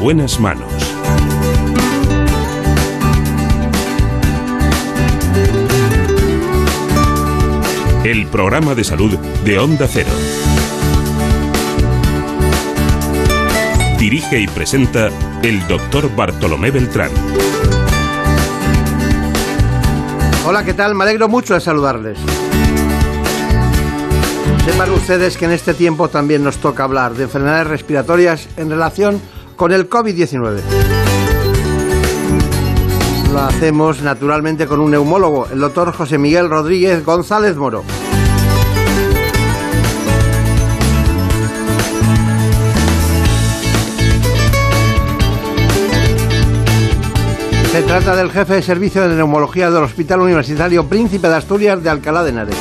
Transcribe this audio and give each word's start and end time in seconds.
En 0.00 0.04
buenas 0.04 0.40
manos. 0.40 0.72
El 8.02 8.26
programa 8.28 8.74
de 8.74 8.82
salud 8.82 9.18
de 9.44 9.58
Onda 9.58 9.86
Cero. 9.86 10.08
Dirige 13.98 14.40
y 14.40 14.46
presenta 14.46 15.10
el 15.42 15.66
doctor 15.68 16.10
Bartolomé 16.16 16.70
Beltrán. 16.70 17.10
Hola, 20.46 20.64
¿qué 20.64 20.72
tal? 20.72 20.94
Me 20.94 21.04
alegro 21.04 21.28
mucho 21.28 21.52
de 21.52 21.60
saludarles. 21.60 22.18
Sepan 24.64 24.90
ustedes 24.92 25.36
que 25.36 25.44
en 25.44 25.52
este 25.52 25.74
tiempo 25.74 26.08
también 26.08 26.42
nos 26.42 26.56
toca 26.56 26.84
hablar 26.84 27.12
de 27.12 27.24
enfermedades 27.24 27.66
respiratorias 27.66 28.48
en 28.56 28.70
relación 28.70 29.20
con 29.60 29.72
el 29.72 29.90
COVID-19. 29.90 30.58
Lo 33.30 33.40
hacemos 33.40 34.00
naturalmente 34.00 34.66
con 34.66 34.80
un 34.80 34.90
neumólogo, 34.90 35.48
el 35.52 35.60
doctor 35.60 35.92
José 35.92 36.16
Miguel 36.16 36.48
Rodríguez 36.48 37.04
González 37.04 37.58
Moro. 37.58 37.84
Se 47.70 47.82
trata 47.82 48.16
del 48.16 48.30
jefe 48.30 48.54
de 48.54 48.62
servicio 48.62 49.06
de 49.06 49.14
neumología 49.14 49.70
del 49.70 49.82
Hospital 49.82 50.22
Universitario 50.22 50.88
Príncipe 50.88 51.28
de 51.28 51.36
Asturias 51.36 51.82
de 51.82 51.90
Alcalá 51.90 52.24
de 52.24 52.30
Henares. 52.30 52.56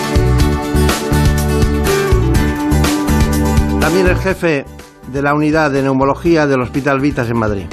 También 3.80 4.08
es 4.08 4.20
jefe 4.20 4.66
de 5.12 5.22
la 5.22 5.34
unidad 5.34 5.72
de 5.72 5.82
neumología 5.82 6.46
del 6.48 6.62
Hospital 6.62 7.00
Vitas 7.00 7.30
en 7.30 7.38
Madrid. 7.38 7.66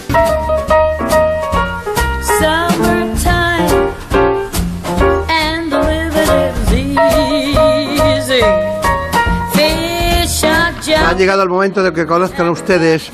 Ha 11.06 11.12
llegado 11.12 11.42
el 11.42 11.48
momento 11.48 11.82
de 11.82 11.92
que 11.92 12.06
conozcan 12.06 12.48
ustedes 12.48 13.10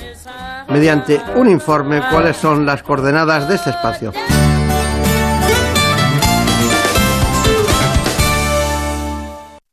mediante 0.69 1.21
un 1.37 1.49
informe 1.49 2.01
cuáles 2.11 2.37
son 2.37 2.65
las 2.65 2.83
coordenadas 2.83 3.49
de 3.49 3.57
este 3.57 3.71
espacio. 3.71 4.13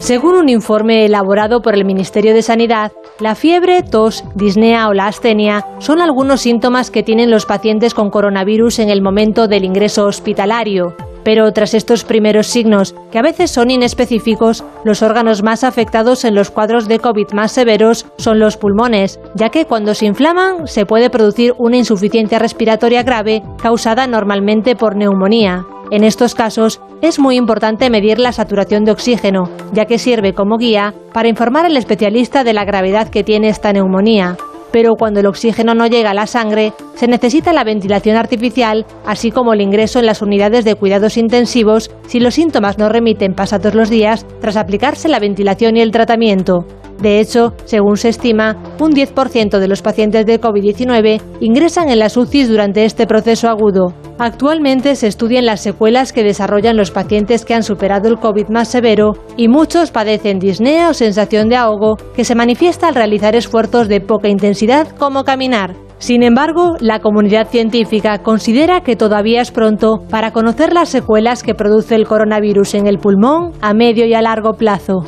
Según 0.09 0.33
un 0.33 0.49
informe 0.49 1.05
elaborado 1.05 1.61
por 1.61 1.75
el 1.75 1.85
Ministerio 1.85 2.33
de 2.33 2.41
Sanidad, 2.41 2.91
la 3.19 3.35
fiebre, 3.35 3.83
tos, 3.83 4.23
disnea 4.33 4.87
o 4.87 4.93
la 4.95 5.05
astenia 5.05 5.67
son 5.77 6.01
algunos 6.01 6.41
síntomas 6.41 6.89
que 6.89 7.03
tienen 7.03 7.29
los 7.29 7.45
pacientes 7.45 7.93
con 7.93 8.09
coronavirus 8.09 8.79
en 8.79 8.89
el 8.89 9.03
momento 9.03 9.47
del 9.47 9.65
ingreso 9.65 10.07
hospitalario. 10.07 10.95
Pero 11.23 11.51
tras 11.53 11.75
estos 11.75 12.05
primeros 12.05 12.47
signos, 12.47 12.95
que 13.11 13.19
a 13.19 13.21
veces 13.21 13.51
son 13.51 13.69
inespecíficos, 13.69 14.63
los 14.83 15.03
órganos 15.03 15.43
más 15.43 15.63
afectados 15.63 16.25
en 16.25 16.33
los 16.33 16.49
cuadros 16.49 16.87
de 16.87 16.97
COVID 16.97 17.33
más 17.33 17.51
severos 17.51 18.07
son 18.17 18.39
los 18.39 18.57
pulmones, 18.57 19.19
ya 19.35 19.49
que 19.49 19.65
cuando 19.65 19.93
se 19.93 20.07
inflaman 20.07 20.65
se 20.65 20.87
puede 20.87 21.11
producir 21.11 21.53
una 21.59 21.77
insuficiencia 21.77 22.39
respiratoria 22.39 23.03
grave 23.03 23.43
causada 23.61 24.07
normalmente 24.07 24.75
por 24.75 24.95
neumonía. 24.95 25.67
En 25.91 26.03
estos 26.03 26.35
casos 26.35 26.81
es 27.01 27.19
muy 27.19 27.35
importante 27.35 27.89
medir 27.89 28.19
la 28.19 28.31
saturación 28.31 28.83
de 28.85 28.91
oxígeno, 28.91 29.49
ya 29.73 29.85
que 29.85 29.97
sirve 29.97 30.33
como 30.33 30.57
guía 30.57 30.93
para 31.13 31.29
informar 31.29 31.65
al 31.65 31.77
especialista 31.77 32.43
de 32.43 32.53
la 32.53 32.65
gravedad 32.65 33.09
que 33.09 33.23
tiene 33.23 33.49
esta 33.49 33.73
neumonía 33.73 34.37
pero 34.71 34.95
cuando 34.95 35.19
el 35.19 35.25
oxígeno 35.25 35.73
no 35.73 35.87
llega 35.87 36.11
a 36.11 36.13
la 36.13 36.27
sangre, 36.27 36.73
se 36.95 37.07
necesita 37.07 37.53
la 37.53 37.63
ventilación 37.63 38.15
artificial, 38.17 38.85
así 39.05 39.31
como 39.31 39.53
el 39.53 39.61
ingreso 39.61 39.99
en 39.99 40.05
las 40.05 40.21
unidades 40.21 40.65
de 40.65 40.75
cuidados 40.75 41.17
intensivos 41.17 41.91
si 42.07 42.19
los 42.19 42.35
síntomas 42.35 42.77
no 42.77 42.89
remiten 42.89 43.33
pasados 43.33 43.73
los 43.73 43.89
días 43.89 44.25
tras 44.41 44.57
aplicarse 44.57 45.09
la 45.09 45.19
ventilación 45.19 45.77
y 45.77 45.81
el 45.81 45.91
tratamiento. 45.91 46.65
De 47.01 47.19
hecho, 47.19 47.53
según 47.65 47.97
se 47.97 48.09
estima, 48.09 48.57
un 48.79 48.91
10% 48.91 49.59
de 49.59 49.67
los 49.67 49.81
pacientes 49.81 50.25
de 50.25 50.41
COVID-19 50.41 51.21
ingresan 51.39 51.89
en 51.89 51.99
las 51.99 52.17
UCIs 52.17 52.49
durante 52.49 52.83
este 52.83 53.07
proceso 53.07 53.47
agudo. 53.47 53.93
Actualmente 54.17 54.95
se 54.95 55.07
estudian 55.07 55.45
las 55.45 55.61
secuelas 55.61 56.11
que 56.11 56.23
desarrollan 56.23 56.75
los 56.75 56.91
pacientes 56.91 57.45
que 57.45 57.53
han 57.53 57.63
superado 57.63 58.09
el 58.09 58.19
COVID 58.19 58.49
más 58.49 58.67
severo 58.67 59.13
y 59.37 59.47
muchos 59.47 59.91
padecen 59.91 60.39
disnea 60.39 60.89
o 60.89 60.93
sensación 60.93 61.47
de 61.47 61.55
ahogo 61.55 61.95
que 62.15 62.25
se 62.25 62.35
manifiesta 62.35 62.89
al 62.89 62.95
realizar 62.95 63.35
esfuerzos 63.35 63.87
de 63.87 64.01
poca 64.01 64.27
intensidad 64.27 64.89
como 64.97 65.23
caminar. 65.23 65.73
Sin 65.99 66.23
embargo, 66.23 66.75
la 66.79 66.99
comunidad 66.99 67.47
científica 67.47 68.19
considera 68.19 68.81
que 68.81 68.95
todavía 68.95 69.41
es 69.41 69.51
pronto 69.51 69.99
para 70.09 70.31
conocer 70.31 70.73
las 70.73 70.89
secuelas 70.89 71.43
que 71.43 71.55
produce 71.55 71.95
el 71.95 72.07
coronavirus 72.07 72.75
en 72.75 72.87
el 72.87 72.99
pulmón 72.99 73.51
a 73.61 73.73
medio 73.73 74.05
y 74.05 74.13
a 74.13 74.21
largo 74.21 74.53
plazo. 74.53 75.03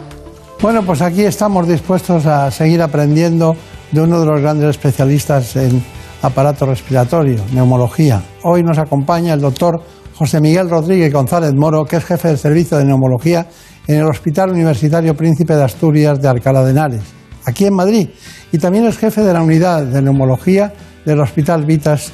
Bueno, 0.61 0.83
pues 0.83 1.01
aquí 1.01 1.23
estamos 1.23 1.67
dispuestos 1.67 2.27
a 2.27 2.51
seguir 2.51 2.83
aprendiendo 2.83 3.55
de 3.91 3.99
uno 3.99 4.19
de 4.19 4.27
los 4.27 4.41
grandes 4.41 4.69
especialistas 4.69 5.55
en 5.55 5.83
aparato 6.21 6.67
respiratorio, 6.67 7.43
neumología. 7.51 8.21
Hoy 8.43 8.61
nos 8.61 8.77
acompaña 8.77 9.33
el 9.33 9.41
doctor 9.41 9.81
José 10.13 10.39
Miguel 10.39 10.69
Rodríguez 10.69 11.11
González 11.11 11.55
Moro, 11.55 11.83
que 11.83 11.95
es 11.95 12.05
jefe 12.05 12.27
del 12.27 12.37
servicio 12.37 12.77
de 12.77 12.85
neumología 12.85 13.47
en 13.87 14.01
el 14.01 14.05
Hospital 14.05 14.51
Universitario 14.51 15.15
Príncipe 15.15 15.55
de 15.55 15.63
Asturias 15.63 16.21
de 16.21 16.27
Alcalá 16.27 16.63
de 16.63 16.69
Henares, 16.69 17.01
aquí 17.43 17.65
en 17.65 17.73
Madrid, 17.73 18.09
y 18.51 18.59
también 18.59 18.85
es 18.85 18.99
jefe 18.99 19.21
de 19.21 19.33
la 19.33 19.41
unidad 19.41 19.83
de 19.83 19.99
neumología 19.99 20.71
del 21.03 21.21
Hospital 21.21 21.65
Vitas 21.65 22.11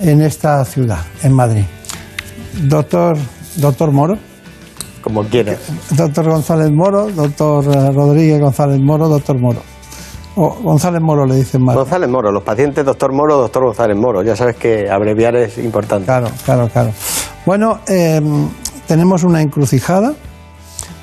en 0.00 0.20
esta 0.20 0.62
ciudad, 0.66 1.00
en 1.22 1.32
Madrid. 1.32 1.64
Doctor, 2.68 3.16
doctor 3.56 3.90
Moro 3.90 4.18
como 5.06 5.22
quieras. 5.22 5.60
Doctor 5.90 6.28
González 6.28 6.72
Moro, 6.72 7.08
doctor 7.12 7.64
eh, 7.64 7.92
Rodríguez 7.92 8.40
González 8.40 8.80
Moro, 8.80 9.06
doctor 9.06 9.40
Moro. 9.40 9.60
O 10.34 10.50
González 10.64 11.00
Moro 11.00 11.24
le 11.24 11.36
dicen 11.36 11.62
más. 11.62 11.76
González 11.76 12.10
Moro, 12.10 12.32
los 12.32 12.42
pacientes 12.42 12.84
doctor 12.84 13.12
Moro, 13.12 13.36
doctor 13.36 13.66
González 13.66 13.96
Moro. 13.96 14.24
Ya 14.24 14.34
sabes 14.34 14.56
que 14.56 14.90
abreviar 14.90 15.36
es 15.36 15.58
importante. 15.58 16.06
Claro, 16.06 16.26
claro, 16.44 16.68
claro. 16.68 16.90
Bueno, 17.46 17.78
em, 17.86 18.48
tenemos 18.88 19.22
una 19.22 19.40
encrucijada. 19.42 20.12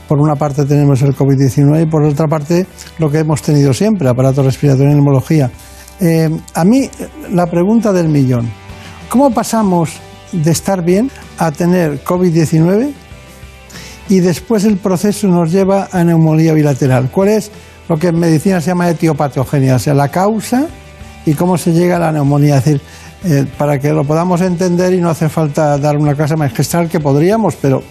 Por 0.10 0.20
una 0.20 0.36
parte 0.36 0.66
tenemos 0.66 1.02
el 1.02 1.16
COVID-19 1.16 1.84
y 1.84 1.86
por 1.86 2.04
otra 2.04 2.28
parte 2.28 2.68
lo 3.00 3.10
que 3.10 3.20
hemos 3.20 3.42
tenido 3.42 3.74
siempre, 3.74 4.10
aparato 4.10 4.44
respiratorio 4.44 4.92
y 4.92 4.96
neumología. 4.96 5.50
Em, 6.02 6.42
a 6.54 6.66
mí 6.66 6.90
la 7.32 7.46
pregunta 7.48 7.94
del 7.94 8.10
millón, 8.10 8.52
¿cómo 9.08 9.32
pasamos 9.34 9.92
de 10.34 10.52
estar 10.52 10.84
bien 10.84 11.10
a 11.38 11.52
tener 11.52 12.04
COVID-19 12.04 12.92
y 14.10 14.20
después 14.20 14.66
el 14.66 14.78
proceso 14.78 15.28
nos 15.28 15.52
lleva 15.52 15.88
a 15.92 16.04
neumonía 16.04 16.54
bilateral. 16.54 17.10
¿Cuál 17.12 17.30
es 17.30 17.52
lo 17.88 17.98
que 17.98 18.08
en 18.08 18.20
medicina 18.20 18.62
se 18.62 18.68
llama 18.68 18.90
etiopatogenia? 18.90 19.76
O 19.76 19.80
sea, 19.80 19.94
la 19.94 20.10
causa 20.10 20.68
y 21.26 21.34
cómo 21.34 21.58
se 21.58 21.72
llega 21.72 21.98
a 21.98 22.00
la 22.00 22.12
neumonía. 22.12 22.58
Es 22.58 22.66
decir, 22.66 22.82
eh, 23.26 23.46
para 23.58 23.80
que 23.80 23.94
lo 23.94 24.04
podamos 24.04 24.42
entender 24.42 24.94
y 24.94 25.00
no 25.00 25.10
hace 25.10 25.30
falta 25.30 25.78
dar 25.78 25.98
una 25.98 26.14
clase 26.14 26.36
magistral 26.36 26.90
que 26.90 27.00
podríamos, 27.00 27.56
pero 27.56 27.82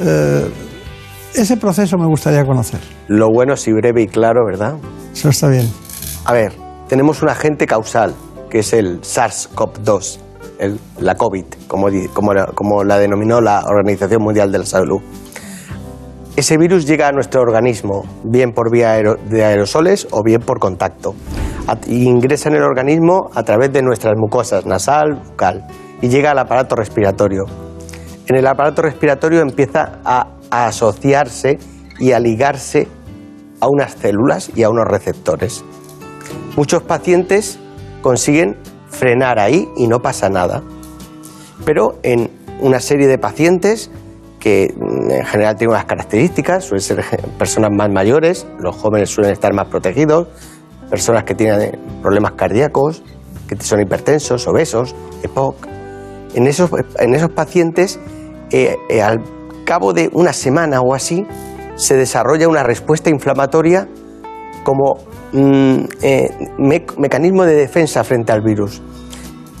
eh, 0.00 0.48
ese 1.34 1.58
proceso 1.58 1.98
me 1.98 2.06
gustaría 2.06 2.44
conocer. 2.44 2.80
Lo 3.08 3.28
bueno 3.30 3.54
es 3.54 3.68
y 3.68 3.72
breve 3.72 4.02
y 4.02 4.06
claro, 4.06 4.46
¿verdad? 4.46 4.76
Eso 5.12 5.28
está 5.28 5.48
bien. 5.48 5.68
A 6.24 6.32
ver, 6.32 6.54
tenemos 6.88 7.22
un 7.22 7.28
agente 7.28 7.66
causal, 7.66 8.14
que 8.48 8.60
es 8.60 8.72
el 8.72 9.02
SARS-CoV-2, 9.02 10.18
la 11.00 11.14
COVID, 11.14 11.44
como, 11.68 11.88
como, 12.14 12.32
como 12.54 12.84
la 12.84 12.98
denominó 12.98 13.40
la 13.42 13.62
Organización 13.66 14.22
Mundial 14.22 14.50
de 14.50 14.58
la 14.58 14.66
Salud. 14.66 15.02
Ese 16.36 16.58
virus 16.58 16.86
llega 16.86 17.08
a 17.08 17.12
nuestro 17.12 17.40
organismo 17.40 18.04
bien 18.22 18.52
por 18.52 18.70
vía 18.70 18.92
de 18.92 19.42
aerosoles 19.42 20.06
o 20.10 20.22
bien 20.22 20.42
por 20.42 20.58
contacto. 20.58 21.14
ingresa 21.86 22.50
en 22.50 22.56
el 22.56 22.62
organismo 22.62 23.30
a 23.34 23.42
través 23.42 23.72
de 23.72 23.80
nuestras 23.80 24.18
mucosas 24.18 24.66
nasal, 24.66 25.14
bucal 25.14 25.66
y 26.02 26.08
llega 26.08 26.32
al 26.32 26.38
aparato 26.38 26.76
respiratorio. 26.76 27.46
En 28.26 28.36
el 28.36 28.46
aparato 28.46 28.82
respiratorio 28.82 29.40
empieza 29.40 30.00
a, 30.04 30.28
asociarse 30.50 31.58
y 31.98 32.12
a 32.12 32.20
ligarse 32.20 32.86
a 33.60 33.68
unas 33.68 33.94
células 33.94 34.50
y 34.54 34.62
a 34.62 34.68
unos 34.68 34.84
receptores. 34.86 35.64
Muchos 36.54 36.82
pacientes 36.82 37.58
consiguen 38.02 38.58
frenar 38.90 39.38
ahí 39.38 39.66
y 39.78 39.88
no 39.88 40.00
pasa 40.00 40.28
nada. 40.28 40.62
Pero 41.64 41.98
en 42.02 42.30
una 42.60 42.80
serie 42.80 43.06
de 43.06 43.16
pacientes 43.16 43.90
que 44.46 44.72
mm, 44.76 45.10
en 45.10 45.24
general 45.24 45.56
tienen 45.56 45.74
unas 45.74 45.86
características, 45.86 46.66
suelen 46.66 46.80
ser 46.80 47.20
personas 47.36 47.72
más 47.76 47.90
mayores, 47.90 48.46
los 48.60 48.76
jóvenes 48.76 49.10
suelen 49.10 49.32
estar 49.32 49.52
más 49.52 49.66
protegidos, 49.66 50.28
personas 50.88 51.24
que 51.24 51.34
tienen 51.34 51.72
problemas 52.00 52.34
cardíacos, 52.34 53.02
que 53.48 53.56
son 53.56 53.80
hipertensos, 53.80 54.46
obesos, 54.46 54.94
EPOC. 55.24 55.56
En 56.36 56.46
esos, 56.46 56.70
en 57.00 57.14
esos 57.16 57.30
pacientes, 57.30 57.98
eh, 58.52 58.76
eh, 58.88 59.02
al 59.02 59.18
cabo 59.64 59.92
de 59.92 60.10
una 60.12 60.32
semana 60.32 60.80
o 60.80 60.94
así, 60.94 61.26
se 61.74 61.96
desarrolla 61.96 62.46
una 62.46 62.62
respuesta 62.62 63.10
inflamatoria 63.10 63.88
como 64.62 64.98
mm, 65.32 65.86
eh, 66.02 66.30
mecanismo 66.98 67.44
de 67.46 67.56
defensa 67.56 68.04
frente 68.04 68.30
al 68.30 68.42
virus. 68.42 68.80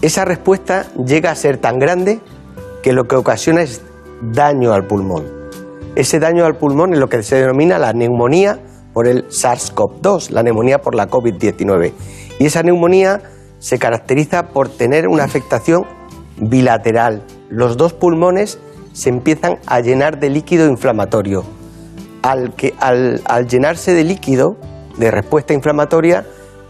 Esa 0.00 0.24
respuesta 0.24 0.86
llega 1.04 1.32
a 1.32 1.34
ser 1.34 1.56
tan 1.56 1.80
grande 1.80 2.20
que 2.84 2.92
lo 2.92 3.08
que 3.08 3.16
ocasiona 3.16 3.62
es 3.62 3.82
daño 4.22 4.72
al 4.72 4.86
pulmón. 4.86 5.24
Ese 5.94 6.18
daño 6.18 6.44
al 6.44 6.56
pulmón 6.56 6.92
es 6.92 6.98
lo 6.98 7.08
que 7.08 7.22
se 7.22 7.36
denomina 7.36 7.78
la 7.78 7.92
neumonía 7.92 8.58
por 8.92 9.06
el 9.06 9.28
SARS-CoV-2, 9.28 10.30
la 10.30 10.42
neumonía 10.42 10.78
por 10.78 10.94
la 10.94 11.08
COVID-19. 11.08 11.92
Y 12.38 12.46
esa 12.46 12.62
neumonía 12.62 13.22
se 13.58 13.78
caracteriza 13.78 14.48
por 14.48 14.68
tener 14.68 15.08
una 15.08 15.24
afectación 15.24 15.84
bilateral. 16.38 17.22
Los 17.48 17.76
dos 17.76 17.92
pulmones 17.92 18.58
se 18.92 19.08
empiezan 19.08 19.58
a 19.66 19.80
llenar 19.80 20.18
de 20.18 20.30
líquido 20.30 20.66
inflamatorio. 20.68 21.44
Al, 22.22 22.54
que, 22.54 22.74
al, 22.78 23.22
al 23.26 23.46
llenarse 23.46 23.92
de 23.92 24.04
líquido, 24.04 24.56
de 24.96 25.10
respuesta 25.10 25.54
inflamatoria, 25.54 26.26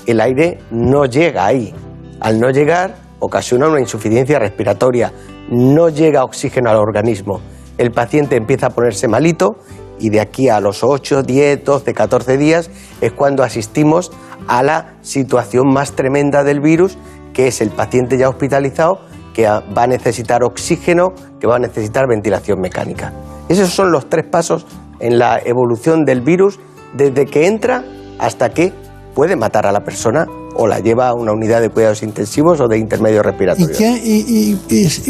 el 0.07 0.21
aire 0.21 0.59
no 0.71 1.05
llega 1.07 1.47
ahí. 1.47 1.75
Al 2.21 2.41
no 2.41 2.51
llegar, 2.51 2.97
ocasiona 3.19 3.69
una 3.69 3.81
insuficiencia 3.81 4.39
respiratoria, 4.39 5.13
no 5.51 5.89
llega 5.89 6.25
oxígeno 6.25 6.71
al 6.71 6.77
organismo. 6.77 7.41
El 7.79 7.93
paciente 7.93 8.37
empieza 8.37 8.69
a 8.69 8.71
ponerse 8.71 9.09
malito 9.09 9.57
y 9.99 10.11
de 10.11 10.21
aquí 10.21 10.49
a 10.49 10.61
los 10.61 10.83
8, 10.83 11.23
10, 11.23 11.65
12, 11.65 11.95
14 11.95 12.37
días 12.37 12.71
es 13.01 13.13
cuando 13.13 13.43
asistimos 13.43 14.13
a 14.49 14.63
la 14.63 14.95
situación 15.03 15.73
más 15.73 15.93
tremenda 15.93 16.45
del 16.45 16.61
virus, 16.61 16.99
que 17.33 17.49
es 17.49 17.61
el 17.61 17.71
paciente 17.71 18.19
ya 18.19 18.29
hospitalizado 18.29 19.01
que 19.35 19.47
va 19.47 19.83
a 19.83 19.87
necesitar 19.87 20.43
oxígeno, 20.43 21.13
que 21.39 21.47
va 21.47 21.57
a 21.57 21.59
necesitar 21.59 22.09
ventilación 22.09 22.59
mecánica. 22.59 23.13
Esos 23.51 23.69
son 23.69 23.93
los 23.93 24.09
tres 24.09 24.25
pasos 24.25 24.67
en 24.99 25.19
la 25.19 25.39
evolución 25.45 26.07
del 26.07 26.23
virus 26.23 26.59
desde 26.95 27.27
que 27.27 27.47
entra 27.47 27.85
hasta 28.19 28.49
que 28.55 28.73
puede 29.17 29.35
matar 29.35 29.67
a 29.67 29.73
la 29.73 29.81
persona 29.81 30.27
o 30.57 30.67
la 30.67 30.79
lleva 30.79 31.09
a 31.09 31.15
una 31.15 31.33
unidad 31.33 31.63
de 31.63 31.71
cuidados 31.71 32.03
intensivos 32.03 32.61
o 32.61 32.69
de 32.69 32.77
intermedio 32.79 33.23
respiratorio. 33.23 33.75
¿Y, 34.05 34.59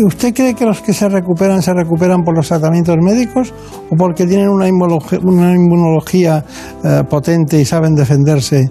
usted 0.04 0.32
cree 0.32 0.54
que 0.54 0.64
los 0.64 0.80
que 0.80 0.92
se 0.92 1.08
recuperan 1.08 1.60
se 1.60 1.74
recuperan 1.74 2.22
por 2.22 2.36
los 2.36 2.46
tratamientos 2.46 2.96
médicos 3.00 3.52
o 3.90 3.96
porque 3.96 4.24
tienen 4.24 4.48
una 4.48 4.68
inmunología, 4.68 6.44
eh, 6.84 7.02
potente 7.10 7.58
y 7.58 7.64
saben 7.64 7.96
defenderse 7.96 8.70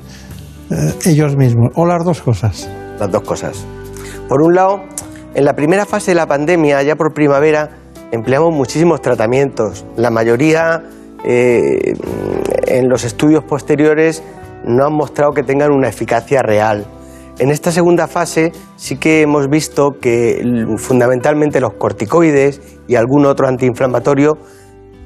eh, 0.69 0.93
ellos 1.05 1.35
mismos? 1.35 1.69
¿O 1.75 1.85
las 1.85 2.05
dos 2.05 2.21
cosas? 2.21 2.69
Las 2.97 3.11
dos 3.11 3.23
cosas. 3.23 3.65
Por 4.29 4.41
un 4.41 4.55
lado, 4.55 4.83
en 5.33 5.43
la 5.43 5.53
primera 5.53 5.85
fase 5.85 6.11
de 6.11 6.15
la 6.15 6.27
pandemia, 6.27 6.81
ya 6.81 6.95
por 6.95 7.13
primavera, 7.13 7.71
empleamos 8.11 8.55
muchísimos 8.55 9.01
tratamientos. 9.01 9.85
La 9.97 10.11
mayoría 10.11 10.81
eh, 11.25 11.93
en 12.67 12.87
los 12.87 13.03
estudios 13.03 13.43
posteriores 13.43 14.23
no 14.65 14.85
han 14.85 14.93
mostrado 14.93 15.31
que 15.31 15.43
tengan 15.43 15.71
una 15.71 15.89
eficacia 15.89 16.41
real. 16.41 16.85
En 17.37 17.51
esta 17.51 17.71
segunda 17.71 18.07
fase 18.07 18.53
sí 18.77 18.97
que 18.97 19.21
hemos 19.21 19.49
visto 19.49 19.99
que 19.99 20.41
fundamentalmente 20.77 21.59
los 21.59 21.73
corticoides 21.73 22.61
y 22.87 22.95
algún 22.95 23.25
otro 23.25 23.47
antiinflamatorio 23.47 24.37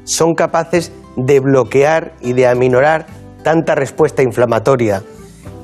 son 0.04 0.36
capaces 0.36 0.92
de 1.18 1.40
bloquear 1.40 2.14
y 2.22 2.34
de 2.34 2.48
aminorar 2.48 3.08
tanta 3.44 3.76
respuesta 3.76 4.22
inflamatoria. 4.22 5.02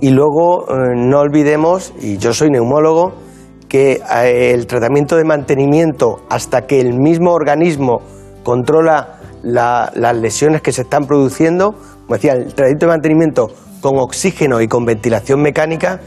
Y 0.01 0.09
luego 0.09 0.65
eh, 0.69 0.93
no 0.95 1.19
olvidemos, 1.19 1.93
y 2.01 2.17
yo 2.17 2.33
soy 2.33 2.49
neumólogo, 2.49 3.13
que 3.67 4.01
eh, 4.23 4.51
el 4.53 4.67
tratamiento 4.67 5.15
de 5.15 5.23
mantenimiento 5.23 6.21
hasta 6.29 6.65
que 6.65 6.81
el 6.81 6.93
mismo 6.93 7.31
organismo 7.31 8.01
controla 8.43 9.19
las 9.43 10.17
lesiones 10.17 10.61
que 10.61 10.71
se 10.71 10.81
están 10.81 11.05
produciendo, 11.05 11.73
como 12.05 12.15
decía, 12.15 12.33
el 12.33 12.53
tratamiento 12.53 12.87
de 12.87 12.91
mantenimiento 12.91 13.47
con 13.85 13.99
oxígeno 13.99 14.61
y 14.61 14.67
con 14.67 14.83
ventilación 14.83 15.43
mecánica 15.43 15.99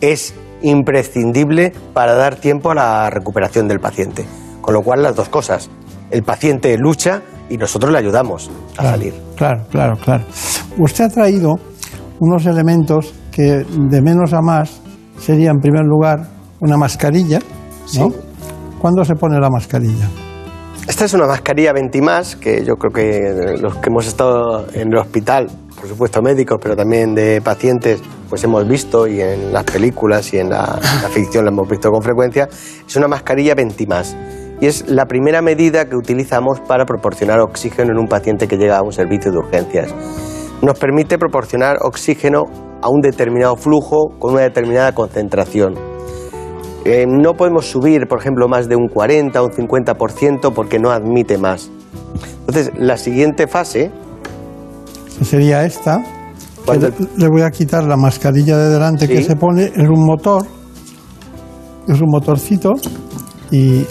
es 0.00 0.34
imprescindible 0.62 1.74
para 1.92 2.14
dar 2.14 2.36
tiempo 2.36 2.70
a 2.70 2.74
la 2.74 3.10
recuperación 3.10 3.68
del 3.68 3.80
paciente. 3.80 4.24
Con 4.62 4.72
lo 4.72 4.80
cual, 4.80 5.02
las 5.02 5.14
dos 5.14 5.28
cosas. 5.28 5.68
El 6.10 6.22
paciente 6.22 6.74
lucha 6.78 7.20
y 7.50 7.58
nosotros 7.58 7.92
le 7.92 7.98
ayudamos 7.98 8.50
a 8.78 8.82
salir. 8.84 9.12
Claro, 9.36 9.66
claro, 9.70 9.98
claro. 10.02 10.24
Usted 10.78 11.04
ha 11.04 11.08
traído 11.10 11.56
unos 12.18 12.46
elementos 12.46 13.12
que 13.30 13.42
de 13.42 14.00
menos 14.00 14.32
a 14.32 14.40
más 14.40 14.80
sería, 15.18 15.50
en 15.50 15.58
primer 15.58 15.84
lugar, 15.84 16.26
una 16.60 16.78
mascarilla. 16.78 17.40
¿no? 17.98 18.08
¿Cuándo 18.80 19.04
se 19.04 19.16
pone 19.16 19.38
la 19.38 19.50
mascarilla? 19.50 20.08
Esta 20.88 21.04
es 21.04 21.12
una 21.12 21.26
mascarilla 21.26 21.74
20 21.74 22.00
más, 22.00 22.36
que 22.36 22.64
yo 22.64 22.76
creo 22.76 22.90
que 22.90 23.60
los 23.60 23.76
que 23.76 23.90
hemos 23.90 24.06
estado 24.06 24.66
en 24.72 24.88
el 24.88 24.96
hospital 24.96 25.48
por 25.76 25.88
supuesto 25.88 26.22
médicos, 26.22 26.58
pero 26.60 26.74
también 26.74 27.14
de 27.14 27.40
pacientes, 27.42 28.00
pues 28.28 28.42
hemos 28.44 28.66
visto 28.66 29.06
y 29.06 29.20
en 29.20 29.52
las 29.52 29.64
películas 29.64 30.32
y 30.32 30.38
en 30.38 30.50
la, 30.50 30.78
ficción 31.10 31.44
la 31.44 31.50
hemos 31.50 31.68
visto 31.68 31.90
con 31.90 32.02
frecuencia, 32.02 32.48
es 32.86 32.96
una 32.96 33.08
mascarilla 33.08 33.54
Ventimás. 33.54 34.16
Y 34.60 34.66
es 34.66 34.88
la 34.88 35.04
primera 35.04 35.42
medida 35.42 35.86
que 35.86 35.96
utilizamos 35.96 36.60
para 36.60 36.86
proporcionar 36.86 37.40
oxígeno 37.40 37.92
en 37.92 37.98
un 37.98 38.08
paciente 38.08 38.48
que 38.48 38.56
llega 38.56 38.78
a 38.78 38.82
un 38.82 38.92
servicio 38.92 39.30
de 39.30 39.38
urgencias. 39.38 39.94
Nos 40.62 40.78
permite 40.78 41.18
proporcionar 41.18 41.76
oxígeno 41.82 42.44
a 42.80 42.88
un 42.88 43.02
determinado 43.02 43.56
flujo 43.56 44.14
con 44.18 44.32
una 44.32 44.42
determinada 44.42 44.94
concentración. 44.94 45.74
Eh, 46.86 47.04
no 47.06 47.34
podemos 47.34 47.66
subir, 47.66 48.06
por 48.06 48.18
ejemplo, 48.18 48.48
más 48.48 48.68
de 48.68 48.76
un 48.76 48.88
40 48.88 49.42
o 49.42 49.44
un 49.44 49.50
50% 49.50 50.54
porque 50.54 50.78
no 50.78 50.90
admite 50.90 51.36
más. 51.36 51.70
Entonces, 52.46 52.70
la 52.78 52.96
siguiente 52.96 53.46
fase 53.48 53.90
sería 55.22 55.64
esta. 55.64 56.02
Le, 57.16 57.28
voy 57.28 57.42
a 57.42 57.50
quitar 57.50 57.84
la 57.84 57.96
mascarilla 57.96 58.58
de 58.58 58.70
delante 58.70 59.06
que 59.06 59.22
se 59.22 59.36
pone, 59.36 59.66
es 59.66 59.88
un 59.88 60.04
motor, 60.04 60.44
es 61.86 62.00
un 62.00 62.10
motorcito 62.10 62.72
y... 63.50 63.84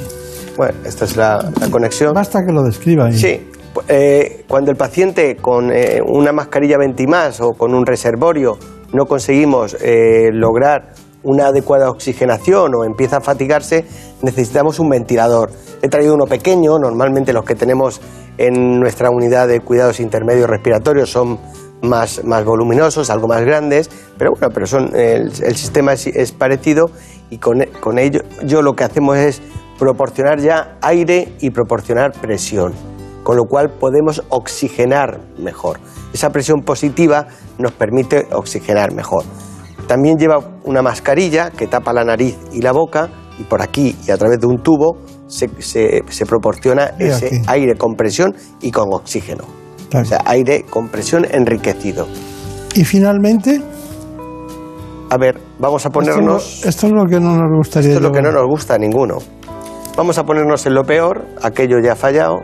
Bueno, 0.58 0.74
esta 0.86 1.06
es 1.06 1.16
la, 1.16 1.52
conexión. 1.72 2.14
Basta 2.14 2.40
que 2.46 2.52
lo 2.52 2.64
describa. 2.64 3.12
Sí, 3.12 3.40
eh, 3.88 4.44
cuando 4.48 4.72
el 4.72 4.78
paciente 4.78 5.38
con 5.38 5.72
eh, 5.72 6.02
una 6.06 6.34
mascarilla 6.34 6.78
ventimás 6.78 7.40
o 7.42 7.54
con 7.54 7.74
un 7.74 7.86
reservorio 7.86 8.58
no 8.94 9.06
conseguimos 9.06 9.76
eh, 9.82 10.32
lograr 10.32 10.94
una 11.26 11.48
adecuada 11.48 11.90
oxigenación 11.90 12.74
o 12.76 12.86
empieza 12.86 13.18
a 13.18 13.22
fatigarse, 13.22 13.86
necesitamos 14.22 14.80
un 14.80 14.90
ventilador. 14.90 15.52
He 15.82 15.90
traído 15.90 16.14
uno 16.14 16.26
pequeño, 16.26 16.80
normalmente 16.80 17.34
los 17.34 17.44
que 17.44 17.56
tenemos 17.56 18.00
en 18.38 18.80
nuestra 18.80 19.10
unidad 19.10 19.48
de 19.48 19.60
cuidados 19.60 20.00
intermedios 20.00 20.50
respiratorios 20.50 21.12
son 21.12 21.40
más, 21.82 22.24
más 22.24 22.46
voluminosos, 22.46 23.10
algo 23.10 23.28
más 23.28 23.42
grandes, 23.42 23.90
pero 24.18 24.32
bueno, 24.32 24.50
pero 24.54 24.66
son, 24.66 24.96
el, 24.96 25.32
sistema 25.56 25.94
es, 25.94 26.32
parecido 26.32 26.86
y 27.30 27.38
con, 27.38 27.64
con 27.82 28.00
ello 28.00 28.22
yo 28.44 28.62
lo 28.62 28.74
que 28.74 28.84
hacemos 28.84 29.18
es 29.18 29.42
proporcionar 29.78 30.40
ya 30.40 30.78
aire 30.82 31.34
y 31.42 31.50
proporcionar 31.50 32.14
presión, 32.14 32.74
con 33.24 33.36
lo 33.36 33.44
cual 33.46 33.72
podemos 33.80 34.24
oxigenar 34.30 35.20
mejor. 35.38 35.80
Esa 36.14 36.30
presión 36.30 36.62
positiva 36.62 37.28
nos 37.58 37.72
permite 37.74 38.28
oxigenar 38.32 38.94
mejor. 38.94 39.26
También 39.88 40.18
lleva 40.18 40.40
una 40.64 40.82
mascarilla 40.82 41.52
que 41.52 41.68
tapa 41.68 41.94
la 41.94 42.04
nariz 42.04 42.38
y 42.52 42.62
la 42.62 42.72
boca 42.72 43.10
y 43.40 43.44
por 43.44 43.62
aquí 43.62 43.96
y 44.08 44.12
a 44.12 44.18
través 44.18 44.40
de 44.40 44.48
un 44.48 44.62
tubo 44.64 44.98
se, 45.28 45.50
se, 45.60 46.26
proporciona 46.26 46.94
ese 47.00 47.42
aire 47.48 47.76
con 47.76 47.96
presión 47.96 48.36
y 48.62 48.72
con 48.72 48.94
oxígeno. 48.94 49.44
O 49.94 50.04
sea, 50.04 50.22
aire 50.26 50.64
con 50.70 50.90
presión 50.90 51.26
enriquecido. 51.30 52.08
Y 52.74 52.84
finalmente... 52.84 53.62
A 55.10 55.18
ver, 55.18 55.40
vamos 55.60 55.86
a 55.86 55.90
ponernos... 55.92 56.66
Esto, 56.66 56.88
es 56.88 56.94
lo 56.94 57.06
que 57.06 57.20
no 57.20 57.38
nos 57.38 57.58
gustaría. 57.58 57.90
Esto 57.90 58.00
es 58.00 58.04
lo 58.04 58.12
que 58.12 58.22
no 58.22 58.32
nos 58.32 58.46
gusta 58.48 58.76
a 58.76 58.78
ninguno. 58.78 59.20
Vamos 59.96 60.18
a 60.18 60.24
ponernos 60.24 60.66
en 60.66 60.74
lo 60.74 60.84
peor, 60.84 61.26
aquello 61.42 61.78
ya 61.80 61.94
ha 61.94 61.96
fallado, 61.96 62.42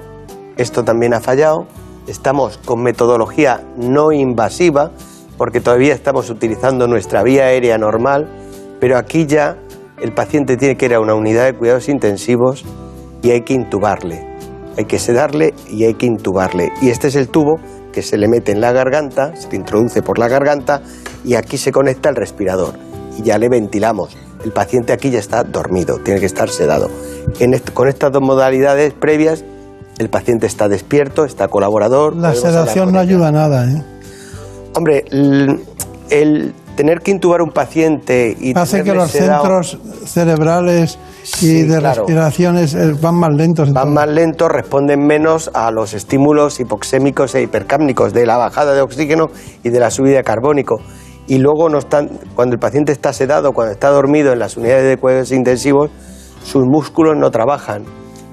esto 0.55 0.83
también 0.83 1.13
ha 1.13 1.19
fallado, 1.19 1.65
estamos 2.07 2.59
con 2.59 2.81
metodología 2.81 3.61
no 3.75 4.13
invasiva, 4.13 4.91
porque 5.41 5.59
todavía 5.59 5.95
estamos 5.95 6.29
utilizando 6.29 6.85
nuestra 6.85 7.23
vía 7.23 7.45
aérea 7.45 7.75
normal, 7.79 8.29
pero 8.79 8.95
aquí 8.95 9.25
ya 9.25 9.57
el 9.99 10.13
paciente 10.13 10.55
tiene 10.55 10.77
que 10.77 10.85
ir 10.85 10.93
a 10.93 10.99
una 10.99 11.15
unidad 11.15 11.45
de 11.45 11.53
cuidados 11.57 11.89
intensivos 11.89 12.63
y 13.23 13.31
hay 13.31 13.41
que 13.41 13.55
intubarle. 13.55 14.23
Hay 14.77 14.85
que 14.85 14.99
sedarle 14.99 15.55
y 15.67 15.85
hay 15.85 15.95
que 15.95 16.05
intubarle. 16.05 16.69
Y 16.83 16.89
este 16.89 17.07
es 17.07 17.15
el 17.15 17.29
tubo 17.29 17.55
que 17.91 18.03
se 18.03 18.19
le 18.19 18.27
mete 18.27 18.51
en 18.51 18.61
la 18.61 18.71
garganta, 18.71 19.35
se 19.35 19.49
le 19.49 19.55
introduce 19.55 20.03
por 20.03 20.19
la 20.19 20.27
garganta 20.27 20.83
y 21.25 21.33
aquí 21.33 21.57
se 21.57 21.71
conecta 21.71 22.09
el 22.09 22.17
respirador 22.17 22.75
y 23.17 23.23
ya 23.23 23.39
le 23.39 23.49
ventilamos. 23.49 24.15
El 24.45 24.51
paciente 24.51 24.93
aquí 24.93 25.09
ya 25.09 25.17
está 25.17 25.43
dormido, 25.43 25.97
tiene 26.03 26.19
que 26.19 26.27
estar 26.27 26.49
sedado. 26.49 26.87
con 27.73 27.87
estas 27.87 28.11
dos 28.11 28.21
modalidades 28.21 28.93
previas, 28.93 29.43
el 29.97 30.11
paciente 30.11 30.45
está 30.45 30.69
despierto, 30.69 31.25
está 31.25 31.47
colaborador. 31.47 32.15
La 32.15 32.35
sedación 32.35 32.93
no 32.93 32.99
ayuda 32.99 33.29
a 33.29 33.31
nada, 33.31 33.65
¿eh? 33.65 33.83
Hombre, 34.73 35.03
el, 36.09 36.53
tener 36.75 36.99
que 36.99 37.11
intubar 37.11 37.41
un 37.41 37.51
paciente 37.51 38.35
y 38.39 38.57
hace 38.57 38.83
que 38.83 38.93
los 38.93 39.11
centros 39.11 39.77
cerebrales 40.05 40.97
y 41.41 41.63
de 41.63 41.79
respiraciones 41.79 42.73
eh, 42.73 42.93
van 42.99 43.15
más 43.15 43.33
lentos. 43.33 43.71
Van 43.71 43.93
más 43.93 44.07
lentos, 44.07 44.49
responden 44.49 45.05
menos 45.05 45.51
a 45.53 45.71
los 45.71 45.93
estímulos 45.93 46.59
hipoxémicos 46.59 47.35
e 47.35 47.41
hipercámnicos 47.43 48.13
de 48.13 48.25
la 48.25 48.37
bajada 48.37 48.73
de 48.73 48.81
oxígeno 48.81 49.27
y 49.63 49.69
de 49.69 49.79
la 49.79 49.91
subida 49.91 50.17
de 50.17 50.23
carbónico. 50.23 50.79
y 51.27 51.37
luego 51.37 51.69
no 51.69 51.77
están, 51.77 52.09
cuando 52.35 52.55
el 52.55 52.59
paciente 52.59 52.91
está 52.91 53.13
sedado, 53.13 53.53
cuando 53.53 53.71
está 53.73 53.89
dormido 53.89 54.33
en 54.33 54.39
las 54.39 54.57
unidades 54.57 54.89
de 54.89 54.97
cuidados 54.97 55.31
intensivos, 55.31 55.91
sus 56.43 56.65
músculos 56.65 57.15
no 57.15 57.29
trabajan 57.29 57.83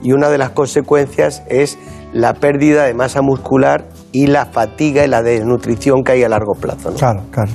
y 0.03 0.13
una 0.13 0.31
de 0.31 0.39
las 0.39 0.51
consecuencias 0.51 1.43
es 1.49 1.79
la 2.13 2.35
pérdida 2.35 2.85
de 2.85 2.95
masa 2.95 3.21
muscular 3.23 3.85
y 4.13 4.27
la 4.27 4.47
fatiga 4.47 5.05
y 5.05 5.09
la 5.09 5.23
desnutrición 5.23 6.03
que 6.03 6.13
hay 6.13 6.23
a 6.23 6.29
largo 6.29 6.55
plazo. 6.55 6.93
Claro, 6.95 7.25
claro. 7.31 7.51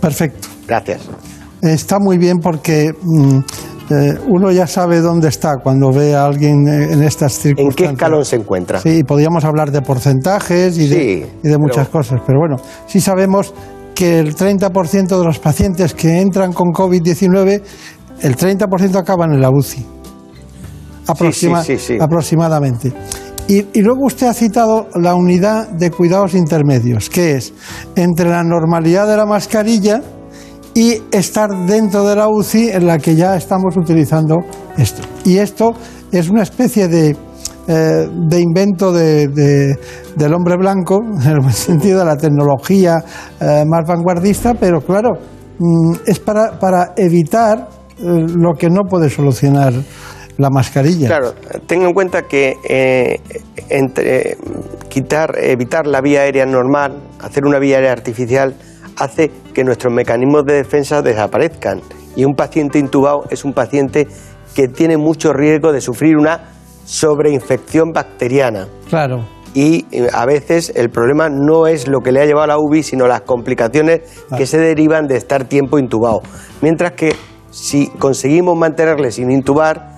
Perfecto. 0.00 0.48
Gracias. 0.66 1.02
Está 1.62 1.98
muy 1.98 2.18
bien 2.18 2.38
porque 2.38 2.92
mm, 3.02 3.38
eh, 3.90 4.18
uno 4.28 4.52
ya 4.52 4.66
sabe 4.66 5.00
dónde 5.00 5.28
está 5.28 5.56
cuando 5.56 5.90
ve 5.90 6.14
a 6.14 6.26
alguien 6.26 6.68
eh, 6.68 6.92
en 6.92 7.02
estas 7.02 7.32
circunstancias. 7.32 7.80
¿En 7.80 7.86
qué 7.88 7.92
escalón 7.94 8.24
se 8.24 8.36
encuentra? 8.36 8.78
Sí, 8.80 9.02
podríamos 9.02 9.44
hablar 9.44 9.70
de 9.72 9.80
porcentajes 9.80 10.78
y 10.78 10.88
de, 10.88 11.26
y 11.42 11.48
de 11.48 11.58
muchas 11.58 11.88
cosas, 11.88 12.20
pero 12.26 12.38
bueno, 12.38 12.56
sí 12.86 13.00
sabemos 13.00 13.54
que 13.94 14.20
el 14.20 14.36
30% 14.36 15.18
de 15.18 15.24
los 15.24 15.38
pacientes 15.40 15.94
que 15.94 16.20
entran 16.20 16.52
con 16.52 16.68
COVID-19, 16.68 17.62
el 18.22 18.36
30% 18.36 18.96
acaban 18.96 19.32
en 19.32 19.40
la 19.40 19.50
UCI. 19.50 19.84
aproximadamente. 21.98 22.92
Y, 23.48 23.80
luego 23.80 24.04
usted 24.04 24.26
ha 24.26 24.34
citado 24.34 24.88
la 24.94 25.14
unidad 25.14 25.68
de 25.70 25.90
cuidados 25.90 26.34
intermedios, 26.34 27.08
que 27.08 27.32
es 27.32 27.54
entre 27.96 28.28
la 28.28 28.44
normalidad 28.44 29.08
de 29.08 29.16
la 29.16 29.24
mascarilla 29.24 30.02
y 30.74 31.02
estar 31.10 31.48
dentro 31.66 32.06
de 32.06 32.14
la 32.14 32.28
UCI 32.28 32.68
en 32.68 32.86
la 32.86 32.98
que 32.98 33.16
ya 33.16 33.36
estamos 33.36 33.74
utilizando 33.74 34.36
esto. 34.76 35.00
Y 35.24 35.38
esto 35.38 35.72
es 36.12 36.28
una 36.28 36.42
especie 36.42 36.88
de, 36.88 37.16
eh, 37.66 38.08
de 38.28 38.40
invento 38.40 38.92
de, 38.92 39.28
del 40.14 40.34
hombre 40.34 40.56
blanco, 40.58 41.00
en 41.24 41.42
el 41.42 41.52
sentido 41.54 42.00
de 42.00 42.04
la 42.04 42.18
tecnología 42.18 43.02
eh, 43.40 43.64
más 43.66 43.88
vanguardista, 43.88 44.52
pero 44.52 44.82
claro, 44.82 45.12
mm, 45.58 45.92
es 46.04 46.18
para, 46.18 46.58
para 46.58 46.92
evitar 46.98 47.66
eh, 47.98 48.26
lo 48.28 48.52
que 48.58 48.68
no 48.68 48.82
puede 48.82 49.08
solucionar 49.08 49.72
la 50.38 50.50
mascarilla. 50.50 51.08
Claro, 51.08 51.34
tenga 51.66 51.86
en 51.86 51.92
cuenta 51.92 52.22
que 52.22 53.20
entre, 53.68 54.38
quitar, 54.88 55.36
evitar 55.38 55.86
la 55.86 56.00
vía 56.00 56.22
aérea 56.22 56.46
normal, 56.46 57.02
hacer 57.20 57.44
una 57.44 57.58
vía 57.58 57.76
aérea 57.76 57.92
artificial, 57.92 58.54
hace 58.96 59.30
que 59.52 59.64
nuestros 59.64 59.92
mecanismos 59.92 60.44
de 60.46 60.54
defensa 60.54 61.02
desaparezcan. 61.02 61.82
Y 62.16 62.24
un 62.24 62.34
paciente 62.34 62.78
intubado 62.78 63.24
es 63.30 63.44
un 63.44 63.52
paciente 63.52 64.08
que 64.54 64.68
tiene 64.68 64.96
mucho 64.96 65.32
riesgo 65.32 65.72
de 65.72 65.80
sufrir 65.80 66.16
una 66.16 66.40
sobreinfección 66.84 67.92
bacteriana. 67.92 68.66
Claro. 68.88 69.24
Y 69.54 69.86
eh, 69.90 70.08
a 70.12 70.24
veces 70.26 70.72
el 70.74 70.90
problema 70.90 71.28
no 71.28 71.66
es 71.66 71.88
lo 71.88 72.00
que 72.00 72.12
le 72.12 72.20
ha 72.20 72.26
llevado 72.26 72.44
a 72.44 72.46
la 72.48 72.58
UBI, 72.58 72.82
sino 72.82 73.06
las 73.06 73.22
complicaciones 73.22 74.00
que 74.36 74.46
se 74.46 74.58
derivan 74.58 75.06
de 75.06 75.16
estar 75.16 75.44
tiempo 75.44 75.78
intubado. 75.78 76.22
Mientras 76.62 76.92
que 76.92 77.14
si 77.50 77.88
conseguimos 77.98 78.56
mantenerle 78.56 79.10
sin 79.10 79.30
intubar, 79.30 79.97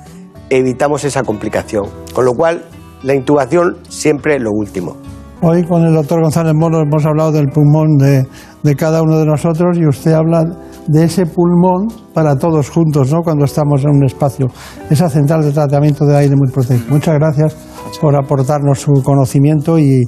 evitamos 0.50 1.04
esa 1.04 1.23
complicación. 1.23 1.87
Con 2.12 2.25
lo 2.25 2.35
cual, 2.35 2.64
la 3.02 3.14
intubación 3.14 3.78
siempre 3.88 4.37
es 4.37 4.42
lo 4.42 4.50
último. 4.52 4.97
Hoy 5.42 5.64
con 5.64 5.83
el 5.87 5.95
doctor 5.95 6.21
González 6.21 6.52
Moro 6.54 6.83
hemos 6.83 7.07
hablado 7.07 7.33
del 7.33 7.49
pulmón 7.49 7.97
de, 7.97 8.26
de, 8.62 8.75
cada 8.76 9.00
uno 9.00 9.19
de 9.19 9.25
nosotros 9.25 9.78
y 9.78 9.87
usted 9.87 10.12
habla 10.12 10.45
de 10.87 11.04
ese 11.04 11.25
pulmón 11.25 11.88
para 12.12 12.37
todos 12.37 12.69
juntos, 12.69 13.11
¿no? 13.11 13.23
Cuando 13.23 13.47
estamos 13.47 13.83
en 13.83 13.90
un 13.90 14.04
espacio, 14.04 14.49
esa 14.90 15.09
central 15.09 15.42
de 15.42 15.52
tratamiento 15.52 16.04
de 16.04 16.14
aire 16.14 16.37
muy 16.37 16.50
protegido. 16.52 16.90
Muchas 16.90 17.14
gracias 17.14 17.57
por 18.02 18.14
aportarnos 18.16 18.80
su 18.80 18.92
conocimiento 19.02 19.78
y, 19.78 20.07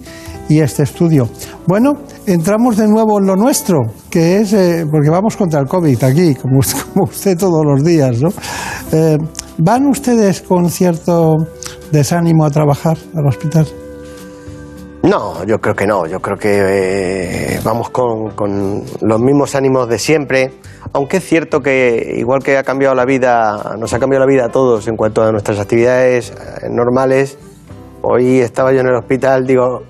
y 0.51 0.59
este 0.59 0.83
estudio. 0.83 1.27
Bueno, 1.67 1.95
entramos 2.27 2.77
de 2.77 2.89
nuevo 2.89 3.19
en 3.19 3.27
lo 3.27 3.35
nuestro, 3.35 3.79
que 4.11 4.39
es, 4.39 4.53
eh, 4.53 4.85
porque 4.91 5.09
vamos 5.09 5.35
contra 5.39 5.61
el 5.61 5.67
COVID 5.67 6.05
aquí, 6.05 6.35
como 6.35 6.61
como 6.93 7.05
usted 7.05 7.39
todos 7.39 7.65
los 7.65 7.83
días, 7.83 8.21
¿no? 8.21 8.29
Eh, 8.93 9.17
¿Van 9.59 9.87
ustedes 9.87 10.41
con 10.41 10.71
cierto 10.71 11.37
desánimo 11.91 12.45
a 12.45 12.51
trabajar 12.51 12.97
al 13.15 13.27
hospital? 13.27 13.67
No, 15.03 15.45
yo 15.45 15.59
creo 15.59 15.75
que 15.75 15.87
no. 15.87 16.07
Yo 16.07 16.21
creo 16.21 16.37
que 16.37 17.57
eh, 17.57 17.61
vamos 17.65 17.91
con, 17.91 18.31
con, 18.31 18.83
los 19.01 19.21
mismos 19.21 19.55
ánimos 19.55 19.89
de 19.89 19.99
siempre. 19.99 20.53
Aunque 20.93 21.19
es 21.19 21.25
cierto 21.25 21.61
que, 21.61 22.15
igual 22.17 22.43
que 22.43 22.57
ha 22.57 22.63
cambiado 22.63 22.95
la 22.95 23.05
vida, 23.05 23.75
nos 23.79 23.93
ha 23.93 23.99
cambiado 23.99 24.25
la 24.25 24.33
vida 24.33 24.47
a 24.47 24.49
todos 24.49 24.89
en 24.89 24.97
cuanto 24.97 25.23
a 25.23 25.33
nuestras 25.33 25.59
actividades 25.59 26.31
eh, 26.31 26.69
normales. 26.71 27.39
Hoy 28.01 28.41
estaba 28.41 28.73
yo 28.73 28.81
en 28.81 28.87
el 28.87 28.95
hospital, 28.95 29.47
digo, 29.47 29.83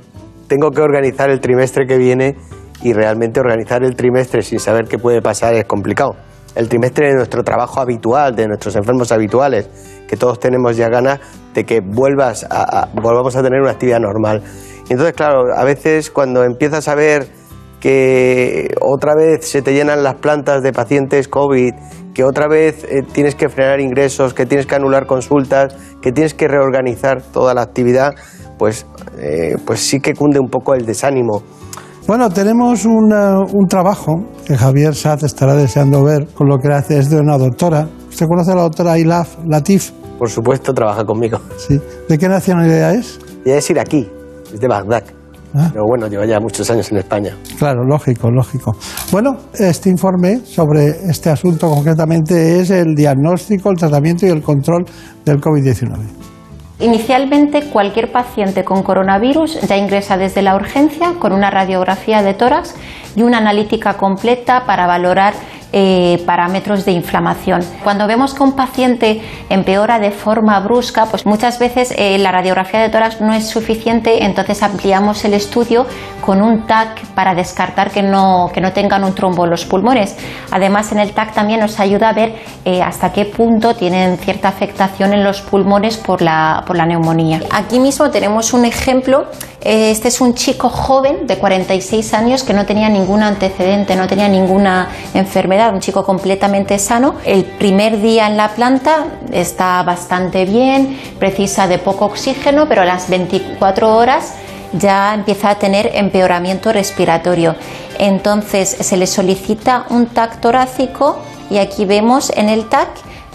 tengo 0.49 0.71
que 0.71 0.81
organizar 0.81 1.31
el 1.31 1.41
trimestre 1.41 1.87
que 1.87 1.99
viene 1.99 2.37
y 2.83 2.93
realmente 2.93 3.41
organizar 3.41 3.85
el 3.85 3.95
trimestre 3.95 4.43
sin 4.43 4.59
saber 4.59 4.87
qué 4.87 4.99
puede 4.99 5.23
pasar 5.23 5.55
es 5.55 5.65
complicado. 5.67 6.17
El 6.55 6.69
trimestre 6.69 7.09
de 7.09 7.15
nuestro 7.15 7.43
trabajo 7.43 7.81
habitual, 7.81 8.35
de 8.35 8.47
nuestros 8.47 8.77
enfermos 8.77 9.11
habituales, 9.13 9.69
que 10.09 10.17
todos 10.17 10.39
tenemos 10.39 10.77
ya 10.77 10.89
ganas 10.89 11.21
de 11.55 11.65
que 11.65 11.81
vuelvas 11.81 12.47
a, 12.51 12.89
volvamos 12.95 13.37
a 13.37 13.43
tener 13.43 13.61
una 13.61 13.71
actividad 13.71 14.01
normal. 14.01 14.43
Entonces, 14.89 15.15
claro, 15.15 15.55
a 15.57 15.65
veces 15.65 16.11
cuando 16.11 16.45
empiezas 16.45 16.89
a 16.89 16.95
ver 16.95 17.27
que 17.81 18.75
otra 18.81 19.15
vez 19.15 19.49
se 19.49 19.63
te 19.63 19.73
llenan 19.73 20.03
las 20.03 20.15
plantas 20.15 20.63
de 20.63 20.73
pacientes 20.73 21.29
COVID, 21.29 21.75
que 22.15 22.25
otra 22.25 22.47
vez 22.47 22.85
eh, 22.85 23.03
tienes 23.13 23.35
que 23.35 23.49
frenar 23.49 23.81
ingresos, 23.81 24.35
que 24.35 24.47
tienes 24.47 24.67
que 24.67 24.75
anular 24.75 25.07
consultas, 25.07 25.75
que 26.01 26.13
tienes 26.13 26.35
que 26.35 26.47
reorganizar 26.47 27.23
toda 27.23 27.55
la 27.55 27.63
actividad, 27.63 28.15
pues, 28.59 28.87
eh, 29.19 29.57
pues 29.65 29.81
sí 29.81 30.01
que 30.01 30.15
cunde 30.15 30.39
un 30.39 30.49
poco 30.49 30.75
el 30.75 30.85
desánimo. 30.85 31.43
Bueno, 32.07 32.29
tenemos 32.31 32.85
una, 32.85 33.39
un 33.41 33.67
trabajo 33.69 34.25
que 34.45 34.57
Javier 34.57 34.95
Saz 34.95 35.23
estará 35.23 35.55
deseando 35.55 36.03
ver, 36.03 36.27
con 36.35 36.49
lo 36.49 36.59
que 36.59 36.73
hace 36.73 36.99
es 36.99 37.09
de 37.11 37.21
una 37.21 37.39
doctora. 37.39 37.89
¿Usted 38.09 38.27
conoce 38.27 38.53
a 38.53 38.57
la 38.57 38.63
doctora 38.63 38.99
Ilaf 38.99 39.39
Latif? 39.47 39.93
Por 40.19 40.29
supuesto, 40.29 40.75
trabaja 40.75 41.05
conmigo. 41.05 41.39
Sí. 41.57 41.81
¿De 42.09 42.19
qué 42.19 42.29
nacionalidad 42.29 42.95
es? 42.95 43.21
Ya 43.45 43.57
es 43.57 43.71
ir 43.71 43.79
aquí 43.79 44.09
es 44.53 44.61
de 44.61 44.69
Bagdad. 44.69 45.05
Ah. 45.55 45.69
Pero 45.73 45.85
bueno, 45.87 46.07
lleva 46.09 46.25
ya 46.25 46.41
muchos 46.41 46.71
años 46.71 46.91
en 46.93 46.99
España. 46.99 47.37
Claro, 47.59 47.85
lógico, 47.85 48.31
lógico. 48.31 48.75
Bueno, 49.11 49.37
este 49.53 49.91
informe 49.91 50.41
sobre 50.45 50.89
este 51.11 51.31
asunto 51.31 51.69
concretamente 51.69 52.61
es 52.61 52.71
el 52.71 52.95
diagnóstico, 52.95 53.71
el 53.71 53.77
tratamiento 53.77 54.27
y 54.27 54.31
el 54.31 54.43
control 54.43 54.85
del 55.25 55.41
COVID-19. 55.41 56.22
Inicialmente, 56.83 57.63
cualquier 57.71 58.11
paciente 58.11 58.65
con 58.65 58.83
coronavirus 58.83 59.61
ya 59.61 59.77
ingresa 59.77 60.17
desde 60.17 60.43
la 60.43 60.57
urgencia 60.57 61.15
con 61.21 61.33
una 61.33 61.49
radiografía 61.49 62.25
de 62.25 62.35
tórax 62.35 62.75
y 63.17 63.23
una 63.23 63.39
analítica 63.39 63.95
completa 63.95 64.65
para 64.67 64.87
valorar 64.87 65.35
eh, 65.75 66.23
parámetros 66.27 66.85
de 66.85 66.93
inflamación. 66.93 67.63
Cuando 67.83 68.07
vemos 68.07 68.35
que 68.35 68.43
un 68.43 68.53
paciente 68.53 69.23
empeora 69.49 69.99
de 69.99 70.11
forma 70.11 70.61
brusca, 70.61 71.07
pues 71.07 71.25
muchas 71.25 71.59
veces 71.59 71.95
eh, 71.97 72.19
la 72.19 72.31
radiografía 72.31 72.81
de 72.81 72.91
tórax 72.91 73.23
no 73.23 73.33
es 73.33 73.49
suficiente, 73.49 74.23
entonces 74.23 74.63
ampliamos 74.63 75.25
el 75.25 75.33
estudio 75.33 75.87
con 76.21 76.43
un 76.43 76.67
TAC 76.67 77.07
para 77.15 77.35
descartar 77.35 77.91
que 77.91 78.03
no, 78.03 78.51
que 78.53 78.61
no 78.61 78.73
tengan 78.73 79.03
un 79.03 79.15
trombo 79.15 79.45
en 79.45 79.51
los 79.51 79.65
pulmones. 79.65 80.15
Además, 80.51 80.93
en 80.93 80.99
el 80.99 81.13
TAC 81.13 81.33
también 81.33 81.61
nos 81.61 81.81
ayuda 81.81 82.11
a 82.11 82.13
ver 82.13 82.35
eh, 82.67 82.83
hasta 82.83 83.11
qué 83.11 83.25
punto 83.25 83.75
tienen 83.75 84.19
cierta 84.19 84.49
afectación 84.49 85.15
en 85.15 85.25
los 85.25 85.41
pulmones 85.41 85.97
por 85.97 86.21
la, 86.21 86.65
por 86.67 86.77
la 86.77 86.85
neumonía. 86.85 87.41
Aquí 87.51 87.81
mismo 87.81 88.11
tenemos 88.11 88.53
un 88.53 88.67
ejemplo. 88.67 89.25
Este 89.65 90.09
es 90.09 90.21
un 90.21 90.35
chico 90.35 90.69
joven 90.69 91.27
de 91.27 91.39
46 91.39 92.15
años 92.15 92.43
que 92.43 92.53
no 92.53 92.67
tenía 92.67 92.89
ningún 92.89 93.02
antecedente, 93.23 93.97
no 93.97 94.07
tenía 94.07 94.29
ninguna 94.29 94.89
enfermedad 95.15 95.73
un 95.75 95.81
chico 95.81 96.05
completamente 96.05 96.79
sano. 96.79 97.17
El 97.25 97.45
primer 97.45 98.01
día 98.01 98.27
en 98.27 98.37
la 98.37 98.49
planta 98.49 99.07
está 99.33 99.83
bastante 99.83 100.45
bien, 100.45 100.99
precisa 101.19 101.67
de 101.67 101.79
poco 101.79 102.07
oxígeno, 102.07 102.69
pero 102.69 102.83
a 102.83 102.85
las 102.85 103.09
24 103.09 103.97
horas 103.97 104.35
ya 104.73 105.15
empieza 105.15 105.51
a 105.51 105.55
tener 105.57 105.91
empeoramiento 105.95 106.73
respiratorio. 106.73 107.57
Entonces 107.99 108.69
se 108.69 108.97
le 108.97 109.07
solicita 109.07 109.85
un 109.91 110.07
TAC 110.07 110.41
torácico 110.41 111.19
y 111.51 111.59
aquí 111.59 111.85
vemos 111.85 112.33
en 112.37 112.49
el 112.49 112.69
TAC 112.69 112.89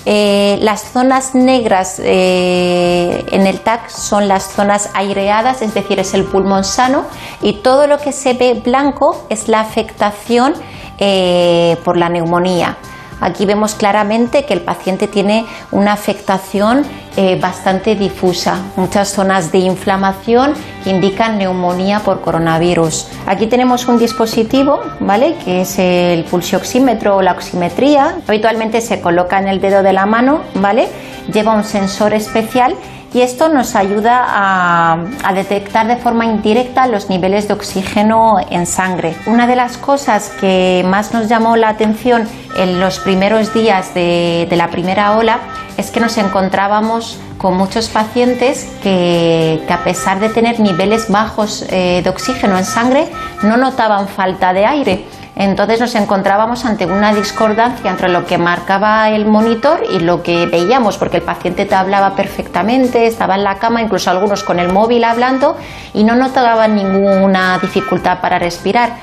eh, 0.10 0.58
las 0.62 0.94
zonas 0.94 1.36
negras 1.36 2.00
eh, 2.02 3.26
en 3.30 3.46
el 3.46 3.60
TAC 3.60 3.90
son 3.90 4.30
las 4.30 4.44
zonas 4.44 4.90
aireadas, 4.94 5.62
es 5.62 5.74
decir, 5.74 6.00
es 6.00 6.14
el 6.14 6.24
pulmón 6.24 6.64
sano, 6.64 7.04
y 7.42 7.56
todo 7.62 7.88
lo 7.88 7.98
que 7.98 8.14
se 8.14 8.32
ve 8.32 8.54
blanco 8.54 9.26
es 9.28 9.50
la 9.50 9.60
afectación 9.60 10.54
eh, 10.98 11.76
por 11.84 11.98
la 11.98 12.08
neumonía. 12.08 12.78
Aquí 13.20 13.46
vemos 13.46 13.76
claramente 13.76 14.46
que 14.46 14.54
el 14.54 14.62
paciente 14.62 15.08
tiene 15.08 15.46
una 15.72 15.94
afectación 15.94 16.86
eh, 17.16 17.40
bastante 17.42 17.96
difusa, 17.96 18.60
muchas 18.76 19.10
zonas 19.10 19.52
de 19.52 19.58
inflamación 19.58 20.54
que 20.84 20.92
indican 20.92 21.40
neumonía 21.40 22.02
por 22.02 22.22
coronavirus. 22.22 23.08
Aquí 23.26 23.48
tenemos 23.48 23.88
un 23.88 23.98
dispositivo, 23.98 24.82
¿vale? 25.00 25.36
Que 25.44 25.62
es 25.62 25.80
el 25.80 26.26
pulsioxímetro 26.26 27.16
o 27.16 27.22
la 27.24 27.32
oximetría. 27.32 28.18
Habitualmente 28.28 28.82
se 28.82 29.02
coloca 29.02 29.40
en 29.40 29.48
el 29.48 29.60
dedo 29.60 29.82
de 29.82 29.94
la 29.94 30.06
mano, 30.06 30.42
¿vale? 30.54 30.88
Lleva 31.34 31.54
un 31.54 31.64
sensor 31.64 32.14
especial 32.14 32.76
y 33.18 33.24
esto 33.24 33.50
nos 33.50 33.76
ayuda 33.76 34.24
a, 34.28 35.34
detectar 35.34 35.88
de 35.88 35.98
forma 35.98 36.26
indirecta 36.26 36.86
los 36.86 37.10
niveles 37.10 37.48
de 37.48 37.56
oxígeno 37.56 38.38
en 38.52 38.68
sangre. 38.68 39.16
Una 39.26 39.48
de 39.48 39.56
las 39.56 39.80
cosas 39.80 40.30
que 40.40 40.86
más 40.88 41.14
nos 41.14 41.28
llamó 41.28 41.56
la 41.56 41.70
atención 41.70 42.28
en 42.56 42.80
los 42.80 43.00
primeros 43.00 43.56
días 43.56 43.96
de, 43.96 44.48
la 44.52 44.68
primera 44.68 45.18
ola 45.18 45.40
es 45.78 45.90
que 45.90 46.00
nos 46.00 46.16
encontrábamos 46.20 47.20
con 47.40 47.58
muchos 47.58 47.88
pacientes 47.90 48.72
que, 48.84 49.64
que 49.66 49.74
a 49.74 49.84
pesar 49.84 50.20
de 50.20 50.30
tener 50.30 50.60
niveles 50.60 51.10
bajos 51.10 51.66
eh, 51.70 52.02
de 52.04 52.10
oxígeno 52.12 52.56
en 52.56 52.66
sangre 52.66 53.08
no 53.42 53.58
notaban 53.58 54.08
falta 54.08 54.54
de 54.54 54.66
aire 54.68 55.06
entonces 55.40 55.80
nos 55.80 55.94
encontrábamos 55.94 56.66
ante 56.66 56.88
una 56.88 57.14
discordancia 57.14 57.92
entre 57.92 58.10
lo 58.10 58.26
que 58.26 58.40
marcaba 58.40 59.08
el 59.12 59.28
monitor 59.28 59.84
y 59.88 60.00
lo 60.00 60.24
que 60.24 60.48
veíamos, 60.48 60.98
porque 60.98 61.18
el 61.18 61.24
paciente 61.24 61.68
te 61.68 61.76
hablaba 61.76 62.16
perfectamente, 62.16 63.06
estaba 63.06 63.36
en 63.36 63.44
la 63.44 63.60
cama, 63.60 63.84
incluso 63.84 64.10
algunos 64.10 64.44
con 64.44 64.60
el 64.60 64.74
móvil 64.74 65.04
hablando 65.04 65.56
y 65.94 66.04
no 66.04 66.16
notaban 66.16 66.76
ninguna 66.76 67.60
dificultad 67.60 68.20
para 68.20 68.40
respirar. 68.40 68.94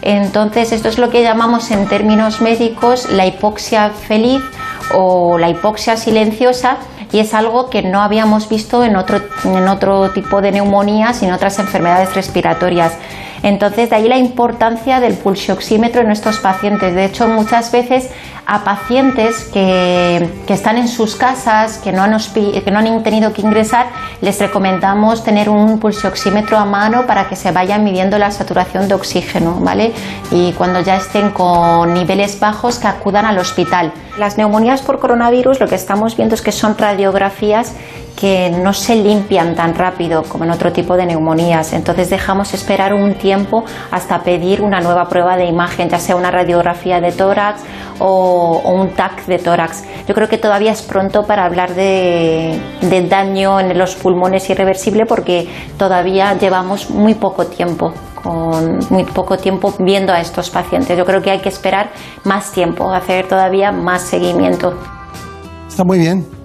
Entonces 0.00 0.72
esto 0.72 0.88
es 0.88 0.98
lo 0.98 1.10
que 1.10 1.22
llamamos 1.22 1.70
en 1.70 1.86
términos 1.86 2.40
médicos 2.40 3.10
la 3.10 3.26
hipoxia 3.26 3.90
feliz 3.90 4.42
o 4.94 5.36
la 5.36 5.50
hipoxia 5.50 5.98
silenciosa 5.98 6.78
y 7.12 7.18
es 7.18 7.34
algo 7.34 7.68
que 7.68 7.82
no 7.82 8.00
habíamos 8.00 8.48
visto 8.48 8.82
en 8.82 8.96
otro, 8.96 9.20
en 9.44 9.68
otro 9.68 10.10
tipo 10.10 10.40
de 10.40 10.52
neumonías 10.52 11.22
y 11.22 11.26
en 11.26 11.32
otras 11.32 11.58
enfermedades 11.58 12.14
respiratorias. 12.14 12.94
Entonces, 13.42 13.90
de 13.90 13.96
ahí 13.96 14.08
la 14.08 14.18
importancia 14.18 15.00
del 15.00 15.14
pulsioxímetro 15.14 16.02
en 16.02 16.10
estos 16.10 16.38
pacientes. 16.38 16.94
De 16.94 17.04
hecho, 17.04 17.26
muchas 17.28 17.72
veces 17.72 18.08
a 18.46 18.64
pacientes 18.64 19.44
que, 19.52 20.28
que 20.46 20.54
están 20.54 20.76
en 20.76 20.88
sus 20.88 21.16
casas, 21.16 21.78
que 21.78 21.92
no, 21.92 22.02
han, 22.02 22.16
que 22.32 22.70
no 22.70 22.78
han 22.78 23.02
tenido 23.02 23.32
que 23.32 23.42
ingresar, 23.42 23.86
les 24.20 24.38
recomendamos 24.40 25.24
tener 25.24 25.48
un 25.48 25.78
pulsioxímetro 25.78 26.56
a 26.56 26.64
mano 26.64 27.06
para 27.06 27.28
que 27.28 27.36
se 27.36 27.50
vayan 27.52 27.84
midiendo 27.84 28.18
la 28.18 28.30
saturación 28.30 28.88
de 28.88 28.94
oxígeno, 28.94 29.58
¿vale? 29.60 29.92
Y 30.30 30.52
cuando 30.52 30.80
ya 30.80 30.96
estén 30.96 31.30
con 31.30 31.94
niveles 31.94 32.38
bajos, 32.38 32.78
que 32.78 32.88
acudan 32.88 33.26
al 33.26 33.38
hospital. 33.38 33.92
Las 34.18 34.36
neumonías 34.36 34.82
por 34.82 34.98
coronavirus 34.98 35.60
lo 35.60 35.68
que 35.68 35.74
estamos 35.74 36.16
viendo 36.16 36.34
es 36.34 36.42
que 36.42 36.52
son 36.52 36.76
radiografías 36.76 37.74
que 38.16 38.50
no 38.50 38.72
se 38.72 38.96
limpian 38.96 39.54
tan 39.54 39.74
rápido 39.74 40.22
como 40.22 40.44
en 40.44 40.50
otro 40.50 40.72
tipo 40.72 40.96
de 40.96 41.06
neumonías. 41.06 41.72
Entonces 41.72 42.10
dejamos 42.10 42.54
esperar 42.54 42.94
un 42.94 43.14
tiempo 43.14 43.64
hasta 43.90 44.20
pedir 44.20 44.62
una 44.62 44.80
nueva 44.80 45.08
prueba 45.08 45.36
de 45.36 45.46
imagen, 45.46 45.88
ya 45.88 45.98
sea 45.98 46.16
una 46.16 46.30
radiografía 46.30 47.00
de 47.00 47.12
tórax 47.12 47.62
o, 47.98 48.62
un 48.64 48.90
TAC 48.90 49.26
de 49.26 49.38
tórax. 49.38 49.84
Yo 50.06 50.14
creo 50.14 50.28
que 50.28 50.38
todavía 50.38 50.72
es 50.72 50.82
pronto 50.82 51.24
para 51.24 51.44
hablar 51.44 51.74
de, 51.74 52.60
de 52.80 53.08
daño 53.08 53.60
en 53.60 53.76
los 53.78 53.94
pulmones 53.94 54.48
irreversible 54.50 55.04
porque 55.06 55.48
todavía 55.78 56.34
llevamos 56.34 56.90
muy 56.90 57.14
poco 57.14 57.46
tiempo 57.46 57.92
con 58.22 58.78
muy 58.90 59.04
poco 59.04 59.36
tiempo 59.36 59.74
viendo 59.78 60.12
a 60.12 60.20
estos 60.20 60.50
pacientes. 60.50 60.96
Yo 60.96 61.04
creo 61.04 61.20
que 61.22 61.30
hay 61.30 61.40
que 61.40 61.48
esperar 61.48 61.90
más 62.24 62.52
tiempo, 62.52 62.92
hacer 62.92 63.28
todavía 63.28 63.72
más 63.72 64.02
seguimiento. 64.02 64.74
Está 65.68 65.84
muy 65.84 65.98
bien. 65.98 66.41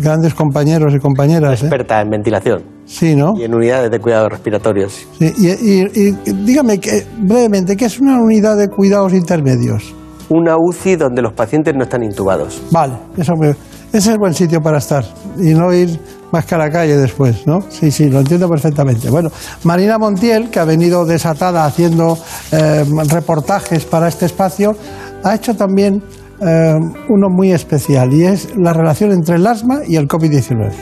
Grandes 0.00 0.34
compañeros 0.34 0.94
y 0.94 0.98
compañeras. 0.98 1.62
¿eh? 1.62 1.66
Experta 1.66 2.00
en 2.00 2.10
ventilación. 2.10 2.62
Sí, 2.86 3.14
¿no? 3.14 3.32
Y 3.36 3.44
en 3.44 3.54
unidades 3.54 3.90
de 3.90 3.98
cuidados 3.98 4.30
respiratorios. 4.30 5.06
Sí, 5.18 5.32
y, 5.38 5.48
y- 5.48 6.08
y 6.26 6.32
dígame 6.44 6.78
que, 6.78 7.06
brevemente, 7.20 7.76
¿qué 7.76 7.84
es 7.86 8.00
una 8.00 8.20
unidad 8.20 8.56
de 8.56 8.68
cuidados 8.68 9.12
intermedios? 9.12 9.94
Una 10.28 10.56
UCI 10.56 10.96
donde 10.96 11.22
los 11.22 11.32
pacientes 11.32 11.74
no 11.76 11.84
están 11.84 12.02
intubados. 12.02 12.62
Vale, 12.70 12.94
eso 13.16 13.32
me- 13.38 13.50
ese 13.50 13.98
es 13.98 14.06
el 14.08 14.18
buen 14.18 14.34
sitio 14.34 14.60
para 14.60 14.78
estar 14.78 15.04
y 15.38 15.52
no 15.54 15.72
ir 15.72 15.98
más 16.32 16.46
que 16.46 16.54
a 16.54 16.58
la 16.58 16.70
calle 16.70 16.96
después, 16.96 17.46
¿no? 17.46 17.60
Sí, 17.68 17.90
sí, 17.90 18.08
lo 18.08 18.20
entiendo 18.20 18.48
perfectamente. 18.48 19.10
Bueno, 19.10 19.28
Marina 19.64 19.98
Montiel, 19.98 20.48
que 20.48 20.58
ha 20.60 20.64
venido 20.64 21.04
desatada 21.04 21.66
haciendo 21.66 22.16
eh, 22.52 22.84
reportajes 23.10 23.84
para 23.84 24.08
este 24.08 24.24
espacio, 24.26 24.74
ha 25.22 25.34
hecho 25.34 25.54
también 25.54 26.02
eh, 26.44 26.78
uno 27.08 27.28
muy 27.28 27.52
especial 27.52 28.12
y 28.12 28.24
es 28.24 28.56
la 28.56 28.72
relación 28.72 29.12
entre 29.12 29.36
el 29.36 29.46
asma 29.46 29.80
y 29.86 29.96
el 29.96 30.08
COVID-19. 30.08 30.72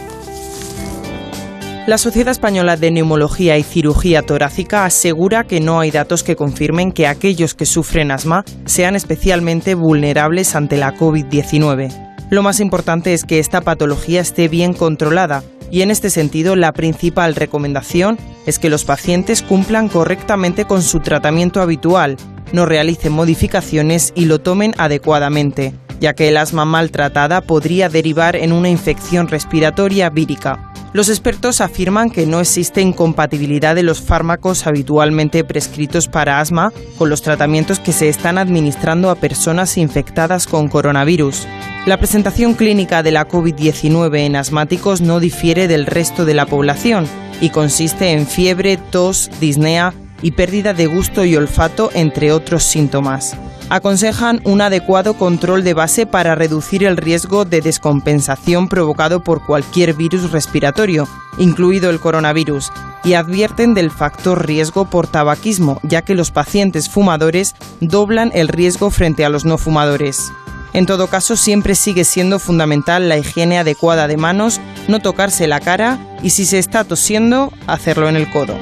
La 1.87 1.99
Sociedad 1.99 2.31
Española 2.31 2.77
de 2.77 2.91
Neumología 2.91 3.59
y 3.59 3.63
Cirugía 3.63 4.23
Torácica 4.23 4.85
asegura 4.85 5.45
que 5.45 5.61
no 5.61 5.81
hay 5.81 5.91
datos 5.91 6.23
que 6.23 6.37
confirmen 6.37 6.93
que 6.93 7.07
aquellos 7.07 7.55
que 7.55 7.67
sufren 7.67 8.11
asma 8.11 8.45
sean 8.65 8.95
especialmente 8.95 9.75
vulnerables 9.75 10.55
ante 10.55 10.77
la 10.77 10.95
COVID-19. 10.95 11.91
Lo 12.31 12.43
más 12.43 12.61
importante 12.61 13.13
es 13.13 13.25
que 13.25 13.41
esta 13.41 13.61
patología 13.63 14.21
esté 14.21 14.47
bien 14.47 14.73
controlada 14.73 15.43
y 15.71 15.83
en 15.83 15.91
este 15.91 16.11
sentido 16.11 16.55
la 16.55 16.73
principal 16.73 17.35
recomendación 17.35 18.19
es 18.47 18.59
que 18.59 18.71
los 18.71 18.85
pacientes 18.85 19.43
cumplan 19.43 19.89
correctamente 19.89 20.67
con 20.67 20.83
su 20.83 21.01
tratamiento 21.01 21.61
habitual, 21.61 22.17
no 22.53 22.67
realicen 22.67 23.13
modificaciones 23.13 24.13
y 24.15 24.25
lo 24.27 24.41
tomen 24.41 24.75
adecuadamente, 24.79 25.75
ya 26.01 26.15
que 26.15 26.29
el 26.29 26.37
asma 26.37 26.65
maltratada 26.65 27.41
podría 27.41 27.89
derivar 27.89 28.37
en 28.37 28.53
una 28.53 28.69
infección 28.69 29.29
respiratoria 29.29 30.11
vírica. 30.11 30.71
Los 30.93 31.09
expertos 31.09 31.61
afirman 31.61 32.11
que 32.11 32.27
no 32.27 32.41
existe 32.41 32.81
incompatibilidad 32.81 33.77
de 33.77 33.85
los 33.85 34.01
fármacos 34.01 34.67
habitualmente 34.67 35.45
prescritos 35.45 36.09
para 36.09 36.41
asma 36.41 36.73
con 36.99 37.09
los 37.09 37.23
tratamientos 37.23 37.79
que 37.79 37.93
se 37.93 38.09
están 38.09 38.39
administrando 38.39 39.11
a 39.11 39.15
personas 39.15 39.79
infectadas 39.79 40.49
con 40.49 40.69
coronavirus. 40.69 41.47
La 41.87 41.97
presentación 41.97 42.55
clínica 42.55 43.05
de 43.05 43.13
la 43.13 43.29
COVID-19 43.29 44.19
en 44.19 44.35
asmáticos 44.35 45.01
no 45.01 45.21
difiere 45.21 45.69
del 45.69 45.87
resto 45.87 46.25
de 46.25 46.35
la 46.35 46.47
población 46.47 47.07
y 47.41 47.51
consiste 47.51 48.11
en 48.11 48.27
fiebre, 48.27 48.77
tos, 48.77 49.31
disnea 49.41 49.95
y 50.23 50.33
pérdida 50.33 50.75
de 50.75 50.87
gusto 50.87 51.25
y 51.25 51.37
olfato, 51.37 51.91
entre 51.95 52.33
otros 52.33 52.65
síntomas. 52.65 53.37
Aconsejan 53.71 54.41
un 54.45 54.61
adecuado 54.61 55.15
control 55.15 55.63
de 55.63 55.75
base 55.75 56.05
para 56.05 56.35
reducir 56.35 56.83
el 56.85 56.97
riesgo 56.97 57.45
de 57.45 57.61
descompensación 57.61 58.69
provocado 58.69 59.21
por 59.23 59.47
cualquier 59.47 59.95
virus 59.95 60.33
respiratorio, 60.33 61.07
incluido 61.39 61.89
el 61.91 62.01
coronavirus, 62.01 62.73
y 63.05 63.15
advierten 63.15 63.75
del 63.75 63.93
factor 63.93 64.45
riesgo 64.45 64.91
por 64.91 65.07
tabaquismo, 65.07 65.79
ya 65.85 66.03
que 66.03 66.17
los 66.17 66.33
pacientes 66.33 66.91
fumadores 66.91 67.55
doblan 67.81 68.33
el 68.35 68.49
riesgo 68.49 68.91
frente 68.91 69.25
a 69.25 69.29
los 69.29 69.45
no 69.45 69.57
fumadores. 69.57 70.33
En 70.73 70.87
todo 70.87 71.07
caso, 71.07 71.37
siempre 71.37 71.75
sigue 71.75 72.05
siendo 72.05 72.39
fundamental 72.39 73.09
la 73.09 73.19
higiene 73.19 73.59
adecuada 73.59 74.07
de 74.09 74.17
manos, 74.17 74.61
no 74.89 75.01
tocarse 75.01 75.47
la 75.47 75.61
cara 75.61 75.99
y 76.23 76.31
si 76.31 76.45
se 76.45 76.59
está 76.59 76.85
tosiendo, 76.85 77.53
hacerlo 77.67 78.09
en 78.09 78.17
el 78.17 78.31
codo. 78.31 78.57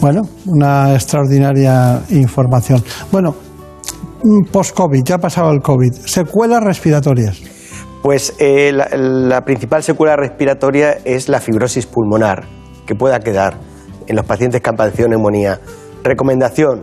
Bueno, 0.00 0.22
una 0.46 0.94
extraordinaria 0.94 2.00
información. 2.10 2.82
Bueno, 3.10 3.34
mm, 4.22 4.50
post-COVID, 4.52 5.02
ya 5.04 5.16
ha 5.16 5.18
pasado 5.18 5.50
el 5.50 5.60
COVID, 5.60 5.92
secuelas 5.92 6.62
respiratorias. 6.62 7.40
Pues 8.02 8.34
eh, 8.38 8.72
la, 8.72 9.40
principal 9.44 9.82
secuela 9.82 10.14
respiratoria 10.14 10.98
es 11.04 11.28
la 11.28 11.40
fibrosis 11.40 11.86
pulmonar, 11.86 12.44
que 12.86 12.94
pueda 12.94 13.18
quedar 13.18 13.58
en 14.06 14.14
los 14.14 14.24
pacientes 14.24 14.60
que 14.60 14.70
han 14.70 14.76
padecido 14.76 15.08
neumonía. 15.08 15.58
Recomendación, 16.04 16.82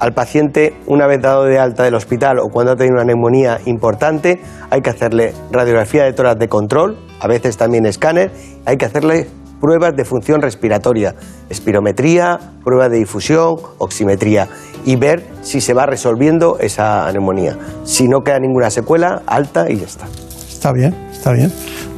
al 0.00 0.12
paciente, 0.12 0.74
una 0.86 1.06
vez 1.06 1.22
dado 1.22 1.44
de 1.44 1.60
alta 1.60 1.84
del 1.84 1.94
hospital 1.94 2.40
o 2.40 2.48
cuando 2.48 2.72
ha 2.72 2.76
tenido 2.76 2.96
una 2.96 3.04
neumonía 3.04 3.60
importante, 3.66 4.40
hay 4.70 4.80
que 4.80 4.90
hacerle 4.90 5.32
radiografía 5.52 6.02
de 6.04 6.12
tórax 6.12 6.40
de 6.40 6.48
control, 6.48 6.98
a 7.20 7.28
veces 7.28 7.56
también 7.56 7.86
escáner, 7.86 8.32
hay 8.66 8.76
que 8.76 8.84
hacerle 8.84 9.28
pruebas 9.60 9.94
de 9.96 10.04
función 10.04 10.40
respiratoria, 10.42 11.14
espirometría, 11.50 12.38
pruebas 12.64 12.90
de 12.90 12.98
difusión, 12.98 13.56
oximetría 13.78 14.48
y 14.84 14.96
ver 14.96 15.24
si 15.42 15.60
se 15.60 15.74
va 15.74 15.86
resolviendo 15.86 16.58
esa 16.60 17.10
neumonía. 17.12 17.56
Si 17.84 18.08
no 18.08 18.20
queda 18.20 18.38
ninguna 18.38 18.70
secuela, 18.70 19.22
alta 19.26 19.70
y 19.70 19.76
ya 19.78 19.86
está. 19.86 20.06
Está 20.48 20.72
bien, 20.72 20.94
está 21.10 21.32
bien. 21.32 21.52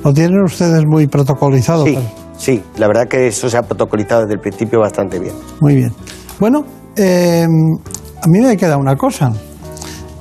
Lo 0.05 0.13
tienen 0.13 0.43
ustedes 0.43 0.83
muy 0.87 1.07
protocolizado. 1.07 1.85
Sí, 1.85 1.95
pero- 1.95 2.07
sí, 2.37 2.63
la 2.79 2.87
verdad 2.89 3.07
que 3.09 3.27
eso 3.29 3.49
se 3.49 3.57
ha 3.57 3.63
protocolizado 3.63 4.23
desde 4.23 4.35
el 4.35 4.41
principio 4.41 4.81
bastante 4.81 5.19
bien. 5.19 5.35
Muy 5.61 5.77
bien. 5.77 5.93
Bueno, 6.39 6.65
eh, 6.97 7.45
a 7.45 8.27
mí 8.29 8.41
me 8.41 8.57
queda 8.57 8.77
una 8.77 8.97
cosa. 8.97 9.33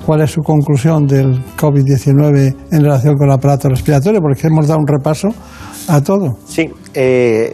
¿Cuál 0.05 0.21
es 0.21 0.31
su 0.31 0.41
conclusión 0.41 1.05
del 1.05 1.39
COVID-19 1.55 2.55
en 2.71 2.81
relación 2.83 3.15
con 3.15 3.27
el 3.27 3.33
aparato 3.33 3.69
respiratorio? 3.69 4.19
Porque 4.21 4.47
hemos 4.47 4.67
dado 4.67 4.79
un 4.79 4.87
repaso 4.87 5.27
a 5.89 6.01
todo. 6.01 6.37
Sí, 6.45 6.69
eh, 6.93 7.51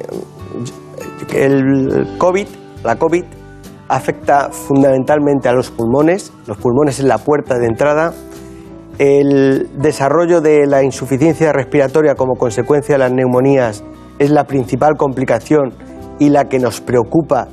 el 1.34 2.18
COVID, 2.18 2.48
la 2.84 2.98
COVID, 2.98 3.24
afecta 3.88 4.50
fundamentalmente 4.52 5.48
a 5.48 5.54
los 5.54 5.72
pulmones. 5.72 6.34
Los 6.46 6.58
pulmones 6.58 7.00
es 7.00 7.06
la 7.06 7.18
puerta 7.18 7.58
de 7.58 7.68
entrada. 7.68 8.14
El 8.98 9.70
desarrollo 9.78 10.42
de 10.42 10.68
la 10.68 10.84
insuficiencia 10.84 11.54
respiratoria 11.54 12.16
como 12.16 12.36
consecuencia 12.36 12.96
de 12.96 13.00
las 13.00 13.12
neumonías 13.12 13.84
es 14.20 14.30
la 14.30 14.46
principal 14.46 14.96
complicación 14.98 15.74
y 16.20 16.30
la 16.30 16.46
que 16.46 16.60
nos 16.60 16.82
preocupa 16.82 17.48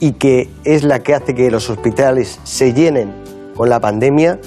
y 0.00 0.12
que 0.12 0.50
es 0.64 0.82
la 0.82 1.00
que 1.00 1.14
hace 1.14 1.34
que 1.34 1.50
los 1.50 1.70
hospitales 1.70 2.40
se 2.42 2.72
llenen 2.72 3.12
con 3.54 3.68
la 3.68 3.80
pandemia. 3.80 4.38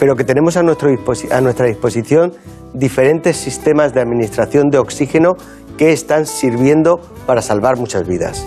Pero 0.00 0.16
que 0.16 0.24
tenemos 0.24 0.56
a, 0.56 0.62
nuestra 0.62 1.66
disposición 1.66 2.32
diferentes 2.72 3.36
sistemas 3.36 3.92
de 3.92 4.00
administración 4.00 4.70
de 4.70 4.78
oxígeno 4.78 5.34
que 5.76 5.92
están 5.92 6.26
sirviendo 6.26 7.00
para 7.26 7.42
salvar 7.42 7.76
muchas 7.76 8.08
vidas. 8.08 8.44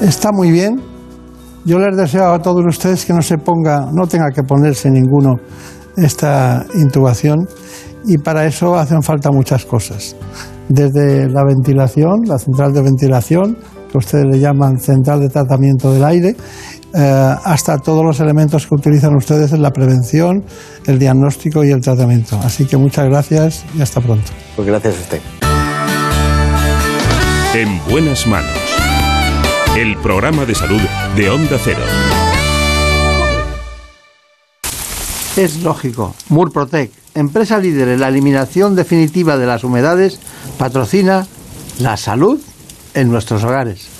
Está 0.00 0.32
muy 0.32 0.50
bien. 0.50 0.80
Yo 1.66 1.78
les 1.78 1.94
deseo 1.94 2.32
a 2.32 2.40
todos 2.40 2.64
ustedes 2.66 3.04
que 3.04 3.12
no 3.12 3.20
se 3.20 3.36
ponga, 3.36 3.90
no 3.92 4.06
tenga 4.06 4.30
que 4.34 4.42
ponerse 4.42 4.90
ninguno 4.90 5.36
esta 5.98 6.64
intubación 6.74 7.46
y 8.06 8.16
para 8.16 8.46
eso 8.46 8.76
hacen 8.76 9.02
falta 9.02 9.30
muchas 9.30 9.66
cosas. 9.66 10.16
Desde 10.70 11.28
la 11.28 11.44
ventilación, 11.44 12.22
la 12.24 12.38
central 12.38 12.72
de 12.72 12.80
ventilación, 12.80 13.58
que 13.92 13.98
ustedes 13.98 14.24
le 14.24 14.38
llaman 14.38 14.78
central 14.78 15.20
de 15.20 15.28
tratamiento 15.28 15.92
del 15.92 16.04
aire, 16.04 16.36
eh, 16.94 17.36
hasta 17.44 17.78
todos 17.78 18.04
los 18.04 18.20
elementos 18.20 18.66
que 18.66 18.74
utilizan 18.74 19.14
ustedes 19.14 19.52
en 19.52 19.62
la 19.62 19.72
prevención, 19.72 20.44
el 20.86 20.98
diagnóstico 20.98 21.64
y 21.64 21.70
el 21.70 21.80
tratamiento. 21.80 22.38
Así 22.42 22.66
que 22.66 22.76
muchas 22.76 23.06
gracias 23.08 23.64
y 23.76 23.82
hasta 23.82 24.00
pronto. 24.00 24.30
Pues 24.56 24.66
gracias 24.66 24.96
a 24.96 25.00
usted. 25.00 25.20
En 27.54 27.80
buenas 27.88 28.26
manos. 28.26 28.50
El 29.76 29.96
programa 29.98 30.44
de 30.44 30.54
salud 30.54 30.80
de 31.16 31.30
Onda 31.30 31.56
Cero. 31.62 31.80
Es 35.36 35.62
lógico. 35.62 36.14
Murprotec, 36.28 36.90
empresa 37.14 37.58
líder 37.58 37.88
en 37.88 38.00
la 38.00 38.08
eliminación 38.08 38.74
definitiva 38.74 39.38
de 39.38 39.46
las 39.46 39.62
humedades, 39.64 40.18
patrocina 40.58 41.26
la 41.78 41.96
salud 41.96 42.40
en 42.94 43.10
nuestros 43.10 43.44
hogares. 43.44 43.99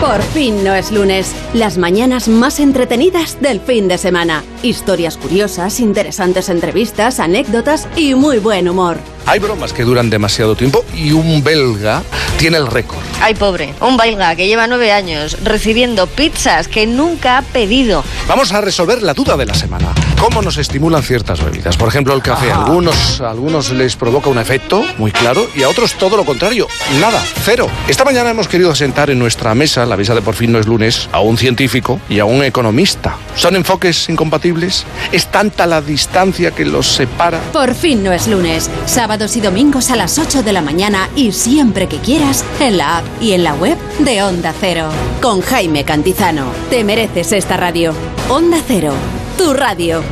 Por 0.00 0.22
fin 0.22 0.62
no 0.62 0.74
es 0.74 0.92
lunes. 0.92 1.34
Las 1.54 1.76
mañanas 1.76 2.28
más 2.28 2.60
entretenidas 2.60 3.40
del 3.40 3.60
fin 3.60 3.88
de 3.88 3.98
semana. 3.98 4.44
Historias 4.62 5.16
curiosas, 5.16 5.80
interesantes 5.80 6.48
entrevistas, 6.48 7.18
anécdotas 7.18 7.88
y 7.96 8.14
muy 8.14 8.38
buen 8.38 8.68
humor. 8.68 8.98
Hay 9.26 9.40
bromas 9.40 9.72
que 9.72 9.82
duran 9.82 10.08
demasiado 10.08 10.54
tiempo 10.54 10.84
y 10.94 11.10
un 11.10 11.42
belga 11.42 12.04
tiene 12.38 12.58
el 12.58 12.68
récord. 12.68 13.02
Ay, 13.20 13.34
pobre, 13.34 13.74
un 13.80 13.96
belga 13.96 14.36
que 14.36 14.46
lleva 14.46 14.68
nueve 14.68 14.92
años 14.92 15.36
recibiendo 15.42 16.06
pizzas 16.06 16.68
que 16.68 16.86
nunca 16.86 17.38
ha 17.38 17.42
pedido. 17.42 18.04
Vamos 18.28 18.52
a 18.52 18.60
resolver 18.60 19.02
la 19.02 19.14
duda 19.14 19.36
de 19.36 19.46
la 19.46 19.54
semana. 19.54 19.92
¿Cómo 20.20 20.42
nos 20.42 20.58
estimulan 20.58 21.02
ciertas 21.02 21.42
bebidas? 21.42 21.76
Por 21.76 21.88
ejemplo, 21.88 22.12
el 22.12 22.22
café. 22.22 22.50
A 22.50 22.64
algunos, 22.64 23.20
a 23.20 23.30
algunos 23.30 23.70
les 23.70 23.94
provoca 23.94 24.28
un 24.28 24.38
efecto 24.38 24.84
muy 24.98 25.12
claro 25.12 25.46
y 25.54 25.62
a 25.62 25.68
otros 25.68 25.94
todo 25.94 26.16
lo 26.16 26.24
contrario. 26.24 26.66
Nada, 27.00 27.22
cero. 27.44 27.68
Esta 27.86 28.04
mañana 28.04 28.30
hemos 28.30 28.48
querido 28.48 28.74
sentar 28.74 29.10
en 29.10 29.18
nuestra 29.18 29.54
mesa, 29.54 29.86
la 29.86 29.96
mesa 29.96 30.14
de 30.14 30.22
por 30.22 30.34
fin 30.34 30.50
no 30.50 30.58
es 30.58 30.66
lunes, 30.66 31.08
a 31.12 31.20
un 31.20 31.38
científico 31.38 32.00
y 32.08 32.18
a 32.18 32.24
un 32.24 32.42
economista. 32.42 33.16
¿Son 33.36 33.54
enfoques 33.54 34.08
incompatibles? 34.08 34.84
¿Es 35.12 35.26
tanta 35.26 35.66
la 35.66 35.80
distancia 35.80 36.50
que 36.50 36.64
los 36.64 36.88
separa? 36.88 37.40
Por 37.52 37.74
fin 37.74 38.02
no 38.02 38.12
es 38.12 38.26
lunes. 38.26 38.68
Sábados 38.86 39.36
y 39.36 39.40
domingos 39.40 39.90
a 39.90 39.96
las 39.96 40.18
8 40.18 40.42
de 40.42 40.52
la 40.52 40.62
mañana 40.62 41.08
y 41.14 41.30
siempre 41.30 41.86
que 41.86 41.98
quieras 41.98 42.44
en 42.58 42.76
la 42.76 42.98
app 42.98 43.04
y 43.20 43.32
en 43.32 43.44
la 43.44 43.54
web 43.54 43.78
de 44.00 44.22
Onda 44.22 44.52
Cero. 44.58 44.88
Con 45.22 45.40
Jaime 45.42 45.84
Cantizano. 45.84 46.46
Te 46.70 46.82
mereces 46.82 47.32
esta 47.32 47.56
radio. 47.56 47.94
Onda 48.28 48.58
Cero, 48.66 48.92
tu 49.38 49.54
radio. 49.54 50.02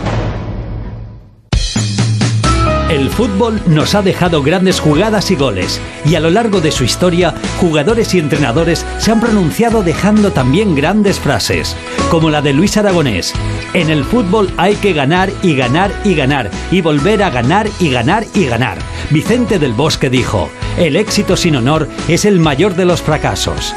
El 2.89 3.11
fútbol 3.11 3.61
nos 3.67 3.97
ha 3.97 4.03
dejado 4.03 4.45
grandes 4.45 4.79
jugadas 4.79 5.33
y 5.33 5.35
goles, 5.35 5.81
y 6.05 6.15
a 6.15 6.21
lo 6.21 6.31
largo 6.31 6.61
de 6.61 6.71
su 6.71 6.85
historia, 6.85 7.35
jugadores 7.61 8.15
y 8.15 8.21
entrenadores 8.21 8.87
se 8.99 9.11
han 9.11 9.21
pronunciado 9.21 9.83
dejando 9.83 10.31
también 10.31 10.77
grandes 10.77 11.19
frases, 11.19 11.77
como 12.09 12.31
la 12.31 12.41
de 12.41 12.53
Luis 12.53 12.77
Aragonés. 12.77 13.35
En 13.75 13.91
el 13.91 14.05
fútbol 14.05 14.49
hay 14.57 14.77
que 14.77 14.93
ganar 14.93 15.33
y 15.43 15.57
ganar 15.57 15.93
y 16.05 16.15
ganar, 16.15 16.49
y 16.71 16.81
volver 16.81 17.25
a 17.25 17.31
ganar 17.31 17.69
y 17.81 17.91
ganar 17.91 18.25
y 18.33 18.47
ganar. 18.47 18.79
Vicente 19.11 19.59
del 19.59 19.73
Bosque 19.73 20.09
dijo, 20.09 20.49
el 20.79 20.95
éxito 20.95 21.37
sin 21.37 21.57
honor 21.57 21.89
es 22.07 22.25
el 22.25 22.39
mayor 22.39 22.77
de 22.77 22.85
los 22.85 23.03
fracasos. 23.03 23.75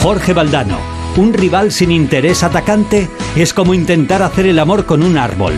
Jorge 0.00 0.32
Valdano, 0.32 1.01
un 1.16 1.32
rival 1.32 1.72
sin 1.72 1.90
interés 1.90 2.42
atacante 2.42 3.08
es 3.36 3.52
como 3.52 3.74
intentar 3.74 4.22
hacer 4.22 4.46
el 4.46 4.58
amor 4.58 4.86
con 4.86 5.02
un 5.02 5.18
árbol. 5.18 5.54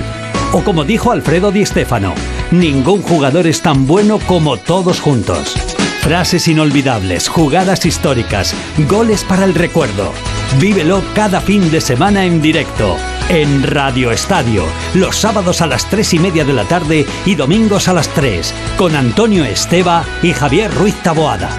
O 0.52 0.62
como 0.62 0.84
dijo 0.84 1.10
Alfredo 1.10 1.50
Di 1.50 1.64
Stéfano, 1.64 2.14
ningún 2.50 3.02
jugador 3.02 3.46
es 3.46 3.62
tan 3.62 3.86
bueno 3.86 4.18
como 4.18 4.56
todos 4.56 5.00
juntos. 5.00 5.54
Frases 6.00 6.48
inolvidables, 6.48 7.28
jugadas 7.28 7.86
históricas, 7.86 8.54
goles 8.88 9.24
para 9.24 9.44
el 9.44 9.54
recuerdo. 9.54 10.12
Vívelo 10.60 11.02
cada 11.14 11.40
fin 11.40 11.70
de 11.70 11.80
semana 11.80 12.24
en 12.26 12.42
directo, 12.42 12.96
en 13.28 13.62
Radio 13.62 14.10
Estadio, 14.10 14.64
los 14.94 15.16
sábados 15.16 15.62
a 15.62 15.66
las 15.66 15.88
3 15.88 16.14
y 16.14 16.18
media 16.18 16.44
de 16.44 16.52
la 16.52 16.64
tarde 16.64 17.06
y 17.24 17.34
domingos 17.34 17.88
a 17.88 17.94
las 17.94 18.08
3, 18.08 18.54
con 18.76 18.94
Antonio 18.94 19.44
Esteba 19.44 20.04
y 20.22 20.32
Javier 20.32 20.72
Ruiz 20.74 20.94
Taboada. 21.02 21.58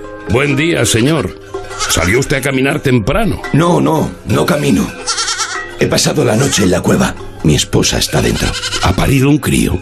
Buen 0.29 0.55
día, 0.55 0.85
señor. 0.85 1.37
¿Salió 1.89 2.19
usted 2.19 2.37
a 2.37 2.41
caminar 2.41 2.79
temprano? 2.79 3.41
No, 3.53 3.81
no, 3.81 4.11
no 4.25 4.45
camino. 4.45 4.87
He 5.79 5.87
pasado 5.87 6.23
la 6.23 6.35
noche 6.35 6.63
en 6.63 6.71
la 6.71 6.81
cueva. 6.81 7.15
Mi 7.43 7.55
esposa 7.55 7.97
está 7.97 8.21
dentro. 8.21 8.47
Ha 8.83 8.93
parido 8.93 9.29
un 9.29 9.39
crío. 9.39 9.79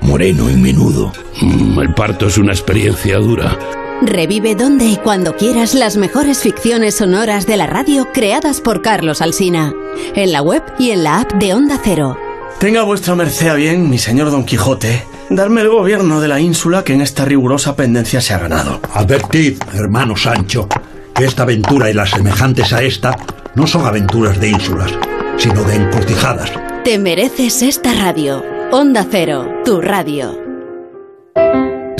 Moreno 0.00 0.50
y 0.50 0.56
menudo. 0.56 1.12
Mm, 1.40 1.78
el 1.80 1.94
parto 1.94 2.26
es 2.26 2.36
una 2.36 2.52
experiencia 2.52 3.16
dura. 3.18 3.58
Revive 4.02 4.54
donde 4.54 4.84
y 4.84 4.96
cuando 4.96 5.36
quieras 5.36 5.74
las 5.74 5.96
mejores 5.96 6.40
ficciones 6.40 6.96
sonoras 6.96 7.46
de 7.46 7.56
la 7.56 7.66
radio 7.66 8.08
creadas 8.12 8.60
por 8.60 8.82
Carlos 8.82 9.22
Alsina. 9.22 9.72
En 10.14 10.32
la 10.32 10.42
web 10.42 10.62
y 10.78 10.90
en 10.90 11.04
la 11.04 11.20
app 11.20 11.32
de 11.34 11.54
Onda 11.54 11.80
Cero. 11.82 12.18
Tenga 12.58 12.82
vuestra 12.82 13.14
merced 13.14 13.48
a 13.48 13.54
bien, 13.54 13.88
mi 13.88 13.98
señor 13.98 14.30
Don 14.30 14.44
Quijote, 14.44 15.04
darme 15.30 15.62
el 15.62 15.68
gobierno 15.68 16.20
de 16.20 16.28
la 16.28 16.40
ínsula 16.40 16.84
que 16.84 16.94
en 16.94 17.00
esta 17.00 17.24
rigurosa 17.24 17.76
pendencia 17.76 18.20
se 18.20 18.34
ha 18.34 18.38
ganado. 18.38 18.80
Advertid, 18.94 19.58
hermano 19.74 20.16
Sancho, 20.16 20.68
que 21.14 21.24
esta 21.24 21.42
aventura 21.42 21.90
y 21.90 21.94
las 21.94 22.10
semejantes 22.10 22.72
a 22.72 22.82
esta 22.82 23.16
no 23.54 23.66
son 23.66 23.86
aventuras 23.86 24.38
de 24.40 24.48
ínsulas, 24.48 24.92
sino 25.36 25.62
de 25.64 25.76
encrucijadas. 25.76 26.52
Te 26.84 26.98
mereces 26.98 27.62
esta 27.62 27.94
radio. 27.94 28.44
Onda 28.70 29.06
Cero, 29.10 29.62
tu 29.64 29.80
radio. 29.80 30.46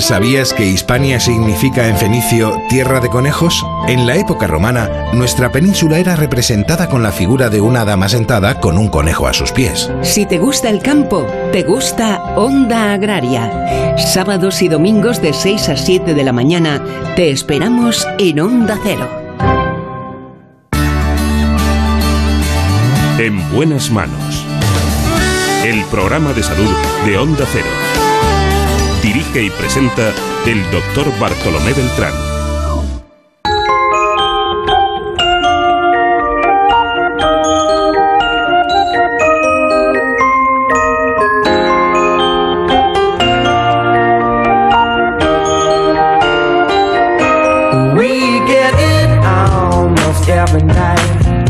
¿Sabías 0.07 0.53
que 0.53 0.63
Hispania 0.63 1.19
significa 1.19 1.85
en 1.89 1.97
fenicio 1.97 2.61
tierra 2.69 3.01
de 3.01 3.09
conejos? 3.09 3.65
En 3.89 4.07
la 4.07 4.15
época 4.15 4.47
romana, 4.47 5.11
nuestra 5.11 5.51
península 5.51 5.99
era 5.99 6.15
representada 6.15 6.87
con 6.87 7.03
la 7.03 7.11
figura 7.11 7.49
de 7.49 7.59
una 7.59 7.83
dama 7.83 8.07
sentada 8.07 8.61
con 8.61 8.77
un 8.77 8.87
conejo 8.87 9.27
a 9.27 9.33
sus 9.33 9.51
pies. 9.51 9.91
Si 10.03 10.25
te 10.25 10.37
gusta 10.37 10.69
el 10.69 10.81
campo, 10.81 11.27
te 11.51 11.63
gusta 11.63 12.23
Onda 12.37 12.93
Agraria. 12.93 13.97
Sábados 13.97 14.61
y 14.61 14.69
domingos 14.69 15.21
de 15.21 15.33
6 15.33 15.67
a 15.67 15.75
7 15.75 16.13
de 16.13 16.23
la 16.23 16.31
mañana, 16.31 16.81
te 17.17 17.29
esperamos 17.29 18.07
en 18.17 18.39
Onda 18.39 18.79
Cero. 18.81 19.09
En 23.19 23.51
buenas 23.51 23.91
manos. 23.91 24.45
El 25.65 25.83
programa 25.91 26.31
de 26.31 26.43
salud 26.43 26.71
de 27.05 27.17
Onda 27.17 27.45
Cero. 27.51 28.06
Dirige 29.01 29.43
y 29.43 29.49
presenta 29.49 30.13
el 30.45 30.63
doctor 30.71 31.07
Bartolomé 31.19 31.73
Beltrán. 31.73 32.13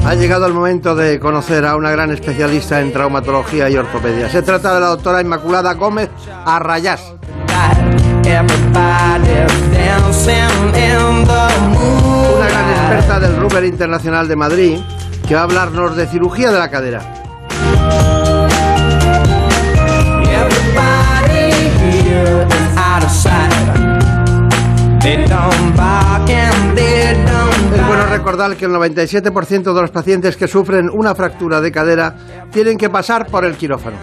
Ha 0.06 0.16
llegado 0.16 0.46
el 0.46 0.54
momento 0.54 0.96
de 0.96 1.20
conocer 1.20 1.66
a 1.66 1.76
una 1.76 1.92
gran 1.92 2.12
especialista 2.12 2.80
en 2.80 2.94
traumatología 2.94 3.70
y 3.70 3.76
ortopedia. 3.76 4.30
Se 4.30 4.42
trata 4.42 4.74
de 4.74 4.80
la 4.80 4.88
doctora 4.88 5.22
Inmaculada 5.22 5.74
Gómez 5.74 6.10
Arrayás. 6.46 7.14
Una 12.38 12.48
gran 12.48 12.70
experta 12.70 13.20
del 13.20 13.38
Ruber 13.38 13.64
Internacional 13.64 14.28
de 14.28 14.36
Madrid 14.36 14.80
que 15.28 15.34
va 15.34 15.42
a 15.42 15.44
hablarnos 15.44 15.96
de 15.96 16.08
cirugía 16.08 16.52
de 16.52 16.60
la 16.60 16.70
cadera. 16.70 17.00
Es 27.74 27.88
bueno 27.88 28.06
recordar 28.08 28.56
que 28.58 28.66
el 28.66 28.72
97% 28.72 29.74
de 29.74 29.82
los 29.82 29.92
pacientes 29.92 30.36
que 30.36 30.48
sufren 30.48 30.90
una 30.92 31.16
fractura 31.16 31.62
de 31.62 31.72
cadera 31.72 32.16
tienen 32.52 32.78
que 32.78 32.90
pasar 32.90 33.28
por 33.28 33.46
el 33.46 33.56
quirófano. 33.56 33.98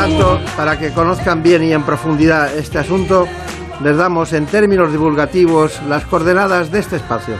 Tanto, 0.00 0.40
para 0.56 0.78
que 0.78 0.92
conozcan 0.92 1.42
bien 1.42 1.62
y 1.62 1.74
en 1.74 1.82
profundidad 1.82 2.56
este 2.56 2.78
asunto, 2.78 3.28
les 3.82 3.98
damos 3.98 4.32
en 4.32 4.46
términos 4.46 4.90
divulgativos 4.90 5.78
las 5.90 6.06
coordenadas 6.06 6.70
de 6.70 6.78
este 6.78 6.96
espacio. 6.96 7.34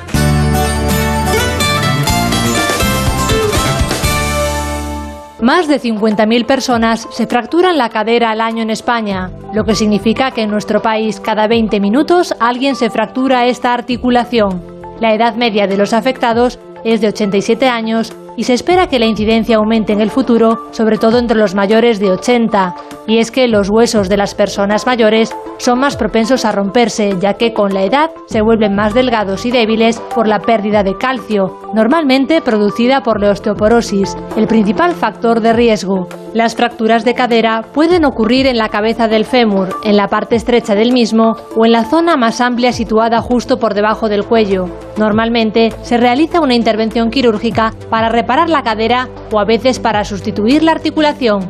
Más 5.41 5.69
de 5.69 5.81
50.000 5.81 6.45
personas 6.45 7.09
se 7.11 7.27
fracturan 7.27 7.79
la 7.79 7.89
cadera 7.89 8.31
al 8.31 8.43
año 8.43 8.63
en 8.63 8.69
España, 8.69 9.31
lo 9.55 9.65
que 9.65 9.75
significa 9.75 10.33
que 10.33 10.43
en 10.43 10.51
nuestro 10.51 10.83
país 10.83 11.19
cada 11.19 11.47
20 11.47 11.81
minutos 11.81 12.35
alguien 12.41 12.77
se 12.77 12.91
fractura 12.91 13.47
esta 13.47 13.73
articulación. 13.73 14.63
La 15.01 15.15
edad 15.15 15.35
media 15.35 15.67
de 15.67 15.79
los 15.79 15.95
afectados 15.95 16.59
es 16.85 17.01
de 17.01 17.09
87 17.09 17.71
años 17.71 18.13
y 18.37 18.45
se 18.45 18.55
espera 18.55 18.89
que 18.89 18.99
la 18.99 19.07
incidencia 19.07 19.57
aumente 19.57 19.93
en 19.93 20.01
el 20.01 20.11
futuro, 20.11 20.59
sobre 20.71 20.99
todo 20.99 21.19
entre 21.19 21.39
los 21.39 21.55
mayores 21.55 22.01
de 22.01 22.11
80. 22.11 22.75
Y 23.07 23.19
es 23.19 23.31
que 23.31 23.49
los 23.49 23.71
huesos 23.71 24.09
de 24.09 24.17
las 24.17 24.35
personas 24.35 24.87
mayores 24.87 25.35
son 25.59 25.79
más 25.81 25.97
propensos 25.97 26.45
a 26.45 26.53
romperse, 26.53 27.17
ya 27.21 27.35
que 27.35 27.53
con 27.53 27.75
la 27.75 27.83
edad 27.83 28.11
se 28.27 28.43
vuelven 28.43 28.75
más 28.75 28.95
delgados 28.95 29.45
y 29.47 29.51
débiles 29.51 30.01
por 30.15 30.27
la 30.27 30.39
pérdida 30.39 30.83
de 30.83 30.97
calcio, 30.97 31.59
normalmente 31.75 32.41
producida 32.41 33.03
por 33.03 33.21
la 33.21 33.31
osteoporosis, 33.31 34.17
el 34.37 34.47
principal 34.47 34.95
factor 34.95 35.41
de 35.41 35.53
riesgo. 35.53 36.09
Las 36.33 36.55
fracturas 36.55 37.05
de 37.05 37.15
cadera 37.15 37.63
pueden 37.75 38.05
ocurrir 38.05 38.47
en 38.47 38.57
la 38.57 38.69
cabeza 38.69 39.09
del 39.09 39.25
fémur, 39.25 39.69
en 39.83 39.97
la 39.97 40.07
parte 40.07 40.37
estrecha 40.37 40.77
del 40.77 40.93
mismo 40.93 41.35
o 41.57 41.67
en 41.67 41.73
la 41.73 41.85
zona 41.85 42.17
más 42.17 42.41
amplia 42.41 42.73
situada 42.73 43.21
justo 43.21 43.59
por 43.59 43.75
debajo 43.75 44.09
del 44.09 44.25
cuello. 44.25 44.67
Normalmente 44.97 45.73
se 45.83 45.97
realiza 45.97 46.41
una 46.41 46.55
intervención 46.55 47.11
quirúrgica 47.11 47.73
para 47.91 48.11
reparar 48.21 48.51
la 48.51 48.63
cadera 48.63 49.09
o 49.33 49.41
a 49.41 49.47
veces 49.47 49.79
para 49.79 50.05
sustituir 50.05 50.63
la 50.63 50.73
articulación. 50.73 51.41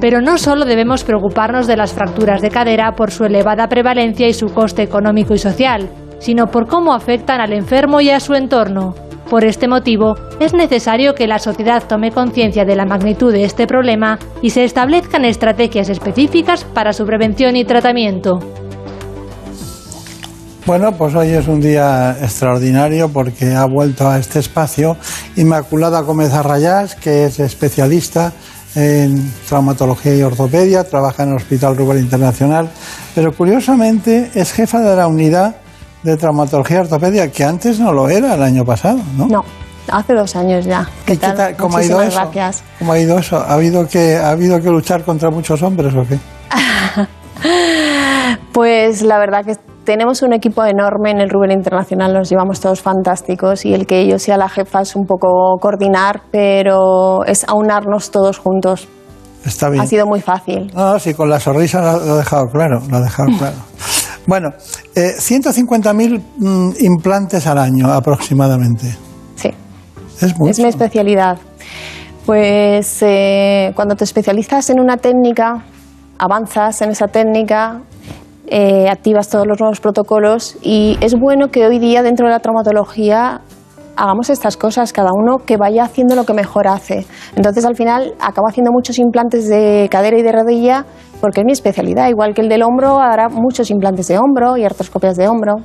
Pero 0.00 0.20
no 0.20 0.38
solo 0.38 0.64
debemos 0.64 1.02
preocuparnos 1.02 1.66
de 1.66 1.76
las 1.76 1.92
fracturas 1.92 2.40
de 2.40 2.50
cadera 2.50 2.92
por 2.92 3.10
su 3.10 3.24
elevada 3.24 3.66
prevalencia 3.66 4.28
y 4.28 4.32
su 4.32 4.46
coste 4.46 4.82
económico 4.82 5.34
y 5.34 5.38
social, 5.38 5.90
sino 6.20 6.46
por 6.46 6.68
cómo 6.68 6.94
afectan 6.94 7.40
al 7.40 7.52
enfermo 7.52 8.00
y 8.00 8.10
a 8.10 8.20
su 8.20 8.34
entorno. 8.34 8.94
Por 9.28 9.44
este 9.44 9.66
motivo, 9.66 10.14
es 10.38 10.54
necesario 10.54 11.14
que 11.14 11.26
la 11.26 11.38
sociedad 11.38 11.82
tome 11.88 12.12
conciencia 12.12 12.64
de 12.64 12.76
la 12.76 12.86
magnitud 12.86 13.32
de 13.32 13.44
este 13.44 13.66
problema 13.66 14.18
y 14.40 14.50
se 14.50 14.62
establezcan 14.62 15.24
estrategias 15.24 15.88
específicas 15.88 16.64
para 16.64 16.92
su 16.92 17.04
prevención 17.04 17.56
y 17.56 17.64
tratamiento. 17.64 18.38
Bueno, 20.66 20.92
pues 20.92 21.14
hoy 21.14 21.30
es 21.30 21.48
un 21.48 21.60
día 21.60 22.16
extraordinario 22.20 23.08
porque 23.08 23.54
ha 23.54 23.64
vuelto 23.64 24.08
a 24.08 24.18
este 24.18 24.38
espacio 24.40 24.96
Inmaculada 25.36 26.00
Gómez 26.00 26.32
Arrayás, 26.32 26.94
que 26.94 27.24
es 27.24 27.40
especialista 27.40 28.32
en 28.74 29.32
traumatología 29.48 30.14
y 30.14 30.22
ortopedia, 30.22 30.84
trabaja 30.84 31.24
en 31.24 31.30
el 31.30 31.36
Hospital 31.36 31.76
Ruber 31.76 31.96
Internacional, 31.96 32.70
pero 33.14 33.32
curiosamente 33.32 34.30
es 34.34 34.52
jefa 34.52 34.80
de 34.80 34.94
la 34.94 35.06
unidad 35.06 35.56
de 36.02 36.16
traumatología 36.16 36.76
y 36.76 36.80
ortopedia, 36.80 37.32
que 37.32 37.42
antes 37.42 37.80
no 37.80 37.92
lo 37.92 38.08
era 38.08 38.34
el 38.34 38.42
año 38.42 38.64
pasado, 38.64 39.00
¿no? 39.16 39.26
No, 39.26 39.44
hace 39.90 40.12
dos 40.12 40.36
años 40.36 40.66
ya. 40.66 40.88
¿Qué, 41.04 41.16
tal? 41.16 41.56
¿Cómo 41.56 41.78
ha 41.78 41.84
ido 41.84 42.00
eso? 42.02 42.16
gracias. 42.16 42.62
¿Cómo 42.78 42.92
ha 42.92 42.98
ido 42.98 43.18
eso? 43.18 43.38
¿Ha 43.38 43.54
habido 43.54 43.88
que, 43.88 44.16
ha 44.16 44.30
habido 44.30 44.60
que 44.60 44.70
luchar 44.70 45.04
contra 45.04 45.30
muchos 45.30 45.62
hombres 45.62 45.94
o 45.94 46.06
qué? 46.06 46.18
Pues 48.52 49.02
la 49.02 49.18
verdad 49.18 49.44
que 49.44 49.56
tenemos 49.90 50.22
un 50.22 50.32
equipo 50.32 50.64
enorme 50.64 51.10
en 51.10 51.18
el 51.18 51.28
Ruber 51.28 51.50
Internacional, 51.50 52.14
nos 52.14 52.30
llevamos 52.30 52.60
todos 52.60 52.80
fantásticos 52.80 53.64
y 53.64 53.74
el 53.74 53.88
que 53.88 54.06
yo 54.06 54.20
sea 54.20 54.36
la 54.36 54.48
jefa 54.48 54.82
es 54.82 54.94
un 54.94 55.04
poco 55.04 55.58
coordinar, 55.60 56.22
pero 56.30 57.24
es 57.24 57.42
aunarnos 57.48 58.12
todos 58.12 58.38
juntos. 58.38 58.86
Está 59.44 59.68
bien. 59.68 59.82
Ha 59.82 59.86
sido 59.88 60.06
muy 60.06 60.20
fácil. 60.20 60.70
No, 60.76 60.96
sí, 61.00 61.12
con 61.12 61.28
la 61.28 61.40
sonrisa 61.40 61.80
lo 61.80 61.88
ha 61.88 62.18
dejado 62.18 62.46
claro, 62.52 62.80
lo 62.88 62.98
ha 62.98 63.00
dejado 63.00 63.30
claro. 63.36 63.56
Bueno, 64.28 64.50
eh, 64.94 65.14
150.000 65.18 66.22
mm, 66.36 66.70
implantes 66.84 67.48
al 67.48 67.58
año 67.58 67.90
aproximadamente. 67.92 68.94
Sí. 69.34 69.50
Es 70.20 70.38
mucho. 70.38 70.52
Es 70.52 70.60
mi 70.60 70.68
especialidad. 70.68 71.38
Pues 72.26 72.98
eh, 73.00 73.72
cuando 73.74 73.96
te 73.96 74.04
especializas 74.04 74.70
en 74.70 74.78
una 74.78 74.98
técnica, 74.98 75.64
avanzas 76.18 76.80
en 76.82 76.90
esa 76.90 77.08
técnica, 77.08 77.80
eh, 78.46 78.88
activas 78.88 79.28
todos 79.28 79.46
los 79.46 79.60
nuevos 79.60 79.80
protocolos 79.80 80.56
y 80.62 80.98
es 81.00 81.14
bueno 81.14 81.48
que 81.48 81.66
hoy 81.66 81.78
día 81.78 82.02
dentro 82.02 82.26
de 82.26 82.32
la 82.32 82.40
traumatología 82.40 83.42
hagamos 83.96 84.30
estas 84.30 84.56
cosas, 84.56 84.92
cada 84.92 85.10
uno 85.12 85.38
que 85.44 85.56
vaya 85.56 85.84
haciendo 85.84 86.14
lo 86.14 86.24
que 86.24 86.32
mejor 86.32 86.66
hace. 86.66 87.06
Entonces 87.36 87.64
al 87.64 87.76
final 87.76 88.14
acabo 88.20 88.48
haciendo 88.48 88.72
muchos 88.72 88.98
implantes 88.98 89.48
de 89.48 89.88
cadera 89.90 90.18
y 90.18 90.22
de 90.22 90.32
rodilla 90.32 90.86
porque 91.20 91.40
es 91.40 91.46
mi 91.46 91.52
especialidad, 91.52 92.08
igual 92.08 92.34
que 92.34 92.40
el 92.40 92.48
del 92.48 92.62
hombro, 92.62 92.98
hará 92.98 93.28
muchos 93.28 93.70
implantes 93.70 94.08
de 94.08 94.18
hombro 94.18 94.56
y 94.56 94.64
artroscopias 94.64 95.16
de 95.16 95.28
hombro, 95.28 95.56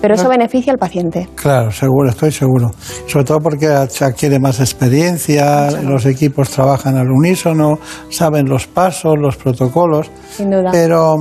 pero 0.00 0.14
eso 0.14 0.28
beneficia 0.28 0.72
al 0.72 0.78
paciente. 0.78 1.26
Claro, 1.34 1.70
seguro, 1.70 2.10
estoy 2.10 2.32
seguro. 2.32 2.70
Sobre 3.06 3.24
todo 3.24 3.38
porque 3.38 3.66
adquiere 3.66 4.38
más 4.38 4.60
experiencia, 4.60 5.70
los 5.82 6.04
equipos 6.06 6.50
trabajan 6.50 6.96
al 6.96 7.10
unísono, 7.10 7.78
saben 8.10 8.46
los 8.46 8.66
pasos, 8.66 9.14
los 9.18 9.36
protocolos. 9.36 10.10
Sin 10.30 10.50
duda. 10.50 10.70
Pero 10.70 11.16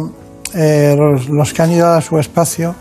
eh, 0.56 0.96
los, 0.98 1.30
los 1.30 1.54
que 1.54 1.62
han 1.62 1.72
ido 1.72 1.88
a 1.88 2.02
su 2.02 2.18
espacio 2.18 2.76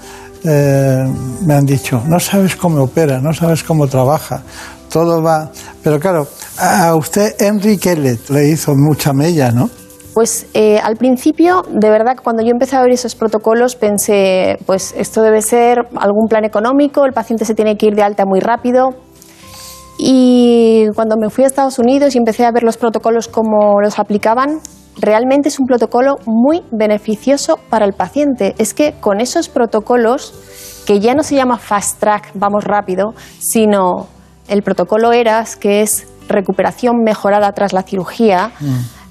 eh, 0.44 1.04
me 1.44 1.54
han 1.54 1.66
dicho, 1.66 2.02
no 2.06 2.20
sabes 2.20 2.56
cómo 2.56 2.82
opera, 2.82 3.20
no 3.20 3.32
sabes 3.32 3.64
cómo 3.64 3.86
trabaja, 3.86 4.42
todo 4.90 5.22
va... 5.22 5.50
Pero 5.82 5.98
claro, 5.98 6.26
a 6.58 6.94
usted 6.94 7.34
Henry 7.38 7.76
Kellett 7.76 8.30
le 8.30 8.48
hizo 8.48 8.74
mucha 8.76 9.12
mella, 9.12 9.50
¿no? 9.50 9.68
Pues 10.14 10.46
eh, 10.54 10.78
al 10.78 10.96
principio, 10.96 11.62
de 11.70 11.90
verdad, 11.90 12.16
cuando 12.22 12.42
yo 12.42 12.50
empecé 12.50 12.76
a 12.76 12.82
ver 12.82 12.90
esos 12.90 13.14
protocolos, 13.14 13.76
pensé, 13.76 14.58
pues 14.66 14.94
esto 14.96 15.22
debe 15.22 15.42
ser 15.42 15.88
algún 15.96 16.26
plan 16.28 16.44
económico, 16.44 17.04
el 17.04 17.12
paciente 17.12 17.44
se 17.44 17.54
tiene 17.54 17.76
que 17.76 17.86
ir 17.86 17.94
de 17.94 18.02
alta 18.02 18.24
muy 18.26 18.40
rápido. 18.40 18.90
Y 19.98 20.86
cuando 20.94 21.16
me 21.16 21.30
fui 21.30 21.44
a 21.44 21.46
Estados 21.48 21.78
Unidos 21.78 22.14
y 22.14 22.18
empecé 22.18 22.44
a 22.44 22.52
ver 22.52 22.62
los 22.62 22.76
protocolos 22.76 23.26
como 23.26 23.80
los 23.80 23.98
aplicaban, 23.98 24.60
realmente 25.00 25.48
es 25.48 25.58
un 25.58 25.66
protocolo 25.66 26.16
muy 26.26 26.62
beneficioso 26.70 27.58
para 27.68 27.84
el 27.84 27.92
paciente. 27.92 28.54
Es 28.58 28.74
que 28.74 28.94
con 29.00 29.20
esos 29.20 29.48
protocolos, 29.48 30.34
que 30.86 31.00
ya 31.00 31.14
no 31.14 31.22
se 31.22 31.34
llama 31.36 31.58
fast 31.58 32.00
track, 32.00 32.30
vamos 32.34 32.64
rápido, 32.64 33.14
sino 33.38 34.06
el 34.48 34.62
protocolo 34.62 35.12
ERAS, 35.12 35.56
que 35.56 35.82
es 35.82 36.06
recuperación 36.28 37.02
mejorada 37.04 37.52
tras 37.52 37.72
la 37.72 37.82
cirugía, 37.82 38.52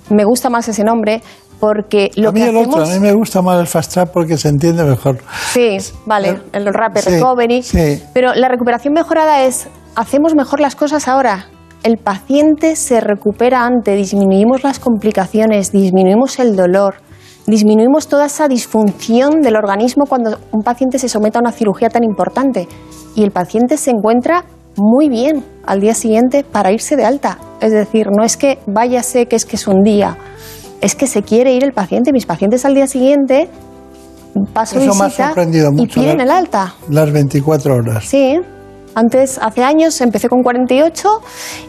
me 0.10 0.24
gusta 0.24 0.50
más 0.50 0.68
ese 0.68 0.84
nombre 0.84 1.22
porque 1.60 2.12
lo 2.16 2.30
a 2.30 2.32
mí 2.32 2.42
que 2.42 2.50
el 2.50 2.58
otro, 2.58 2.84
a 2.84 2.88
mí 2.88 3.00
me 3.00 3.14
gusta 3.14 3.42
más 3.42 3.60
el 3.60 3.66
fast 3.68 3.94
track 3.94 4.12
porque 4.12 4.38
se 4.38 4.50
entiende 4.50 4.84
mejor. 4.84 5.18
Sí, 5.52 5.78
vale, 6.06 6.40
el 6.54 6.72
Rapid 6.72 7.02
Sí, 7.02 7.10
Recovery. 7.10 7.64
sí. 7.64 8.04
Pero 8.14 8.34
la 8.36 8.48
recuperación 8.48 8.94
mejorada 8.94 9.44
es, 9.44 9.68
hacemos 9.96 10.36
mejor 10.36 10.60
las 10.60 10.76
cosas 10.76 11.08
ahora. 11.08 11.48
El 11.84 11.98
paciente 11.98 12.76
se 12.76 13.00
recupera 13.00 13.66
antes, 13.66 13.96
disminuimos 13.96 14.64
las 14.64 14.80
complicaciones, 14.80 15.72
disminuimos 15.72 16.40
el 16.40 16.56
dolor, 16.56 16.96
disminuimos 17.46 18.08
toda 18.08 18.26
esa 18.26 18.48
disfunción 18.48 19.42
del 19.42 19.56
organismo 19.56 20.06
cuando 20.06 20.38
un 20.52 20.62
paciente 20.64 21.00
se 21.00 21.08
somete 21.08 21.38
a 21.38 21.42
una 21.42 21.52
cirugía 21.52 21.90
tan 21.90 22.04
importante. 22.04 22.68
Y 23.16 23.24
el 23.24 23.32
paciente 23.32 23.78
se 23.78 23.92
encuentra 23.92 24.44
muy 24.76 25.10
bien 25.10 25.44
al 25.66 25.80
día 25.80 25.94
siguiente 25.94 26.44
para 26.44 26.72
irse 26.72 26.96
de 26.96 27.06
alta. 27.06 27.40
Es 27.62 27.72
decir, 27.72 28.08
no 28.16 28.24
es 28.24 28.38
que 28.38 28.60
váyase 28.68 29.28
que 29.28 29.36
es 29.36 29.46
que 29.46 29.56
es 29.56 29.68
un 29.68 29.82
día, 29.84 30.18
es 30.82 30.96
que 30.96 31.08
se 31.08 31.24
quiere 31.24 31.54
ir 31.54 31.64
el 31.64 31.74
paciente. 31.74 32.12
Mis 32.12 32.26
pacientes 32.26 32.66
al 32.66 32.76
día 32.76 32.88
siguiente 32.88 33.50
paso 34.46 34.80
Eso 34.80 34.94
me 34.94 35.06
ha 35.06 35.08
visita 35.08 35.28
sorprendido 35.28 35.72
y 35.78 35.88
piden 35.88 36.22
el 36.22 36.32
alta. 36.32 36.76
Las 36.90 37.12
24 37.12 37.76
horas. 37.76 38.06
Sí. 38.06 38.40
Antes, 38.98 39.38
hace 39.40 39.64
años, 39.64 40.02
empecé 40.02 40.28
con 40.28 40.42
48 40.42 41.08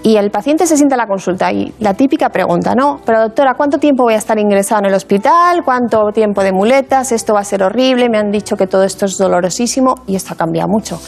y 0.03 0.17
el 0.17 0.31
paciente 0.31 0.67
se 0.67 0.79
sienta 0.79 0.95
a 0.95 0.97
la 0.97 1.07
consulta 1.07 1.53
y 1.53 1.75
la 1.79 1.93
típica 1.93 2.31
pregunta, 2.31 2.75
¿no? 2.75 3.01
Pero 3.05 3.21
doctora, 3.21 3.53
¿cuánto 3.55 3.77
tiempo 3.77 4.05
voy 4.05 4.15
a 4.15 4.17
estar 4.17 4.39
ingresado 4.39 4.81
en 4.81 4.87
el 4.87 4.95
hospital? 4.95 5.63
¿Cuánto 5.63 6.11
tiempo 6.11 6.43
de 6.43 6.53
muletas? 6.53 7.13
Esto 7.13 7.35
va 7.35 7.41
a 7.41 7.45
ser 7.45 7.63
horrible, 7.63 8.09
me 8.09 8.17
han 8.17 8.31
dicho 8.31 8.57
que 8.57 8.67
todo 8.67 8.83
esto 8.83 9.05
es 9.05 9.19
dolorosísimo 9.19 9.97
y 10.07 10.17
esto 10.17 10.33
ha 10.33 10.37
cambiado 10.39 10.71
mucho. 10.71 10.99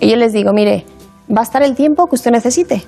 Y 0.00 0.10
yo 0.10 0.16
les 0.16 0.34
digo, 0.34 0.52
mire, 0.52 0.84
va 1.34 1.40
a 1.40 1.44
estar 1.44 1.62
el 1.62 1.74
tiempo 1.74 2.08
que 2.08 2.16
usted 2.16 2.30
necesite. 2.30 2.84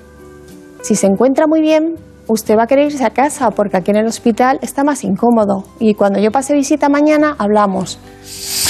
Si 0.83 0.93
se 0.93 1.07
encuentra 1.07 1.47
muy 1.47 1.61
bien, 1.61 1.95
usted 2.27 2.55
va 2.57 2.63
a 2.63 2.67
querer 2.67 2.91
irse 2.91 3.03
a 3.05 3.09
casa 3.09 3.51
porque 3.51 3.77
aquí 3.77 3.91
en 3.91 3.97
el 3.97 4.07
hospital 4.07 4.59
está 4.61 4.83
más 4.83 5.03
incómodo. 5.03 5.63
Y 5.79 5.93
cuando 5.95 6.19
yo 6.19 6.31
pase 6.31 6.53
visita 6.53 6.89
mañana, 6.89 7.35
hablamos. 7.37 7.99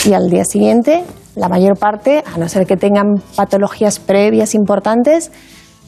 Y 0.06 0.13
al 0.13 0.30
día 0.30 0.46
siguiente, 0.46 1.04
la 1.36 1.50
mayor 1.50 1.78
parte, 1.78 2.24
a 2.34 2.38
no 2.38 2.48
ser 2.50 2.66
que 2.66 2.78
tengan 2.78 3.16
patologías 3.36 4.00
previas 4.00 4.54
importantes, 4.56 5.32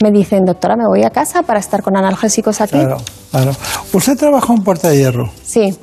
me 0.03 0.11
dicen, 0.11 0.43
doctora, 0.45 0.75
me 0.75 0.83
voy 0.87 1.03
a 1.03 1.09
casa 1.09 1.43
para 1.43 1.59
estar 1.59 1.81
con 1.81 1.95
analgésicos 1.95 2.61
aquí. 2.61 2.77
Claro, 2.77 2.97
claro. 3.31 3.51
Usted 3.93 4.17
trabajó 4.17 4.53
en 4.53 4.63
Puerta 4.63 4.89
de 4.89 4.97
Hierro. 4.97 5.31
Sí, 5.43 5.73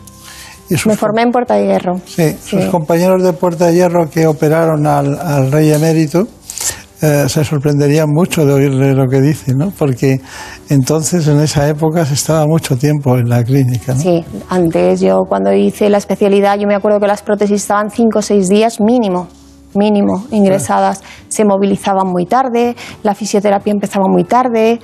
Y 0.68 0.76
sus, 0.76 0.86
me 0.86 0.96
formé 0.96 1.22
en 1.22 1.30
Puerta 1.30 1.54
de 1.54 1.66
Hierro. 1.66 2.00
sí, 2.04 2.36
sus 2.44 2.66
compañeros 2.66 3.22
de 3.22 3.32
Puerta 3.32 3.66
de 3.66 3.74
Hierro 3.74 4.10
que 4.10 4.26
operaron 4.26 4.86
al, 4.86 5.18
al 5.18 5.50
rey 5.50 5.72
emérito 5.72 6.26
eh, 7.02 7.28
se 7.28 7.44
sorprenderían 7.44 8.08
mucho 8.08 8.46
de 8.46 8.52
oírle 8.52 8.94
lo 8.94 9.08
que 9.08 9.20
dice, 9.20 9.54
¿no? 9.54 9.72
Porque 9.76 10.20
entonces, 10.68 11.26
en 11.26 11.40
esa 11.40 11.68
época, 11.68 12.06
se 12.06 12.14
estaba 12.14 12.46
mucho 12.46 12.76
tiempo 12.76 13.18
en 13.18 13.28
la 13.28 13.42
clínica. 13.42 13.96
Sí, 13.96 14.24
antes 14.48 15.00
yo 15.00 15.24
cuando 15.28 15.52
hice 15.52 15.90
la 15.90 15.98
especialidad, 15.98 16.58
yo 16.58 16.68
me 16.68 16.76
acuerdo 16.76 17.00
que 17.00 17.08
las 17.08 17.22
prótesis 17.22 17.62
estaban 17.62 17.90
cinco 17.90 18.20
o 18.20 18.22
seis 18.22 18.48
días 18.48 18.80
mínimo, 18.80 19.26
mínimo, 19.74 20.24
ingresadas. 20.30 21.02
Se 21.28 21.44
movilizaban 21.44 22.06
muy 22.06 22.24
tarde, 22.26 22.76
la 23.02 23.14
fisioterapia 23.14 23.72
empezaba 23.72 24.06
muy 24.08 24.24
tarde, 24.24 24.78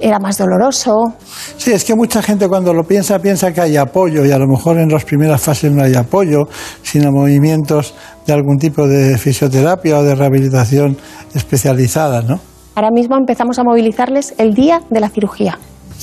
era 0.00 0.18
más 0.18 0.38
doloroso. 0.38 1.14
Sí, 1.56 1.72
es 1.72 1.84
que 1.84 1.94
mucha 1.94 2.22
gente 2.22 2.48
cuando 2.48 2.72
lo 2.72 2.84
piensa 2.84 3.18
piensa 3.18 3.52
que 3.52 3.60
hay 3.60 3.76
apoyo 3.76 4.24
y 4.24 4.30
a 4.30 4.38
lo 4.38 4.46
mejor 4.46 4.78
en 4.78 4.88
las 4.88 5.04
primeras 5.04 5.40
fases 5.40 5.72
no 5.72 5.82
hay 5.82 5.94
apoyo, 5.94 6.48
sino 6.82 7.10
movimientos 7.10 7.94
de 8.26 8.32
algún 8.32 8.58
tipo 8.58 8.86
de 8.86 9.16
fisioterapia 9.18 9.98
o 9.98 10.02
de 10.02 10.14
rehabilitación 10.14 10.96
especializada, 11.34 12.22
¿no? 12.22 12.40
Ahora 12.74 12.90
mismo 12.90 13.16
empezamos 13.16 13.58
a 13.58 13.64
movilizarles 13.64 14.34
el 14.38 14.52
día 14.52 14.82
de 14.90 15.00
la 15.00 15.08
cirugía. 15.08 15.58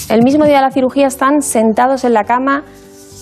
El 0.10 0.24
mismo 0.24 0.46
día 0.46 0.56
de 0.56 0.64
la 0.64 0.72
cirugía 0.72 1.08
están 1.08 1.42
sentados 1.42 2.04
en 2.04 2.14
la 2.14 2.24
cama. 2.24 2.64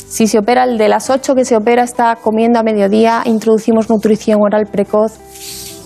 Si 0.07 0.27
se 0.27 0.39
opera 0.39 0.63
el 0.63 0.77
de 0.77 0.87
las 0.87 1.09
8 1.09 1.35
que 1.35 1.45
se 1.45 1.55
opera, 1.55 1.83
está 1.83 2.15
comiendo 2.15 2.59
a 2.59 2.63
mediodía, 2.63 3.23
introducimos 3.25 3.89
nutrición 3.89 4.39
oral 4.41 4.67
precoz. 4.71 5.19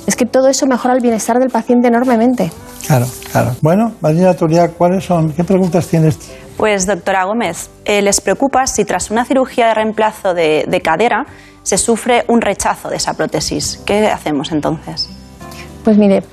Es 0.07 0.15
que 0.15 0.25
todo 0.25 0.47
eso 0.47 0.67
mejora 0.67 0.93
el 0.93 1.01
bienestar 1.01 1.39
del 1.39 1.49
paciente 1.49 1.87
enormemente. 1.87 2.51
Claro, 2.85 3.07
claro. 3.31 3.55
Bueno, 3.61 3.93
Marina 4.01 4.33
Turia, 4.33 4.69
¿cuáles 4.69 5.03
son? 5.03 5.31
¿Qué 5.33 5.43
preguntas 5.43 5.87
tienes? 5.87 6.19
Pues, 6.57 6.85
doctora 6.85 7.25
Gómez, 7.25 7.69
eh, 7.85 8.01
¿les 8.01 8.21
preocupa 8.21 8.67
si 8.67 8.85
tras 8.85 9.11
una 9.11 9.25
cirugía 9.25 9.67
de 9.67 9.73
reemplazo 9.73 10.33
de, 10.33 10.65
de 10.67 10.81
cadera 10.81 11.25
se 11.63 11.77
sufre 11.77 12.23
un 12.27 12.41
rechazo 12.41 12.89
de 12.89 12.97
esa 12.97 13.13
prótesis? 13.13 13.81
¿Qué 13.85 14.07
hacemos 14.07 14.51
entonces? 14.51 15.09
Pues 15.83 15.97
mire, 15.97 16.23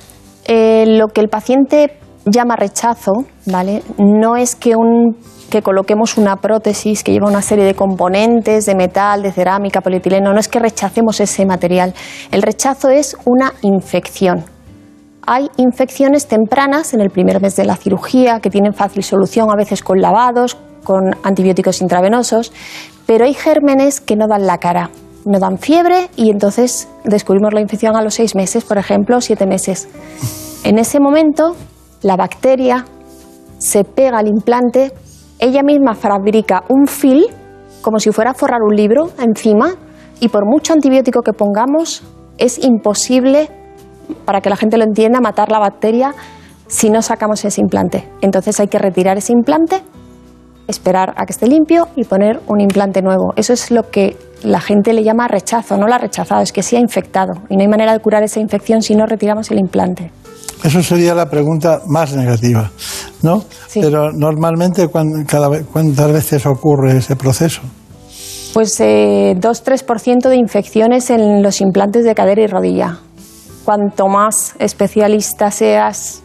eh, 0.45 0.85
lo 0.87 1.07
que 1.07 1.21
el 1.21 1.29
paciente 1.29 1.97
llama 2.25 2.55
rechazo, 2.55 3.11
¿vale? 3.45 3.83
No 3.97 4.35
es 4.35 4.55
que, 4.55 4.75
un, 4.75 5.17
que 5.53 5.61
coloquemos 5.61 6.17
una 6.17 6.37
prótesis 6.37 7.03
que 7.03 7.11
lleva 7.11 7.29
una 7.29 7.43
serie 7.43 7.63
de 7.63 7.75
componentes 7.75 8.65
de 8.65 8.73
metal, 8.73 9.21
de 9.21 9.31
cerámica, 9.31 9.81
polietileno, 9.81 10.33
no 10.33 10.39
es 10.39 10.47
que 10.47 10.57
rechacemos 10.57 11.19
ese 11.19 11.45
material. 11.45 11.93
El 12.31 12.41
rechazo 12.41 12.89
es 12.89 13.15
una 13.25 13.53
infección. 13.61 14.45
Hay 15.27 15.51
infecciones 15.57 16.25
tempranas 16.25 16.95
en 16.95 17.01
el 17.01 17.11
primer 17.11 17.39
mes 17.39 17.55
de 17.55 17.65
la 17.65 17.75
cirugía 17.75 18.39
que 18.39 18.49
tienen 18.49 18.73
fácil 18.73 19.03
solución, 19.03 19.51
a 19.51 19.55
veces 19.55 19.83
con 19.83 20.01
lavados, 20.01 20.57
con 20.83 21.15
antibióticos 21.21 21.81
intravenosos, 21.81 22.51
pero 23.05 23.25
hay 23.25 23.35
gérmenes 23.35 24.01
que 24.01 24.15
no 24.15 24.25
dan 24.27 24.47
la 24.47 24.57
cara, 24.57 24.89
no 25.23 25.37
dan 25.37 25.59
fiebre 25.59 26.09
y 26.15 26.31
entonces 26.31 26.87
descubrimos 27.03 27.53
la 27.53 27.61
infección 27.61 27.95
a 27.95 28.01
los 28.01 28.15
seis 28.15 28.33
meses, 28.33 28.63
por 28.63 28.79
ejemplo, 28.79 29.21
siete 29.21 29.45
meses. 29.45 29.87
En 30.63 30.79
ese 30.79 30.99
momento, 30.99 31.55
la 32.01 32.15
bacteria 32.15 32.87
se 33.59 33.83
pega 33.83 34.17
al 34.17 34.27
implante, 34.27 34.91
ella 35.43 35.61
misma 35.61 35.93
fabrica 35.93 36.63
un 36.69 36.87
fil, 36.87 37.25
como 37.81 37.99
si 37.99 38.11
fuera 38.11 38.31
a 38.31 38.33
forrar 38.33 38.61
un 38.61 38.75
libro 38.75 39.09
encima, 39.19 39.75
y 40.21 40.29
por 40.29 40.45
mucho 40.45 40.71
antibiótico 40.71 41.21
que 41.21 41.33
pongamos, 41.33 42.01
es 42.37 42.63
imposible, 42.63 43.49
para 44.23 44.39
que 44.39 44.49
la 44.49 44.55
gente 44.55 44.77
lo 44.77 44.85
entienda, 44.85 45.19
matar 45.19 45.51
la 45.51 45.59
bacteria 45.59 46.13
si 46.67 46.89
no 46.89 47.01
sacamos 47.01 47.43
ese 47.43 47.59
implante. 47.59 48.09
Entonces 48.21 48.57
hay 48.61 48.67
que 48.67 48.79
retirar 48.79 49.17
ese 49.17 49.33
implante, 49.33 49.81
esperar 50.67 51.13
a 51.17 51.25
que 51.25 51.33
esté 51.33 51.47
limpio 51.47 51.87
y 51.97 52.05
poner 52.05 52.39
un 52.47 52.61
implante 52.61 53.01
nuevo. 53.01 53.33
Eso 53.35 53.51
es 53.51 53.69
lo 53.69 53.89
que 53.89 54.15
la 54.43 54.59
gente 54.59 54.93
le 54.93 55.03
llama 55.03 55.27
rechazo, 55.27 55.77
no 55.77 55.87
la 55.87 55.95
ha 55.95 55.99
rechazado, 55.99 56.41
es 56.41 56.51
que 56.51 56.61
sí 56.63 56.75
ha 56.75 56.79
infectado. 56.79 57.33
Y 57.49 57.55
no 57.55 57.61
hay 57.61 57.67
manera 57.67 57.93
de 57.93 57.99
curar 57.99 58.23
esa 58.23 58.39
infección 58.39 58.81
si 58.81 58.95
no 58.95 59.05
retiramos 59.05 59.49
el 59.51 59.59
implante. 59.59 60.11
Eso 60.63 60.81
sería 60.81 61.13
la 61.13 61.29
pregunta 61.29 61.81
más 61.87 62.15
negativa, 62.15 62.71
¿no? 63.21 63.43
Pero 63.73 64.11
normalmente, 64.13 64.87
¿cuán- 64.87 65.25
cada 65.25 65.49
ve- 65.49 65.65
¿cuántas 65.71 66.11
veces 66.11 66.45
ocurre 66.45 66.97
ese 66.97 67.15
proceso? 67.15 67.61
Pues 68.53 68.79
eh, 68.79 69.35
2-3% 69.39 70.29
de 70.29 70.35
infecciones 70.37 71.09
en 71.09 71.41
los 71.41 71.59
implantes 71.59 72.05
de 72.05 72.13
cadera 72.15 72.41
y 72.43 72.47
rodilla. 72.47 72.99
Cuanto 73.65 74.07
más 74.07 74.55
especialista 74.59 75.49
seas, 75.51 76.21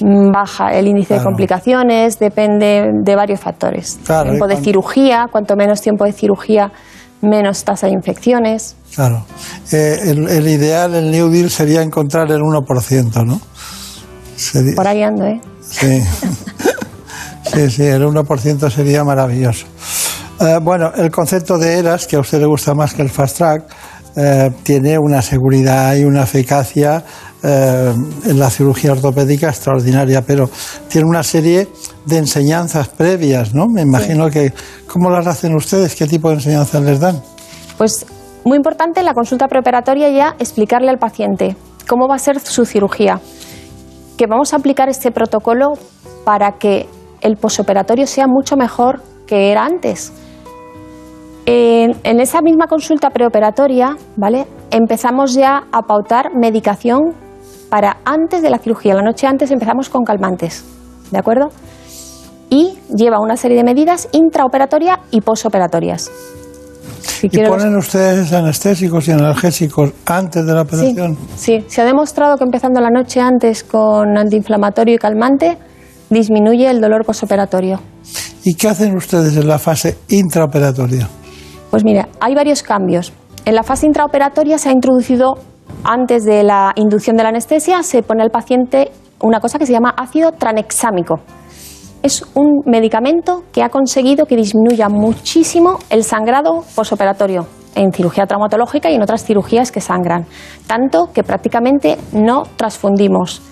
mm, 0.00 0.30
baja 0.32 0.72
el 0.72 0.88
índice 0.88 1.14
de 1.14 1.22
complicaciones, 1.22 2.18
depende 2.18 2.90
de 3.04 3.16
varios 3.16 3.40
factores. 3.40 3.98
Claro, 4.06 4.30
tiempo 4.30 4.46
de 4.46 4.56
cirugía, 4.56 5.26
cuanto 5.30 5.56
menos 5.56 5.80
tiempo 5.82 6.04
de 6.04 6.12
cirugía, 6.12 6.72
menos 7.22 7.64
tasa 7.64 7.86
de 7.86 7.92
infecciones. 7.94 8.76
Claro. 8.94 9.24
Eh, 9.72 10.00
el, 10.04 10.28
el 10.28 10.48
ideal, 10.48 10.94
el 10.94 11.10
New 11.10 11.28
Deal, 11.30 11.50
sería 11.50 11.82
encontrar 11.82 12.30
el 12.30 12.40
1%, 12.40 13.24
¿no? 13.26 13.40
Sería- 14.36 14.74
Por 14.76 14.86
ahí 14.86 15.02
ando, 15.02 15.24
¿eh? 15.26 15.40
Sí. 15.68 16.00
sí, 17.52 17.70
sí, 17.70 17.82
el 17.84 18.04
1% 18.04 18.70
sería 18.70 19.04
maravilloso. 19.04 19.66
Eh, 20.40 20.58
bueno, 20.62 20.92
el 20.96 21.10
concepto 21.10 21.58
de 21.58 21.78
ERAS, 21.78 22.06
que 22.06 22.16
a 22.16 22.20
usted 22.20 22.38
le 22.38 22.46
gusta 22.46 22.74
más 22.74 22.94
que 22.94 23.02
el 23.02 23.10
Fast 23.10 23.38
Track, 23.38 23.64
eh, 24.16 24.50
tiene 24.62 24.98
una 24.98 25.20
seguridad 25.22 25.94
y 25.96 26.04
una 26.04 26.22
eficacia 26.22 27.04
eh, 27.40 27.94
en 28.24 28.38
la 28.38 28.50
cirugía 28.50 28.92
ortopédica 28.92 29.48
extraordinaria, 29.48 30.22
pero 30.22 30.50
tiene 30.88 31.06
una 31.06 31.22
serie 31.22 31.68
de 32.04 32.18
enseñanzas 32.18 32.88
previas, 32.88 33.54
¿no? 33.54 33.66
Me 33.68 33.82
imagino 33.82 34.28
que, 34.28 34.52
¿cómo 34.92 35.08
las 35.08 35.24
hacen 35.28 35.54
ustedes? 35.54 35.94
¿Qué 35.94 36.06
tipo 36.06 36.30
de 36.30 36.34
enseñanzas 36.34 36.82
les 36.82 36.98
dan? 36.98 37.22
Pues 37.76 38.06
muy 38.44 38.56
importante 38.56 38.98
en 38.98 39.06
la 39.06 39.14
consulta 39.14 39.46
preoperatoria 39.46 40.10
ya 40.10 40.34
explicarle 40.40 40.90
al 40.90 40.98
paciente 40.98 41.54
cómo 41.86 42.08
va 42.08 42.16
a 42.16 42.18
ser 42.18 42.40
su 42.40 42.64
cirugía, 42.64 43.20
que 44.16 44.26
vamos 44.26 44.52
a 44.52 44.56
aplicar 44.56 44.88
este 44.88 45.12
protocolo 45.12 45.74
para 46.24 46.58
que 46.58 46.88
el 47.20 47.36
posoperatorio 47.36 48.08
sea 48.08 48.26
mucho 48.26 48.56
mejor 48.56 49.00
que 49.28 49.52
era 49.52 49.64
antes. 49.64 50.12
En, 51.46 51.94
en 52.02 52.20
esa 52.20 52.42
misma 52.42 52.66
consulta 52.66 53.10
preoperatoria, 53.10 53.96
¿vale? 54.16 54.46
Empezamos 54.72 55.34
ya 55.34 55.62
a 55.70 55.82
pautar 55.82 56.30
medicación 56.34 57.27
para 57.68 57.98
antes 58.04 58.42
de 58.42 58.50
la 58.50 58.58
cirugía. 58.58 58.94
La 58.94 59.02
noche 59.02 59.26
antes 59.26 59.50
empezamos 59.50 59.88
con 59.88 60.04
calmantes, 60.04 60.64
¿de 61.10 61.18
acuerdo? 61.18 61.48
Y 62.50 62.78
lleva 62.94 63.20
una 63.20 63.36
serie 63.36 63.56
de 63.56 63.64
medidas 63.64 64.08
intraoperatorias 64.12 64.98
y 65.10 65.20
posoperatorias. 65.20 66.10
Si 67.00 67.28
¿Y 67.30 67.40
ponen 67.46 67.76
ustedes 67.76 68.32
anestésicos 68.32 69.08
y 69.08 69.12
analgésicos 69.12 69.92
antes 70.06 70.46
de 70.46 70.54
la 70.54 70.62
operación? 70.62 71.16
Sí, 71.36 71.64
se 71.66 71.82
ha 71.82 71.84
demostrado 71.84 72.36
que 72.36 72.44
empezando 72.44 72.80
la 72.80 72.90
noche 72.90 73.20
antes 73.20 73.64
con 73.64 74.16
antiinflamatorio 74.16 74.94
y 74.94 74.98
calmante 74.98 75.58
disminuye 76.10 76.70
el 76.70 76.80
dolor 76.80 77.04
posoperatorio. 77.04 77.80
¿Y 78.44 78.54
qué 78.54 78.68
hacen 78.68 78.96
ustedes 78.96 79.36
en 79.36 79.48
la 79.48 79.58
fase 79.58 79.98
intraoperatoria? 80.08 81.08
Pues 81.70 81.84
mira, 81.84 82.08
hay 82.20 82.34
varios 82.34 82.62
cambios. 82.62 83.12
En 83.44 83.54
la 83.54 83.62
fase 83.62 83.86
intraoperatoria 83.86 84.58
se 84.58 84.68
ha 84.68 84.72
introducido, 84.72 85.38
antes 85.84 86.24
de 86.24 86.42
la 86.42 86.72
inducción 86.76 87.16
de 87.16 87.22
la 87.22 87.28
anestesia, 87.30 87.82
se 87.82 88.02
pone 88.02 88.22
al 88.22 88.30
paciente 88.30 88.90
una 89.20 89.40
cosa 89.40 89.58
que 89.58 89.66
se 89.66 89.72
llama 89.72 89.94
ácido 89.96 90.32
tranexámico. 90.32 91.20
Es 92.02 92.24
un 92.34 92.62
medicamento 92.64 93.44
que 93.52 93.62
ha 93.62 93.68
conseguido 93.68 94.26
que 94.26 94.36
disminuya 94.36 94.88
muchísimo 94.88 95.78
el 95.90 96.04
sangrado 96.04 96.62
posoperatorio 96.74 97.46
en 97.74 97.92
cirugía 97.92 98.26
traumatológica 98.26 98.90
y 98.90 98.94
en 98.94 99.02
otras 99.02 99.24
cirugías 99.24 99.72
que 99.72 99.80
sangran, 99.80 100.26
tanto 100.66 101.10
que 101.12 101.22
prácticamente 101.22 101.96
no 102.12 102.44
transfundimos. 102.56 103.42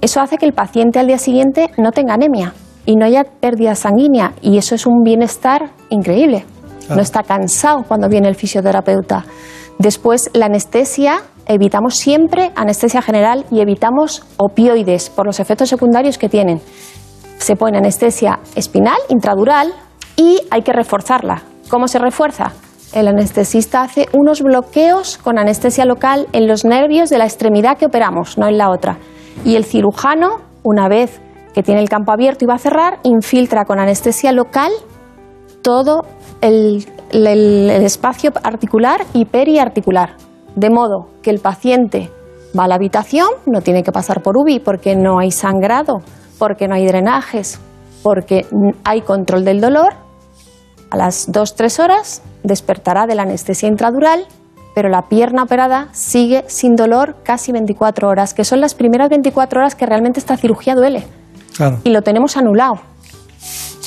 Eso 0.00 0.20
hace 0.20 0.36
que 0.36 0.46
el 0.46 0.52
paciente 0.52 0.98
al 0.98 1.06
día 1.06 1.18
siguiente 1.18 1.70
no 1.78 1.92
tenga 1.92 2.14
anemia 2.14 2.52
y 2.84 2.96
no 2.96 3.06
haya 3.06 3.24
pérdida 3.24 3.74
sanguínea 3.74 4.34
y 4.42 4.58
eso 4.58 4.74
es 4.74 4.86
un 4.86 5.02
bienestar 5.02 5.70
increíble. 5.90 6.44
No 6.88 7.00
está 7.00 7.22
cansado 7.22 7.82
cuando 7.82 8.08
viene 8.08 8.28
el 8.28 8.36
fisioterapeuta. 8.36 9.24
Después, 9.78 10.30
la 10.32 10.46
anestesia, 10.46 11.22
evitamos 11.46 11.96
siempre 11.96 12.52
anestesia 12.54 13.02
general 13.02 13.44
y 13.50 13.60
evitamos 13.60 14.24
opioides 14.36 15.10
por 15.10 15.26
los 15.26 15.40
efectos 15.40 15.68
secundarios 15.68 16.18
que 16.18 16.28
tienen. 16.28 16.60
Se 17.38 17.56
pone 17.56 17.78
anestesia 17.78 18.40
espinal, 18.54 18.98
intradural 19.08 19.72
y 20.16 20.40
hay 20.50 20.62
que 20.62 20.72
reforzarla. 20.72 21.42
¿Cómo 21.68 21.88
se 21.88 21.98
refuerza? 21.98 22.52
El 22.92 23.08
anestesista 23.08 23.82
hace 23.82 24.08
unos 24.12 24.42
bloqueos 24.42 25.18
con 25.18 25.38
anestesia 25.38 25.84
local 25.84 26.28
en 26.32 26.46
los 26.46 26.64
nervios 26.64 27.10
de 27.10 27.18
la 27.18 27.24
extremidad 27.24 27.76
que 27.76 27.86
operamos, 27.86 28.38
no 28.38 28.46
en 28.46 28.58
la 28.58 28.70
otra. 28.70 28.98
Y 29.44 29.56
el 29.56 29.64
cirujano, 29.64 30.40
una 30.62 30.88
vez 30.88 31.20
que 31.52 31.62
tiene 31.62 31.80
el 31.80 31.88
campo 31.88 32.12
abierto 32.12 32.44
y 32.44 32.48
va 32.48 32.54
a 32.54 32.58
cerrar, 32.58 32.98
infiltra 33.02 33.64
con 33.64 33.80
anestesia 33.80 34.32
local 34.32 34.72
todo 35.62 36.02
el, 36.40 36.86
espacio 37.10 38.30
articular 38.42 39.04
y 39.14 39.24
periarticular. 39.24 40.25
De 40.56 40.70
modo 40.70 41.08
que 41.22 41.30
el 41.30 41.38
paciente 41.38 42.10
va 42.58 42.64
a 42.64 42.68
la 42.68 42.76
habitación, 42.76 43.28
no 43.44 43.60
tiene 43.60 43.82
que 43.82 43.92
pasar 43.92 44.22
por 44.22 44.36
UBI 44.38 44.60
porque 44.60 44.96
no 44.96 45.18
hay 45.18 45.30
sangrado, 45.30 46.00
porque 46.38 46.66
no 46.66 46.74
hay 46.74 46.86
drenajes, 46.86 47.60
porque 48.02 48.46
hay 48.82 49.02
control 49.02 49.44
del 49.44 49.60
dolor. 49.60 49.94
A 50.90 50.96
las 50.96 51.28
2-3 51.30 51.84
horas 51.84 52.22
despertará 52.42 53.06
de 53.06 53.14
la 53.14 53.22
anestesia 53.22 53.68
intradural, 53.68 54.26
pero 54.74 54.88
la 54.88 55.02
pierna 55.08 55.42
operada 55.42 55.88
sigue 55.92 56.44
sin 56.48 56.74
dolor 56.74 57.16
casi 57.22 57.52
24 57.52 58.08
horas, 58.08 58.32
que 58.32 58.44
son 58.44 58.60
las 58.60 58.74
primeras 58.74 59.10
24 59.10 59.60
horas 59.60 59.74
que 59.74 59.84
realmente 59.84 60.20
esta 60.20 60.36
cirugía 60.36 60.74
duele. 60.74 61.06
Claro, 61.56 61.78
Y 61.84 61.90
lo 61.90 62.02
tenemos 62.02 62.36
anulado. 62.36 62.74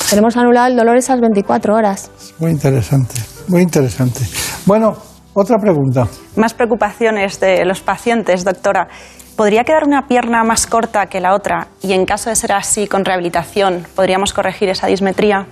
Tenemos 0.09 0.37
anulado 0.37 0.67
el 0.67 0.75
dolor 0.75 0.97
esas 0.97 1.19
24 1.19 1.75
horas. 1.75 2.11
muy 2.39 2.51
interesante, 2.51 3.15
muy 3.47 3.61
interesante. 3.61 4.21
Bueno, 4.65 5.08
otra 5.39 5.57
pregunta. 5.57 6.07
Más 6.35 6.53
preocupaciones 6.53 7.39
de 7.39 7.65
los 7.65 7.81
pacientes, 7.81 8.43
doctora. 8.43 8.87
¿Podría 9.35 9.63
quedar 9.63 9.85
una 9.85 10.07
pierna 10.07 10.43
más 10.43 10.67
corta 10.67 11.05
que 11.05 11.21
la 11.21 11.33
otra? 11.33 11.67
Y 11.81 11.93
en 11.93 12.05
caso 12.05 12.29
de 12.29 12.35
ser 12.35 12.51
así, 12.51 12.87
con 12.87 13.05
rehabilitación, 13.05 13.85
¿podríamos 13.95 14.33
corregir 14.33 14.69
esa 14.69 14.87
dismetría? 14.87 15.47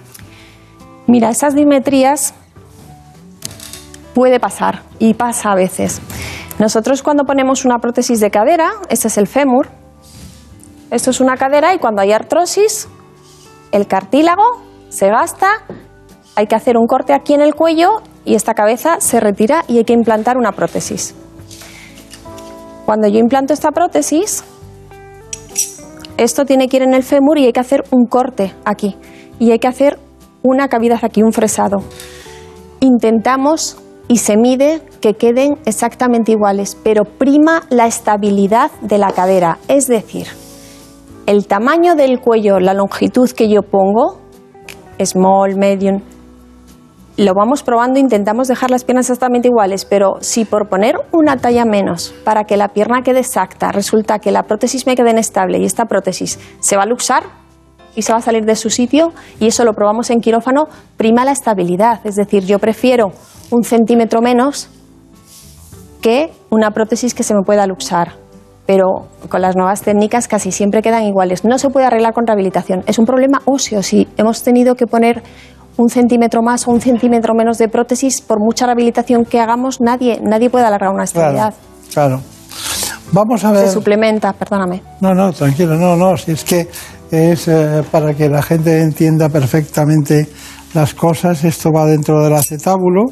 Mira, 1.08 1.30
esas 1.30 1.56
dimetrías 1.56 2.34
puede 4.14 4.40
pasar 4.40 4.82
y 5.00 5.14
pasa 5.14 5.52
a 5.52 5.56
veces. 5.56 6.02
Nosotros 6.60 7.02
cuando 7.02 7.24
ponemos 7.24 7.66
una 7.66 7.78
prótesis 7.78 8.20
de 8.20 8.30
cadera, 8.30 8.72
este 8.90 9.08
es 9.08 9.18
el 9.18 9.28
fémur, 9.28 9.70
esto 10.92 11.12
es 11.12 11.22
una 11.22 11.38
cadera 11.38 11.74
y 11.74 11.80
cuando 11.80 12.02
hay 12.02 12.12
artrosis, 12.12 12.90
el 13.72 13.88
cartílago 13.88 14.44
se 14.90 15.08
gasta, 15.08 15.48
hay 16.36 16.48
que 16.48 16.56
hacer 16.56 16.78
un 16.78 16.88
corte 16.88 17.14
aquí 17.14 17.34
en 17.34 17.42
el 17.42 17.56
cuello 17.56 18.02
y 18.28 18.36
esta 18.36 18.54
cabeza 18.54 18.98
se 19.00 19.22
retira 19.22 19.64
y 19.70 19.78
hay 19.78 19.86
que 19.86 19.94
implantar 19.94 20.38
una 20.38 20.52
prótesis. 20.52 21.16
Cuando 22.86 23.08
yo 23.08 23.20
implanto 23.20 23.54
esta 23.54 23.72
prótesis, 23.72 24.44
esto 26.18 26.44
tiene 26.44 26.68
que 26.68 26.78
ir 26.78 26.84
en 26.84 26.94
el 26.94 27.04
fémur 27.04 27.38
y 27.38 27.46
hay 27.46 27.54
que 27.54 27.62
hacer 27.62 27.86
un 27.90 28.06
corte 28.06 28.54
aquí. 28.66 28.98
Y 29.40 29.52
hay 29.52 29.60
que 29.60 29.68
hacer 29.68 29.98
una 30.44 30.68
cavidad 30.68 31.00
aquí, 31.04 31.24
un 31.24 31.32
fresado. 31.32 31.78
Intentamos 32.82 33.78
y 34.10 34.18
se 34.18 34.36
mide 34.36 34.82
que 35.00 35.14
queden 35.14 35.58
exactamente 35.66 36.34
iguales, 36.34 36.78
pero 36.84 37.06
prima 37.06 37.64
la 37.70 37.88
estabilidad 37.88 38.72
de 38.82 38.98
la 38.98 39.12
cadera. 39.14 39.58
Es 39.70 39.88
decir, 39.88 40.28
el 41.28 41.48
tamaño 41.48 41.96
del 41.96 42.20
cuello, 42.20 42.60
la 42.60 42.74
longitud 42.74 43.30
que 43.32 43.48
yo 43.48 43.62
pongo, 43.62 44.20
small, 45.00 45.56
medium, 45.56 46.02
lo 47.18 47.34
vamos 47.34 47.64
probando, 47.64 48.00
intentamos 48.00 48.48
dejar 48.48 48.70
las 48.70 48.84
piernas 48.84 49.10
exactamente 49.10 49.48
iguales, 49.48 49.86
pero 49.86 50.18
si 50.22 50.46
por 50.46 50.70
poner 50.70 50.96
una 51.12 51.38
talla 51.38 51.66
menos 51.66 52.14
para 52.24 52.44
que 52.44 52.58
la 52.58 52.68
pierna 52.68 53.02
quede 53.02 53.20
exacta, 53.20 53.72
resulta 53.72 54.20
que 54.20 54.32
la 54.32 54.44
prótesis 54.44 54.86
me 54.86 54.96
quede 54.96 55.12
inestable 55.12 55.58
y 55.58 55.66
esta 55.66 55.86
prótesis 55.86 56.40
se 56.60 56.78
va 56.78 56.84
a 56.84 56.86
luxar 56.86 57.24
y 57.96 58.04
se 58.04 58.14
va 58.14 58.20
a 58.20 58.22
salir 58.22 58.46
de 58.46 58.56
su 58.56 58.70
sitio 58.70 59.14
y 59.40 59.48
eso 59.48 59.66
lo 59.66 59.74
probamos 59.74 60.12
en 60.12 60.20
quirófano, 60.20 60.68
prima 60.96 61.26
la 61.26 61.32
estabilidad. 61.32 62.02
Es 62.04 62.16
decir, 62.16 62.46
yo 62.46 62.60
prefiero 62.60 63.08
un 63.50 63.64
centímetro 63.64 64.22
menos 64.22 64.70
que 66.02 66.32
una 66.52 66.70
prótesis 66.70 67.16
que 67.16 67.24
se 67.24 67.34
me 67.34 67.42
pueda 67.42 67.66
luxar. 67.66 68.14
Pero 68.68 69.08
con 69.30 69.42
las 69.42 69.56
nuevas 69.56 69.82
técnicas 69.82 70.28
casi 70.28 70.52
siempre 70.52 70.82
quedan 70.82 71.04
iguales. 71.06 71.46
No 71.46 71.58
se 71.58 71.70
puede 71.70 71.86
arreglar 71.86 72.14
con 72.14 72.28
rehabilitación. 72.28 72.84
Es 72.86 73.00
un 73.00 73.06
problema 73.06 73.42
óseo. 73.46 73.82
Si 73.82 74.10
hemos 74.18 74.44
tenido 74.44 74.76
que 74.76 74.88
poner 74.88 75.24
un 75.78 75.90
centímetro 75.90 76.42
más 76.42 76.68
o 76.68 76.72
un 76.72 76.82
centímetro 76.82 77.34
menos 77.34 77.58
de 77.58 77.68
prótesis, 77.68 78.22
por 78.22 78.40
mucha 78.40 78.66
rehabilitación 78.66 79.26
que 79.26 79.40
hagamos, 79.40 79.80
nadie, 79.80 80.20
nadie 80.24 80.50
puede 80.50 80.66
alargar 80.66 80.92
una 80.92 81.04
extremidad. 81.04 81.54
Claro, 81.94 82.20
claro. 82.20 82.38
Vamos 83.12 83.44
a 83.46 83.52
ver. 83.52 83.68
Se 83.68 83.74
suplementa, 83.74 84.34
perdóname. 84.34 84.82
No, 85.02 85.14
no, 85.14 85.32
tranquilo, 85.32 85.76
no, 85.76 85.96
no, 85.96 86.18
si 86.18 86.32
es 86.32 86.44
que 86.44 86.68
es 87.12 87.48
eh, 87.48 87.84
para 87.90 88.14
que 88.14 88.28
la 88.28 88.42
gente 88.42 88.82
entienda 88.82 89.30
perfectamente 89.30 90.28
las 90.74 90.94
cosas, 90.94 91.44
esto 91.44 91.72
va 91.72 91.86
dentro 91.86 92.22
del 92.24 92.34
acetábulo, 92.34 93.04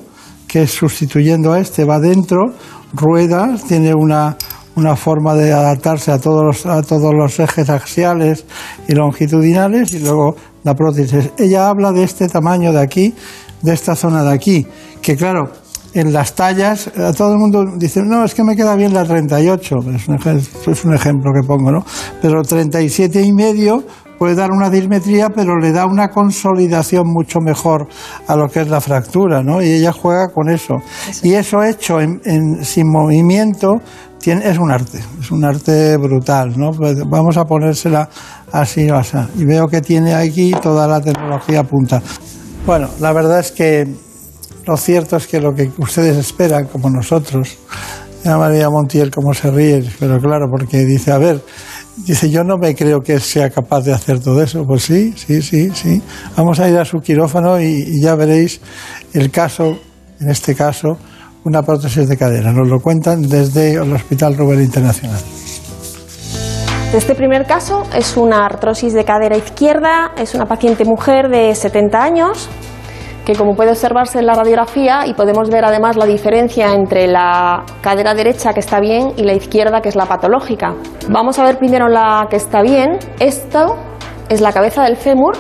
que 0.47 0.63
es 0.63 0.72
sustituyendo 0.72 1.53
a 1.53 1.59
este, 1.59 1.86
va 1.86 1.99
dentro, 1.99 2.53
ruedas, 2.93 3.63
tiene 3.63 3.93
una, 3.93 4.36
una 4.76 4.95
forma 4.95 5.34
de 5.36 5.53
adaptarse 5.53 6.11
a 6.11 6.20
todos, 6.20 6.43
los, 6.43 6.66
a 6.66 6.82
todos 6.82 7.13
los 7.13 7.39
ejes 7.39 7.70
axiales 7.70 8.45
y 8.88 8.93
longitudinales 8.93 9.93
y 9.93 9.99
luego 9.99 10.36
la 10.66 10.74
prótesis. 10.74 11.30
Ella 11.38 11.70
habla 11.70 11.93
de 11.93 12.03
este 12.03 12.28
tamaño 12.28 12.74
de 12.74 12.82
aquí, 12.82 13.16
de 13.61 13.74
esta 13.74 13.95
zona 13.95 14.24
de 14.24 14.34
aquí, 14.34 14.68
que 15.01 15.16
claro, 15.16 15.49
en 15.93 16.11
las 16.11 16.34
tallas, 16.36 16.89
a 16.97 17.13
todo 17.13 17.32
el 17.32 17.39
mundo 17.39 17.63
dice, 17.78 18.01
no, 18.03 18.26
es 18.26 18.34
que 18.36 18.43
me 18.43 18.55
queda 18.57 18.76
bien 18.76 18.93
la 18.93 19.05
38, 19.05 19.76
es 19.95 20.07
un, 20.09 20.18
ej- 20.18 20.49
es 20.72 20.84
un 20.84 20.93
ejemplo 20.93 21.32
que 21.34 21.47
pongo, 21.47 21.72
¿no? 21.72 21.86
Pero 22.22 22.41
37 22.41 23.22
y 23.22 23.32
medio 23.32 23.82
puede 24.20 24.36
dar 24.36 24.51
una 24.51 24.70
dismetría, 24.70 25.30
pero 25.30 25.57
le 25.57 25.72
da 25.72 25.86
una 25.86 26.09
consolidación 26.09 27.03
mucho 27.07 27.39
mejor 27.39 27.88
a 28.28 28.36
lo 28.36 28.47
que 28.49 28.61
es 28.61 28.70
la 28.70 28.82
fractura, 28.82 29.41
¿no? 29.41 29.61
Y 29.61 29.72
ella 29.72 29.91
juega 29.93 30.28
con 30.34 30.49
eso. 30.49 30.76
Y 31.24 31.34
eso 31.34 31.63
hecho 31.63 32.01
en- 32.01 32.20
en- 32.26 32.66
sin 32.66 32.89
movimiento 32.91 33.76
tiene, 34.20 34.49
es 34.49 34.57
un 34.57 34.72
arte, 34.72 34.99
es 35.22 35.32
un 35.32 35.45
arte 35.45 35.95
brutal, 35.97 36.57
¿no? 36.57 36.72
Pues 36.72 36.97
vamos 37.07 37.38
a 37.38 37.45
ponérsela 37.45 38.09
así 38.56 38.89
o 38.89 38.97
así. 38.97 39.18
Y 39.38 39.45
veo 39.45 39.68
que 39.68 39.82
tiene 39.82 40.14
aquí 40.14 40.51
toda 40.62 40.88
la 40.88 41.01
tecnología 41.01 41.62
a 41.62 41.64
punta. 41.64 42.01
Bueno, 42.66 42.89
la 42.99 43.14
verdad 43.14 43.39
es 43.39 43.51
que 43.51 43.88
lo 44.66 44.78
cierto 44.78 45.18
es 45.18 45.28
que 45.28 45.39
lo 45.39 45.53
que 45.53 45.72
ustedes 45.78 46.18
esperan, 46.18 46.68
como 46.68 46.89
nosotros, 46.89 47.58
ya 48.24 48.38
María 48.38 48.70
Montiel 48.70 49.12
cómo 49.12 49.34
se 49.34 49.51
ríe, 49.51 49.84
pero 49.99 50.20
claro, 50.20 50.47
porque 50.49 50.84
dice, 50.86 51.12
a 51.12 51.20
ver, 51.20 51.43
dice, 51.97 52.30
yo 52.30 52.43
no 52.43 52.58
me 52.58 52.74
creo 52.74 53.01
que 53.01 53.20
sea 53.20 53.49
capaz 53.49 53.82
de 53.82 53.93
hacer 53.93 54.20
todo 54.20 54.41
eso. 54.41 54.66
Pues 54.66 54.84
sí, 54.84 55.14
sí, 55.16 55.41
sí, 55.41 55.70
sí. 55.74 56.01
Vamos 56.36 56.60
a 56.60 56.70
ir 56.70 56.78
a 56.78 56.86
su 56.86 56.99
quirófano 56.99 57.62
y, 57.62 57.66
y 57.66 58.01
ya 58.01 58.16
veréis 58.16 58.62
el 59.14 59.30
caso, 59.30 59.78
en 60.20 60.30
este 60.30 60.56
caso, 60.56 60.97
una 61.43 61.62
prótesis 61.62 62.08
de 62.08 62.18
cadera. 62.18 62.51
Nos 62.51 62.68
lo 62.68 62.80
cuentan 62.80 63.22
desde 63.22 63.74
el 63.74 63.93
Hospital 63.93 64.36
Rubén 64.36 64.62
Internacional. 64.62 65.22
Este 66.96 67.14
primer 67.14 67.46
caso 67.46 67.84
es 67.93 68.16
una 68.16 68.46
artrosis 68.46 68.93
de 68.93 69.04
cadera 69.04 69.36
izquierda, 69.36 70.14
es 70.18 70.34
una 70.34 70.46
paciente 70.46 70.86
mujer 70.86 71.28
de 71.28 71.54
70 71.54 72.02
años, 72.02 72.48
que 73.26 73.36
como 73.36 73.54
puede 73.54 73.72
observarse 73.72 74.20
en 74.20 74.26
la 74.26 74.34
radiografía 74.34 75.06
y 75.06 75.14
podemos 75.14 75.50
ver 75.50 75.66
además 75.66 75.98
la 75.98 76.06
diferencia 76.06 76.74
entre 76.74 77.08
la 77.08 77.66
cadera 77.82 78.14
derecha 78.14 78.54
que 78.54 78.62
está 78.62 78.80
bien 78.80 79.12
y 79.18 79.24
la 79.24 79.34
izquierda 79.34 79.82
que 79.82 79.89
es 79.89 79.98
la 79.98 80.06
patológica. 80.06 80.74
Vamos 81.10 81.38
a 81.38 81.43
ver 81.43 81.58
primero 81.58 81.89
la 81.89 82.28
que 82.30 82.38
está 82.38 82.62
bien. 82.62 82.98
Esto 83.20 83.76
es 84.30 84.39
la 84.39 84.54
cabeza 84.54 84.84
del 84.84 84.96
fémur, 84.96 85.36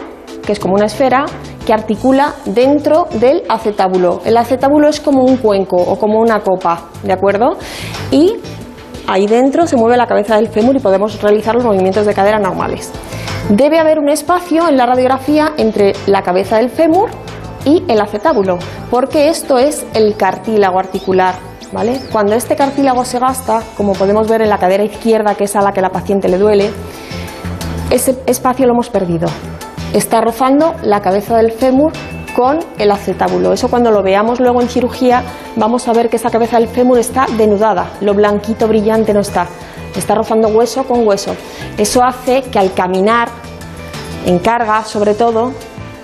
que 0.45 0.51
es 0.51 0.59
como 0.59 0.73
una 0.73 0.87
esfera 0.87 1.25
que 1.65 1.71
articula 1.71 2.33
dentro 2.43 3.07
del 3.13 3.43
acetábulo. 3.47 4.19
El 4.25 4.35
acetábulo 4.35 4.89
es 4.89 4.99
como 4.99 5.23
un 5.23 5.37
cuenco 5.37 5.77
o 5.77 5.97
como 5.97 6.19
una 6.19 6.41
copa, 6.41 6.81
¿de 7.01 7.13
acuerdo? 7.13 7.57
Y 8.11 8.41
ahí 9.07 9.27
dentro 9.27 9.67
se 9.67 9.77
mueve 9.77 9.97
la 9.97 10.07
cabeza 10.07 10.35
del 10.35 10.47
fémur 10.47 10.75
y 10.75 10.79
podemos 10.79 11.21
realizar 11.21 11.55
los 11.55 11.63
movimientos 11.63 12.05
de 12.05 12.13
cadera 12.13 12.39
normales. 12.39 12.91
Debe 13.49 13.79
haber 13.79 13.99
un 13.99 14.09
espacio 14.09 14.67
en 14.67 14.77
la 14.77 14.85
radiografía 14.85 15.53
entre 15.57 15.93
la 16.07 16.21
cabeza 16.23 16.57
del 16.57 16.69
fémur 16.69 17.09
y 17.63 17.83
el 17.87 18.01
acetábulo, 18.01 18.57
porque 18.89 19.29
esto 19.29 19.59
es 19.59 19.85
el 19.93 20.15
cartílago 20.15 20.79
articular. 20.79 21.35
¿Vale? 21.73 21.99
Cuando 22.11 22.35
este 22.35 22.55
cartílago 22.55 23.03
se 23.03 23.19
gasta, 23.19 23.61
como 23.75 23.93
podemos 23.93 24.29
ver 24.29 24.41
en 24.41 24.49
la 24.49 24.59
cadera 24.59 24.83
izquierda, 24.83 25.35
que 25.35 25.43
es 25.43 25.55
a 25.57 25.61
la 25.61 25.73
que 25.73 25.81
la 25.81 25.89
paciente 25.89 26.29
le 26.29 26.37
duele, 26.37 26.71
ese 27.89 28.17
espacio 28.27 28.65
lo 28.65 28.73
hemos 28.73 28.89
perdido. 28.89 29.27
Está 29.93 30.21
rozando 30.21 30.73
la 30.83 31.01
cabeza 31.01 31.35
del 31.35 31.51
fémur 31.51 31.91
con 32.35 32.59
el 32.77 32.91
acetábulo. 32.91 33.53
Eso 33.53 33.69
cuando 33.69 33.91
lo 33.91 34.03
veamos 34.03 34.39
luego 34.39 34.61
en 34.61 34.67
cirugía 34.67 35.23
vamos 35.55 35.87
a 35.87 35.93
ver 35.93 36.09
que 36.09 36.17
esa 36.17 36.29
cabeza 36.29 36.59
del 36.59 36.67
fémur 36.67 36.99
está 36.99 37.27
denudada, 37.37 37.93
lo 38.01 38.13
blanquito 38.13 38.67
brillante 38.67 39.13
no 39.13 39.21
está, 39.21 39.47
está 39.95 40.15
rozando 40.15 40.49
hueso 40.49 40.83
con 40.83 41.07
hueso. 41.07 41.35
Eso 41.77 42.03
hace 42.03 42.43
que 42.43 42.59
al 42.59 42.73
caminar 42.73 43.29
en 44.25 44.39
carga, 44.39 44.83
sobre 44.83 45.13
todo, 45.13 45.53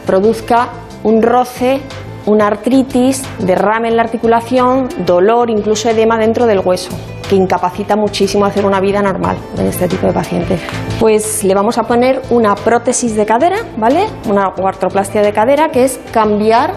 produzca 0.05 0.69
un 1.03 1.21
roce, 1.21 1.81
una 2.25 2.47
artritis, 2.47 3.23
derrame 3.39 3.89
en 3.89 3.97
la 3.97 4.03
articulación, 4.03 4.89
dolor, 5.05 5.49
incluso 5.49 5.89
edema 5.89 6.17
dentro 6.17 6.45
del 6.45 6.59
hueso, 6.59 6.91
que 7.29 7.35
incapacita 7.35 7.95
muchísimo 7.95 8.45
hacer 8.45 8.65
una 8.65 8.79
vida 8.79 9.01
normal 9.01 9.37
en 9.57 9.67
este 9.67 9.87
tipo 9.87 10.07
de 10.07 10.13
pacientes. 10.13 10.61
Pues 10.99 11.43
le 11.43 11.53
vamos 11.53 11.77
a 11.77 11.83
poner 11.83 12.21
una 12.29 12.55
prótesis 12.55 13.15
de 13.15 13.25
cadera, 13.25 13.57
¿vale? 13.77 14.05
Una 14.29 14.53
artroplastia 14.65 15.21
de 15.21 15.33
cadera, 15.33 15.69
que 15.69 15.83
es 15.83 15.99
cambiar 16.11 16.73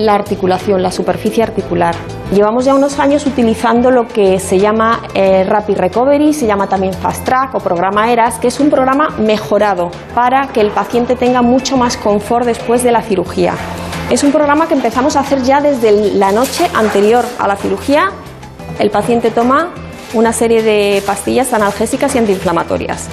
la 0.00 0.14
articulación, 0.14 0.82
la 0.82 0.90
superficie 0.90 1.42
articular. 1.42 1.94
Llevamos 2.32 2.64
ya 2.64 2.74
unos 2.74 2.98
años 2.98 3.26
utilizando 3.26 3.90
lo 3.90 4.08
que 4.08 4.38
se 4.40 4.58
llama 4.58 5.02
eh, 5.14 5.44
Rapid 5.44 5.76
Recovery, 5.76 6.32
se 6.32 6.46
llama 6.46 6.68
también 6.68 6.94
Fast 6.94 7.24
Track 7.24 7.54
o 7.54 7.60
programa 7.60 8.10
ERAS, 8.10 8.38
que 8.38 8.48
es 8.48 8.60
un 8.60 8.70
programa 8.70 9.10
mejorado 9.18 9.90
para 10.14 10.48
que 10.48 10.60
el 10.60 10.70
paciente 10.70 11.16
tenga 11.16 11.42
mucho 11.42 11.76
más 11.76 11.96
confort 11.96 12.46
después 12.46 12.82
de 12.82 12.92
la 12.92 13.02
cirugía. 13.02 13.54
Es 14.10 14.24
un 14.24 14.32
programa 14.32 14.66
que 14.66 14.74
empezamos 14.74 15.16
a 15.16 15.20
hacer 15.20 15.42
ya 15.42 15.60
desde 15.60 16.14
la 16.14 16.32
noche 16.32 16.66
anterior 16.74 17.24
a 17.38 17.46
la 17.46 17.56
cirugía. 17.56 18.10
El 18.78 18.90
paciente 18.90 19.30
toma 19.30 19.68
una 20.14 20.32
serie 20.32 20.62
de 20.62 21.02
pastillas 21.06 21.52
analgésicas 21.52 22.14
y 22.14 22.18
antiinflamatorias. 22.18 23.08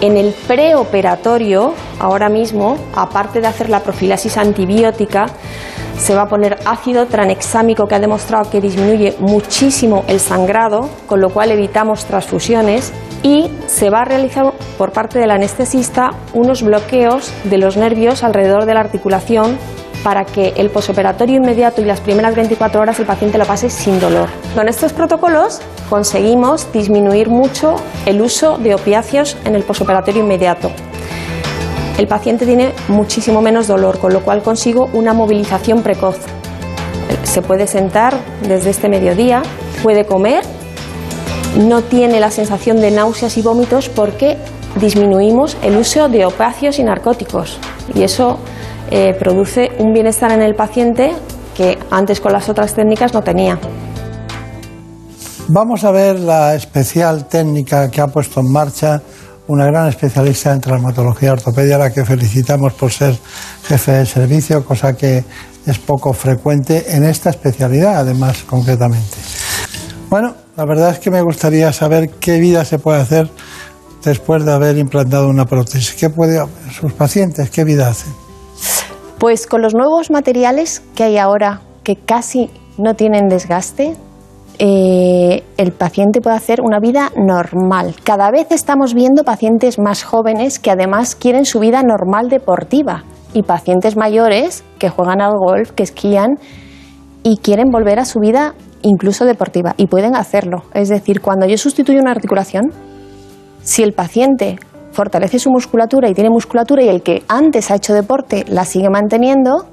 En 0.00 0.16
el 0.16 0.32
preoperatorio, 0.46 1.74
ahora 1.98 2.28
mismo, 2.28 2.78
aparte 2.94 3.40
de 3.40 3.48
hacer 3.48 3.68
la 3.68 3.80
profilaxis 3.80 4.36
antibiótica, 4.36 5.26
se 5.98 6.14
va 6.14 6.22
a 6.22 6.28
poner 6.28 6.56
ácido 6.66 7.06
tranexámico 7.06 7.88
que 7.88 7.96
ha 7.96 7.98
demostrado 7.98 8.48
que 8.48 8.60
disminuye 8.60 9.16
muchísimo 9.18 10.04
el 10.06 10.20
sangrado, 10.20 10.88
con 11.06 11.20
lo 11.20 11.30
cual 11.30 11.50
evitamos 11.50 12.04
transfusiones 12.04 12.92
y 13.24 13.50
se 13.66 13.90
va 13.90 14.02
a 14.02 14.04
realizar 14.04 14.52
por 14.78 14.92
parte 14.92 15.18
del 15.18 15.32
anestesista 15.32 16.12
unos 16.32 16.62
bloqueos 16.62 17.32
de 17.42 17.58
los 17.58 17.76
nervios 17.76 18.22
alrededor 18.22 18.66
de 18.66 18.74
la 18.74 18.80
articulación 18.80 19.58
para 20.02 20.24
que 20.24 20.54
el 20.56 20.70
posoperatorio 20.70 21.36
inmediato 21.36 21.80
y 21.80 21.84
las 21.84 22.00
primeras 22.00 22.34
24 22.34 22.80
horas 22.80 22.98
el 22.98 23.06
paciente 23.06 23.38
lo 23.38 23.44
pase 23.44 23.70
sin 23.70 24.00
dolor. 24.00 24.28
Con 24.54 24.68
estos 24.68 24.92
protocolos 24.92 25.60
conseguimos 25.88 26.72
disminuir 26.72 27.28
mucho 27.28 27.76
el 28.06 28.20
uso 28.20 28.58
de 28.58 28.74
opiáceos 28.74 29.36
en 29.44 29.54
el 29.54 29.62
posoperatorio 29.62 30.22
inmediato. 30.22 30.70
El 31.98 32.06
paciente 32.06 32.46
tiene 32.46 32.72
muchísimo 32.88 33.42
menos 33.42 33.66
dolor, 33.66 33.98
con 33.98 34.12
lo 34.12 34.20
cual 34.20 34.42
consigo 34.42 34.88
una 34.92 35.12
movilización 35.12 35.82
precoz. 35.82 36.18
Se 37.24 37.42
puede 37.42 37.66
sentar 37.66 38.16
desde 38.46 38.70
este 38.70 38.88
mediodía, 38.88 39.42
puede 39.82 40.06
comer, 40.06 40.44
no 41.56 41.82
tiene 41.82 42.20
la 42.20 42.30
sensación 42.30 42.80
de 42.80 42.92
náuseas 42.92 43.36
y 43.36 43.42
vómitos 43.42 43.88
porque 43.88 44.36
disminuimos 44.80 45.56
el 45.62 45.76
uso 45.76 46.08
de 46.08 46.24
opiáceos 46.24 46.78
y 46.78 46.84
narcóticos. 46.84 47.58
Y 47.94 48.02
eso 48.02 48.38
eh, 48.90 49.14
produce 49.18 49.70
un 49.78 49.92
bienestar 49.92 50.32
en 50.32 50.42
el 50.42 50.54
paciente 50.54 51.12
que 51.56 51.78
antes 51.90 52.20
con 52.20 52.32
las 52.32 52.48
otras 52.48 52.74
técnicas 52.74 53.12
no 53.12 53.22
tenía. 53.22 53.58
Vamos 55.48 55.84
a 55.84 55.90
ver 55.90 56.20
la 56.20 56.54
especial 56.54 57.26
técnica 57.26 57.90
que 57.90 58.00
ha 58.00 58.06
puesto 58.06 58.40
en 58.40 58.52
marcha 58.52 59.00
una 59.48 59.64
gran 59.64 59.88
especialista 59.88 60.52
en 60.52 60.60
traumatología 60.60 61.32
ortopedia, 61.32 61.76
a 61.76 61.78
la 61.78 61.90
que 61.90 62.04
felicitamos 62.04 62.74
por 62.74 62.92
ser 62.92 63.16
jefe 63.64 63.92
de 63.92 64.06
servicio, 64.06 64.64
cosa 64.64 64.92
que 64.92 65.24
es 65.66 65.78
poco 65.78 66.12
frecuente 66.12 66.94
en 66.94 67.04
esta 67.04 67.30
especialidad, 67.30 67.96
además, 67.96 68.44
concretamente. 68.46 69.16
Bueno, 70.10 70.34
la 70.56 70.64
verdad 70.66 70.90
es 70.90 70.98
que 70.98 71.10
me 71.10 71.22
gustaría 71.22 71.72
saber 71.72 72.10
qué 72.20 72.38
vida 72.38 72.64
se 72.64 72.78
puede 72.78 73.00
hacer 73.00 73.30
después 74.04 74.44
de 74.44 74.52
haber 74.52 74.76
implantado 74.76 75.28
una 75.28 75.46
prótesis. 75.46 75.94
¿Qué 75.94 76.10
puede 76.10 76.42
sus 76.78 76.92
pacientes? 76.92 77.50
¿Qué 77.50 77.64
vida 77.64 77.88
hacen? 77.88 78.27
Pues 79.18 79.48
con 79.48 79.62
los 79.62 79.74
nuevos 79.74 80.12
materiales 80.12 80.80
que 80.94 81.02
hay 81.02 81.18
ahora, 81.18 81.60
que 81.82 81.96
casi 81.96 82.50
no 82.76 82.94
tienen 82.94 83.26
desgaste, 83.26 83.96
eh, 84.60 85.42
el 85.56 85.72
paciente 85.72 86.20
puede 86.20 86.36
hacer 86.36 86.60
una 86.60 86.78
vida 86.78 87.10
normal. 87.16 87.96
Cada 88.04 88.30
vez 88.30 88.46
estamos 88.50 88.94
viendo 88.94 89.24
pacientes 89.24 89.80
más 89.80 90.04
jóvenes 90.04 90.60
que 90.60 90.70
además 90.70 91.16
quieren 91.16 91.46
su 91.46 91.58
vida 91.58 91.82
normal 91.82 92.28
deportiva 92.28 93.02
y 93.34 93.42
pacientes 93.42 93.96
mayores 93.96 94.62
que 94.78 94.88
juegan 94.88 95.20
al 95.20 95.36
golf, 95.36 95.72
que 95.72 95.82
esquían 95.82 96.38
y 97.24 97.38
quieren 97.38 97.70
volver 97.72 97.98
a 97.98 98.04
su 98.04 98.20
vida 98.20 98.54
incluso 98.82 99.24
deportiva 99.24 99.74
y 99.76 99.88
pueden 99.88 100.14
hacerlo. 100.14 100.62
Es 100.74 100.88
decir, 100.88 101.20
cuando 101.20 101.46
yo 101.46 101.58
sustituyo 101.58 102.00
una 102.00 102.12
articulación, 102.12 102.72
si 103.62 103.82
el 103.82 103.92
paciente 103.92 104.58
fortalece 104.98 105.38
su 105.38 105.50
musculatura 105.50 106.08
y 106.08 106.14
tiene 106.14 106.28
musculatura 106.28 106.82
y 106.82 106.88
el 106.88 107.02
que 107.02 107.22
antes 107.28 107.70
ha 107.70 107.76
hecho 107.76 107.94
deporte 107.94 108.44
la 108.48 108.64
sigue 108.64 108.90
manteniendo, 108.90 109.66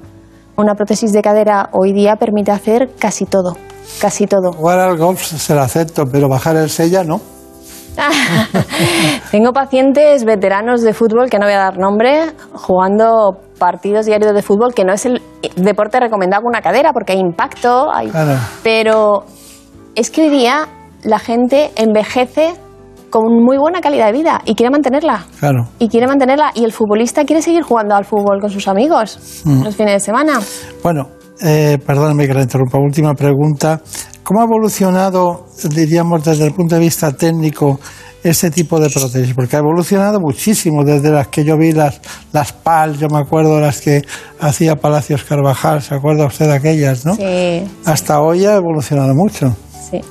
una 0.55 0.75
prótesis 0.75 1.13
de 1.13 1.23
cadera 1.23 1.69
hoy 1.71 1.93
día 1.93 2.15
permite 2.15 2.51
hacer 2.51 2.91
casi 2.99 3.25
todo, 3.25 3.57
casi 3.99 4.27
todo. 4.27 4.53
Jugar 4.53 4.77
al 4.77 4.97
golf 4.99 5.23
se 5.23 5.55
lo 5.55 5.61
acepto, 5.61 6.03
pero 6.11 6.29
bajar 6.29 6.57
el 6.57 6.69
sella 6.69 7.03
no. 7.03 7.21
Tengo 9.31 9.51
pacientes 9.51 10.25
veteranos 10.25 10.83
de 10.83 10.93
fútbol, 10.93 11.27
que 11.31 11.39
no 11.39 11.47
voy 11.47 11.55
a 11.55 11.59
dar 11.59 11.79
nombre, 11.79 12.27
jugando 12.53 13.39
partidos 13.57 14.05
diarios 14.05 14.31
de 14.31 14.43
fútbol, 14.43 14.75
que 14.75 14.83
no 14.83 14.93
es 14.93 15.07
el 15.07 15.23
deporte 15.55 15.99
recomendado 15.99 16.43
con 16.43 16.49
una 16.49 16.61
cadera, 16.61 16.93
porque 16.93 17.13
hay 17.13 17.19
impacto, 17.19 17.91
hay... 17.91 18.11
pero 18.61 19.25
es 19.95 20.11
que 20.11 20.21
hoy 20.21 20.29
día 20.29 20.67
la 21.01 21.17
gente 21.17 21.71
envejece 21.77 22.53
con 23.15 23.33
muy 23.43 23.57
buena 23.57 23.79
calidad 23.79 24.07
de 24.07 24.11
vida 24.11 24.41
y 24.43 24.55
quiere 24.55 24.69
mantenerla. 24.71 25.25
Claro. 25.39 25.67
Y 25.79 25.87
quiere 25.87 26.05
mantenerla. 26.05 26.51
Y 26.53 26.65
el 26.65 26.73
futbolista 26.73 27.23
quiere 27.23 27.41
seguir 27.41 27.63
jugando 27.63 27.95
al 27.95 28.03
fútbol 28.03 28.41
con 28.41 28.49
sus 28.49 28.67
amigos 28.67 29.41
Mm. 29.45 29.63
los 29.63 29.73
fines 29.75 29.93
de 29.93 29.99
semana. 30.01 30.39
Bueno, 30.83 31.07
eh, 31.41 31.77
perdóname 31.85 32.27
que 32.27 32.33
la 32.33 32.41
interrumpa. 32.41 32.77
Última 32.77 33.13
pregunta. 33.13 33.79
¿Cómo 34.23 34.41
ha 34.41 34.43
evolucionado, 34.43 35.45
diríamos, 35.69 36.25
desde 36.25 36.45
el 36.47 36.53
punto 36.53 36.75
de 36.75 36.81
vista 36.81 37.13
técnico, 37.13 37.79
este 38.23 38.49
tipo 38.51 38.79
de 38.81 38.89
prótesis? 38.89 39.33
Porque 39.33 39.55
ha 39.55 39.59
evolucionado 39.59 40.19
muchísimo 40.19 40.83
desde 40.83 41.09
las 41.11 41.27
que 41.29 41.45
yo 41.45 41.57
vi, 41.57 41.71
las, 41.71 42.01
las 42.33 42.51
PAL, 42.51 42.97
yo 42.97 43.07
me 43.09 43.19
acuerdo, 43.19 43.59
las 43.61 43.79
que 43.79 44.01
hacía 44.41 44.75
Palacios 44.75 45.23
Carvajal, 45.23 45.81
¿se 45.81 45.95
acuerda 45.95 46.25
usted 46.25 46.47
de 46.47 46.53
aquellas, 46.55 47.05
no? 47.05 47.15
Sí, 47.15 47.63
Hasta 47.85 48.19
hoy 48.19 48.45
ha 48.45 48.55
evolucionado 48.55 49.13
mucho. 49.15 49.55
sí. 49.89 50.01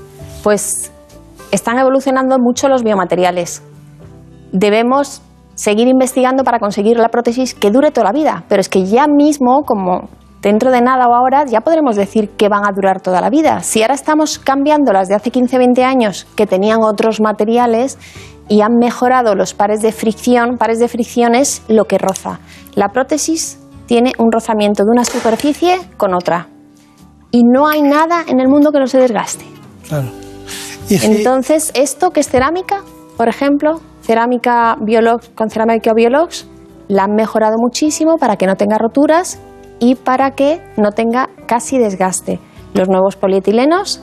Pues 0.43 0.91
están 1.55 1.79
evolucionando 1.79 2.37
mucho 2.39 2.69
los 2.69 2.83
biomateriales. 2.83 3.63
Debemos 4.53 5.23
seguir 5.55 5.89
investigando 5.89 6.45
para 6.45 6.59
conseguir 6.59 6.99
la 6.99 7.09
prótesis 7.09 7.55
que 7.55 7.71
dure 7.71 7.91
toda 7.91 8.07
la 8.07 8.13
vida. 8.13 8.45
Pero 8.49 8.61
es 8.61 8.69
que 8.69 8.85
ya 8.85 9.07
mismo, 9.07 9.63
como 9.65 10.09
dentro 10.43 10.71
de 10.71 10.81
nada 10.81 11.07
o 11.09 11.15
ahora, 11.15 11.45
ya 11.47 11.61
podremos 11.61 11.97
decir 11.97 12.31
que 12.31 12.49
van 12.49 12.67
a 12.67 12.73
durar 12.73 13.01
toda 13.01 13.21
la 13.21 13.31
vida. 13.31 13.61
Si 13.61 13.83
ahora 13.83 13.95
estamos 13.95 14.39
cambiando 14.39 14.93
las 14.93 15.09
de 15.09 15.15
hace 15.15 15.31
15, 15.31 15.59
20 15.59 15.85
años 15.85 16.27
que 16.37 16.47
tenían 16.47 16.83
otros 16.83 17.21
materiales 17.21 17.99
y 18.49 18.61
han 18.61 18.77
mejorado 18.79 19.35
los 19.35 19.55
pares 19.55 19.81
de 19.81 19.93
fricción, 19.93 20.59
pares 20.59 20.79
de 20.79 20.89
fricción 20.89 21.35
es 21.35 21.63
lo 21.69 21.85
que 21.85 21.99
roza. 21.99 22.41
La 22.75 22.89
prótesis 22.89 23.61
tiene 23.87 24.13
un 24.19 24.31
rozamiento 24.33 24.85
de 24.85 24.91
una 24.91 25.05
superficie 25.05 25.79
con 25.97 26.15
otra. 26.15 26.49
Y 27.31 27.43
no 27.45 27.67
hay 27.67 27.83
nada 27.83 28.25
en 28.27 28.41
el 28.41 28.49
mundo 28.49 28.71
que 28.71 28.79
no 28.79 28.87
se 28.87 28.99
desgaste. 28.99 29.45
Claro. 29.89 30.24
Entonces, 30.91 31.71
esto 31.75 32.11
que 32.11 32.21
es 32.21 32.29
cerámica, 32.29 32.83
por 33.17 33.29
ejemplo, 33.29 33.81
cerámica 34.03 34.77
Biolox 34.81 35.31
con 35.35 35.51
cerámica 35.51 35.93
Biolox, 35.95 36.47
la 36.89 37.05
han 37.05 37.15
mejorado 37.15 37.57
muchísimo 37.59 38.17
para 38.19 38.37
que 38.37 38.47
no 38.47 38.57
tenga 38.57 38.77
roturas 38.79 39.39
y 39.81 39.95
para 39.95 40.33
que 40.33 40.61
no 40.77 40.91
tenga 40.93 41.29
casi 41.47 41.79
desgaste. 41.79 42.39
Los 42.75 42.89
nuevos 42.89 43.17
polietilenos, 43.17 44.01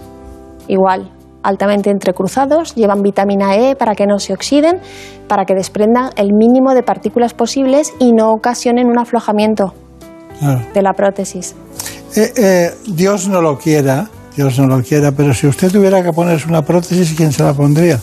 igual, 0.67 1.11
altamente 1.43 1.89
entrecruzados, 1.91 2.75
llevan 2.75 3.01
vitamina 3.01 3.55
E 3.57 3.75
para 3.75 3.95
que 3.95 4.05
no 4.05 4.17
se 4.19 4.33
oxiden, 4.33 4.79
para 5.27 5.45
que 5.45 5.53
desprendan 5.53 6.09
el 6.15 6.33
mínimo 6.33 6.73
de 6.73 6.83
partículas 6.83 7.33
posibles 7.33 7.93
y 7.99 8.13
no 8.13 8.31
ocasionen 8.31 8.87
un 8.87 8.97
aflojamiento 8.99 9.73
Claro. 10.39 10.61
de 10.73 10.81
la 10.81 10.93
prótesis. 10.93 11.55
Eh, 12.15 12.33
eh, 12.35 12.71
Dios 12.87 13.27
no 13.27 13.41
lo 13.41 13.57
quiera, 13.59 14.09
Dios 14.35 14.57
no 14.59 14.67
lo 14.67 14.81
quiera, 14.81 15.11
pero 15.11 15.33
si 15.33 15.47
usted 15.47 15.71
tuviera 15.71 16.01
que 16.01 16.11
ponerse 16.11 16.47
una 16.47 16.61
prótesis, 16.61 17.13
¿quién 17.15 17.31
se 17.31 17.43
la 17.43 17.53
pondría? 17.53 17.99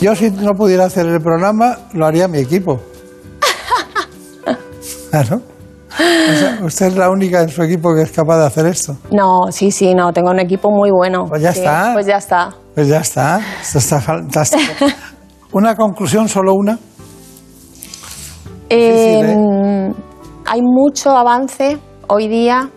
Yo 0.00 0.14
si 0.14 0.30
no 0.30 0.52
pudiera 0.54 0.84
hacer 0.84 1.06
el 1.06 1.20
programa, 1.20 1.78
lo 1.92 2.06
haría 2.06 2.28
mi 2.28 2.38
equipo. 2.38 2.80
Claro. 5.10 5.40
O 5.90 6.34
sea, 6.36 6.58
usted 6.62 6.86
es 6.88 6.96
la 6.96 7.08
única 7.08 7.40
en 7.40 7.48
su 7.48 7.62
equipo 7.62 7.94
que 7.94 8.02
es 8.02 8.12
capaz 8.12 8.38
de 8.38 8.46
hacer 8.46 8.66
esto. 8.66 8.98
No, 9.10 9.50
sí, 9.50 9.70
sí, 9.70 9.94
no, 9.94 10.12
tengo 10.12 10.30
un 10.30 10.38
equipo 10.38 10.70
muy 10.70 10.90
bueno. 10.90 11.24
Pues 11.26 11.40
ya 11.40 11.52
Sí, 11.52 11.60
está. 11.60 11.90
Pues 11.94 12.06
ya 12.06 12.16
está. 12.18 12.50
Pues 12.74 12.88
ya 12.88 12.98
está, 12.98 13.40
esto 13.62 13.78
está 13.78 14.00
fantástico. 14.00 14.86
Una 15.52 15.74
conclusión, 15.74 16.28
solo 16.28 16.52
una. 16.54 16.78
Eh, 18.68 19.20
¿eh? 19.24 19.92
Hay 20.44 20.60
mucho 20.62 21.16
avance 21.16 21.78
hoy 22.06 22.28
día 22.28 22.68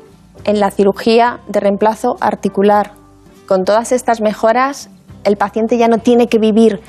en 0.43 0.59
la 0.59 0.71
cirugía 0.71 1.39
de 1.47 1.59
reemplazo 1.59 2.15
articular. 2.19 2.93
Con 3.47 3.63
todas 3.63 3.91
estas 3.91 4.21
mejoras, 4.21 4.89
el 5.23 5.37
paciente 5.37 5.77
ya 5.77 5.87
no 5.87 5.97
tiene 5.97 6.27
que 6.27 6.39
vivir, 6.39 6.81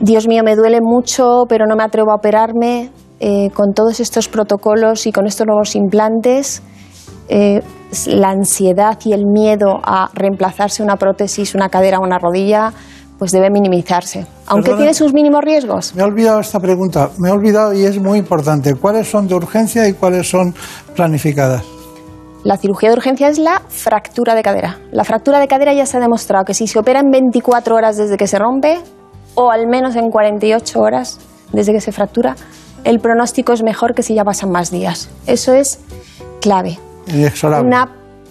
Dios 0.00 0.26
mío, 0.26 0.42
me 0.44 0.56
duele 0.56 0.80
mucho, 0.80 1.44
pero 1.48 1.66
no 1.66 1.76
me 1.76 1.84
atrevo 1.84 2.12
a 2.12 2.16
operarme. 2.16 2.90
Eh, 3.20 3.50
con 3.50 3.72
todos 3.74 3.98
estos 3.98 4.28
protocolos 4.28 5.06
y 5.08 5.12
con 5.12 5.26
estos 5.26 5.44
nuevos 5.44 5.74
implantes, 5.74 6.62
eh, 7.28 7.60
la 8.06 8.30
ansiedad 8.30 8.96
y 9.04 9.12
el 9.12 9.24
miedo 9.26 9.80
a 9.82 10.08
reemplazarse 10.14 10.84
una 10.84 10.94
prótesis, 10.96 11.56
una 11.56 11.68
cadera 11.68 11.98
o 11.98 12.04
una 12.04 12.18
rodilla, 12.18 12.72
pues 13.18 13.32
debe 13.32 13.50
minimizarse. 13.50 14.24
Aunque 14.46 14.66
Perdona. 14.66 14.78
tiene 14.78 14.94
sus 14.94 15.12
mínimos 15.12 15.40
riesgos. 15.42 15.96
Me 15.96 16.02
he 16.02 16.04
olvidado 16.04 16.38
esta 16.38 16.60
pregunta, 16.60 17.10
me 17.18 17.28
he 17.28 17.32
olvidado 17.32 17.72
y 17.74 17.82
es 17.84 17.98
muy 18.00 18.20
importante. 18.20 18.76
¿Cuáles 18.76 19.10
son 19.10 19.26
de 19.26 19.34
urgencia 19.34 19.88
y 19.88 19.94
cuáles 19.94 20.30
son 20.30 20.54
planificadas? 20.94 21.77
La 22.48 22.56
cirugía 22.56 22.88
de 22.88 22.94
urgencia 22.96 23.28
es 23.28 23.38
la 23.38 23.60
fractura 23.68 24.34
de 24.34 24.40
cadera. 24.42 24.78
La 24.90 25.04
fractura 25.04 25.38
de 25.38 25.48
cadera 25.48 25.74
ya 25.74 25.84
se 25.84 25.98
ha 25.98 26.00
demostrado 26.00 26.46
que 26.46 26.54
si 26.54 26.66
se 26.66 26.78
opera 26.78 27.00
en 27.00 27.10
24 27.10 27.74
horas 27.76 27.98
desde 27.98 28.16
que 28.16 28.26
se 28.26 28.38
rompe 28.38 28.78
o 29.34 29.50
al 29.50 29.66
menos 29.66 29.96
en 29.96 30.08
48 30.08 30.80
horas 30.80 31.18
desde 31.52 31.74
que 31.74 31.82
se 31.82 31.92
fractura, 31.92 32.36
el 32.84 33.00
pronóstico 33.00 33.52
es 33.52 33.62
mejor 33.62 33.94
que 33.94 34.02
si 34.02 34.14
ya 34.14 34.24
pasan 34.24 34.50
más 34.50 34.70
días. 34.70 35.10
Eso 35.26 35.52
es 35.52 35.80
clave. 36.40 36.78
Inexorable. 37.08 37.68
Una 37.68 37.90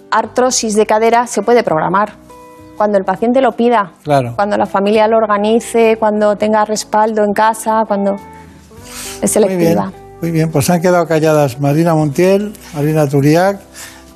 artrosis 0.10 0.74
de 0.74 0.88
cadera 0.88 1.28
se 1.28 1.44
puede 1.44 1.62
programar 1.62 2.14
cuando 2.76 2.98
el 2.98 3.04
paciente 3.04 3.40
lo 3.40 3.52
pida, 3.52 3.92
Claro. 4.04 4.34
cuando 4.36 4.58
la 4.58 4.66
familia 4.66 5.08
lo 5.08 5.18
organice, 5.18 5.96
cuando 6.00 6.36
tenga 6.38 6.66
respaldo 6.66 7.24
en 7.24 7.34
casa, 7.34 7.84
cuando 7.88 8.16
es 8.16 8.20
Muy 8.20 9.20
bien, 9.20 9.28
selectiva. 9.28 9.92
muy 10.24 10.32
bien, 10.32 10.50
pues 10.52 10.72
han 10.72 10.82
quedado 10.82 11.06
calladas 11.06 11.60
Marina 11.60 11.94
Montiel, 11.94 12.54
Marina 12.74 13.06
Turiac 13.08 13.60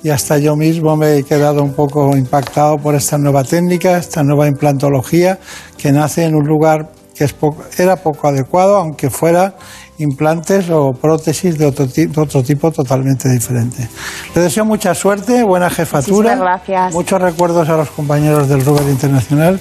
y 0.03 0.09
hasta 0.09 0.37
yo 0.37 0.55
mismo 0.55 0.95
me 0.97 1.17
he 1.17 1.23
quedado 1.23 1.61
un 1.63 1.73
poco 1.73 2.15
impactado 2.17 2.77
por 2.77 2.95
esta 2.95 3.17
nueva 3.17 3.43
técnica, 3.43 3.97
esta 3.97 4.23
nueva 4.23 4.47
implantología 4.47 5.37
que 5.77 5.91
nace 5.91 6.23
en 6.25 6.35
un 6.35 6.45
lugar 6.47 6.89
que 7.15 7.25
es 7.25 7.33
poco- 7.33 7.63
era 7.77 7.95
poco 7.97 8.27
adecuado, 8.27 8.77
aunque 8.77 9.09
fuera 9.09 9.53
implantes 9.99 10.69
o 10.71 10.93
prótesis 10.93 11.57
de 11.59 11.65
otro, 11.67 11.85
de 11.85 12.09
otro 12.17 12.41
tipo 12.41 12.71
totalmente 12.71 13.29
diferente. 13.29 13.87
Le 14.33 14.41
deseo 14.41 14.65
mucha 14.65 14.95
suerte, 14.95 15.43
buena 15.43 15.69
jefatura, 15.69 16.35
Muchísimas 16.35 16.39
gracias. 16.65 16.93
muchos 16.93 17.21
recuerdos 17.21 17.69
a 17.69 17.77
los 17.77 17.89
compañeros 17.91 18.49
del 18.49 18.65
Ruber 18.65 18.87
Internacional 18.89 19.59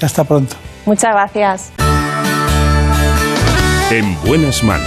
y 0.00 0.04
hasta 0.04 0.24
pronto. 0.24 0.56
Muchas 0.86 1.10
gracias. 1.12 1.70
En 3.90 4.16
buenas 4.24 4.62
manos. 4.64 4.86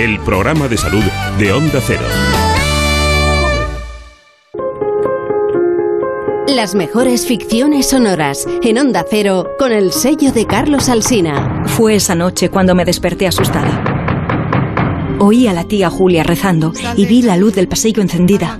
El 0.00 0.18
programa 0.20 0.66
de 0.66 0.76
salud 0.76 1.04
de 1.38 1.52
Onda 1.52 1.80
Cero. 1.86 2.02
Las 6.48 6.74
mejores 6.74 7.26
ficciones 7.26 7.90
sonoras 7.90 8.46
en 8.62 8.78
Onda 8.78 9.04
Cero 9.08 9.50
con 9.58 9.70
el 9.70 9.92
sello 9.92 10.32
de 10.32 10.46
Carlos 10.46 10.88
Alsina. 10.88 11.62
Fue 11.66 11.96
esa 11.96 12.14
noche 12.14 12.48
cuando 12.48 12.74
me 12.74 12.86
desperté 12.86 13.26
asustada. 13.26 13.84
Oí 15.18 15.46
a 15.46 15.52
la 15.52 15.64
tía 15.64 15.90
Julia 15.90 16.22
rezando 16.22 16.72
y 16.96 17.04
vi 17.04 17.20
la 17.20 17.36
luz 17.36 17.54
del 17.54 17.68
pasillo 17.68 18.00
encendida. 18.00 18.58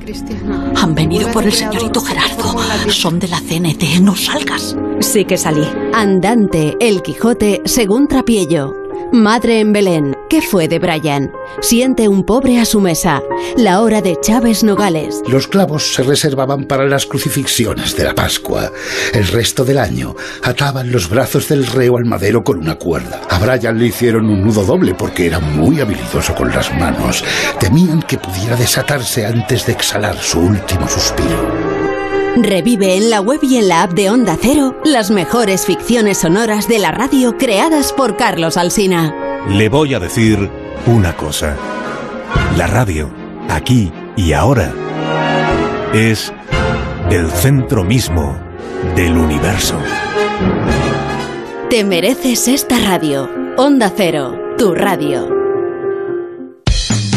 Han 0.76 0.95
venido 0.95 1.30
por 1.32 1.45
el 1.45 1.53
señorito 1.53 2.03
Gerardo. 2.03 2.61
Son 2.91 3.18
de 3.18 3.28
la 3.28 3.41
CNT. 3.41 4.01
No 4.03 4.14
salgas. 4.14 4.76
Sí 5.01 5.24
que 5.24 5.39
salí. 5.39 5.66
Andante, 5.95 6.76
El 6.80 7.01
Quijote, 7.01 7.62
según 7.64 8.07
Trapiello. 8.07 8.88
Madre 9.13 9.61
en 9.61 9.73
Belén, 9.73 10.15
¿qué 10.29 10.43
fue 10.43 10.69
de 10.69 10.79
Brian? 10.79 11.33
Siente 11.63 12.09
un 12.09 12.25
pobre 12.25 12.61
a 12.61 12.67
su 12.67 12.79
mesa. 12.79 13.23
La 13.57 13.81
hora 13.81 14.03
de 14.03 14.19
Chávez 14.21 14.63
Nogales. 14.63 15.23
Los 15.27 15.49
clavos 15.49 15.95
se 15.95 16.03
reservaban 16.03 16.67
para 16.67 16.85
las 16.85 17.07
crucifixiones 17.07 17.97
de 17.97 18.05
la 18.05 18.15
Pascua. 18.15 18.71
El 19.15 19.27
resto 19.29 19.65
del 19.65 19.79
año 19.79 20.15
ataban 20.43 20.93
los 20.93 21.09
brazos 21.09 21.49
del 21.49 21.67
reo 21.67 21.97
al 21.97 22.05
madero 22.05 22.45
con 22.45 22.59
una 22.59 22.75
cuerda. 22.75 23.23
A 23.31 23.39
Brian 23.39 23.79
le 23.79 23.87
hicieron 23.87 24.29
un 24.29 24.45
nudo 24.45 24.63
doble 24.65 24.95
porque 24.95 25.27
era 25.27 25.41
muy 25.41 25.81
habilidoso 25.81 26.35
con 26.35 26.51
las 26.51 26.71
manos. 26.75 27.25
Temían 27.59 28.03
que 28.03 28.19
pudiera 28.19 28.57
desatarse 28.57 29.25
antes 29.25 29.65
de 29.65 29.73
exhalar 29.73 30.19
su 30.19 30.39
último 30.41 30.87
suspiro. 30.87 31.88
Revive 32.43 32.97
en 32.97 33.11
la 33.11 33.20
web 33.20 33.41
y 33.43 33.57
en 33.57 33.68
la 33.68 33.82
app 33.82 33.93
de 33.93 34.11
Onda 34.11 34.36
Cero 34.41 34.80
las 34.84 35.11
mejores 35.11 35.66
ficciones 35.66 36.18
sonoras 36.18 36.68
de 36.68 36.78
la 36.78 36.91
radio 36.91 37.36
creadas 37.36 37.93
por 37.93 38.16
Carlos 38.16 38.57
Alsina. 38.57 39.14
Le 39.49 39.68
voy 39.68 39.95
a 39.95 39.99
decir 39.99 40.51
una 40.86 41.16
cosa. 41.16 41.57
La 42.57 42.66
radio, 42.66 43.11
aquí 43.49 43.93
y 44.16 44.32
ahora, 44.32 44.72
es 45.93 46.32
el 47.11 47.30
centro 47.30 47.84
mismo 47.84 48.39
del 48.95 49.16
universo. 49.16 49.78
Te 51.70 51.84
mereces 51.84 52.49
esta 52.49 52.78
radio. 52.78 53.28
Onda 53.57 53.93
Cero, 53.95 54.39
tu 54.57 54.74
radio. 54.74 55.28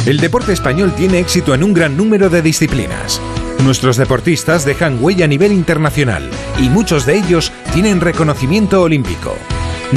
El 0.05 0.17
deporte 0.19 0.53
español 0.53 0.93
tiene 0.95 1.19
éxito 1.19 1.53
en 1.53 1.63
un 1.63 1.73
gran 1.73 1.95
número 1.95 2.29
de 2.29 2.41
disciplinas. 2.41 3.21
Nuestros 3.63 3.95
deportistas 3.97 4.65
dejan 4.65 4.97
huella 5.03 5.25
a 5.25 5.27
nivel 5.27 5.51
internacional 5.51 6.27
y 6.59 6.69
muchos 6.69 7.05
de 7.05 7.17
ellos 7.17 7.51
tienen 7.73 8.01
reconocimiento 8.01 8.81
olímpico. 8.81 9.35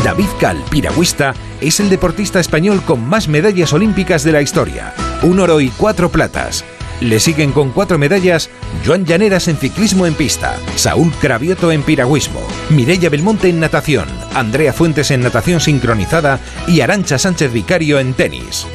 David 0.04 0.28
Cal, 0.38 0.62
piragüista, 0.70 1.34
es 1.62 1.80
el 1.80 1.88
deportista 1.88 2.40
español 2.40 2.82
con 2.84 3.08
más 3.08 3.26
medallas 3.26 3.72
olímpicas 3.72 4.22
de 4.22 4.32
la 4.32 4.42
historia, 4.42 4.92
un 5.22 5.40
oro 5.40 5.60
y 5.60 5.70
cuatro 5.70 6.10
platas. 6.10 6.62
Le 7.00 7.18
siguen 7.20 7.52
con 7.52 7.70
cuatro 7.70 7.98
medallas 7.98 8.50
Joan 8.84 9.06
Llaneras 9.06 9.48
en 9.48 9.56
ciclismo 9.56 10.06
en 10.06 10.14
pista, 10.14 10.56
Saúl 10.76 11.10
Cravioto 11.12 11.72
en 11.72 11.82
piragüismo, 11.82 12.46
Mireia 12.68 13.08
Belmonte 13.08 13.48
en 13.48 13.60
natación, 13.60 14.08
Andrea 14.34 14.74
Fuentes 14.74 15.10
en 15.10 15.22
natación 15.22 15.60
sincronizada 15.60 16.38
y 16.68 16.82
Arancha 16.82 17.18
Sánchez 17.18 17.52
Vicario 17.52 17.98
en 17.98 18.12
tenis. 18.12 18.66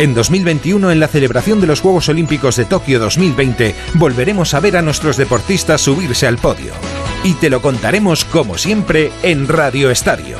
En 0.00 0.12
2021, 0.12 0.90
en 0.90 0.98
la 0.98 1.06
celebración 1.06 1.60
de 1.60 1.68
los 1.68 1.80
Juegos 1.80 2.08
Olímpicos 2.08 2.56
de 2.56 2.64
Tokio 2.64 2.98
2020, 2.98 3.76
volveremos 3.94 4.52
a 4.52 4.60
ver 4.60 4.76
a 4.76 4.82
nuestros 4.82 5.16
deportistas 5.16 5.82
subirse 5.82 6.26
al 6.26 6.36
podio. 6.36 6.72
Y 7.22 7.34
te 7.34 7.48
lo 7.48 7.62
contaremos 7.62 8.24
como 8.24 8.58
siempre 8.58 9.12
en 9.22 9.46
Radio 9.46 9.90
Estadio. 9.90 10.38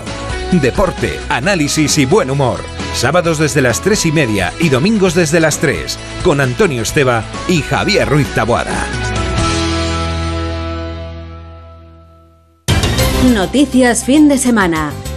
Deporte, 0.51 1.21
análisis 1.29 1.99
y 1.99 2.05
buen 2.05 2.31
humor. 2.31 2.61
Sábados 2.95 3.39
desde 3.39 3.63
las 3.63 3.81
3 3.81 4.07
y 4.07 4.13
media 4.13 4.53
y 4.59 4.71
domingos 4.71 5.15
desde 5.15 5.39
las 5.39 5.59
3, 5.59 5.99
con 6.25 6.41
Antonio 6.41 6.83
Esteba 6.83 7.23
y 7.47 7.63
Javier 7.63 8.09
Ruiz 8.09 8.29
Taboada. 8.35 8.85
Noticias 13.33 14.05
fin 14.05 14.29
de 14.29 14.37
semana. 14.37 14.93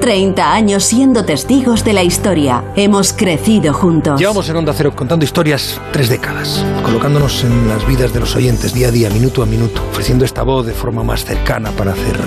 30 0.00 0.52
años 0.52 0.84
siendo 0.84 1.24
testigos 1.24 1.84
de 1.84 1.92
la 1.92 2.02
historia. 2.02 2.64
Hemos 2.74 3.12
crecido 3.12 3.74
juntos. 3.74 4.18
Llevamos 4.18 4.48
en 4.48 4.56
Onda 4.56 4.72
Cero 4.72 4.92
contando 4.96 5.24
historias 5.24 5.78
tres 5.92 6.08
décadas, 6.08 6.64
colocándonos 6.82 7.44
en 7.44 7.68
las 7.68 7.86
vidas 7.86 8.12
de 8.12 8.20
los 8.20 8.34
oyentes 8.34 8.72
día 8.72 8.88
a 8.88 8.90
día, 8.90 9.10
minuto 9.10 9.42
a 9.42 9.46
minuto, 9.46 9.82
ofreciendo 9.90 10.24
esta 10.24 10.42
voz 10.42 10.66
de 10.66 10.72
forma 10.72 11.04
más 11.04 11.24
cercana 11.24 11.70
para 11.72 11.92
hacer 11.92 12.18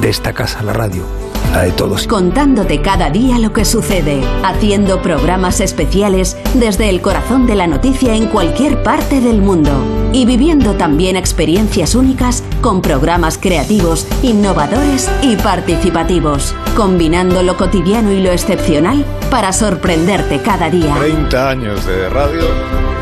de 0.00 0.10
esta 0.10 0.32
casa 0.32 0.62
la 0.62 0.72
radio 0.72 1.23
la 1.54 1.62
de 1.62 1.72
todos. 1.72 2.06
Contándote 2.06 2.80
cada 2.80 3.10
día 3.10 3.38
lo 3.38 3.52
que 3.52 3.64
sucede, 3.64 4.22
haciendo 4.42 5.00
programas 5.00 5.60
especiales 5.60 6.36
desde 6.54 6.90
el 6.90 7.00
corazón 7.00 7.46
de 7.46 7.54
la 7.54 7.66
noticia 7.66 8.14
en 8.14 8.26
cualquier 8.26 8.82
parte 8.82 9.20
del 9.20 9.40
mundo 9.40 9.70
y 10.12 10.26
viviendo 10.26 10.74
también 10.74 11.16
experiencias 11.16 11.94
únicas 11.94 12.42
con 12.60 12.82
programas 12.82 13.38
creativos, 13.38 14.06
innovadores 14.22 15.10
y 15.22 15.36
participativos, 15.36 16.54
combinando 16.76 17.42
lo 17.42 17.56
cotidiano 17.56 18.12
y 18.12 18.20
lo 18.20 18.32
excepcional 18.32 19.04
para 19.30 19.52
sorprenderte 19.52 20.40
cada 20.40 20.70
día. 20.70 20.94
30 20.98 21.50
años 21.50 21.86
de 21.86 22.08
radio, 22.08 22.42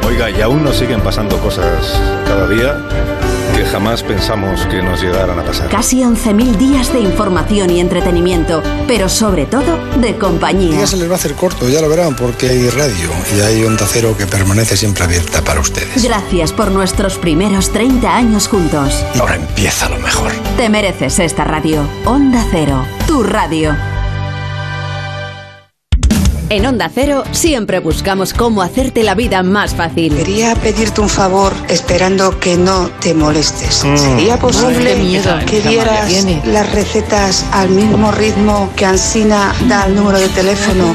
oiga, 0.06 0.30
y 0.30 0.40
aún 0.40 0.62
nos 0.62 0.76
siguen 0.76 1.00
pasando 1.00 1.38
cosas 1.38 2.00
cada 2.26 2.48
día 2.48 2.76
jamás 3.72 4.02
pensamos 4.02 4.66
que 4.66 4.82
nos 4.82 5.00
llegaran 5.00 5.38
a 5.38 5.42
pasar. 5.42 5.70
Casi 5.70 6.02
11.000 6.02 6.56
días 6.56 6.92
de 6.92 7.00
información 7.00 7.70
y 7.70 7.80
entretenimiento, 7.80 8.62
pero 8.86 9.08
sobre 9.08 9.46
todo 9.46 9.78
de 9.96 10.18
compañía. 10.18 10.80
Ya 10.80 10.86
se 10.86 10.98
les 10.98 11.08
va 11.08 11.14
a 11.14 11.16
hacer 11.16 11.32
corto, 11.34 11.66
ya 11.70 11.80
lo 11.80 11.88
verán, 11.88 12.14
porque 12.14 12.50
hay 12.50 12.68
radio 12.68 13.08
y 13.34 13.40
hay 13.40 13.64
Onda 13.64 13.86
Cero 13.90 14.14
que 14.16 14.26
permanece 14.26 14.76
siempre 14.76 15.04
abierta 15.04 15.40
para 15.42 15.60
ustedes. 15.60 16.04
Gracias 16.04 16.52
por 16.52 16.70
nuestros 16.70 17.16
primeros 17.16 17.72
30 17.72 18.14
años 18.14 18.46
juntos. 18.46 19.02
Y 19.14 19.18
ahora 19.18 19.36
empieza 19.36 19.88
lo 19.88 19.98
mejor. 19.98 20.32
Te 20.58 20.68
mereces 20.68 21.18
esta 21.18 21.44
radio. 21.44 21.88
Onda 22.04 22.44
Cero, 22.50 22.84
tu 23.06 23.22
radio. 23.22 23.91
En 26.52 26.66
Onda 26.66 26.90
Cero 26.94 27.24
siempre 27.32 27.78
buscamos 27.78 28.34
cómo 28.34 28.60
hacerte 28.60 29.02
la 29.04 29.14
vida 29.14 29.42
más 29.42 29.74
fácil. 29.74 30.14
Quería 30.14 30.54
pedirte 30.54 31.00
un 31.00 31.08
favor 31.08 31.54
esperando 31.70 32.38
que 32.38 32.58
no 32.58 32.90
te 33.00 33.14
molestes. 33.14 33.82
Mm. 33.82 33.96
¿Sería 33.96 34.36
posible 34.38 34.90
Ay, 34.90 34.96
qué 34.96 35.02
miedo. 35.02 35.38
que 35.46 35.60
dieras 35.62 36.12
las 36.44 36.70
recetas 36.72 37.46
al 37.52 37.70
mismo 37.70 38.12
ritmo 38.12 38.68
que 38.76 38.84
Ansina 38.84 39.54
da 39.66 39.86
el 39.86 39.94
número 39.94 40.18
de 40.18 40.28
teléfono 40.28 40.94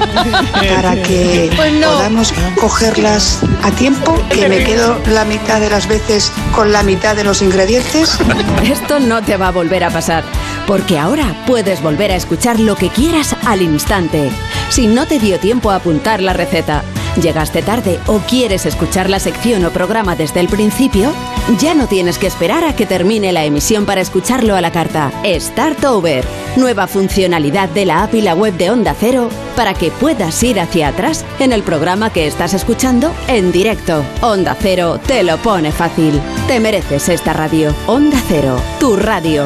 para 0.75 1.01
que 1.01 1.51
Pues 1.55 1.73
no. 1.73 1.87
podamos 1.91 2.31
cogerlas 2.61 3.39
a 3.63 3.71
tiempo? 3.71 4.15
Que 4.29 4.47
me 4.47 4.63
quedo 4.63 4.99
la 5.07 5.25
mitad 5.25 5.59
de 5.59 5.71
las 5.71 5.87
veces 5.87 6.31
con 6.53 6.71
la 6.71 6.83
mitad 6.83 7.15
de 7.15 7.23
los 7.23 7.41
ingredientes. 7.41 8.19
Esto 8.63 8.99
no 8.99 9.23
te 9.23 9.37
va 9.37 9.47
a 9.47 9.51
volver 9.51 9.83
a 9.85 9.89
pasar, 9.89 10.23
porque 10.67 10.99
ahora 10.99 11.33
puedes 11.47 11.81
volver 11.81 12.11
a 12.11 12.15
escuchar 12.15 12.59
lo 12.59 12.75
que 12.75 12.89
quieras 12.89 13.35
al 13.45 13.61
instante. 13.61 14.29
Si 14.69 14.85
no 14.85 15.07
te 15.07 15.17
dio 15.17 15.39
tiempo 15.39 15.71
a 15.71 15.75
apuntar 15.75 16.21
la 16.21 16.33
receta, 16.33 16.83
llegaste 17.21 17.61
tarde 17.61 17.99
o 18.07 18.19
quieres 18.19 18.65
escuchar 18.65 19.09
la 19.09 19.19
sección 19.19 19.65
o 19.65 19.71
programa 19.71 20.15
desde 20.15 20.41
el 20.41 20.49
principio, 20.49 21.11
ya 21.59 21.73
no 21.73 21.87
tienes 21.87 22.17
que 22.17 22.27
esperar 22.27 22.65
a 22.65 22.75
que 22.75 22.85
termine 22.85 23.31
la 23.31 23.45
emisión 23.45 23.85
para 23.85 24.01
escucharlo 24.01 24.55
a 24.55 24.61
la 24.61 24.71
carta. 24.71 25.11
Start 25.25 25.83
Over, 25.85 26.25
nueva 26.57 26.87
funcionalidad 26.87 27.69
de 27.69 27.85
la 27.85 28.03
app 28.03 28.13
y 28.13 28.21
la 28.21 28.35
web 28.35 28.53
de 28.57 28.69
Onda 28.69 28.93
Cero 28.99 29.29
para 29.55 29.73
que 29.73 29.89
puedas 29.89 30.43
ir 30.43 30.59
hacia 30.59 30.89
atrás 30.89 31.25
en 31.39 31.53
el 31.53 31.63
programa 31.63 32.11
que 32.11 32.27
estás 32.27 32.53
escuchando 32.53 33.13
en 33.27 33.51
directo. 33.53 34.03
Onda 34.21 34.55
Cero 34.59 34.99
te 35.05 35.23
lo 35.23 35.37
pone 35.37 35.71
fácil. 35.71 36.21
Te 36.47 36.59
mereces 36.59 37.07
esta 37.07 37.31
radio. 37.31 37.73
Onda 37.87 38.21
Cero, 38.27 38.61
tu 38.79 38.97
radio. 38.97 39.45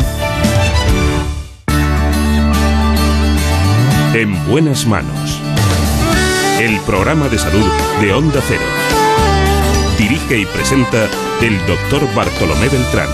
En 4.13 4.45
buenas 4.45 4.85
manos. 4.85 5.41
El 6.59 6.77
programa 6.81 7.29
de 7.29 7.37
salud 7.37 7.65
de 8.01 8.11
Onda 8.11 8.41
Cero. 8.45 8.61
Dirige 9.97 10.39
y 10.39 10.45
presenta 10.47 11.07
el 11.41 11.57
doctor 11.65 12.01
Bartolomé 12.13 12.67
Beltrán. 12.67 13.07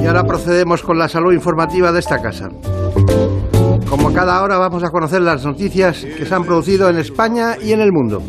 Y 0.00 0.06
ahora 0.06 0.22
procedemos 0.22 0.82
con 0.82 1.00
la 1.00 1.08
salud 1.08 1.32
informativa 1.32 1.90
de 1.90 1.98
esta 1.98 2.22
casa. 2.22 2.48
Como 3.88 4.12
cada 4.12 4.40
hora 4.40 4.56
vamos 4.56 4.84
a 4.84 4.90
conocer 4.90 5.22
las 5.22 5.44
noticias 5.44 6.06
que 6.16 6.24
se 6.24 6.32
han 6.32 6.44
producido 6.44 6.88
en 6.88 6.98
España 6.98 7.56
y 7.60 7.72
en 7.72 7.80
el 7.80 7.90
mundo. 7.90 8.22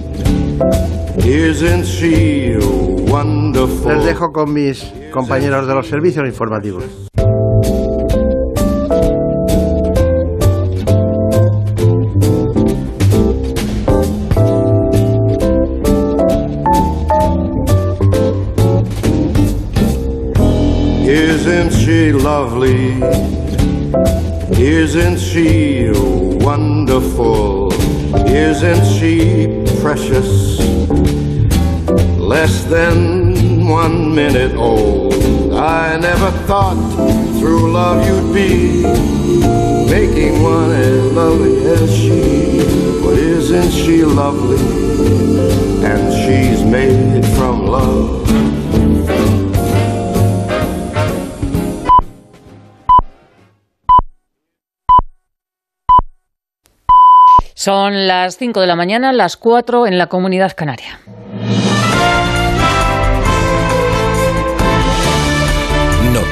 Isn't 1.19 1.85
she 1.85 2.57
wonderful? 2.57 2.92
Les 3.13 4.05
dejo 4.05 4.33
con 4.33 4.51
mis 4.51 4.91
compañeros 5.11 5.67
de 5.67 5.75
los 5.75 5.87
servicios 5.87 6.25
informativos. 6.25 6.83
Isn't 21.05 21.71
she 21.71 22.13
lovely? 22.13 22.99
Isn't 24.57 25.19
she 25.19 25.91
wonderful? 26.43 27.71
Isn't 28.25 28.83
she 28.85 29.63
precious? 29.83 31.12
Less 32.33 32.63
than 32.63 33.67
one 33.67 34.15
minute 34.15 34.55
old. 34.55 35.13
I 35.53 35.97
never 35.97 36.31
thought 36.47 36.79
through 37.37 37.71
love 37.71 38.03
you'd 38.07 38.33
be 38.33 38.81
making 39.85 40.41
one 40.41 40.71
as 40.71 41.13
lovely 41.13 41.63
as 41.63 41.95
she. 41.95 42.57
But 43.03 43.19
isn't 43.19 43.69
she 43.69 44.03
lovely? 44.03 44.57
And 45.85 46.11
she's 46.11 46.63
made 46.65 47.23
from 47.37 47.67
love. 47.67 48.23
Son 57.53 58.07
las 58.07 58.37
5 58.37 58.59
de 58.59 58.65
la 58.65 58.75
mañana, 58.75 59.13
las 59.13 59.37
4 59.37 59.85
en 59.85 59.99
la 59.99 60.07
comunidad 60.07 60.53
canaria. 60.53 60.99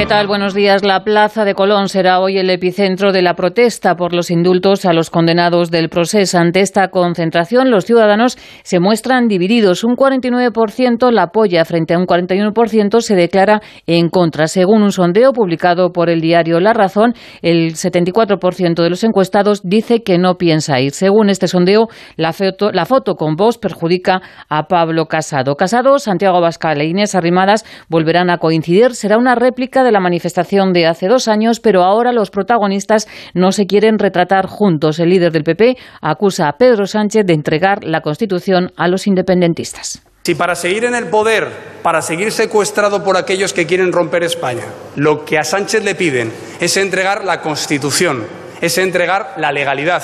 ¿Qué 0.00 0.06
tal? 0.06 0.26
Buenos 0.28 0.54
días. 0.54 0.82
La 0.82 1.04
Plaza 1.04 1.44
de 1.44 1.52
Colón 1.52 1.90
será 1.90 2.20
hoy 2.20 2.38
el 2.38 2.48
epicentro 2.48 3.12
de 3.12 3.20
la 3.20 3.34
protesta 3.34 3.96
por 3.96 4.14
los 4.14 4.30
indultos 4.30 4.86
a 4.86 4.94
los 4.94 5.10
condenados 5.10 5.70
del 5.70 5.90
proceso. 5.90 6.38
Ante 6.38 6.60
esta 6.60 6.88
concentración, 6.88 7.70
los 7.70 7.84
ciudadanos 7.84 8.38
se 8.62 8.80
muestran 8.80 9.28
divididos. 9.28 9.84
Un 9.84 9.96
49% 9.96 11.10
la 11.10 11.24
apoya 11.24 11.66
frente 11.66 11.92
a 11.92 11.98
un 11.98 12.06
41% 12.06 13.02
se 13.02 13.14
declara 13.14 13.60
en 13.86 14.08
contra. 14.08 14.46
Según 14.46 14.82
un 14.82 14.90
sondeo 14.90 15.34
publicado 15.34 15.92
por 15.92 16.08
el 16.08 16.22
diario 16.22 16.60
La 16.60 16.72
Razón, 16.72 17.12
el 17.42 17.74
74% 17.74 18.82
de 18.82 18.88
los 18.88 19.04
encuestados 19.04 19.60
dice 19.64 20.02
que 20.02 20.16
no 20.16 20.36
piensa 20.36 20.80
ir. 20.80 20.92
Según 20.92 21.28
este 21.28 21.46
sondeo, 21.46 21.88
la 22.16 22.32
foto, 22.32 22.72
la 22.72 22.86
foto 22.86 23.16
con 23.16 23.36
voz 23.36 23.58
perjudica 23.58 24.22
a 24.48 24.62
Pablo 24.62 25.04
Casado. 25.08 25.56
Casado, 25.56 25.98
Santiago 25.98 26.38
Abascal 26.38 26.80
e 26.80 26.86
Inés 26.86 27.14
Arrimadas 27.14 27.66
volverán 27.90 28.30
a 28.30 28.38
coincidir. 28.38 28.94
Será 28.94 29.18
una 29.18 29.34
réplica 29.34 29.84
de 29.84 29.89
de 29.90 29.92
la 29.92 30.00
manifestación 30.00 30.72
de 30.72 30.86
hace 30.86 31.08
dos 31.08 31.26
años, 31.26 31.58
pero 31.58 31.82
ahora 31.82 32.12
los 32.12 32.30
protagonistas 32.30 33.08
no 33.34 33.50
se 33.50 33.66
quieren 33.66 33.98
retratar 33.98 34.46
juntos. 34.46 35.00
El 35.00 35.10
líder 35.10 35.32
del 35.32 35.42
PP 35.42 35.76
acusa 36.00 36.48
a 36.48 36.52
Pedro 36.52 36.86
Sánchez 36.86 37.26
de 37.26 37.34
entregar 37.34 37.82
la 37.82 38.00
Constitución 38.00 38.70
a 38.76 38.86
los 38.86 39.08
independentistas. 39.08 40.02
Si 40.22 40.36
para 40.36 40.54
seguir 40.54 40.84
en 40.84 40.94
el 40.94 41.06
poder, 41.06 41.48
para 41.82 42.02
seguir 42.02 42.30
secuestrado 42.30 43.02
por 43.02 43.16
aquellos 43.16 43.52
que 43.52 43.66
quieren 43.66 43.90
romper 43.90 44.22
España, 44.22 44.64
lo 44.94 45.24
que 45.24 45.38
a 45.38 45.44
Sánchez 45.44 45.82
le 45.82 45.96
piden 45.96 46.32
es 46.60 46.76
entregar 46.76 47.24
la 47.24 47.40
Constitución, 47.40 48.26
es 48.60 48.78
entregar 48.78 49.34
la 49.38 49.50
legalidad, 49.50 50.02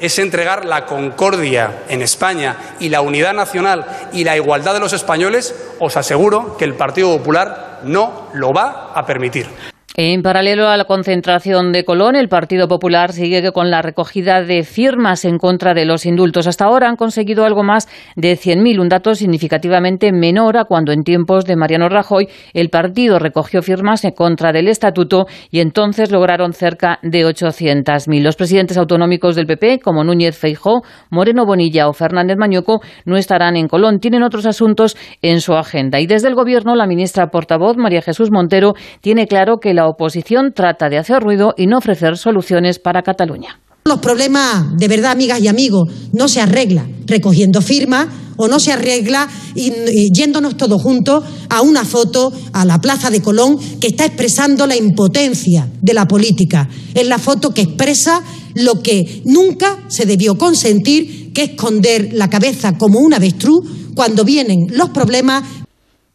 es 0.00 0.18
entregar 0.18 0.64
la 0.64 0.86
concordia 0.86 1.82
en 1.88 2.02
España 2.02 2.56
y 2.80 2.88
la 2.88 3.00
unidad 3.00 3.34
nacional 3.34 3.86
y 4.12 4.24
la 4.24 4.36
igualdad 4.36 4.74
de 4.74 4.80
los 4.80 4.92
españoles, 4.92 5.54
os 5.78 5.96
aseguro 5.96 6.56
que 6.56 6.64
el 6.64 6.74
Partido 6.74 7.16
Popular 7.16 7.80
no 7.84 8.28
lo 8.32 8.52
va 8.52 8.92
a 8.94 9.04
permitir. 9.06 9.73
En 9.96 10.22
paralelo 10.22 10.66
a 10.66 10.76
la 10.76 10.86
concentración 10.86 11.70
de 11.70 11.84
Colón, 11.84 12.16
el 12.16 12.28
Partido 12.28 12.66
Popular 12.66 13.12
sigue 13.12 13.52
con 13.52 13.70
la 13.70 13.80
recogida 13.80 14.42
de 14.42 14.64
firmas 14.64 15.24
en 15.24 15.38
contra 15.38 15.72
de 15.72 15.84
los 15.84 16.04
indultos. 16.04 16.48
Hasta 16.48 16.64
ahora 16.64 16.88
han 16.88 16.96
conseguido 16.96 17.44
algo 17.44 17.62
más 17.62 17.86
de 18.16 18.32
100.000, 18.32 18.80
un 18.80 18.88
dato 18.88 19.14
significativamente 19.14 20.10
menor 20.10 20.56
a 20.56 20.64
cuando 20.64 20.90
en 20.90 21.04
tiempos 21.04 21.44
de 21.44 21.54
Mariano 21.54 21.88
Rajoy 21.88 22.26
el 22.54 22.70
partido 22.70 23.20
recogió 23.20 23.62
firmas 23.62 24.04
en 24.04 24.10
contra 24.10 24.50
del 24.50 24.66
estatuto 24.66 25.26
y 25.52 25.60
entonces 25.60 26.10
lograron 26.10 26.54
cerca 26.54 26.98
de 27.02 27.24
800.000. 27.24 28.20
Los 28.20 28.34
presidentes 28.34 28.76
autonómicos 28.76 29.36
del 29.36 29.46
PP, 29.46 29.78
como 29.78 30.02
Núñez 30.02 30.36
Feijó, 30.36 30.82
Moreno 31.10 31.46
Bonilla 31.46 31.86
o 31.86 31.92
Fernández 31.92 32.36
Mañuco, 32.36 32.80
no 33.04 33.16
estarán 33.16 33.54
en 33.54 33.68
Colón. 33.68 34.00
Tienen 34.00 34.24
otros 34.24 34.44
asuntos 34.44 34.96
en 35.22 35.40
su 35.40 35.52
agenda. 35.54 36.00
Y 36.00 36.08
desde 36.08 36.26
el 36.26 36.34
Gobierno, 36.34 36.74
la 36.74 36.88
ministra 36.88 37.28
portavoz, 37.28 37.76
María 37.76 38.02
Jesús 38.02 38.32
Montero, 38.32 38.74
tiene 39.00 39.28
claro 39.28 39.58
que 39.58 39.72
la 39.72 39.83
la 39.84 39.90
oposición 39.90 40.54
trata 40.54 40.88
de 40.88 40.96
hacer 40.96 41.22
ruido 41.22 41.52
y 41.58 41.66
no 41.66 41.76
ofrecer 41.76 42.16
soluciones 42.16 42.78
para 42.78 43.02
Cataluña. 43.02 43.60
Los 43.84 43.98
problemas, 43.98 44.78
de 44.78 44.88
verdad, 44.88 45.12
amigas 45.12 45.40
y 45.42 45.48
amigos, 45.48 45.90
no 46.14 46.26
se 46.26 46.40
arreglan 46.40 47.04
recogiendo 47.06 47.60
firmas 47.60 48.08
o 48.36 48.48
no 48.48 48.58
se 48.58 48.72
arregla 48.72 49.28
yéndonos 49.54 50.56
todos 50.56 50.80
juntos 50.80 51.22
a 51.50 51.60
una 51.60 51.84
foto 51.84 52.32
a 52.54 52.64
la 52.64 52.80
Plaza 52.80 53.10
de 53.10 53.20
Colón 53.20 53.58
que 53.78 53.88
está 53.88 54.06
expresando 54.06 54.66
la 54.66 54.74
impotencia 54.74 55.68
de 55.82 55.92
la 55.92 56.06
política. 56.06 56.66
Es 56.94 57.06
la 57.06 57.18
foto 57.18 57.52
que 57.52 57.60
expresa 57.60 58.22
lo 58.54 58.80
que 58.82 59.20
nunca 59.26 59.84
se 59.88 60.06
debió 60.06 60.38
consentir, 60.38 61.30
que 61.34 61.42
esconder 61.42 62.14
la 62.14 62.30
cabeza 62.30 62.78
como 62.78 63.00
un 63.00 63.12
avestruz 63.12 63.68
cuando 63.94 64.24
vienen 64.24 64.66
los 64.70 64.88
problemas 64.88 65.44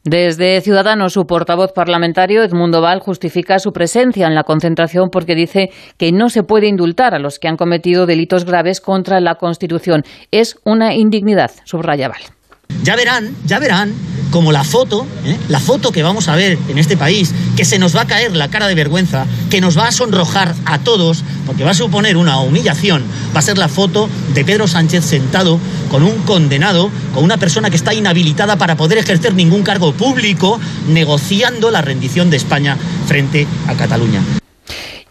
desde 0.04 0.62
Ciudadanos, 0.62 1.14
su 1.14 1.28
portavoz 1.28 1.74
parlamentario, 1.74 2.42
Edmundo 2.42 2.82
Val, 2.82 3.00
justifica 3.00 3.60
su 3.60 3.74
presencia 3.74 4.28
en 4.28 4.36
la 4.36 4.44
concentración 4.46 5.10
porque 5.10 5.36
dice 5.36 5.72
que 5.98 6.12
no 6.14 6.30
se 6.30 6.44
puede 6.44 6.68
indultar 6.68 7.14
a 7.14 7.20
los 7.20 7.38
que 7.38 7.50
han 7.50 7.58
cometido 7.58 8.06
delitos 8.06 8.46
graves 8.46 8.80
contra 8.80 9.20
la 9.20 9.36
Constitución. 9.36 10.04
Es 10.32 10.58
una 10.64 10.96
indignidad, 10.96 11.52
subraya 11.66 12.08
Val. 12.08 12.39
Ya 12.84 12.96
verán, 12.96 13.36
ya 13.46 13.60
verán 13.60 13.94
como 14.32 14.52
la 14.52 14.64
foto, 14.64 15.06
¿eh? 15.26 15.38
la 15.48 15.60
foto 15.60 15.92
que 15.92 16.02
vamos 16.02 16.28
a 16.28 16.36
ver 16.36 16.58
en 16.70 16.78
este 16.78 16.98
país, 16.98 17.34
que 17.56 17.66
se 17.66 17.78
nos 17.78 17.96
va 17.96 18.02
a 18.02 18.08
caer 18.08 18.36
la 18.36 18.50
cara 18.50 18.68
de 18.68 18.76
vergüenza, 18.76 19.26
que 19.50 19.60
nos 19.60 19.78
va 19.78 19.88
a 19.88 19.92
sonrojar 19.92 20.56
a 20.66 20.80
todos, 20.80 21.24
porque 21.46 21.64
va 21.64 21.72
a 21.72 21.76
suponer 21.76 22.16
una 22.16 22.40
humillación, 22.40 23.04
va 23.36 23.40
a 23.40 23.44
ser 23.44 23.58
la 23.58 23.68
foto 23.68 24.10
de 24.34 24.46
Pedro 24.46 24.68
Sánchez 24.68 25.04
sentado 25.06 25.60
con 25.92 26.04
un 26.04 26.18
condenado, 26.24 26.90
con 27.14 27.24
una 27.24 27.38
persona 27.38 27.70
que 27.70 27.76
está 27.76 27.94
inhabilitada 27.94 28.56
para 28.56 28.78
poder 28.78 28.98
ejercer 28.98 29.34
ningún 29.34 29.64
cargo 29.64 29.94
público, 29.94 30.60
negociando 30.88 31.72
la 31.72 31.82
rendición 31.82 32.30
de 32.30 32.38
España 32.38 32.78
frente 33.08 33.46
a 33.68 33.76
Cataluña. 33.76 34.22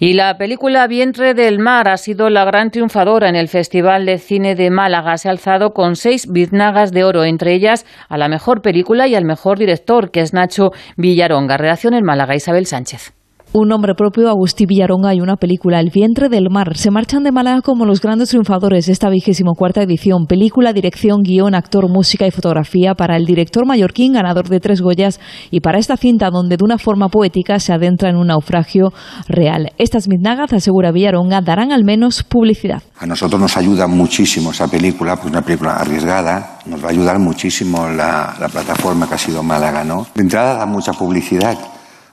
Y 0.00 0.12
la 0.12 0.38
película 0.38 0.86
Vientre 0.86 1.34
del 1.34 1.58
Mar 1.58 1.88
ha 1.88 1.96
sido 1.96 2.30
la 2.30 2.44
gran 2.44 2.70
triunfadora 2.70 3.28
en 3.28 3.34
el 3.34 3.48
Festival 3.48 4.06
de 4.06 4.18
Cine 4.18 4.54
de 4.54 4.70
Málaga. 4.70 5.18
Se 5.18 5.28
ha 5.28 5.32
alzado 5.32 5.74
con 5.74 5.96
seis 5.96 6.30
biznagas 6.30 6.92
de 6.92 7.02
oro, 7.02 7.24
entre 7.24 7.52
ellas 7.52 7.84
a 8.08 8.16
la 8.16 8.28
mejor 8.28 8.62
película 8.62 9.08
y 9.08 9.16
al 9.16 9.24
mejor 9.24 9.58
director, 9.58 10.12
que 10.12 10.20
es 10.20 10.32
Nacho 10.32 10.70
Villaronga. 10.96 11.56
Reacción 11.56 11.94
en 11.94 12.04
Málaga, 12.04 12.36
Isabel 12.36 12.66
Sánchez. 12.66 13.17
Un 13.50 13.68
nombre 13.68 13.94
propio, 13.94 14.28
Agustí 14.28 14.66
Villaronga 14.66 15.14
y 15.14 15.22
una 15.22 15.36
película, 15.36 15.80
El 15.80 15.88
vientre 15.88 16.28
del 16.28 16.50
mar. 16.50 16.76
Se 16.76 16.90
marchan 16.90 17.22
de 17.22 17.32
Málaga 17.32 17.62
como 17.62 17.86
los 17.86 18.02
grandes 18.02 18.28
triunfadores 18.28 18.84
de 18.84 18.92
esta 18.92 19.08
vigésimo 19.08 19.54
cuarta 19.54 19.82
edición. 19.82 20.26
Película, 20.26 20.74
dirección, 20.74 21.22
guion, 21.22 21.54
actor, 21.54 21.88
música 21.88 22.26
y 22.26 22.30
fotografía 22.30 22.94
para 22.94 23.16
el 23.16 23.24
director 23.24 23.64
mallorquín, 23.64 24.12
ganador 24.12 24.50
de 24.50 24.60
tres 24.60 24.82
Goyas, 24.82 25.18
y 25.50 25.60
para 25.60 25.78
esta 25.78 25.96
cinta 25.96 26.28
donde 26.28 26.58
de 26.58 26.64
una 26.64 26.76
forma 26.76 27.08
poética 27.08 27.58
se 27.58 27.72
adentra 27.72 28.10
en 28.10 28.16
un 28.16 28.26
naufragio 28.26 28.92
real. 29.28 29.72
Estas 29.78 30.08
mitnagas, 30.08 30.52
asegura 30.52 30.92
Villaronga, 30.92 31.40
darán 31.40 31.72
al 31.72 31.84
menos 31.84 32.24
publicidad. 32.24 32.82
A 32.98 33.06
nosotros 33.06 33.40
nos 33.40 33.56
ayuda 33.56 33.86
muchísimo 33.86 34.50
esa 34.50 34.68
película, 34.68 35.16
pues 35.16 35.32
una 35.32 35.40
película 35.40 35.76
arriesgada, 35.76 36.58
nos 36.66 36.84
va 36.84 36.88
a 36.88 36.90
ayudar 36.90 37.18
muchísimo 37.18 37.88
la, 37.88 38.36
la 38.38 38.48
plataforma 38.50 39.08
que 39.08 39.14
ha 39.14 39.18
sido 39.18 39.42
Málaga, 39.42 39.84
¿no? 39.84 40.06
De 40.14 40.20
entrada 40.20 40.58
da 40.58 40.66
mucha 40.66 40.92
publicidad 40.92 41.56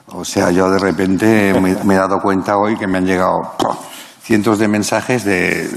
o 0.08 0.24
sea, 0.24 0.50
yo 0.50 0.70
de 0.70 0.78
repente 0.78 1.54
me, 1.60 1.94
he 1.94 1.98
dado 1.98 2.20
cuenta 2.20 2.56
hoy 2.56 2.76
que 2.76 2.86
me 2.86 2.98
han 2.98 3.06
llegado 3.06 3.52
cientos 4.26 4.58
de 4.58 4.66
mensajes 4.66 5.24
de 5.24 5.68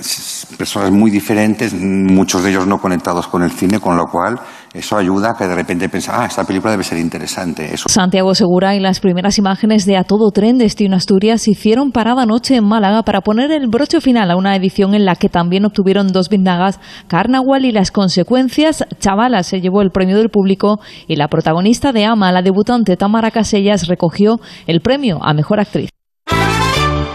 personas 0.57 0.89
muy 0.89 1.11
diferentes, 1.11 1.71
muchos 1.71 2.43
de 2.43 2.49
ellos 2.49 2.65
no 2.65 2.79
conectados 2.79 3.27
con 3.27 3.43
el 3.43 3.51
cine, 3.51 3.79
con 3.79 3.95
lo 3.95 4.07
cual 4.07 4.39
eso 4.73 4.97
ayuda 4.97 5.31
a 5.31 5.37
que 5.37 5.45
de 5.45 5.53
repente 5.53 5.87
piensa, 5.87 6.19
ah, 6.19 6.25
esta 6.25 6.45
película 6.45 6.71
debe 6.71 6.83
ser 6.83 6.97
interesante. 6.97 7.71
Eso. 7.71 7.87
Santiago 7.89 8.33
Segura 8.33 8.75
y 8.75 8.79
las 8.79 9.01
primeras 9.01 9.37
imágenes 9.37 9.85
de 9.85 9.97
A 9.97 10.03
Todo 10.03 10.31
Tren 10.31 10.57
Destino 10.57 10.95
Asturias 10.95 11.47
hicieron 11.47 11.91
parada 11.91 12.23
anoche 12.23 12.55
en 12.55 12.65
Málaga 12.65 13.03
para 13.03 13.21
poner 13.21 13.51
el 13.51 13.67
broche 13.67 14.01
final 14.01 14.31
a 14.31 14.35
una 14.35 14.55
edición 14.55 14.95
en 14.95 15.05
la 15.05 15.15
que 15.15 15.29
también 15.29 15.65
obtuvieron 15.65 16.07
dos 16.07 16.27
vindagas, 16.29 16.79
Carnaval 17.07 17.65
y 17.65 17.71
las 17.71 17.91
consecuencias. 17.91 18.83
Chavala 18.99 19.43
se 19.43 19.61
llevó 19.61 19.83
el 19.83 19.91
premio 19.91 20.17
del 20.17 20.29
público 20.29 20.79
y 21.07 21.17
la 21.17 21.27
protagonista 21.27 21.91
de 21.91 22.05
Ama, 22.05 22.31
la 22.31 22.41
debutante 22.41 22.97
Tamara 22.97 23.29
Casellas, 23.29 23.87
recogió 23.87 24.39
el 24.65 24.81
premio 24.81 25.19
a 25.21 25.35
Mejor 25.35 25.59
Actriz. 25.59 25.98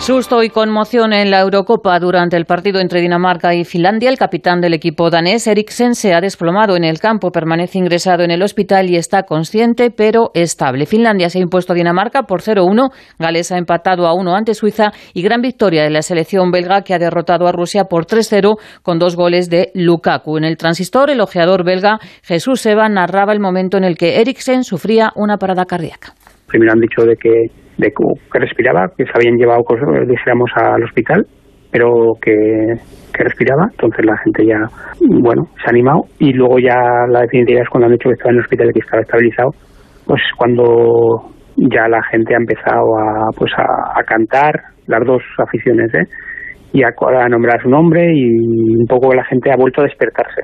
Susto 0.04 0.42
y 0.42 0.50
conmoción 0.50 1.14
en 1.14 1.30
la 1.30 1.40
Eurocopa 1.40 1.98
durante 1.98 2.36
el 2.36 2.44
partido 2.44 2.78
entre 2.78 3.00
Dinamarca 3.00 3.54
y 3.54 3.64
Finlandia. 3.64 4.10
El 4.10 4.18
capitán 4.18 4.60
del 4.60 4.74
equipo 4.74 5.08
danés, 5.08 5.46
Eriksen, 5.46 5.94
se 5.94 6.12
ha 6.12 6.20
desplomado 6.20 6.76
en 6.76 6.84
el 6.84 6.98
campo, 6.98 7.30
permanece 7.30 7.78
ingresado 7.78 8.22
en 8.22 8.30
el 8.30 8.42
hospital 8.42 8.90
y 8.90 8.96
está 8.96 9.22
consciente 9.22 9.90
pero 9.90 10.30
estable. 10.34 10.84
Finlandia 10.84 11.30
se 11.30 11.38
ha 11.38 11.40
impuesto 11.40 11.72
a 11.72 11.76
Dinamarca 11.76 12.24
por 12.24 12.42
0-1. 12.42 12.90
Gales 13.18 13.50
ha 13.50 13.56
empatado 13.56 14.06
a 14.06 14.12
1 14.12 14.36
ante 14.36 14.52
Suiza 14.52 14.92
y 15.14 15.22
gran 15.22 15.40
victoria 15.40 15.84
de 15.84 15.90
la 15.90 16.02
selección 16.02 16.50
belga 16.50 16.82
que 16.82 16.92
ha 16.92 16.98
derrotado 16.98 17.46
a 17.46 17.52
Rusia 17.52 17.84
por 17.84 18.04
3-0 18.04 18.58
con 18.82 18.98
dos 18.98 19.16
goles 19.16 19.48
de 19.48 19.70
Lukaku. 19.72 20.36
En 20.36 20.44
el 20.44 20.58
transistor, 20.58 21.08
el 21.08 21.22
ojeador 21.22 21.64
belga 21.64 21.98
Jesús 22.22 22.60
Seba 22.60 22.90
narraba 22.90 23.32
el 23.32 23.40
momento 23.40 23.78
en 23.78 23.84
el 23.84 23.96
que 23.96 24.20
Eriksen 24.20 24.64
sufría 24.64 25.12
una 25.16 25.38
parada 25.38 25.64
cardíaca. 25.64 26.12
Primero 26.54 26.72
han 26.72 26.78
dicho 26.78 27.02
de 27.04 27.16
que 27.16 27.50
de 27.78 27.90
que 27.90 28.38
respiraba, 28.38 28.86
que 28.96 29.04
se 29.06 29.10
habían 29.12 29.36
llevado, 29.36 29.64
dijéramos, 30.06 30.48
al 30.54 30.84
hospital, 30.84 31.26
pero 31.72 32.12
que, 32.22 32.32
que 33.12 33.24
respiraba. 33.24 33.66
Entonces 33.72 34.06
la 34.06 34.16
gente 34.18 34.46
ya, 34.46 34.60
bueno, 35.00 35.48
se 35.56 35.66
ha 35.66 35.70
animado. 35.70 36.02
Y 36.20 36.32
luego 36.32 36.60
ya 36.60 36.78
la 37.10 37.22
definitiva 37.22 37.62
es 37.62 37.68
cuando 37.68 37.86
han 37.86 37.94
dicho 37.94 38.08
que 38.08 38.12
estaba 38.12 38.30
en 38.30 38.36
el 38.36 38.42
hospital 38.42 38.70
y 38.70 38.72
que 38.74 38.84
estaba 38.84 39.02
estabilizado, 39.02 39.50
pues 40.06 40.22
cuando 40.38 41.32
ya 41.56 41.88
la 41.88 42.00
gente 42.12 42.34
ha 42.34 42.38
empezado 42.38 42.86
a, 43.00 43.30
pues 43.36 43.50
a, 43.58 44.00
cantar, 44.04 44.54
las 44.86 45.04
dos 45.04 45.24
aficiones, 45.38 45.92
¿eh? 45.92 46.06
y 46.72 46.84
a, 46.84 46.94
a 46.94 47.28
nombrar 47.28 47.60
su 47.60 47.68
nombre 47.68 48.12
y 48.14 48.76
un 48.78 48.86
poco 48.86 49.12
la 49.12 49.24
gente 49.24 49.50
ha 49.50 49.56
vuelto 49.56 49.80
a 49.80 49.86
despertarse. 49.86 50.42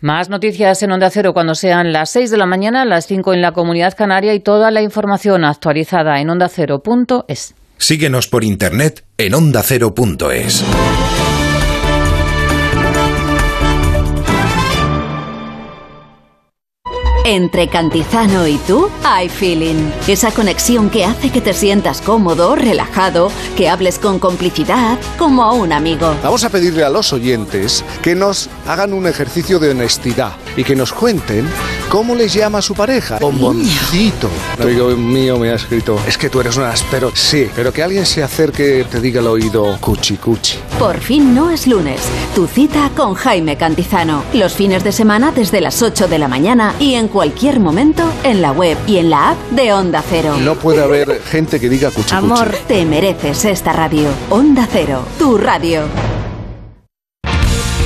Más 0.00 0.28
noticias 0.28 0.82
en 0.82 0.92
Onda 0.92 1.10
Cero 1.10 1.32
cuando 1.32 1.54
sean 1.54 1.92
las 1.92 2.10
6 2.10 2.30
de 2.30 2.36
la 2.36 2.46
mañana, 2.46 2.84
las 2.84 3.06
5 3.06 3.34
en 3.34 3.42
la 3.42 3.52
Comunidad 3.52 3.96
Canaria 3.96 4.34
y 4.34 4.40
toda 4.40 4.70
la 4.70 4.82
información 4.82 5.44
actualizada 5.44 6.20
en 6.20 6.30
ondacero.es. 6.30 7.54
Síguenos 7.78 8.28
por 8.28 8.44
internet 8.44 9.04
en 9.16 9.34
ondacero.es. 9.34 10.64
Entre 17.24 17.68
Cantizano 17.68 18.46
y 18.46 18.56
tú 18.66 18.88
hay 19.04 19.28
feeling. 19.28 19.90
Esa 20.08 20.32
conexión 20.32 20.88
que 20.88 21.04
hace 21.04 21.30
que 21.30 21.42
te 21.42 21.52
sientas 21.52 22.00
cómodo, 22.00 22.56
relajado, 22.56 23.30
que 23.58 23.68
hables 23.68 23.98
con 23.98 24.18
complicidad, 24.18 24.98
como 25.18 25.42
a 25.42 25.52
un 25.52 25.72
amigo. 25.72 26.14
Vamos 26.22 26.44
a 26.44 26.48
pedirle 26.48 26.82
a 26.82 26.88
los 26.88 27.12
oyentes 27.12 27.84
que 28.02 28.14
nos 28.14 28.48
hagan 28.66 28.94
un 28.94 29.06
ejercicio 29.06 29.58
de 29.58 29.70
honestidad 29.70 30.32
y 30.56 30.64
que 30.64 30.74
nos 30.74 30.92
cuenten 30.94 31.46
cómo 31.90 32.14
les 32.14 32.32
llama 32.32 32.58
a 32.58 32.62
su 32.62 32.74
pareja. 32.74 33.18
Bomboncito. 33.18 34.30
Un 34.56 34.62
amigo 34.62 34.88
mío 34.96 35.38
me 35.38 35.50
ha 35.50 35.54
escrito, 35.56 36.00
es 36.08 36.16
que 36.16 36.30
tú 36.30 36.40
eres 36.40 36.56
un 36.56 36.64
áspero. 36.64 37.12
Sí, 37.14 37.48
pero 37.54 37.70
que 37.70 37.82
alguien 37.82 38.06
se 38.06 38.22
acerque 38.22 38.86
te 38.90 38.98
diga 39.00 39.20
al 39.20 39.26
oído 39.26 39.76
cuchi 39.78 40.16
cuchi. 40.16 40.58
Por 40.78 40.98
fin 40.98 41.34
no 41.34 41.50
es 41.50 41.66
lunes. 41.66 42.00
Tu 42.34 42.46
cita 42.46 42.90
con 42.96 43.12
Jaime 43.12 43.58
Cantizano. 43.58 44.24
Los 44.32 44.54
fines 44.54 44.82
de 44.84 44.92
semana 44.92 45.32
desde 45.32 45.60
las 45.60 45.82
8 45.82 46.08
de 46.08 46.18
la 46.18 46.26
mañana 46.26 46.74
y 46.78 46.94
en 46.94 47.09
cualquier 47.10 47.60
momento 47.60 48.10
en 48.24 48.40
la 48.40 48.52
web 48.52 48.78
y 48.86 48.96
en 48.96 49.10
la 49.10 49.30
app 49.30 49.38
de 49.50 49.72
Onda 49.72 50.02
Cero. 50.08 50.36
No 50.40 50.54
puede 50.54 50.82
haber 50.82 51.20
gente 51.22 51.60
que 51.60 51.68
diga 51.68 51.90
cuchi 51.90 52.14
Amor, 52.14 52.50
te 52.66 52.84
mereces 52.86 53.44
esta 53.44 53.72
radio. 53.72 54.08
Onda 54.30 54.66
Cero, 54.70 55.02
tu 55.18 55.36
radio. 55.36 55.82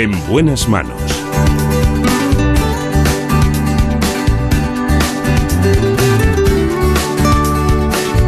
En 0.00 0.12
buenas 0.26 0.66
manos. 0.66 0.98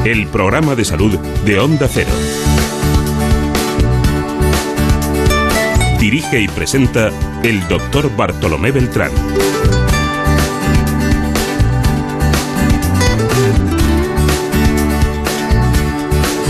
El 0.04 0.26
programa 0.26 0.74
de 0.74 0.84
salud 0.84 1.18
de 1.46 1.58
Onda 1.58 1.88
Cero. 1.88 2.10
Dirige 5.98 6.40
y 6.40 6.48
presenta 6.48 7.08
el 7.42 7.66
doctor 7.68 8.14
Bartolomé 8.14 8.70
Beltrán. 8.70 9.12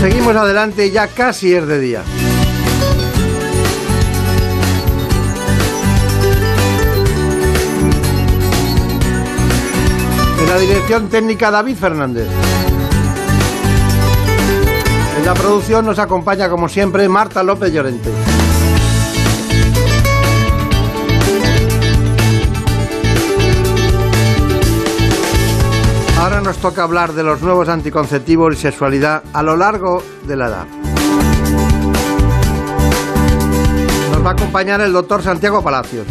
Seguimos 0.01 0.35
adelante, 0.35 0.91
ya 0.91 1.07
casi 1.07 1.53
es 1.53 1.65
de 1.65 1.79
día. 1.79 2.03
La 10.53 10.59
dirección 10.59 11.09
técnica 11.09 11.49
David 11.49 11.75
Fernández. 11.75 12.27
En 15.17 15.25
la 15.25 15.33
producción 15.33 15.83
nos 15.83 15.97
acompaña 15.97 16.47
como 16.47 16.69
siempre 16.69 17.09
Marta 17.09 17.41
López 17.41 17.73
Llorente. 17.73 18.11
Ahora 26.19 26.41
nos 26.41 26.57
toca 26.57 26.83
hablar 26.83 27.13
de 27.13 27.23
los 27.23 27.41
nuevos 27.41 27.67
anticonceptivos 27.67 28.53
y 28.53 28.57
sexualidad 28.57 29.23
a 29.33 29.41
lo 29.41 29.57
largo 29.57 30.03
de 30.27 30.35
la 30.35 30.47
edad. 30.49 30.67
Nos 34.11 34.23
va 34.23 34.29
a 34.29 34.33
acompañar 34.33 34.81
el 34.81 34.93
doctor 34.93 35.23
Santiago 35.23 35.63
Palacios. 35.63 36.05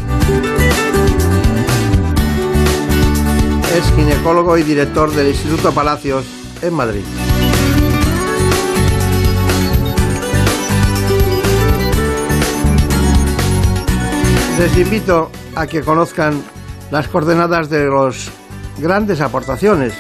Es 3.75 3.91
ginecólogo 3.97 4.59
y 4.59 4.63
director 4.65 5.11
del 5.11 5.29
Instituto 5.29 5.73
Palacios 5.73 6.27
en 6.61 6.75
Madrid. 6.75 7.03
Les 14.59 14.77
invito 14.77 15.31
a 15.55 15.67
que 15.67 15.81
conozcan 15.81 16.43
las 16.91 17.09
coordenadas 17.09 17.71
de 17.71 17.89
las 17.89 18.31
grandes 18.79 19.23
aportaciones, 19.23 19.95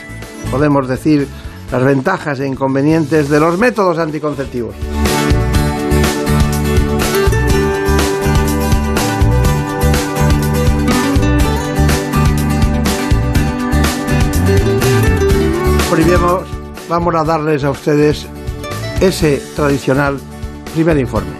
podemos 0.50 0.86
decir, 0.86 1.26
las 1.70 1.82
ventajas 1.82 2.40
e 2.40 2.46
inconvenientes 2.46 3.30
de 3.30 3.40
los 3.40 3.56
métodos 3.56 3.96
anticonceptivos. 3.98 4.74
Primero 15.92 16.42
vamos 16.88 17.14
a 17.14 17.22
darles 17.22 17.64
a 17.64 17.70
ustedes 17.70 18.26
ese 19.02 19.42
tradicional 19.54 20.18
primer 20.72 20.96
informe. 20.96 21.32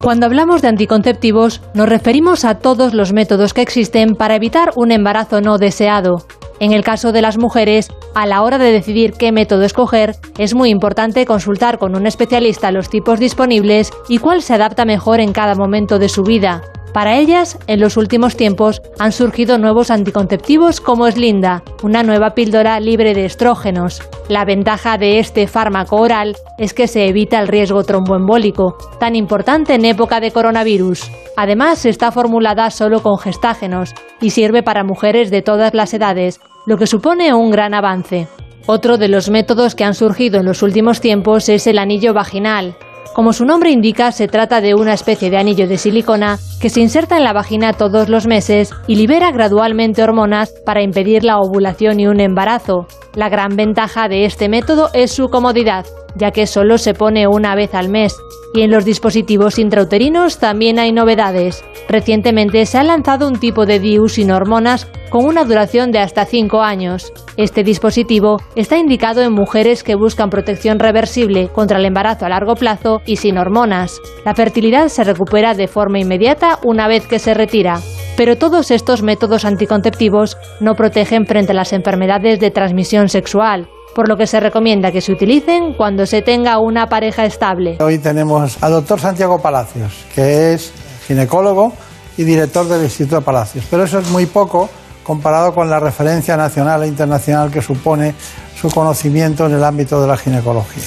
Cuando 0.00 0.26
hablamos 0.26 0.62
de 0.62 0.68
anticonceptivos, 0.68 1.62
nos 1.74 1.88
referimos 1.88 2.44
a 2.44 2.56
todos 2.56 2.92
los 2.92 3.12
métodos 3.12 3.54
que 3.54 3.62
existen 3.62 4.16
para 4.16 4.34
evitar 4.34 4.72
un 4.74 4.90
embarazo 4.90 5.40
no 5.40 5.58
deseado. 5.58 6.26
En 6.58 6.72
el 6.72 6.82
caso 6.82 7.12
de 7.12 7.22
las 7.22 7.38
mujeres, 7.38 7.90
a 8.16 8.26
la 8.26 8.42
hora 8.42 8.58
de 8.58 8.72
decidir 8.72 9.12
qué 9.12 9.30
método 9.30 9.62
escoger, 9.62 10.16
es 10.38 10.56
muy 10.56 10.70
importante 10.70 11.24
consultar 11.24 11.78
con 11.78 11.94
un 11.94 12.08
especialista 12.08 12.72
los 12.72 12.90
tipos 12.90 13.20
disponibles 13.20 13.92
y 14.08 14.18
cuál 14.18 14.42
se 14.42 14.54
adapta 14.54 14.84
mejor 14.84 15.20
en 15.20 15.32
cada 15.32 15.54
momento 15.54 16.00
de 16.00 16.08
su 16.08 16.24
vida. 16.24 16.62
Para 16.92 17.16
ellas, 17.16 17.58
en 17.66 17.80
los 17.80 17.96
últimos 17.96 18.36
tiempos 18.36 18.82
han 18.98 19.12
surgido 19.12 19.58
nuevos 19.58 19.90
anticonceptivos 19.90 20.80
como 20.80 21.06
es 21.06 21.16
Linda, 21.16 21.62
una 21.82 22.02
nueva 22.02 22.30
píldora 22.30 22.80
libre 22.80 23.14
de 23.14 23.24
estrógenos. 23.24 24.02
La 24.28 24.44
ventaja 24.44 24.98
de 24.98 25.18
este 25.18 25.46
fármaco 25.46 25.96
oral 25.96 26.36
es 26.58 26.74
que 26.74 26.88
se 26.88 27.06
evita 27.06 27.40
el 27.40 27.48
riesgo 27.48 27.84
tromboembólico, 27.84 28.76
tan 28.98 29.16
importante 29.16 29.74
en 29.74 29.84
época 29.84 30.20
de 30.20 30.32
coronavirus. 30.32 31.10
Además, 31.36 31.84
está 31.84 32.10
formulada 32.10 32.70
solo 32.70 33.02
con 33.02 33.18
gestágenos 33.18 33.94
y 34.20 34.30
sirve 34.30 34.62
para 34.62 34.82
mujeres 34.82 35.30
de 35.30 35.42
todas 35.42 35.74
las 35.74 35.92
edades, 35.94 36.40
lo 36.66 36.78
que 36.78 36.86
supone 36.86 37.32
un 37.34 37.50
gran 37.50 37.74
avance. 37.74 38.28
Otro 38.66 38.98
de 38.98 39.08
los 39.08 39.30
métodos 39.30 39.74
que 39.74 39.84
han 39.84 39.94
surgido 39.94 40.40
en 40.40 40.46
los 40.46 40.62
últimos 40.62 41.00
tiempos 41.00 41.48
es 41.48 41.66
el 41.66 41.78
anillo 41.78 42.12
vaginal. 42.12 42.76
Como 43.14 43.32
su 43.32 43.44
nombre 43.44 43.70
indica, 43.70 44.12
se 44.12 44.28
trata 44.28 44.60
de 44.60 44.74
una 44.74 44.94
especie 44.94 45.30
de 45.30 45.38
anillo 45.38 45.66
de 45.66 45.76
silicona 45.76 46.38
que 46.60 46.70
se 46.70 46.80
inserta 46.80 47.16
en 47.16 47.24
la 47.24 47.32
vagina 47.32 47.72
todos 47.72 48.08
los 48.08 48.26
meses 48.26 48.70
y 48.86 48.94
libera 48.94 49.32
gradualmente 49.32 50.02
hormonas 50.02 50.52
para 50.64 50.82
impedir 50.82 51.24
la 51.24 51.38
ovulación 51.38 51.98
y 51.98 52.06
un 52.06 52.20
embarazo. 52.20 52.86
La 53.14 53.28
gran 53.28 53.56
ventaja 53.56 54.08
de 54.08 54.24
este 54.24 54.48
método 54.48 54.90
es 54.92 55.10
su 55.10 55.28
comodidad. 55.28 55.84
Ya 56.18 56.32
que 56.32 56.46
solo 56.46 56.78
se 56.78 56.94
pone 56.94 57.26
una 57.26 57.54
vez 57.54 57.74
al 57.74 57.88
mes. 57.88 58.16
Y 58.54 58.62
en 58.62 58.70
los 58.70 58.84
dispositivos 58.84 59.58
intrauterinos 59.58 60.38
también 60.38 60.78
hay 60.78 60.92
novedades. 60.92 61.64
Recientemente 61.88 62.64
se 62.66 62.78
ha 62.78 62.82
lanzado 62.82 63.28
un 63.28 63.38
tipo 63.38 63.66
de 63.66 63.78
DIU 63.78 64.08
sin 64.08 64.30
hormonas 64.30 64.88
con 65.10 65.24
una 65.24 65.44
duración 65.44 65.90
de 65.90 66.00
hasta 66.00 66.24
5 66.24 66.60
años. 66.62 67.12
Este 67.36 67.62
dispositivo 67.62 68.38
está 68.56 68.78
indicado 68.78 69.22
en 69.22 69.32
mujeres 69.32 69.82
que 69.82 69.94
buscan 69.94 70.30
protección 70.30 70.78
reversible 70.78 71.48
contra 71.48 71.78
el 71.78 71.84
embarazo 71.84 72.26
a 72.26 72.30
largo 72.30 72.54
plazo 72.54 73.00
y 73.06 73.16
sin 73.16 73.38
hormonas. 73.38 74.00
La 74.24 74.34
fertilidad 74.34 74.88
se 74.88 75.04
recupera 75.04 75.54
de 75.54 75.68
forma 75.68 75.98
inmediata 75.98 76.58
una 76.64 76.88
vez 76.88 77.06
que 77.06 77.18
se 77.18 77.34
retira. 77.34 77.80
Pero 78.16 78.36
todos 78.36 78.70
estos 78.70 79.02
métodos 79.02 79.44
anticonceptivos 79.44 80.36
no 80.60 80.74
protegen 80.74 81.24
frente 81.24 81.52
a 81.52 81.54
las 81.54 81.72
enfermedades 81.72 82.40
de 82.40 82.50
transmisión 82.50 83.08
sexual, 83.08 83.68
por 83.98 84.08
lo 84.08 84.16
que 84.16 84.28
se 84.28 84.38
recomienda 84.38 84.92
que 84.92 85.00
se 85.00 85.10
utilicen 85.10 85.74
cuando 85.74 86.06
se 86.06 86.22
tenga 86.22 86.60
una 86.60 86.88
pareja 86.88 87.24
estable. 87.24 87.78
Hoy 87.80 87.98
tenemos 87.98 88.62
al 88.62 88.70
doctor 88.70 89.00
Santiago 89.00 89.42
Palacios, 89.42 89.92
que 90.14 90.54
es 90.54 90.70
ginecólogo 91.08 91.72
y 92.16 92.22
director 92.22 92.68
del 92.68 92.84
Instituto 92.84 93.22
Palacios. 93.22 93.64
Pero 93.68 93.82
eso 93.82 93.98
es 93.98 94.08
muy 94.10 94.26
poco 94.26 94.70
comparado 95.02 95.52
con 95.52 95.68
la 95.68 95.80
referencia 95.80 96.36
nacional 96.36 96.84
e 96.84 96.86
internacional 96.86 97.50
que 97.50 97.60
supone 97.60 98.14
su 98.54 98.70
conocimiento 98.70 99.46
en 99.46 99.54
el 99.54 99.64
ámbito 99.64 100.00
de 100.00 100.06
la 100.06 100.16
ginecología. 100.16 100.86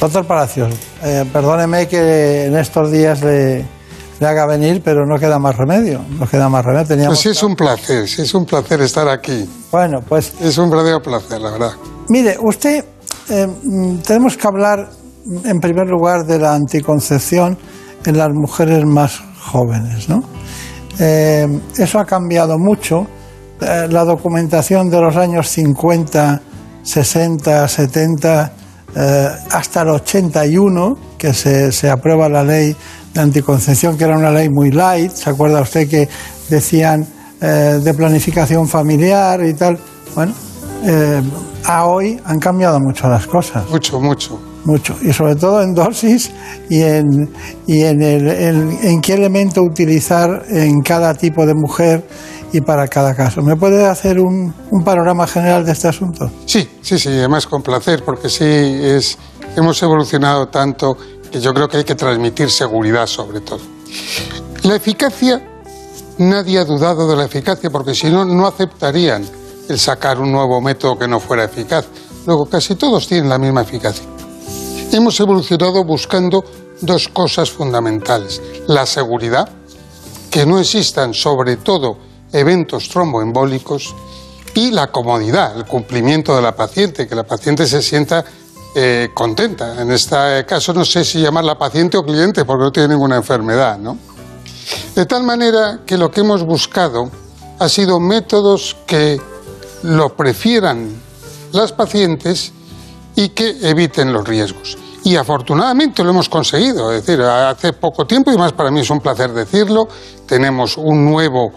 Doctor 0.00 0.24
Palacios, 0.24 0.72
eh, 1.02 1.24
perdóneme 1.32 1.88
que 1.88 2.44
en 2.44 2.56
estos 2.56 2.92
días 2.92 3.24
le, 3.24 3.64
le 4.18 4.26
haga 4.26 4.46
venir, 4.46 4.80
pero 4.84 5.04
no 5.06 5.18
queda 5.18 5.38
más 5.38 5.56
remedio. 5.56 6.00
No 6.18 6.26
queda 6.26 6.48
más 6.48 6.64
remedio. 6.64 6.86
Teníamos... 6.86 7.16
Pues 7.16 7.20
sí, 7.20 7.28
es 7.28 7.42
un 7.42 7.54
placer, 7.54 8.08
sí, 8.08 8.22
es 8.22 8.34
un 8.34 8.46
placer 8.46 8.80
estar 8.80 9.08
aquí. 9.08 9.48
Bueno, 9.70 10.00
pues. 10.06 10.32
Es 10.40 10.56
un 10.58 10.70
verdadero 10.70 11.02
placer, 11.02 11.40
la 11.40 11.50
verdad. 11.50 11.72
Mire, 12.08 12.36
usted, 12.40 12.84
eh, 13.28 13.46
tenemos 14.06 14.36
que 14.36 14.46
hablar 14.46 14.88
en 15.44 15.60
primer 15.60 15.88
lugar 15.88 16.24
de 16.24 16.38
la 16.38 16.54
anticoncepción 16.54 17.58
en 18.04 18.16
las 18.16 18.30
mujeres 18.32 18.84
más 18.86 19.20
jóvenes, 19.40 20.08
¿no? 20.08 20.22
Eh, 20.98 21.46
eso 21.76 21.98
ha 21.98 22.04
cambiado 22.04 22.58
mucho. 22.58 23.06
Eh, 23.60 23.86
la 23.90 24.04
documentación 24.04 24.88
de 24.88 25.00
los 25.00 25.16
años 25.16 25.48
50, 25.48 26.40
60, 26.82 27.68
70, 27.68 28.52
hasta 29.50 29.82
el 29.82 29.90
81, 29.90 30.96
que 31.18 31.34
se, 31.34 31.70
se 31.70 31.90
aprueba 31.90 32.30
la 32.30 32.42
ley 32.42 32.74
de 33.16 33.22
anticoncepción, 33.22 33.96
que 33.96 34.04
era 34.04 34.16
una 34.16 34.30
ley 34.30 34.48
muy 34.48 34.70
light, 34.70 35.10
¿se 35.10 35.30
acuerda 35.30 35.62
usted 35.62 35.88
que 35.88 36.08
decían 36.48 37.06
eh, 37.40 37.80
de 37.82 37.94
planificación 37.94 38.68
familiar 38.68 39.42
y 39.44 39.54
tal? 39.54 39.78
Bueno, 40.14 40.32
eh, 40.84 41.22
a 41.64 41.86
hoy 41.86 42.20
han 42.24 42.38
cambiado 42.38 42.78
mucho 42.78 43.08
las 43.08 43.26
cosas. 43.26 43.68
Mucho, 43.70 44.00
mucho. 44.00 44.38
Mucho, 44.64 44.96
y 45.00 45.12
sobre 45.12 45.36
todo 45.36 45.62
en 45.62 45.74
dosis 45.74 46.32
y 46.68 46.82
en, 46.82 47.30
y 47.68 47.82
en, 47.82 48.02
el, 48.02 48.28
en 48.82 49.00
qué 49.00 49.14
elemento 49.14 49.62
utilizar 49.62 50.42
en 50.48 50.80
cada 50.80 51.14
tipo 51.14 51.46
de 51.46 51.54
mujer 51.54 52.04
y 52.52 52.60
para 52.60 52.88
cada 52.88 53.14
caso. 53.14 53.42
¿Me 53.42 53.54
puede 53.54 53.86
hacer 53.86 54.18
un, 54.18 54.52
un, 54.72 54.82
panorama 54.82 55.24
general 55.28 55.64
de 55.64 55.70
este 55.70 55.86
asunto? 55.86 56.28
Sí, 56.46 56.68
sí, 56.82 56.98
sí, 56.98 57.10
además 57.10 57.46
con 57.46 57.62
placer, 57.62 58.02
porque 58.04 58.28
sí, 58.28 58.44
es, 58.44 59.16
hemos 59.56 59.80
evolucionado 59.84 60.48
tanto 60.48 60.96
que 61.30 61.40
yo 61.40 61.52
creo 61.54 61.68
que 61.68 61.78
hay 61.78 61.84
que 61.84 61.94
transmitir 61.94 62.50
seguridad 62.50 63.06
sobre 63.06 63.40
todo. 63.40 63.60
La 64.62 64.76
eficacia, 64.76 65.42
nadie 66.18 66.58
ha 66.58 66.64
dudado 66.64 67.08
de 67.08 67.16
la 67.16 67.24
eficacia 67.24 67.70
porque 67.70 67.94
si 67.94 68.08
no, 68.08 68.24
no 68.24 68.46
aceptarían 68.46 69.24
el 69.68 69.78
sacar 69.78 70.20
un 70.20 70.32
nuevo 70.32 70.60
método 70.60 70.98
que 70.98 71.08
no 71.08 71.20
fuera 71.20 71.44
eficaz. 71.44 71.86
Luego, 72.26 72.46
casi 72.46 72.74
todos 72.74 73.06
tienen 73.06 73.28
la 73.28 73.38
misma 73.38 73.62
eficacia. 73.62 74.04
Hemos 74.92 75.18
evolucionado 75.20 75.84
buscando 75.84 76.44
dos 76.80 77.08
cosas 77.08 77.50
fundamentales. 77.50 78.40
La 78.66 78.86
seguridad, 78.86 79.48
que 80.30 80.46
no 80.46 80.58
existan 80.58 81.14
sobre 81.14 81.56
todo 81.56 81.98
eventos 82.32 82.88
tromboembólicos, 82.88 83.94
y 84.56 84.70
la 84.70 84.90
comodidad, 84.90 85.54
el 85.54 85.66
cumplimiento 85.66 86.34
de 86.34 86.40
la 86.40 86.56
paciente, 86.56 87.06
que 87.06 87.14
la 87.14 87.24
paciente 87.24 87.66
se 87.66 87.82
sienta 87.82 88.24
eh, 88.78 89.08
contenta. 89.14 89.80
En 89.80 89.90
este 89.90 90.44
caso 90.46 90.74
no 90.74 90.84
sé 90.84 91.02
si 91.02 91.22
llamarla 91.22 91.56
paciente 91.56 91.96
o 91.96 92.04
cliente 92.04 92.44
porque 92.44 92.64
no 92.64 92.70
tiene 92.70 92.90
ninguna 92.90 93.16
enfermedad, 93.16 93.78
¿no? 93.78 93.96
De 94.94 95.06
tal 95.06 95.22
manera 95.22 95.80
que 95.86 95.96
lo 95.96 96.10
que 96.10 96.20
hemos 96.20 96.44
buscado 96.44 97.10
ha 97.58 97.68
sido 97.70 97.98
métodos 97.98 98.76
que 98.86 99.18
lo 99.82 100.14
prefieran 100.14 100.90
las 101.52 101.72
pacientes 101.72 102.52
y 103.14 103.30
que 103.30 103.56
eviten 103.62 104.12
los 104.12 104.28
riesgos. 104.28 104.76
Y 105.04 105.16
afortunadamente 105.16 106.04
lo 106.04 106.10
hemos 106.10 106.28
conseguido. 106.28 106.92
Es 106.92 107.06
decir, 107.06 107.22
hace 107.22 107.72
poco 107.72 108.06
tiempo, 108.06 108.30
y 108.30 108.36
más 108.36 108.52
para 108.52 108.70
mí 108.70 108.80
es 108.80 108.90
un 108.90 109.00
placer 109.00 109.32
decirlo, 109.32 109.88
tenemos 110.26 110.76
un 110.76 111.02
nuevo 111.02 111.52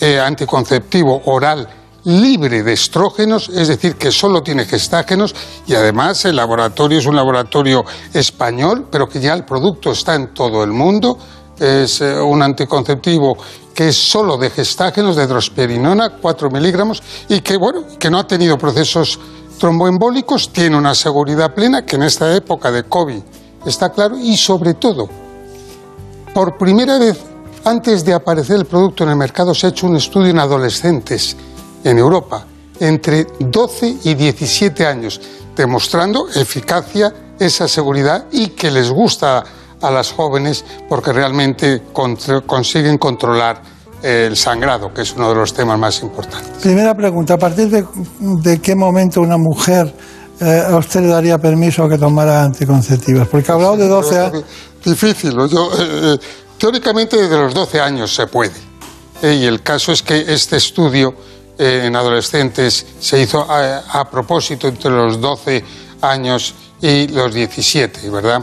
eh, 0.00 0.18
anticonceptivo 0.18 1.22
oral 1.26 1.68
libre 2.04 2.62
de 2.62 2.72
estrógenos, 2.72 3.48
es 3.48 3.68
decir, 3.68 3.96
que 3.96 4.10
solo 4.10 4.42
tiene 4.42 4.64
gestágenos 4.64 5.34
y 5.66 5.74
además 5.74 6.24
el 6.24 6.36
laboratorio 6.36 6.98
es 6.98 7.06
un 7.06 7.16
laboratorio 7.16 7.84
español, 8.12 8.86
pero 8.90 9.08
que 9.08 9.20
ya 9.20 9.32
el 9.32 9.44
producto 9.44 9.92
está 9.92 10.14
en 10.14 10.34
todo 10.34 10.62
el 10.62 10.70
mundo. 10.70 11.18
Es 11.58 12.00
eh, 12.00 12.20
un 12.20 12.42
anticonceptivo 12.42 13.36
que 13.74 13.88
es 13.88 13.96
solo 13.96 14.36
de 14.36 14.50
gestágenos, 14.50 15.16
de 15.16 15.26
drosperinona, 15.26 16.10
4 16.20 16.50
miligramos, 16.50 17.02
y 17.28 17.40
que, 17.40 17.56
bueno, 17.56 17.84
que 17.98 18.10
no 18.10 18.18
ha 18.18 18.26
tenido 18.26 18.58
procesos 18.58 19.18
tromboembólicos, 19.58 20.52
tiene 20.52 20.76
una 20.76 20.94
seguridad 20.94 21.54
plena 21.54 21.84
que 21.84 21.96
en 21.96 22.04
esta 22.04 22.34
época 22.34 22.70
de 22.70 22.84
COVID 22.84 23.20
está 23.66 23.90
claro, 23.90 24.18
y 24.18 24.36
sobre 24.36 24.74
todo, 24.74 25.08
por 26.32 26.56
primera 26.56 26.98
vez, 26.98 27.18
antes 27.64 28.04
de 28.04 28.14
aparecer 28.14 28.56
el 28.56 28.66
producto 28.66 29.04
en 29.04 29.10
el 29.10 29.16
mercado, 29.16 29.54
se 29.54 29.66
ha 29.66 29.70
hecho 29.70 29.86
un 29.86 29.96
estudio 29.96 30.30
en 30.30 30.38
adolescentes 30.38 31.36
en 31.84 31.98
Europa 31.98 32.46
entre 32.80 33.26
12 33.38 33.98
y 34.04 34.14
17 34.14 34.86
años, 34.86 35.20
demostrando 35.56 36.28
eficacia, 36.28 37.12
esa 37.38 37.66
seguridad 37.66 38.26
y 38.30 38.48
que 38.48 38.70
les 38.70 38.90
gusta 38.90 39.44
a 39.80 39.90
las 39.90 40.12
jóvenes 40.12 40.64
porque 40.88 41.12
realmente 41.12 41.82
consiguen 42.46 42.96
controlar 42.98 43.60
el 44.02 44.36
sangrado, 44.36 44.92
que 44.92 45.02
es 45.02 45.14
uno 45.14 45.30
de 45.30 45.34
los 45.34 45.52
temas 45.52 45.78
más 45.78 46.02
importantes. 46.02 46.62
Primera 46.62 46.94
pregunta, 46.94 47.34
¿a 47.34 47.38
partir 47.38 47.68
de, 47.70 48.60
qué 48.60 48.74
momento 48.74 49.20
una 49.20 49.36
mujer 49.36 49.92
eh, 50.40 50.62
a 50.68 50.76
usted 50.76 51.00
le 51.00 51.08
daría 51.08 51.38
permiso 51.38 51.84
a 51.84 51.88
que 51.88 51.98
tomara 51.98 52.44
anticonceptivos? 52.44 53.26
Porque 53.28 53.50
ha 53.50 53.54
hablado 53.54 53.76
de 53.76 53.88
12 53.88 54.18
años. 54.18 54.44
Difícil, 54.84 55.32
yo, 55.32 55.70
eh, 55.72 55.78
eh, 55.80 56.18
teóricamente 56.58 57.16
desde 57.16 57.36
los 57.36 57.54
12 57.54 57.80
años 57.80 58.14
se 58.14 58.26
puede. 58.26 58.74
y 59.22 59.46
el 59.46 59.62
caso 59.62 59.90
es 59.90 60.02
que 60.02 60.32
este 60.34 60.56
estudio 60.56 61.14
eh, 61.58 61.82
en 61.84 61.94
adolescentes 61.96 62.86
se 62.98 63.20
hizo 63.20 63.46
a, 63.48 64.10
propósito 64.10 64.68
entre 64.68 64.90
los 64.90 65.20
12 65.20 65.64
años 66.00 66.54
y 66.80 67.08
los 67.08 67.32
17, 67.32 68.10
¿verdad? 68.10 68.42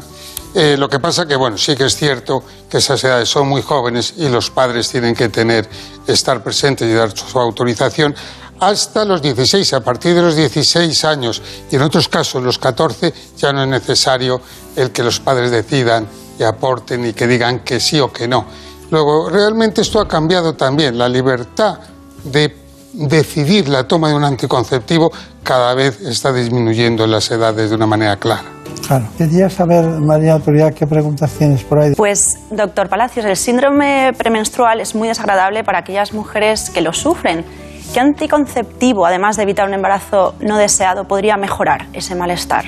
Eh, 0.53 0.75
lo 0.77 0.89
que 0.89 0.99
pasa 0.99 1.25
que, 1.25 1.35
bueno, 1.35 1.57
sí 1.57 1.75
que 1.75 1.85
es 1.85 1.95
cierto 1.95 2.43
que 2.69 2.77
esas 2.77 3.03
edades 3.03 3.29
son 3.29 3.47
muy 3.47 3.61
jóvenes 3.61 4.15
y 4.17 4.27
los 4.27 4.49
padres 4.49 4.89
tienen 4.89 5.15
que 5.15 5.29
tener, 5.29 5.67
estar 6.07 6.43
presentes 6.43 6.89
y 6.89 6.93
dar 6.93 7.15
su 7.15 7.39
autorización 7.39 8.15
hasta 8.59 9.03
los 9.05 9.21
16. 9.21 9.73
A 9.73 9.81
partir 9.81 10.13
de 10.15 10.21
los 10.21 10.35
16 10.35 11.05
años 11.05 11.41
y 11.69 11.75
en 11.75 11.81
otros 11.81 12.07
casos 12.07 12.43
los 12.43 12.59
14 12.59 13.13
ya 13.37 13.51
no 13.51 13.63
es 13.63 13.69
necesario 13.69 14.41
el 14.75 14.91
que 14.91 15.03
los 15.03 15.19
padres 15.19 15.51
decidan 15.51 16.07
y 16.39 16.43
aporten 16.43 17.05
y 17.05 17.13
que 17.13 17.27
digan 17.27 17.59
que 17.59 17.79
sí 17.79 17.99
o 17.99 18.11
que 18.11 18.27
no. 18.27 18.45
Luego, 18.89 19.29
realmente 19.29 19.81
esto 19.81 19.99
ha 19.99 20.07
cambiado 20.07 20.53
también. 20.53 20.97
La 20.97 21.07
libertad 21.07 21.79
de 22.23 22.60
decidir 22.93 23.69
la 23.69 23.87
toma 23.87 24.09
de 24.09 24.15
un 24.15 24.23
anticonceptivo 24.23 25.11
cada 25.43 25.73
vez 25.73 26.01
está 26.01 26.33
disminuyendo 26.33 27.05
en 27.05 27.11
las 27.11 27.31
edades 27.31 27.69
de 27.69 27.75
una 27.75 27.87
manera 27.87 28.17
clara. 28.17 28.43
Claro. 28.85 29.07
Quería 29.17 29.49
saber, 29.49 29.85
María 29.99 30.33
Autoridad, 30.33 30.73
qué 30.73 30.85
preguntas 30.87 31.31
tienes 31.37 31.63
por 31.63 31.79
ahí. 31.79 31.93
Pues, 31.95 32.37
doctor 32.49 32.89
Palacios, 32.89 33.25
el 33.25 33.37
síndrome 33.37 34.11
premenstrual 34.17 34.81
es 34.81 34.95
muy 34.95 35.07
desagradable 35.07 35.63
para 35.63 35.79
aquellas 35.79 36.13
mujeres 36.13 36.69
que 36.69 36.81
lo 36.81 36.91
sufren. 36.93 37.45
¿Qué 37.93 37.99
anticonceptivo, 37.99 39.05
además 39.05 39.37
de 39.37 39.43
evitar 39.43 39.67
un 39.67 39.73
embarazo 39.73 40.35
no 40.39 40.57
deseado, 40.57 41.07
podría 41.07 41.37
mejorar 41.37 41.87
ese 41.93 42.15
malestar? 42.15 42.65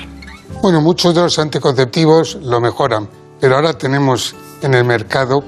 Bueno, 0.62 0.80
muchos 0.80 1.14
de 1.14 1.22
los 1.22 1.38
anticonceptivos 1.38 2.38
lo 2.42 2.60
mejoran, 2.60 3.08
pero 3.40 3.56
ahora 3.56 3.74
tenemos 3.74 4.34
en 4.62 4.74
el 4.74 4.84
mercado 4.84 5.42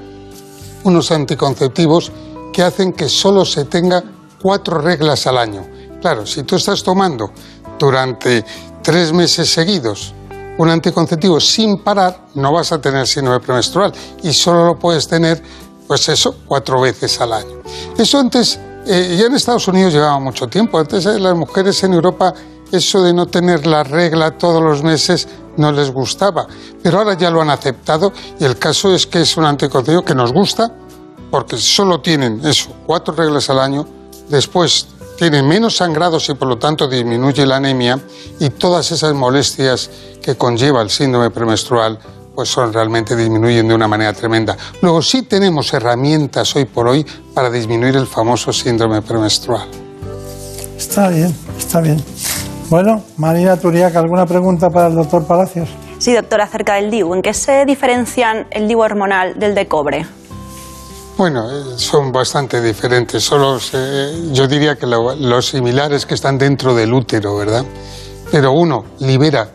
unos 0.85 1.11
anticonceptivos 1.11 2.13
que 2.53 2.63
hacen 2.63 2.93
que 2.93 3.09
solo 3.09 3.45
se 3.45 3.65
tenga 3.65 4.03
cuatro 4.41 4.79
reglas 4.79 5.27
al 5.27 5.39
año. 5.39 5.67
Claro, 6.01 6.27
si 6.27 6.43
tú 6.43 6.57
estás 6.57 6.83
tomando 6.83 7.31
durante 7.79 8.45
tres 8.83 9.13
meses 9.13 9.51
seguidos 9.51 10.15
un 10.59 10.71
anticonceptivo 10.71 11.41
sin 11.41 11.83
parar, 11.83 12.29
no 12.35 12.53
vas 12.53 12.73
a 12.73 12.81
tener 12.81 13.07
síndrome 13.07 13.41
premenstrual 13.41 13.93
y 14.23 14.33
solo 14.33 14.65
lo 14.65 14.79
puedes 14.79 15.07
tener, 15.07 15.43
pues 15.87 16.09
eso, 16.09 16.37
cuatro 16.47 16.81
veces 16.81 17.21
al 17.21 17.33
año. 17.33 17.63
Eso 17.99 18.19
antes, 18.19 18.59
eh, 18.87 19.17
ya 19.19 19.27
en 19.27 19.35
Estados 19.35 19.69
Unidos 19.69 19.93
llevaba 19.93 20.19
mucho 20.19 20.47
tiempo, 20.47 20.79
antes 20.79 21.05
eh, 21.07 21.19
las 21.19 21.37
mujeres 21.37 21.83
en 21.85 21.93
Europa 21.93 22.33
eso 22.73 23.03
de 23.03 23.13
no 23.13 23.27
tener 23.27 23.67
la 23.67 23.85
regla 23.85 24.33
todos 24.33 24.63
los 24.63 24.83
meses 24.83 25.29
no 25.57 25.73
les 25.73 25.91
gustaba, 25.91 26.47
pero 26.83 26.99
ahora 26.99 27.15
ya 27.15 27.31
lo 27.31 27.41
han 27.41 27.51
aceptado 27.51 28.13
y 28.39 28.45
el 28.45 28.59
caso 28.59 28.95
es 28.95 29.07
que 29.07 29.21
es 29.21 29.37
un 29.37 29.45
anticonceptivo 29.45 30.03
que 30.03 30.15
nos 30.15 30.33
gusta 30.33 30.71
porque 31.31 31.57
solo 31.57 32.01
tienen 32.01 32.41
eso, 32.45 32.71
cuatro 32.87 33.15
reglas 33.15 33.49
al 33.51 33.61
año, 33.61 33.87
después 34.29 34.89
tienen 35.17 35.47
menos 35.47 35.77
sangrados 35.77 36.29
y 36.29 36.35
por 36.35 36.49
lo 36.49 36.59
tanto 36.59 36.89
disminuye 36.89 37.47
la 37.47 37.57
anemia 37.57 37.99
y 38.39 38.51
todas 38.51 38.93
esas 38.93 39.15
molestias 39.15 39.91
que 40.23 40.37
conlleva 40.37 40.83
el 40.83 40.91
síndrome 40.91 41.31
premenstrual 41.31 41.99
pues 42.35 42.51
son 42.51 42.73
realmente 42.73 43.17
disminuyen 43.17 43.67
de 43.67 43.75
una 43.75 43.89
manera 43.89 44.13
tremenda. 44.13 44.57
Luego 44.83 45.01
sí 45.01 45.23
tenemos 45.23 45.73
herramientas 45.73 46.55
hoy 46.55 46.67
por 46.67 46.87
hoy 46.87 47.05
para 47.33 47.51
disminuir 47.51 47.97
el 47.97 48.07
famoso 48.07 48.53
síndrome 48.53 49.01
premenstrual. 49.01 49.67
Está 50.77 51.09
bien, 51.09 51.35
está 51.59 51.81
bien. 51.81 52.05
Bueno, 52.69 53.03
Marina 53.17 53.57
Turiac, 53.57 53.97
¿alguna 53.97 54.27
pregunta 54.27 54.69
para 54.69 54.89
el 54.89 54.95
doctor 54.95 55.27
Palacios? 55.27 55.71
Sí, 55.99 56.13
doctor, 56.13 56.43
acerca 56.43 56.75
del 56.75 56.91
DIU. 56.91 57.15
¿En 57.15 57.23
qué 57.23 57.33
se 57.33 57.65
diferencian 57.65 58.47
el 58.51 58.69
DIU 58.69 58.81
hormonal 58.81 59.39
del 59.39 59.55
de 59.55 59.67
cobre? 59.67 60.07
Bueno, 61.17 61.51
eh, 61.51 61.79
son 61.79 62.13
bastante 62.13 62.61
diferentes. 62.61 63.25
Solo 63.25 63.59
yo 64.33 64.47
diría 64.47 64.77
que 64.77 64.87
lo, 64.87 65.15
lo 65.15 65.41
similar 65.41 65.93
es 65.95 66.05
que 66.05 66.13
están 66.15 66.37
dentro 66.37 66.75
del 66.75 66.93
útero, 66.93 67.37
¿verdad? 67.37 67.65
Pero 68.31 68.53
uno 68.53 68.85
libera 68.99 69.51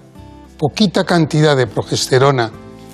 poquita 0.57 1.03
cantidad 1.03 1.55
de 1.55 1.67
progesterona, 1.67 2.51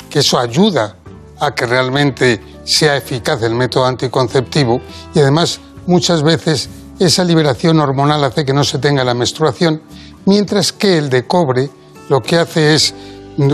que 0.09 0.19
eso 0.19 0.37
ayuda 0.37 0.97
a 1.39 1.55
que 1.55 1.65
realmente 1.65 2.41
sea 2.65 2.97
eficaz 2.97 3.41
el 3.43 3.55
método 3.55 3.85
anticonceptivo 3.85 4.81
y 5.13 5.19
además 5.19 5.61
muchas 5.85 6.21
veces 6.23 6.69
esa 6.99 7.23
liberación 7.23 7.79
hormonal 7.79 8.23
hace 8.23 8.43
que 8.43 8.53
no 8.53 8.63
se 8.65 8.79
tenga 8.79 9.03
la 9.03 9.13
menstruación, 9.13 9.81
mientras 10.25 10.73
que 10.73 10.97
el 10.97 11.09
de 11.09 11.25
cobre 11.25 11.69
lo 12.09 12.21
que 12.21 12.37
hace 12.37 12.73
es 12.73 12.93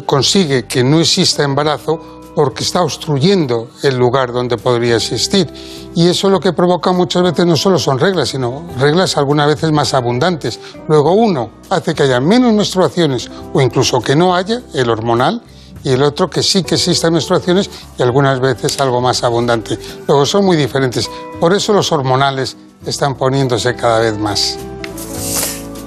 consigue 0.06 0.64
que 0.65 0.84
no 0.84 1.02
exista 1.02 1.44
embarazo 1.44 2.22
porque 2.35 2.64
está 2.64 2.81
obstruyendo 2.81 3.69
el 3.84 3.97
lugar 3.97 4.31
donde 4.31 4.57
podría 4.57 4.95
existir. 4.95 5.47
Y 5.95 6.07
eso 6.07 6.30
lo 6.30 6.39
que 6.39 6.53
provoca 6.53 6.91
muchas 6.91 7.23
veces 7.23 7.45
no 7.45 7.55
solo 7.55 7.77
son 7.77 7.99
reglas, 7.99 8.30
sino 8.30 8.64
reglas 8.80 9.18
algunas 9.18 9.47
veces 9.47 9.72
más 9.72 9.93
abundantes. 9.93 10.60
Luego 10.88 11.14
uno 11.14 11.49
hace 11.69 11.93
que 11.93 12.03
haya 12.03 12.19
menos 12.19 12.53
menstruaciones 12.53 13.30
o 13.53 13.61
incluso 13.61 13.99
que 13.99 14.15
no 14.15 14.35
haya, 14.35 14.61
el 14.73 14.89
hormonal, 14.89 15.41
y 15.84 15.89
el 15.89 16.01
otro 16.01 16.30
que 16.30 16.41
sí 16.41 16.64
que 16.64 16.76
existan 16.76 17.14
menstruaciones 17.14 17.69
y 17.97 18.03
algunas 18.03 18.39
veces 18.39 18.80
algo 18.80 19.01
más 19.01 19.23
abundante. 19.23 19.77
Luego 20.07 20.26
son 20.26 20.45
muy 20.45 20.55
diferentes. 20.55 21.10
Por 21.39 21.53
eso 21.53 21.73
los 21.73 21.91
hormonales 21.91 22.55
están 22.85 23.15
poniéndose 23.15 23.76
cada 23.76 23.99
vez 23.99 24.18
más. 24.18 24.57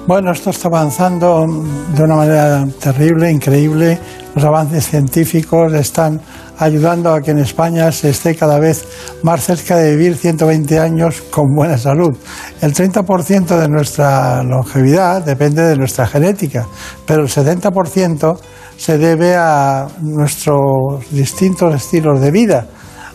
Bueno, 0.06 0.30
esto 0.30 0.50
está 0.50 0.68
avanzando 0.68 1.46
de 1.94 2.02
una 2.02 2.14
manera 2.14 2.64
terrible, 2.78 3.30
increíble. 3.30 3.98
Los 4.36 4.44
avances 4.44 4.86
científicos 4.86 5.72
están 5.72 6.20
ayudando 6.58 7.12
a 7.12 7.20
que 7.20 7.32
en 7.32 7.38
España 7.38 7.90
se 7.92 8.10
esté 8.10 8.34
cada 8.34 8.58
vez 8.58 8.86
más 9.22 9.44
cerca 9.44 9.76
de 9.76 9.96
vivir 9.96 10.16
120 10.16 10.78
años 10.78 11.22
con 11.30 11.54
buena 11.54 11.78
salud. 11.78 12.16
El 12.60 12.72
30% 12.72 13.58
de 13.58 13.68
nuestra 13.68 14.42
longevidad 14.42 15.22
depende 15.22 15.62
de 15.62 15.76
nuestra 15.76 16.06
genética, 16.06 16.66
pero 17.06 17.22
el 17.22 17.28
70% 17.28 18.38
se 18.76 18.98
debe 18.98 19.36
a 19.36 19.86
nuestros 20.00 21.10
distintos 21.10 21.74
estilos 21.74 22.20
de 22.20 22.30
vida. 22.30 22.66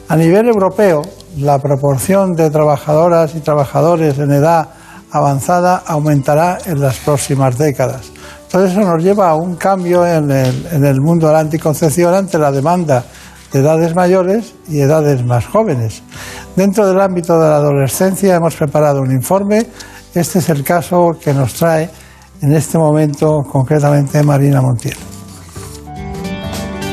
A 0.10 0.16
nivel 0.16 0.48
europeo, 0.48 1.02
la 1.38 1.60
proporción 1.60 2.34
de 2.34 2.50
trabajadoras 2.50 3.36
y 3.36 3.40
trabajadores 3.40 4.18
en 4.20 4.32
edad 4.32 4.70
avanzada 5.12 5.84
aumentará 5.86 6.58
en 6.66 6.82
las 6.82 6.98
próximas 6.98 7.58
décadas. 7.58 8.12
Todo 8.52 8.66
eso 8.66 8.82
nos 8.82 9.02
lleva 9.02 9.30
a 9.30 9.36
un 9.36 9.56
cambio 9.56 10.06
en 10.06 10.30
el, 10.30 11.00
mundo 11.00 11.28
de 11.28 11.34
la 11.34 11.40
anticoncepción 11.40 12.14
ante 12.14 12.38
la 12.38 12.52
demanda 12.52 13.00
de 13.00 13.06
edades 13.54 13.96
mayores 13.96 14.56
y 14.68 14.80
edades 14.80 15.26
más 15.26 15.46
jóvenes. 15.46 16.04
Dentro 16.56 16.88
del 16.88 17.00
ámbito 17.00 17.34
de 17.40 17.50
la 17.50 17.58
adolescencia 17.58 18.36
hemos 18.36 18.56
preparado 18.56 19.02
un 19.02 19.12
informe. 19.12 19.68
Este 20.14 20.40
es 20.40 20.50
el 20.50 20.64
caso 20.64 21.12
que 21.22 21.34
nos 21.34 21.54
trae 21.54 21.90
en 22.42 22.54
este 22.54 22.78
momento 22.78 23.44
concretamente 23.50 24.24
Marina 24.24 24.62
Montiel. 24.62 24.98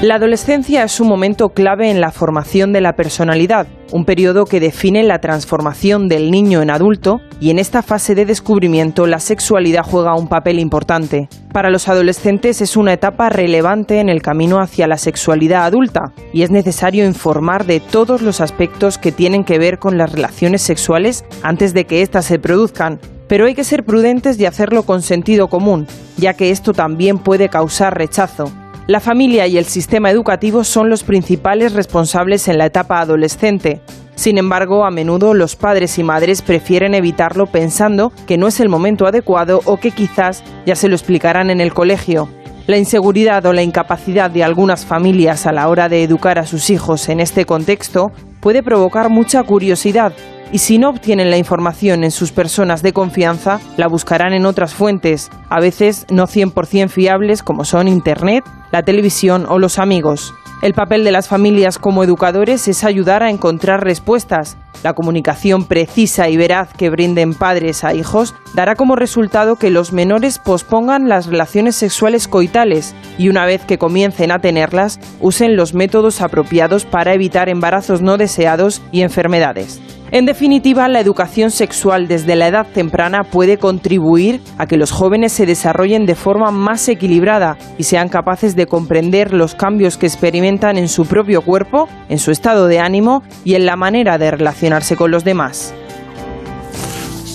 La 0.01 0.15
adolescencia 0.15 0.85
es 0.85 1.01
un 1.01 1.09
momento 1.09 1.49
clave 1.49 1.91
en 1.91 2.01
la 2.01 2.12
formación 2.12 2.73
de 2.73 2.81
la 2.81 2.93
personalidad, 2.93 3.66
un 3.91 4.05
periodo 4.05 4.45
que 4.45 4.61
define 4.61 5.03
la 5.03 5.19
transformación 5.19 6.07
del 6.07 6.31
niño 6.31 6.62
en 6.62 6.70
adulto 6.70 7.20
y 7.41 7.51
en 7.51 7.59
esta 7.59 7.83
fase 7.83 8.15
de 8.15 8.25
descubrimiento 8.25 9.09
la 9.09 9.19
sexualidad 9.19 9.83
juega 9.83 10.15
un 10.15 10.29
papel 10.29 10.61
importante. 10.61 11.29
Para 11.53 11.69
los 11.69 11.89
adolescentes 11.89 12.61
es 12.61 12.77
una 12.77 12.93
etapa 12.93 13.29
relevante 13.29 13.99
en 13.99 14.09
el 14.09 14.23
camino 14.23 14.61
hacia 14.61 14.87
la 14.87 14.99
sexualidad 14.99 15.65
adulta 15.65 16.12
y 16.33 16.43
es 16.43 16.53
necesario 16.53 17.05
informar 17.05 17.66
de 17.66 17.81
todos 17.81 18.23
los 18.23 18.41
aspectos 18.41 18.99
que 18.99 19.11
tienen 19.11 19.43
que 19.43 19.59
ver 19.59 19.81
con 19.81 19.99
las 19.99 20.12
relaciones 20.12 20.62
sexuales 20.62 21.25
antes 21.43 21.75
de 21.75 21.87
que 21.87 22.03
éstas 22.03 22.25
se 22.25 22.39
produzcan. 22.39 23.01
Pero 23.27 23.47
hay 23.47 23.57
que 23.57 23.65
ser 23.65 23.85
prudentes 23.85 24.39
y 24.39 24.47
hacerlo 24.47 24.85
con 24.85 25.03
sentido 25.03 25.49
común, 25.49 25.89
ya 26.16 26.35
que 26.35 26.53
esto 26.53 26.73
también 26.73 27.19
puede 27.19 27.49
causar 27.49 27.99
rechazo. 27.99 28.53
La 28.89 29.01
familia 29.01 29.47
y 29.47 29.59
el 29.59 29.66
sistema 29.66 30.10
educativo 30.10 30.65
son 30.65 30.89
los 30.89 31.02
principales 31.02 31.74
responsables 31.74 32.48
en 32.48 32.56
la 32.56 32.65
etapa 32.65 33.01
adolescente. 33.01 33.82
Sin 34.15 34.39
embargo, 34.39 34.86
a 34.86 34.90
menudo 34.90 35.35
los 35.35 35.56
padres 35.56 35.98
y 35.98 36.02
madres 36.02 36.40
prefieren 36.40 36.94
evitarlo 36.94 37.44
pensando 37.44 38.15
que 38.27 38.39
no 38.39 38.48
es 38.48 38.60
el 38.60 38.70
momento 38.70 39.06
adecuado 39.06 39.60
o 39.66 39.77
que 39.77 39.90
quizás 39.90 40.43
ya 40.65 40.74
se 40.74 40.89
lo 40.89 40.94
explicarán 40.94 41.51
en 41.51 41.60
el 41.60 41.74
colegio. 41.74 42.31
La 42.66 42.78
inseguridad 42.78 43.44
o 43.44 43.52
la 43.52 43.62
incapacidad 43.62 44.31
de 44.31 44.43
algunas 44.43 44.86
familias 44.86 45.44
a 45.44 45.52
la 45.52 45.69
hora 45.69 45.90
de 45.90 46.02
educar 46.02 46.39
a 46.39 46.47
sus 46.47 46.70
hijos 46.70 47.10
en 47.10 47.20
este 47.20 47.44
contexto 47.44 48.10
puede 48.40 48.62
provocar 48.62 49.10
mucha 49.10 49.43
curiosidad 49.43 50.15
y 50.51 50.59
si 50.59 50.78
no 50.78 50.89
obtienen 50.89 51.28
la 51.28 51.36
información 51.36 52.05
en 52.05 52.10
sus 52.10 52.32
personas 52.32 52.82
de 52.82 52.94
confianza, 52.94 53.60
la 53.77 53.86
buscarán 53.86 54.32
en 54.32 54.47
otras 54.47 54.73
fuentes, 54.73 55.31
a 55.51 55.60
veces 55.60 56.06
no 56.09 56.27
100% 56.27 56.89
fiables 56.89 57.43
como 57.43 57.66
son 57.66 57.86
Internet, 57.86 58.44
la 58.70 58.82
televisión 58.82 59.47
o 59.49 59.59
los 59.59 59.78
amigos. 59.78 60.35
El 60.61 60.74
papel 60.74 61.05
de 61.05 61.12
las 61.12 61.28
familias 61.28 61.78
como 61.78 62.03
educadores 62.03 62.66
es 62.66 62.82
ayudar 62.82 63.23
a 63.23 63.31
encontrar 63.31 63.85
respuestas. 63.85 64.57
La 64.82 64.93
comunicación 64.93 65.65
precisa 65.66 66.28
y 66.28 66.36
veraz 66.36 66.73
que 66.73 66.90
brinden 66.90 67.35
padres 67.35 67.85
a 67.85 67.95
hijos 67.95 68.35
dará 68.55 68.74
como 68.74 68.97
resultado 68.97 69.55
que 69.55 69.70
los 69.70 69.93
menores 69.93 70.40
pospongan 70.40 71.09
las 71.09 71.27
relaciones 71.27 71.77
sexuales 71.77 72.27
coitales 72.27 72.97
y 73.19 73.28
una 73.28 73.47
vez 73.47 73.65
que 73.65 73.78
comiencen 73.78 74.32
a 74.32 74.40
tenerlas, 74.40 74.99
usen 75.20 75.55
los 75.55 75.74
métodos 75.74 76.20
apropiados 76.20 76.85
para 76.85 77.15
evitar 77.15 77.49
embarazos 77.49 78.03
no 78.03 78.16
deseados 78.16 78.82
y 78.90 79.03
enfermedades. 79.03 79.81
En 80.11 80.24
definitiva, 80.24 80.89
la 80.89 81.01
educación 81.01 81.51
sexual 81.51 82.09
desde 82.09 82.35
la 82.35 82.49
edad 82.49 82.66
temprana 82.66 83.24
puede 83.24 83.59
contribuir 83.59 84.40
a 84.57 84.66
que 84.66 84.78
los 84.78 84.90
jóvenes 84.90 85.32
se 85.32 85.45
desarrollen 85.45 86.07
de 86.07 86.15
forma 86.15 86.51
más 86.51 86.89
equilibrada 86.89 87.59
y 87.77 87.82
sean 87.82 88.09
capaces 88.09 88.57
comprender 88.67 89.33
los 89.33 89.55
cambios 89.55 89.97
que 89.97 90.07
experimentan 90.07 90.77
en 90.79 90.89
su 90.89 91.07
propio 91.07 91.43
cuerpo, 91.43 91.89
en 92.09 92.19
su 92.19 92.31
estado 92.31 92.67
de 92.67 92.81
ánimo 92.81 93.23
y 93.45 93.55
en 93.55 93.67
la 93.67 93.77
manera 93.77 94.19
de 94.19 94.31
relacionarse 94.31 94.97
con 94.97 95.11
los 95.11 95.25
demás. 95.25 95.75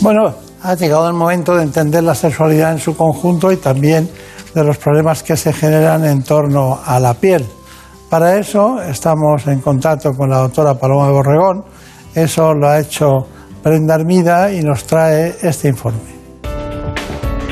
Bueno, 0.02 0.34
ha 0.62 0.76
llegado 0.76 1.08
el 1.08 1.14
momento 1.14 1.56
de 1.56 1.64
entender 1.64 2.04
la 2.04 2.16
sexualidad 2.16 2.72
en 2.72 2.80
su 2.80 2.96
conjunto 2.96 3.52
y 3.52 3.58
también 3.58 4.10
de 4.54 4.64
los 4.64 4.78
problemas 4.78 5.24
que 5.24 5.36
se 5.36 5.54
generan 5.54 6.06
en 6.06 6.24
torno 6.24 6.80
a 6.86 7.00
la 7.00 7.14
piel. 7.14 7.46
Para 8.10 8.38
eso 8.38 8.82
estamos 8.82 9.48
en 9.48 9.60
contacto 9.60 10.12
con 10.12 10.30
la 10.30 10.38
doctora 10.38 10.76
Paloma 10.76 11.10
Borregón. 11.10 11.64
Eso 12.14 12.54
lo 12.54 12.68
ha 12.70 12.80
hecho 12.80 13.28
Brenda 13.64 13.96
Armida 13.96 14.52
y 14.54 14.62
nos 14.62 14.84
trae 14.84 15.36
este 15.42 15.70
informe. 15.70 16.23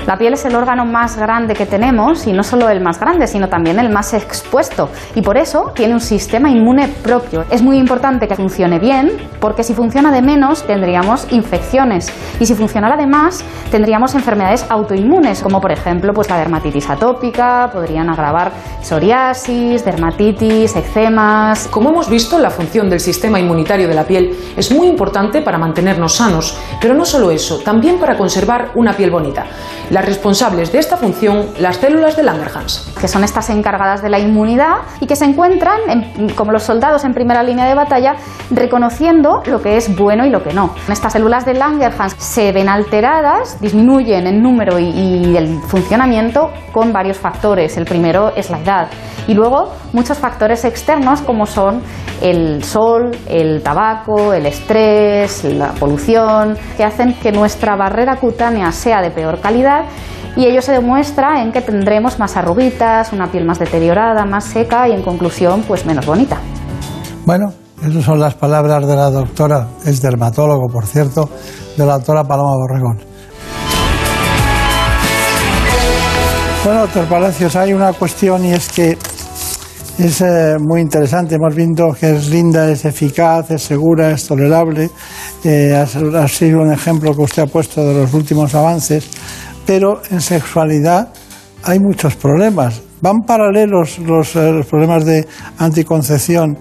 La 0.07 0.17
piel 0.17 0.33
es 0.33 0.43
el 0.45 0.55
órgano 0.55 0.83
más 0.85 1.15
grande 1.15 1.53
que 1.53 1.67
tenemos 1.67 2.25
y 2.25 2.33
no 2.33 2.43
solo 2.43 2.69
el 2.69 2.81
más 2.81 2.99
grande, 2.99 3.27
sino 3.27 3.49
también 3.49 3.79
el 3.79 3.89
más 3.89 4.13
expuesto 4.15 4.89
y 5.13 5.21
por 5.21 5.37
eso 5.37 5.71
tiene 5.75 5.93
un 5.93 5.99
sistema 5.99 6.49
inmune 6.49 6.87
propio. 6.87 7.45
Es 7.51 7.61
muy 7.61 7.77
importante 7.77 8.27
que 8.27 8.35
funcione 8.35 8.79
bien 8.79 9.11
porque 9.39 9.63
si 9.63 9.75
funciona 9.75 10.11
de 10.11 10.23
menos 10.23 10.65
tendríamos 10.65 11.31
infecciones 11.31 12.11
y 12.39 12.47
si 12.47 12.55
funcionara 12.55 12.97
de 12.97 13.05
más 13.05 13.45
tendríamos 13.69 14.15
enfermedades 14.15 14.65
autoinmunes 14.69 15.43
como 15.43 15.61
por 15.61 15.71
ejemplo 15.71 16.13
pues 16.13 16.29
la 16.29 16.37
dermatitis 16.37 16.89
atópica, 16.89 17.69
podrían 17.71 18.09
agravar 18.09 18.51
psoriasis, 18.81 19.85
dermatitis, 19.85 20.75
eczemas. 20.75 21.67
Como 21.67 21.89
hemos 21.91 22.09
visto, 22.09 22.39
la 22.39 22.49
función 22.49 22.89
del 22.89 22.99
sistema 22.99 23.39
inmunitario 23.39 23.87
de 23.87 23.93
la 23.93 24.03
piel 24.03 24.35
es 24.57 24.71
muy 24.71 24.87
importante 24.87 25.41
para 25.43 25.59
mantenernos 25.59 26.15
sanos, 26.15 26.57
pero 26.81 26.95
no 26.95 27.05
solo 27.05 27.29
eso, 27.29 27.59
también 27.59 27.99
para 27.99 28.17
conservar 28.17 28.71
una 28.73 28.93
piel 28.93 29.11
bonita. 29.11 29.45
La 29.91 30.01
las 30.01 30.09
responsables 30.09 30.71
de 30.71 30.79
esta 30.79 30.97
función, 30.97 31.45
las 31.59 31.77
células 31.77 32.17
de 32.17 32.23
Langerhans. 32.23 32.91
Que 32.99 33.07
son 33.07 33.23
estas 33.23 33.51
encargadas 33.51 34.01
de 34.01 34.09
la 34.09 34.17
inmunidad 34.17 34.77
y 34.99 35.05
que 35.05 35.15
se 35.15 35.25
encuentran, 35.25 35.79
como 36.35 36.51
los 36.51 36.63
soldados 36.63 37.05
en 37.05 37.13
primera 37.13 37.43
línea 37.43 37.67
de 37.67 37.75
batalla, 37.75 38.15
reconociendo 38.49 39.43
lo 39.45 39.61
que 39.61 39.77
es 39.77 39.95
bueno 39.95 40.25
y 40.25 40.31
lo 40.31 40.41
que 40.41 40.53
no. 40.53 40.73
Estas 40.89 41.13
células 41.13 41.45
de 41.45 41.53
Langerhans 41.53 42.15
se 42.17 42.51
ven 42.51 42.67
alteradas, 42.67 43.61
disminuyen 43.61 44.25
en 44.25 44.41
número 44.41 44.79
y, 44.79 44.85
y 44.85 45.37
el 45.37 45.59
funcionamiento 45.67 46.49
con 46.71 46.91
varios 46.91 47.17
factores. 47.17 47.77
El 47.77 47.85
primero 47.85 48.33
es 48.35 48.49
la 48.49 48.59
edad 48.59 48.87
y 49.27 49.33
luego 49.33 49.71
muchos 49.93 50.17
factores 50.17 50.65
externos 50.65 51.21
como 51.21 51.45
son 51.45 51.81
el 52.21 52.63
sol, 52.63 53.11
el 53.27 53.61
tabaco, 53.61 54.33
el 54.33 54.45
estrés, 54.45 55.43
la 55.43 55.71
polución, 55.73 56.57
que 56.77 56.83
hacen 56.83 57.13
que 57.15 57.31
nuestra 57.31 57.75
barrera 57.75 58.17
cutánea 58.17 58.71
sea 58.71 59.01
de 59.01 59.11
peor 59.11 59.39
calidad 59.39 59.80
y 60.35 60.45
ello 60.45 60.61
se 60.61 60.71
demuestra 60.71 61.41
en 61.41 61.51
que 61.51 61.61
tendremos 61.61 62.19
más 62.19 62.37
arruguitas, 62.37 63.11
una 63.13 63.31
piel 63.31 63.45
más 63.45 63.59
deteriorada, 63.59 64.25
más 64.25 64.45
seca 64.45 64.87
y 64.87 64.93
en 64.93 65.03
conclusión 65.03 65.63
pues 65.67 65.85
menos 65.85 66.05
bonita. 66.05 66.37
Bueno, 67.25 67.53
esas 67.85 68.03
son 68.03 68.19
las 68.19 68.35
palabras 68.35 68.87
de 68.87 68.95
la 68.95 69.09
doctora, 69.09 69.67
es 69.85 70.01
dermatólogo 70.01 70.67
por 70.71 70.85
cierto, 70.85 71.29
de 71.77 71.85
la 71.85 71.93
doctora 71.93 72.23
Paloma 72.23 72.55
Borregón. 72.55 73.11
Bueno, 76.63 76.81
doctor 76.81 77.05
Palacios, 77.05 77.55
hay 77.55 77.73
una 77.73 77.91
cuestión 77.91 78.45
y 78.45 78.53
es 78.53 78.69
que 78.69 78.95
es 79.97 80.21
eh, 80.21 80.57
muy 80.59 80.81
interesante. 80.81 81.35
Hemos 81.35 81.55
visto 81.55 81.91
que 81.99 82.15
es 82.15 82.29
linda, 82.29 82.69
es 82.69 82.85
eficaz, 82.85 83.51
es 83.51 83.63
segura, 83.63 84.11
es 84.11 84.27
tolerable. 84.27 84.89
Eh, 85.43 85.75
ha, 85.75 86.27
sido 86.27 86.61
un 86.61 86.71
ejemplo 86.71 87.15
que 87.15 87.21
usted 87.21 87.43
ha 87.43 87.47
puesto 87.47 87.83
de 87.83 87.93
los 88.01 88.13
últimos 88.13 88.53
avances. 88.55 89.07
Pero 89.71 90.01
en 90.11 90.19
sexualidad 90.19 91.13
hay 91.63 91.79
muchos 91.79 92.17
problemas. 92.17 92.81
¿Van 92.99 93.21
paralelos 93.21 93.99
los, 93.99 94.35
eh, 94.35 94.51
los 94.51 94.65
problemas 94.65 95.05
de 95.05 95.25
anticoncepción 95.59 96.57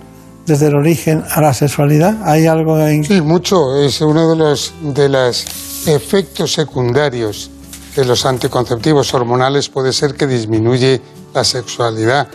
desde 0.46 0.68
el 0.68 0.76
origen 0.76 1.24
a 1.28 1.40
la 1.40 1.52
sexualidad? 1.52 2.22
¿Hay 2.24 2.46
algo 2.46 2.78
en... 2.78 3.02
Sí, 3.02 3.20
mucho. 3.20 3.74
Es 3.74 4.00
uno 4.00 4.30
de 4.30 4.36
los 4.36 4.72
de 4.94 5.08
los 5.08 5.44
efectos 5.88 6.52
secundarios 6.52 7.50
de 7.96 8.04
los 8.04 8.24
anticonceptivos 8.24 9.12
hormonales 9.12 9.68
puede 9.68 9.92
ser 9.92 10.14
que 10.14 10.28
disminuye 10.28 11.02
la 11.34 11.42
sexualidad. 11.42 12.28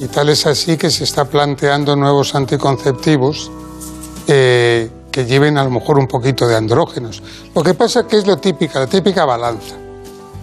Y 0.00 0.06
tal 0.06 0.30
es 0.30 0.46
así 0.46 0.78
que 0.78 0.88
se 0.88 1.04
está 1.04 1.26
planteando 1.26 1.96
nuevos 1.96 2.34
anticonceptivos 2.34 3.50
eh, 4.26 4.88
que 5.12 5.26
lleven 5.26 5.58
a 5.58 5.64
lo 5.64 5.70
mejor 5.70 5.98
un 5.98 6.06
poquito 6.06 6.48
de 6.48 6.56
andrógenos. 6.56 7.22
Lo 7.54 7.62
que 7.62 7.74
pasa 7.74 8.06
que 8.06 8.16
es 8.16 8.26
lo 8.26 8.38
típica, 8.38 8.80
la 8.80 8.86
típica 8.86 9.26
balanza. 9.26 9.83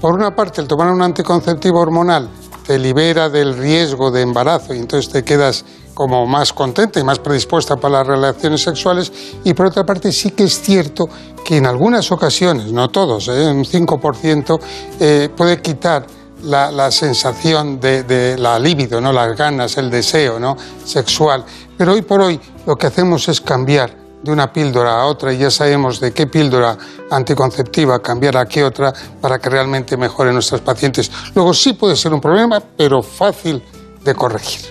Por 0.02 0.16
una 0.16 0.36
parte, 0.36 0.62
el 0.62 0.68
tomar 0.68 0.92
un 0.92 1.04
anticonceptivo 1.04 1.80
hormonal 1.80 2.28
te 2.66 2.80
libera 2.80 3.30
del 3.30 3.56
riesgo 3.56 4.10
de 4.10 4.22
embarazo 4.22 4.74
y 4.74 4.80
entonces 4.80 5.12
te 5.12 5.24
quedas 5.24 5.64
como 5.94 6.26
más 6.26 6.54
contenta 6.54 7.00
y 7.00 7.04
más 7.04 7.20
predispuesta 7.20 7.76
para 7.76 8.00
las 8.00 8.08
relaciones 8.08 8.64
sexuales 8.64 9.14
y 9.44 9.54
por 9.54 9.68
otra 9.68 9.86
parte 9.86 10.12
sí 10.12 10.32
que 10.32 10.46
es 10.46 10.60
cierto 10.60 11.08
que 11.46 11.58
en 11.58 11.68
algunas 11.68 12.12
ocasiones, 12.12 12.72
no 12.72 12.90
todos, 12.90 13.28
¿eh? 13.28 13.48
un 13.48 13.64
5% 13.64 14.60
eh, 15.00 15.30
puede 15.38 15.62
quitar 15.62 16.08
la, 16.44 16.90
sensación 16.90 17.80
de, 17.80 18.36
la 18.40 18.58
libido, 18.58 19.00
¿no? 19.00 19.14
las 19.14 19.38
ganas, 19.38 19.78
el 19.78 19.92
deseo 19.92 20.40
¿no? 20.40 20.58
sexual. 20.84 21.46
Pero 21.78 21.94
hoy 21.94 22.02
por 22.02 22.22
hoy 22.22 22.40
lo 22.66 22.76
que 22.76 22.88
hacemos 22.88 23.28
es 23.30 23.40
cambiar 23.40 24.01
de 24.24 24.32
una 24.32 24.52
píldora 24.52 25.02
a 25.02 25.06
otra 25.06 25.34
y 25.34 25.38
ya 25.38 25.50
sabemos 25.50 26.00
de 26.00 26.12
qué 26.12 26.28
píldora 26.28 26.78
anticonceptiva 27.10 28.00
cambiar 28.00 28.38
a 28.38 28.46
qué 28.46 28.64
otra 28.64 28.94
para 29.20 29.40
que 29.40 29.50
realmente 29.50 29.98
mejore 29.98 30.32
nuestros 30.32 30.62
pacientes. 30.62 31.12
Luego 31.36 31.54
sí 31.54 31.74
puede 31.74 31.96
ser 31.96 32.14
un 32.14 32.22
problema, 32.22 32.62
pero 32.78 33.02
fácil 33.02 33.64
de 34.04 34.14
corregir. 34.16 34.62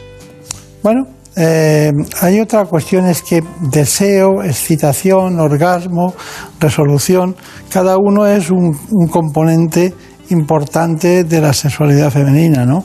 Bueno, 0.82 1.06
eh, 1.36 1.93
hay 2.20 2.40
otra 2.40 2.64
cuestión, 2.64 3.06
es 3.06 3.22
que 3.22 3.43
deseo, 3.60 4.43
excitación, 4.43 5.39
orgasmo, 5.39 6.14
resolución, 6.59 7.36
cada 7.70 7.97
uno 7.98 8.27
es 8.27 8.51
un, 8.51 8.77
componente 9.10 9.94
importante 10.31 11.24
de 11.24 11.40
la 11.40 11.52
sexualidad 11.52 12.10
femenina, 12.10 12.64
¿no? 12.64 12.85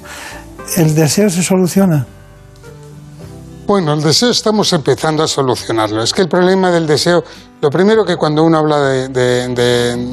¿El 0.77 0.95
deseo 0.95 1.29
se 1.29 1.43
soluciona? 1.43 2.05
Bueno, 3.65 3.93
el 3.93 4.01
deseo 4.01 4.29
estamos 4.29 4.71
empezando 4.73 5.23
a 5.23 5.27
solucionarlo. 5.27 6.03
Es 6.03 6.13
que 6.13 6.21
el 6.21 6.29
problema 6.29 6.71
del 6.71 6.85
deseo, 6.85 7.23
lo 7.61 7.69
primero 7.69 8.05
que 8.05 8.15
cuando 8.15 8.43
uno 8.43 8.57
habla 8.57 8.79
de 8.79 10.05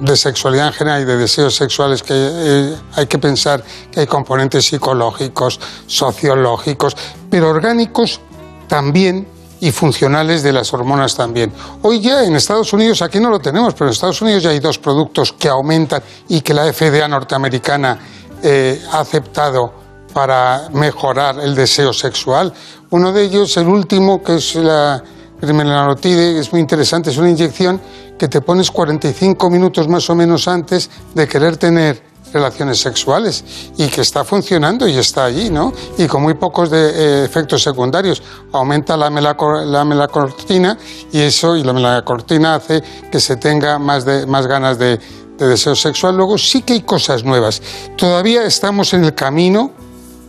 de 0.00 0.16
sexualidad 0.16 0.68
en 0.68 0.72
general 0.72 1.02
y 1.02 1.04
de 1.04 1.16
deseos 1.16 1.54
sexuales 1.54 2.02
que 2.02 2.14
eh, 2.14 2.76
hay 2.94 3.06
que 3.06 3.18
pensar 3.18 3.62
que 3.90 4.00
hay 4.00 4.06
componentes 4.06 4.66
psicológicos, 4.66 5.58
sociológicos, 5.86 6.96
pero 7.30 7.50
orgánicos 7.50 8.20
también 8.68 9.26
y 9.60 9.70
funcionales 9.72 10.42
de 10.42 10.52
las 10.52 10.72
hormonas 10.74 11.16
también. 11.16 11.50
Hoy 11.82 12.00
ya 12.00 12.24
en 12.24 12.36
Estados 12.36 12.72
Unidos, 12.74 13.00
aquí 13.00 13.20
no 13.20 13.30
lo 13.30 13.38
tenemos, 13.38 13.72
pero 13.72 13.86
en 13.86 13.92
Estados 13.92 14.20
Unidos 14.20 14.42
ya 14.42 14.50
hay 14.50 14.60
dos 14.60 14.78
productos 14.78 15.32
que 15.32 15.48
aumentan 15.48 16.02
y 16.28 16.42
que 16.42 16.52
la 16.52 16.70
FDA 16.70 17.08
norteamericana 17.08 17.98
eh, 18.42 18.82
ha 18.92 19.00
aceptado 19.00 19.86
para 20.12 20.68
mejorar 20.72 21.40
el 21.40 21.54
deseo 21.54 21.92
sexual. 21.92 22.52
Uno 22.96 23.12
de 23.12 23.24
ellos, 23.24 23.54
el 23.58 23.68
último, 23.68 24.22
que 24.22 24.36
es 24.36 24.54
la 24.54 25.04
primeranotide, 25.38 26.38
es 26.40 26.50
muy 26.50 26.62
interesante, 26.62 27.10
es 27.10 27.18
una 27.18 27.28
inyección 27.28 27.78
que 28.18 28.26
te 28.26 28.40
pones 28.40 28.70
45 28.70 29.50
minutos 29.50 29.86
más 29.86 30.08
o 30.08 30.14
menos 30.14 30.48
antes 30.48 30.88
de 31.14 31.28
querer 31.28 31.58
tener 31.58 32.02
relaciones 32.32 32.80
sexuales 32.80 33.44
y 33.76 33.88
que 33.88 34.00
está 34.00 34.24
funcionando 34.24 34.88
y 34.88 34.96
está 34.96 35.26
allí, 35.26 35.50
¿no? 35.50 35.74
Y 35.98 36.06
con 36.06 36.22
muy 36.22 36.32
pocos 36.32 36.70
eh, 36.72 37.24
efectos 37.26 37.62
secundarios. 37.62 38.22
Aumenta 38.50 38.96
la, 38.96 39.10
la 39.10 39.84
melacortina 39.84 40.78
y 41.12 41.20
eso, 41.20 41.54
y 41.54 41.64
la 41.64 41.74
melacortina 41.74 42.54
hace 42.54 42.82
que 43.12 43.20
se 43.20 43.36
tenga 43.36 43.78
más, 43.78 44.06
ganas 44.06 44.78
de 44.78 44.98
deseo 45.36 45.76
sexual. 45.76 46.16
Luego 46.16 46.38
sí 46.38 46.62
que 46.62 46.72
hay 46.72 46.80
cosas 46.80 47.24
nuevas. 47.24 47.60
Todavía 47.98 48.44
estamos 48.46 48.94
en 48.94 49.04
el 49.04 49.14
camino, 49.14 49.72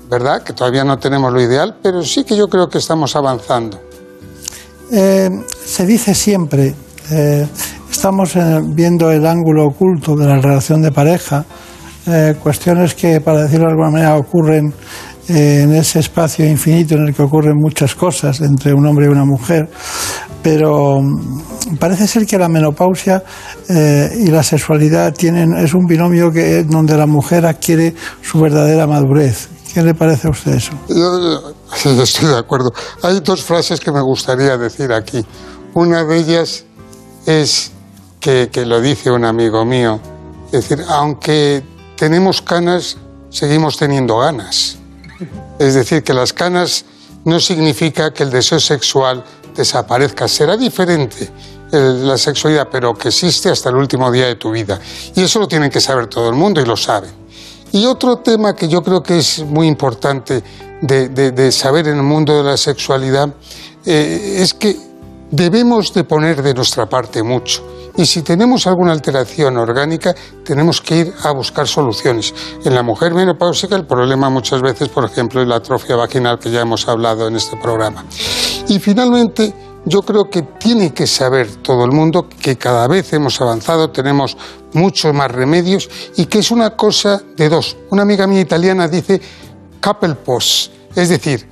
¿verdad? 0.09 0.43
Que 0.43 0.53
todavía 0.53 0.83
no 0.83 0.97
tenemos 0.97 1.31
lo 1.33 1.41
ideal, 1.41 1.75
pero 1.81 2.01
sí 2.03 2.23
que 2.23 2.35
yo 2.35 2.47
creo 2.47 2.69
que 2.69 2.77
estamos 2.77 3.15
avanzando. 3.15 3.79
Eh, 4.91 5.29
se 5.65 5.85
dice 5.85 6.13
siempre, 6.13 6.73
eh, 7.11 7.45
estamos 7.91 8.35
eh, 8.35 8.61
viendo 8.63 9.11
el 9.11 9.25
ángulo 9.25 9.67
oculto 9.67 10.15
de 10.15 10.25
la 10.25 10.39
relación 10.39 10.81
de 10.81 10.91
pareja, 10.91 11.45
cuestiones 12.41 12.95
que, 12.95 13.19
para 13.19 13.41
decirlo 13.41 13.65
de 13.65 13.71
alguna 13.71 13.91
manera, 13.91 14.15
ocurren 14.15 14.73
en 15.27 15.75
ese 15.75 15.99
espacio 15.99 16.45
infinito 16.45 16.95
en 16.95 17.07
el 17.07 17.13
que 17.13 17.21
ocurren 17.21 17.57
muchas 17.57 17.95
cosas 17.95 18.39
entre 18.39 18.73
un 18.73 18.85
hombre 18.85 19.07
y 19.07 19.09
una 19.09 19.25
mujer, 19.25 19.69
pero 20.41 21.01
mm, 21.01 21.75
parece 21.77 22.07
ser 22.07 22.25
que 22.25 22.37
la 22.37 22.47
menopausia 22.47 23.21
y 23.67 24.27
la 24.27 24.41
sexualidad 24.41 25.13
tienen, 25.13 25.51
es 25.57 25.73
un 25.73 25.85
binomio 25.85 26.31
que, 26.31 26.63
donde 26.63 26.95
la 26.95 27.07
mujer 27.07 27.45
adquiere 27.45 27.93
su 28.21 28.39
verdadera 28.39 28.87
madurez. 28.87 29.49
¿Qué 29.77 29.83
le 29.83 29.93
parece 29.93 30.27
a 30.27 30.31
usted 30.31 30.53
eso? 30.53 30.71
Yo, 30.89 31.53
estoy 32.01 32.29
de 32.29 32.37
acuerdo. 32.39 32.73
Hay 33.03 33.19
dos 33.19 33.43
frases 33.43 33.79
que 33.79 33.91
me 33.91 34.01
gustaría 34.01 34.57
decir 34.57 34.91
aquí. 34.91 35.23
Una 35.75 36.03
de 36.03 36.17
ellas 36.17 36.63
es 37.27 37.69
que, 38.19 38.49
que 38.51 38.65
lo 38.65 38.81
dice 38.81 39.11
un 39.11 39.23
amigo 39.23 39.63
mío. 39.65 39.99
Es 40.47 40.67
decir, 40.67 40.83
aunque 40.89 41.63
tenemos 41.95 42.41
canas, 42.41 42.97
seguimos 43.29 43.77
teniendo 43.77 44.17
ganas. 44.17 44.79
Es 45.59 45.75
decir, 45.75 46.01
que 46.01 46.15
las 46.15 46.33
canas 46.33 46.83
no 47.23 47.39
significa 47.39 48.11
que 48.11 48.23
el 48.23 48.31
deseo 48.31 48.59
sexual 48.59 49.23
desaparezca. 49.55 50.27
Será 50.27 50.57
diferente 50.57 51.29
la 51.71 52.17
sexualidad, 52.17 52.67
pero 52.71 52.95
que 52.95 53.09
existe 53.09 53.51
hasta 53.51 53.69
el 53.69 53.75
último 53.75 54.11
día 54.11 54.25
de 54.25 54.37
tu 54.37 54.49
vida. 54.49 54.79
Y 55.15 55.21
eso 55.21 55.37
lo 55.37 55.47
tiene 55.47 55.69
que 55.69 55.81
saber 55.81 56.07
todo 56.07 56.29
el 56.29 56.35
mundo 56.35 56.61
y 56.61 56.65
lo 56.65 56.75
sabe. 56.75 57.26
Y 57.71 57.85
otro 57.85 58.17
tema 58.17 58.55
que 58.55 58.67
yo 58.67 58.81
creo 58.81 59.01
que 59.01 59.19
es 59.19 59.43
muy 59.43 59.67
importante 59.67 60.43
de, 60.81 61.51
saber 61.51 61.87
en 61.87 61.97
el 61.97 62.03
mundo 62.03 62.37
de 62.37 62.43
la 62.43 62.57
sexualidad 62.57 63.33
eh, 63.85 64.37
es 64.39 64.53
que 64.53 64.75
debemos 65.31 65.93
de 65.93 66.03
poner 66.03 66.41
de 66.41 66.53
nuestra 66.53 66.87
parte 66.87 67.23
mucho. 67.23 67.63
Y 67.97 68.05
si 68.05 68.21
tenemos 68.21 68.67
alguna 68.67 68.91
alteración 68.91 69.57
orgánica, 69.57 70.13
tenemos 70.45 70.81
que 70.81 70.97
ir 70.97 71.13
a 71.23 71.31
buscar 71.31 71.67
soluciones. 71.67 72.33
En 72.63 72.75
la 72.75 72.83
mujer 72.83 73.13
menopáusica 73.15 73.75
el 73.75 73.87
problema 73.87 74.29
muchas 74.29 74.61
veces, 74.61 74.89
por 74.89 75.03
ejemplo, 75.05 75.41
es 75.41 75.47
la 75.47 75.55
atrofia 75.55 75.95
vaginal 75.95 76.37
que 76.37 76.51
ya 76.51 76.61
hemos 76.61 76.87
hablado 76.87 77.27
en 77.27 77.35
este 77.35 77.57
programa. 77.57 78.05
Y 78.67 78.77
finalmente, 78.79 79.51
yo 79.85 80.01
creo 80.01 80.29
que 80.29 80.41
tiene 80.41 80.93
que 80.93 81.07
saber 81.07 81.47
todo 81.57 81.85
el 81.85 81.91
mundo 81.91 82.27
que 82.27 82.57
cada 82.57 82.87
vez 82.87 83.13
hemos 83.13 83.39
avanzado, 83.41 83.89
tenemos 83.89 84.37
muchos 84.73 85.13
más 85.13 85.31
remedios 85.31 85.89
y 86.17 86.25
que 86.25 86.39
es 86.39 86.51
una 86.51 86.71
cosa 86.71 87.21
de 87.35 87.49
dos. 87.49 87.77
Una 87.89 88.01
amiga 88.01 88.27
mía 88.27 88.41
italiana 88.41 88.87
dice 88.87 89.21
couple 89.81 90.15
post, 90.15 90.71
es 90.95 91.09
decir, 91.09 91.47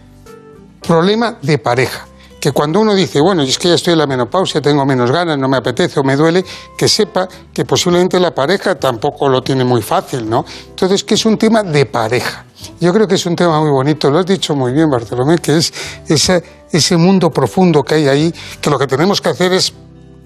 problema 0.81 1.38
de 1.41 1.57
pareja 1.57 2.07
que 2.45 2.52
cuando 2.52 2.80
uno 2.80 2.93
dice, 2.93 3.19
bueno, 3.22 3.41
es 3.41 3.57
que 3.57 3.69
ya 3.69 3.73
estoy 3.73 3.93
en 3.93 3.97
la 3.97 4.06
menopausia, 4.06 4.61
tengo 4.61 4.85
menos 4.85 5.10
ganas, 5.10 5.35
no 5.35 5.47
me 5.47 5.57
apetece 5.57 5.99
o 5.99 6.03
me 6.03 6.15
duele, 6.15 6.45
que 6.77 6.88
sepa 6.88 7.27
que 7.52 7.65
posiblemente 7.65 8.19
la 8.19 8.35
pareja 8.35 8.76
tampoco 8.76 9.27
lo 9.27 9.41
tiene 9.41 9.64
muy 9.64 9.81
fácil, 9.81 10.30
¿no? 10.30 10.45
Entonces, 10.69 11.03
que 11.03 11.15
es 11.15 11.26
un 11.26 11.39
tema 11.39 11.64
de 11.64 11.88
pareja. 11.88 12.44
Yo 12.80 12.94
creo 12.94 13.08
que 13.08 13.16
es 13.16 13.26
un 13.26 13.36
tema 13.36 13.60
muy 13.60 13.70
bonito, 13.70 14.10
lo 14.10 14.20
has 14.20 14.26
dicho 14.26 14.56
muy 14.56 14.74
bien, 14.74 14.90
Bartolomé, 14.90 15.38
que 15.40 15.58
es 15.58 15.74
ese, 16.08 16.44
ese 16.72 16.98
mundo 16.98 17.30
profundo 17.30 17.84
que 17.84 17.96
hay 17.96 18.08
ahí, 18.08 18.34
que 18.62 18.70
lo 18.70 18.78
que 18.78 18.88
tenemos 18.88 19.22
que 19.22 19.30
hacer 19.30 19.54
es 19.54 19.74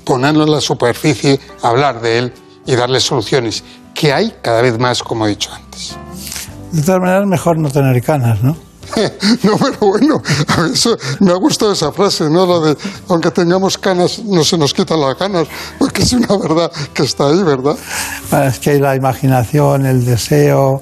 ponerlo 0.04 0.44
en 0.44 0.52
la 0.52 0.62
superficie, 0.62 1.40
hablar 1.62 2.02
de 2.02 2.18
él 2.18 2.34
y 2.66 2.76
darle 2.76 3.00
soluciones, 3.00 3.64
que 3.94 4.14
hay 4.14 4.34
cada 4.42 4.62
vez 4.62 4.78
más, 4.78 5.04
como 5.04 5.26
he 5.26 5.30
dicho 5.30 5.52
antes. 5.54 5.96
De 6.72 6.82
todas 6.84 7.02
maneras, 7.02 7.26
mejor 7.26 7.58
no 7.58 7.70
tener 7.70 8.02
canas, 8.04 8.42
¿no? 8.44 8.56
no, 9.44 9.58
pero 9.58 9.78
bueno, 9.80 10.22
a 10.48 10.68
eso, 10.68 10.98
me 11.20 11.32
ha 11.32 11.36
gustado 11.36 11.74
esa 11.74 11.92
frase, 11.92 12.30
¿no? 12.30 12.46
La 12.46 12.68
de, 12.68 12.78
aunque 13.08 13.32
tengamos 13.32 13.78
canas, 13.78 14.20
no 14.20 14.44
se 14.44 14.58
nos 14.58 14.74
quitan 14.74 15.00
las 15.00 15.18
ganas, 15.18 15.48
porque 15.78 16.04
es 16.04 16.14
una 16.14 16.38
verdad 16.38 16.72
que 16.94 17.04
está 17.04 17.28
ahí, 17.28 17.44
¿verdad? 17.44 17.76
Bueno, 18.30 18.46
es 18.46 18.60
que 18.60 18.72
hay 18.72 18.80
la 18.80 18.96
imaginación, 18.96 19.86
el 19.86 20.06
deseo, 20.06 20.82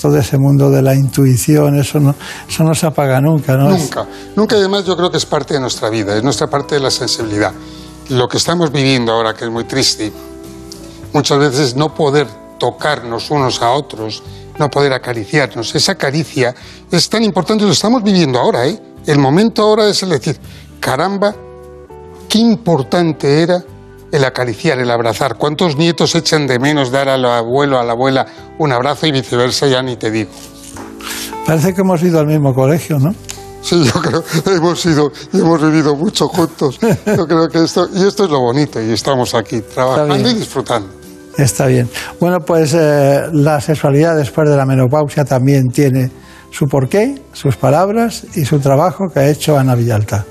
todo 0.00 0.18
ese 0.18 0.38
mundo 0.38 0.70
de 0.70 0.82
la 0.82 0.94
intuición, 0.94 1.78
eso 1.78 1.98
no, 2.00 2.14
eso 2.48 2.64
no 2.64 2.74
se 2.74 2.86
apaga 2.86 3.20
nunca, 3.20 3.56
¿no? 3.56 3.70
Nunca, 3.70 4.06
nunca, 4.34 4.56
además 4.56 4.84
yo 4.84 4.96
creo 4.96 5.10
que 5.10 5.16
es 5.16 5.26
parte 5.26 5.54
de 5.54 5.60
nuestra 5.60 5.90
vida, 5.90 6.16
es 6.16 6.22
nuestra 6.22 6.48
parte 6.48 6.74
de 6.74 6.80
la 6.80 6.90
sensibilidad. 6.90 7.52
Lo 8.10 8.28
que 8.28 8.36
estamos 8.36 8.70
viviendo 8.70 9.12
ahora, 9.12 9.34
que 9.34 9.44
es 9.44 9.50
muy 9.50 9.64
triste, 9.64 10.12
muchas 11.12 11.38
veces 11.38 11.74
no 11.74 11.94
poder 11.94 12.26
tocarnos 12.58 13.30
unos 13.30 13.62
a 13.62 13.70
otros, 13.70 14.22
no 14.58 14.70
poder 14.70 14.92
acariciarnos. 14.92 15.74
Esa 15.74 15.94
caricia 15.94 16.54
es 16.90 17.08
tan 17.08 17.22
importante, 17.22 17.64
lo 17.64 17.72
estamos 17.72 18.02
viviendo 18.02 18.38
ahora, 18.38 18.66
¿eh? 18.66 18.80
El 19.06 19.18
momento 19.18 19.62
ahora 19.62 19.88
es 19.88 20.02
el 20.02 20.10
decir, 20.10 20.38
caramba, 20.80 21.34
qué 22.28 22.38
importante 22.38 23.42
era 23.42 23.62
el 24.16 24.24
acariciar, 24.24 24.78
el 24.78 24.90
abrazar. 24.90 25.36
¿Cuántos 25.36 25.76
nietos 25.76 26.14
echan 26.14 26.46
de 26.46 26.58
menos 26.58 26.90
dar 26.90 27.08
al 27.08 27.24
abuelo, 27.24 27.78
a 27.78 27.84
la 27.84 27.92
abuela 27.92 28.26
un 28.58 28.72
abrazo 28.72 29.06
y 29.06 29.12
viceversa? 29.12 29.66
Ya 29.66 29.82
ni 29.82 29.96
te 29.96 30.10
digo. 30.10 30.30
Parece 31.46 31.74
que 31.74 31.82
hemos 31.82 32.02
ido 32.02 32.18
al 32.18 32.26
mismo 32.26 32.54
colegio, 32.54 32.98
¿no? 32.98 33.14
Sí, 33.62 33.84
yo 33.84 34.00
creo 34.00 34.22
que 34.24 34.50
hemos 34.54 34.84
ido 34.86 35.12
y 35.32 35.40
hemos 35.40 35.60
vivido 35.60 35.94
mucho 35.96 36.28
juntos. 36.28 36.78
Yo 36.80 37.26
creo 37.28 37.48
que 37.48 37.64
esto, 37.64 37.88
y 37.92 38.06
esto 38.06 38.24
es 38.24 38.30
lo 38.30 38.40
bonito, 38.40 38.80
y 38.80 38.92
estamos 38.92 39.34
aquí 39.34 39.60
trabajando 39.60 40.28
y 40.28 40.34
disfrutando. 40.34 40.88
Está 41.36 41.66
bien. 41.66 41.88
Bueno, 42.18 42.38
pues 42.40 42.74
eh, 42.74 43.22
la 43.32 43.60
sexualidad 43.60 44.16
después 44.16 44.48
de 44.48 44.56
la 44.56 44.64
menopausia 44.64 45.24
también 45.24 45.68
tiene 45.68 46.10
su 46.50 46.66
porqué, 46.66 47.20
sus 47.32 47.56
palabras 47.56 48.24
y 48.34 48.44
su 48.44 48.58
trabajo 48.58 49.04
que 49.12 49.20
ha 49.20 49.28
hecho 49.28 49.58
Ana 49.58 49.74
Villalta. 49.74 50.24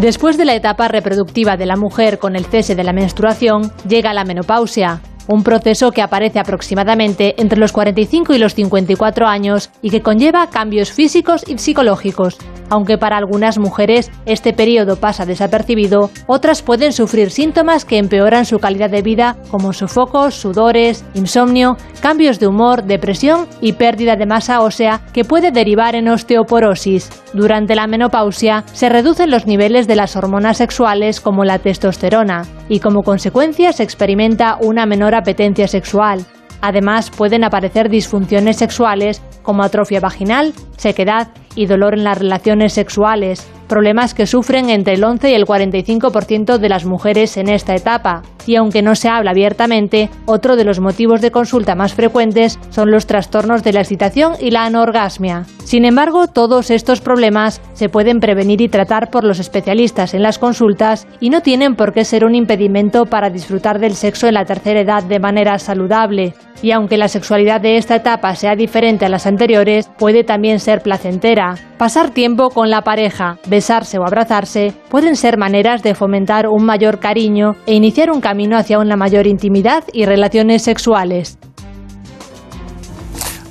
Después 0.00 0.38
de 0.38 0.44
la 0.44 0.54
etapa 0.54 0.86
reproductiva 0.86 1.56
de 1.56 1.66
la 1.66 1.74
mujer 1.74 2.20
con 2.20 2.36
el 2.36 2.44
cese 2.44 2.76
de 2.76 2.84
la 2.84 2.92
menstruación, 2.92 3.72
llega 3.88 4.14
la 4.14 4.22
menopausia, 4.22 5.00
un 5.28 5.44
proceso 5.44 5.92
que 5.92 6.02
aparece 6.02 6.40
aproximadamente 6.40 7.34
entre 7.38 7.60
los 7.60 7.72
45 7.72 8.34
y 8.34 8.38
los 8.38 8.54
54 8.54 9.26
años 9.26 9.70
y 9.82 9.90
que 9.90 10.02
conlleva 10.02 10.50
cambios 10.50 10.90
físicos 10.90 11.44
y 11.46 11.58
psicológicos. 11.58 12.38
Aunque 12.70 12.98
para 12.98 13.16
algunas 13.16 13.58
mujeres 13.58 14.10
este 14.26 14.52
periodo 14.52 14.96
pasa 14.96 15.24
desapercibido, 15.24 16.10
otras 16.26 16.62
pueden 16.62 16.92
sufrir 16.92 17.30
síntomas 17.30 17.84
que 17.84 17.98
empeoran 17.98 18.44
su 18.44 18.58
calidad 18.58 18.90
de 18.90 19.02
vida 19.02 19.36
como 19.50 19.72
sofocos, 19.72 20.34
sudores, 20.34 21.04
insomnio, 21.14 21.76
cambios 22.00 22.38
de 22.38 22.46
humor, 22.46 22.84
depresión 22.84 23.46
y 23.60 23.72
pérdida 23.72 24.16
de 24.16 24.26
masa 24.26 24.60
ósea 24.60 25.00
que 25.12 25.24
puede 25.24 25.50
derivar 25.50 25.94
en 25.94 26.08
osteoporosis. 26.08 27.08
Durante 27.32 27.74
la 27.74 27.86
menopausia 27.86 28.64
se 28.72 28.88
reducen 28.88 29.30
los 29.30 29.46
niveles 29.46 29.86
de 29.86 29.96
las 29.96 30.16
hormonas 30.16 30.58
sexuales 30.58 31.20
como 31.20 31.44
la 31.44 31.58
testosterona 31.58 32.42
y 32.68 32.80
como 32.80 33.02
consecuencia 33.02 33.72
se 33.72 33.82
experimenta 33.82 34.58
una 34.60 34.86
menor 34.86 35.14
apetencia 35.18 35.68
sexual. 35.68 36.24
Además, 36.60 37.10
pueden 37.10 37.44
aparecer 37.44 37.88
disfunciones 37.88 38.56
sexuales 38.56 39.22
como 39.42 39.62
atrofia 39.62 40.00
vaginal, 40.00 40.52
sequedad 40.76 41.28
y 41.54 41.66
dolor 41.66 41.94
en 41.94 42.04
las 42.04 42.18
relaciones 42.18 42.72
sexuales, 42.72 43.46
problemas 43.68 44.14
que 44.14 44.26
sufren 44.26 44.70
entre 44.70 44.94
el 44.94 45.04
11 45.04 45.30
y 45.30 45.34
el 45.34 45.46
45% 45.46 46.58
de 46.58 46.68
las 46.68 46.84
mujeres 46.84 47.36
en 47.36 47.48
esta 47.48 47.74
etapa. 47.74 48.22
Y 48.48 48.56
aunque 48.56 48.80
no 48.80 48.94
se 48.94 49.10
habla 49.10 49.32
abiertamente, 49.32 50.08
otro 50.24 50.56
de 50.56 50.64
los 50.64 50.80
motivos 50.80 51.20
de 51.20 51.30
consulta 51.30 51.74
más 51.74 51.92
frecuentes 51.92 52.58
son 52.70 52.90
los 52.90 53.06
trastornos 53.06 53.62
de 53.62 53.74
la 53.74 53.80
excitación 53.80 54.36
y 54.40 54.52
la 54.52 54.64
anorgasmia. 54.64 55.44
Sin 55.64 55.84
embargo, 55.84 56.28
todos 56.28 56.70
estos 56.70 57.02
problemas 57.02 57.60
se 57.74 57.90
pueden 57.90 58.20
prevenir 58.20 58.62
y 58.62 58.70
tratar 58.70 59.10
por 59.10 59.22
los 59.22 59.38
especialistas 59.38 60.14
en 60.14 60.22
las 60.22 60.38
consultas 60.38 61.06
y 61.20 61.28
no 61.28 61.42
tienen 61.42 61.74
por 61.74 61.92
qué 61.92 62.06
ser 62.06 62.24
un 62.24 62.34
impedimento 62.34 63.04
para 63.04 63.28
disfrutar 63.28 63.80
del 63.80 63.92
sexo 63.92 64.28
en 64.28 64.32
la 64.32 64.46
tercera 64.46 64.80
edad 64.80 65.02
de 65.02 65.20
manera 65.20 65.58
saludable. 65.58 66.32
Y 66.62 66.72
aunque 66.72 66.96
la 66.96 67.08
sexualidad 67.08 67.60
de 67.60 67.76
esta 67.76 67.96
etapa 67.96 68.34
sea 68.34 68.56
diferente 68.56 69.04
a 69.04 69.08
las 69.08 69.26
anteriores, 69.26 69.90
puede 69.98 70.24
también 70.24 70.58
ser 70.58 70.80
placentera. 70.80 71.54
Pasar 71.76 72.10
tiempo 72.10 72.50
con 72.50 72.70
la 72.70 72.82
pareja, 72.82 73.38
besarse 73.46 73.98
o 73.98 74.04
abrazarse 74.04 74.72
pueden 74.88 75.14
ser 75.14 75.36
maneras 75.36 75.82
de 75.84 75.94
fomentar 75.94 76.48
un 76.48 76.64
mayor 76.64 76.98
cariño 76.98 77.54
e 77.66 77.74
iniciar 77.74 78.10
un 78.10 78.20
camino 78.20 78.37
hacia 78.56 78.78
una 78.78 78.96
mayor 78.96 79.26
intimidad 79.26 79.84
y 79.92 80.04
relaciones 80.04 80.62
sexuales. 80.62 81.38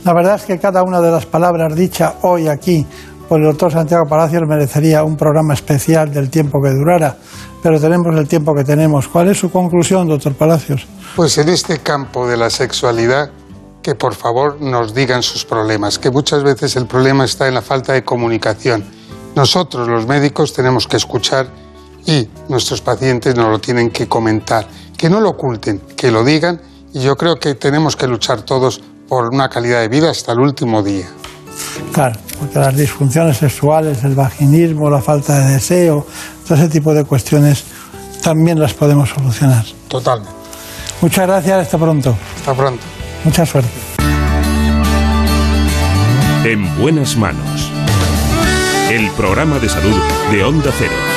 La 0.04 0.14
verdad 0.14 0.36
es 0.36 0.44
que 0.44 0.58
cada 0.58 0.84
una 0.84 1.02
de 1.02 1.12
las 1.12 1.26
palabras 1.26 1.76
dichas 1.76 2.14
hoy 2.22 2.48
aquí 2.48 2.86
por 3.28 3.42
el 3.42 3.48
doctor 3.48 3.72
Santiago 3.72 4.06
Palacios 4.08 4.44
merecería 4.48 5.04
un 5.04 5.18
programa 5.18 5.54
especial 5.54 6.14
del 6.14 6.30
tiempo 6.30 6.62
que 6.62 6.70
durara, 6.70 7.18
pero 7.62 7.80
tenemos 7.80 8.16
el 8.16 8.28
tiempo 8.28 8.56
que 8.56 8.64
tenemos. 8.64 9.08
¿Cuál 9.10 9.28
es 9.28 9.38
su 9.38 9.52
conclusión, 9.52 10.08
doctor 10.08 10.34
Palacios? 10.34 10.88
Pues 11.16 11.38
en 11.38 11.50
este 11.50 11.80
campo 11.80 12.26
de 12.26 12.38
la 12.38 12.50
sexualidad 12.50 13.32
que 13.84 13.96
por 13.96 14.16
favor 14.16 14.62
nos 14.62 14.94
digan 14.94 15.24
sus 15.24 15.44
problemas, 15.44 16.00
que 16.00 16.10
muchas 16.10 16.44
veces 16.44 16.76
el 16.78 16.88
problema 16.88 17.26
está 17.26 17.48
en 17.48 17.54
la 17.54 17.62
falta 17.62 17.94
de 17.94 18.04
comunicación. 18.04 18.86
Nosotros 19.36 19.88
los 19.88 20.08
médicos 20.08 20.54
tenemos 20.54 20.88
que 20.88 20.98
escuchar 20.98 21.48
y 22.08 22.28
nuestros 22.50 22.82
pacientes 22.82 23.36
nos 23.36 23.52
lo 23.52 23.60
tienen 23.60 23.92
que 23.92 24.08
comentar, 24.08 24.68
que 24.98 25.10
no 25.10 25.20
lo 25.20 25.32
oculten, 25.32 25.80
que 25.96 26.10
lo 26.10 26.24
digan 26.24 26.60
y 26.94 27.02
yo 27.02 27.16
creo 27.16 27.36
que 27.36 27.54
tenemos 27.54 27.96
que 27.96 28.08
luchar 28.08 28.42
todos 28.42 28.82
por 29.08 29.30
una 29.32 29.50
calidad 29.50 29.82
de 29.82 29.90
vida 29.90 30.10
hasta 30.10 30.32
el 30.32 30.40
último 30.40 30.82
día. 30.82 31.06
Claro, 31.92 32.18
porque 32.40 32.60
las 32.60 32.76
disfunciones 32.76 33.38
sexuales, 33.38 34.04
el 34.04 34.16
vaginismo, 34.16 34.90
la 34.90 35.02
falta 35.02 35.40
de 35.40 35.54
deseo, 35.54 36.08
todo 36.48 36.58
ese 36.58 36.70
tipo 36.70 36.94
de 36.94 37.04
cuestiones 37.04 37.66
también 38.24 38.60
las 38.60 38.74
podemos 38.74 39.10
solucionar. 39.10 39.66
Totalmente. 39.88 40.34
Muchas 41.02 41.28
gracias, 41.28 41.60
hasta 41.60 41.78
pronto. 41.78 42.16
Hasta 42.38 42.54
pronto. 42.54 42.84
Mucha 43.24 43.46
suerte. 43.46 43.70
En 46.46 46.80
buenas 46.80 47.18
manos. 47.18 47.72
El 48.90 49.10
programa 49.12 49.60
de 49.60 49.68
salud 49.68 49.98
de 50.32 50.44
Onda 50.44 50.72
Cero. 50.78 51.17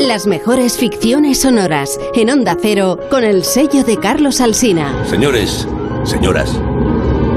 Las 0.00 0.26
mejores 0.26 0.78
ficciones 0.78 1.42
sonoras 1.42 2.00
en 2.14 2.30
Onda 2.30 2.56
Cero 2.58 2.98
con 3.10 3.22
el 3.22 3.44
sello 3.44 3.84
de 3.84 3.98
Carlos 3.98 4.40
Alsina. 4.40 5.04
Señores, 5.04 5.68
señoras, 6.04 6.58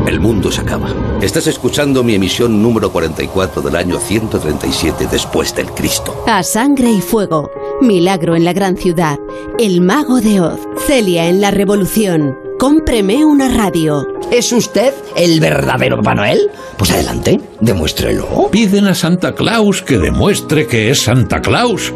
el 0.08 0.22
mundo 0.22 0.50
se 0.50 0.62
acaba. 0.62 0.88
Estás 1.22 1.48
escuchando 1.48 2.06
mi 2.06 2.16
emisión 2.16 2.62
número 2.62 2.90
44 2.90 3.62
del 3.62 3.76
año 3.76 4.00
137 4.00 5.10
después 5.12 5.54
del 5.54 5.72
Cristo. 5.72 6.24
A 6.26 6.42
sangre 6.42 6.90
y 6.90 7.02
fuego. 7.02 7.52
Milagro 7.82 8.34
en 8.34 8.46
la 8.46 8.54
gran 8.54 8.78
ciudad. 8.78 9.20
El 9.60 9.82
mago 9.82 10.22
de 10.22 10.40
Oz. 10.40 10.62
Celia 10.88 11.28
en 11.28 11.42
la 11.42 11.52
revolución. 11.52 12.40
Cómpreme 12.60 13.26
una 13.26 13.50
radio. 13.50 14.08
¿Es 14.32 14.54
usted 14.54 14.94
el 15.18 15.42
verdadero 15.42 15.98
Papá 15.98 16.16
Noel? 16.16 16.50
Pues 16.78 16.92
adelante, 16.92 17.42
demuéstrelo. 17.60 18.48
Piden 18.52 18.86
a 18.86 18.96
Santa 18.96 19.36
Claus 19.36 19.82
que 19.82 19.98
demuestre 19.98 20.66
que 20.66 20.90
es 20.90 21.02
Santa 21.02 21.42
Claus. 21.42 21.92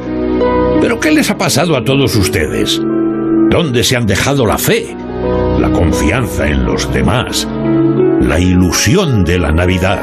¿Pero 0.82 1.00
qué 1.00 1.12
les 1.12 1.30
ha 1.30 1.38
pasado 1.38 1.76
a 1.76 1.84
todos 1.84 2.16
ustedes? 2.16 2.80
¿Dónde 3.50 3.84
se 3.84 3.96
han 3.96 4.06
dejado 4.06 4.46
la 4.46 4.58
fe? 4.58 4.96
La 5.60 5.72
confianza 5.72 6.48
en 6.48 6.66
los 6.66 6.92
demás. 6.94 7.48
La 8.22 8.40
ilusión 8.40 9.24
de 9.24 9.40
la 9.40 9.52
Navidad. 9.52 10.02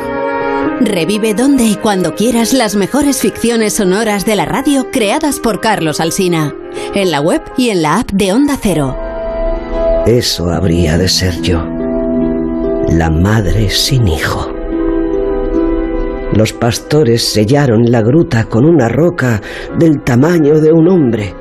Revive 0.81 1.35
donde 1.35 1.65
y 1.65 1.77
cuando 1.77 2.15
quieras 2.15 2.53
las 2.53 2.75
mejores 2.75 3.21
ficciones 3.21 3.75
sonoras 3.75 4.25
de 4.25 4.35
la 4.35 4.45
radio 4.45 4.91
creadas 4.91 5.39
por 5.39 5.61
Carlos 5.61 6.01
Alsina. 6.01 6.55
en 6.95 7.11
la 7.11 7.21
web 7.21 7.43
y 7.57 7.71
en 7.71 7.83
la 7.83 7.99
app 8.01 8.11
de 8.11 8.33
Onda 8.33 8.59
Cero. 8.61 8.97
Eso 10.07 10.51
habría 10.51 10.99
de 10.99 11.09
ser 11.09 11.41
yo. 11.41 11.67
La 12.89 13.11
madre 13.11 13.71
sin 13.71 14.07
hijo. 14.07 14.54
Los 16.35 16.53
pastores 16.53 17.23
sellaron 17.23 17.91
la 17.93 18.03
gruta 18.03 18.45
con 18.45 18.65
una 18.65 18.89
roca 18.89 19.41
del 19.79 20.03
tamaño 20.03 20.61
de 20.61 20.73
un 20.73 20.89
hombre. 20.89 21.33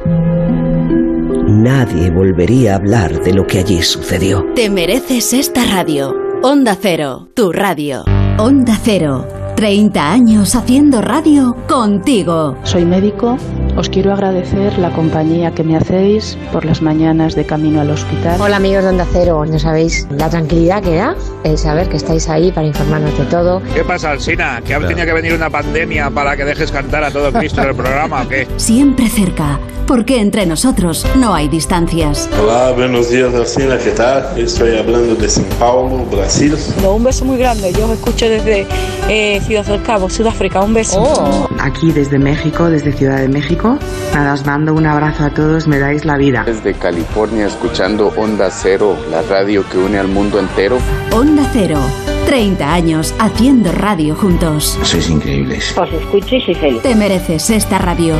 Nadie 1.48 2.12
volvería 2.12 2.74
a 2.74 2.76
hablar 2.76 3.20
de 3.24 3.34
lo 3.34 3.48
que 3.48 3.60
allí 3.60 3.82
sucedió. 3.82 4.46
Te 4.54 4.70
mereces 4.70 5.34
esta 5.34 5.66
radio. 5.66 6.16
Onda 6.44 6.78
Cero, 6.80 7.30
tu 7.34 7.52
radio. 7.52 8.04
Onda 8.38 8.78
Cero, 8.84 9.26
30 9.64 10.12
años 10.12 10.56
haciendo 10.56 11.02
radio 11.02 11.56
contigo. 11.70 12.58
Soy 12.64 12.84
médico. 12.84 13.38
Os 13.78 13.88
quiero 13.88 14.12
agradecer 14.12 14.78
la 14.78 14.92
compañía 14.92 15.52
que 15.52 15.64
me 15.64 15.78
hacéis 15.78 16.38
por 16.52 16.66
las 16.66 16.82
mañanas 16.82 17.34
de 17.34 17.46
camino 17.46 17.80
al 17.80 17.90
hospital. 17.90 18.42
Hola 18.42 18.58
amigos 18.58 18.84
de 18.84 18.90
Onda 18.90 19.08
Cero, 19.14 19.46
no 19.46 19.58
sabéis 19.58 20.06
la 20.12 20.30
tranquilidad 20.30 20.84
que 20.84 20.98
da 20.98 21.16
el 21.46 21.58
saber 21.58 21.88
que 21.88 21.96
estáis 21.96 22.28
ahí 22.28 22.52
para 22.52 22.68
informarnos 22.68 23.18
de 23.18 23.24
todo. 23.26 23.62
¿Qué 23.74 23.86
pasa, 23.86 24.12
Alsina? 24.12 24.62
¿Que 24.66 24.74
ahora 24.74 24.90
tenía 24.90 25.06
que 25.06 25.14
venir 25.14 25.34
una 25.34 25.50
pandemia 25.50 26.10
para 26.12 26.36
que 26.36 26.44
dejes 26.44 26.70
cantar 26.70 27.06
a 27.06 27.12
todo 27.12 27.32
Cristo 27.32 27.62
en 27.62 27.70
el 27.70 27.76
programa 27.76 28.24
o 28.24 28.28
qué? 28.28 28.48
Siempre 28.58 29.08
cerca, 29.08 29.60
porque 29.88 30.20
entre 30.20 30.46
nosotros 30.46 31.08
no 31.16 31.34
hay 31.34 31.48
distancias. 31.48 32.30
Hola, 32.40 32.74
buenos 32.74 33.10
días, 33.10 33.34
Alcina, 33.34 33.78
¿qué 33.78 33.92
tal? 33.92 34.38
Estoy 34.38 34.78
hablando 34.78 35.16
de 35.16 35.28
São 35.28 35.46
Paulo, 35.58 36.06
Brasil. 36.12 36.56
Un 36.86 37.04
beso 37.04 37.26
muy 37.26 37.38
grande, 37.38 37.74
yo 37.74 37.86
os 37.86 37.94
escucho 37.94 38.30
desde 38.30 38.68
eh, 39.10 39.42
Ciudad 39.54 39.68
del 39.68 39.84
Cabo, 39.84 40.10
Sudáfrica, 40.10 40.62
un 40.62 40.74
beso. 40.74 41.48
Aquí 41.60 41.92
desde 41.92 42.18
México, 42.18 42.72
desde 42.72 42.92
Ciudad 42.92 43.18
de 43.18 43.28
México. 43.28 43.78
Nada, 44.12 44.34
os 44.34 44.44
mando 44.48 44.74
un 44.74 44.88
abrazo 44.88 45.26
a 45.26 45.30
todos, 45.30 45.68
me 45.68 45.78
dais 45.78 46.06
la 46.06 46.18
vida. 46.18 46.42
Desde 46.44 46.74
California, 46.74 47.46
escuchando 47.46 48.12
Onda 48.18 48.50
Cero, 48.50 48.98
la 49.12 49.22
radio 49.22 49.64
que 49.70 49.78
une 49.78 50.00
al 50.00 50.08
mundo 50.08 50.40
entero. 50.40 50.80
Onda 51.12 51.48
Cero, 51.54 51.78
30 52.26 52.74
años 52.74 53.14
haciendo 53.20 53.72
radio 53.72 54.16
juntos. 54.16 54.80
Sois 54.82 55.08
increíbles. 55.08 55.78
Os 55.78 55.94
escucho 55.94 56.36
y 56.36 56.42
soy 56.42 56.56
feliz. 56.56 56.82
Te 56.82 56.96
mereces 56.96 57.52
esta 57.52 57.78
radio. 57.78 58.16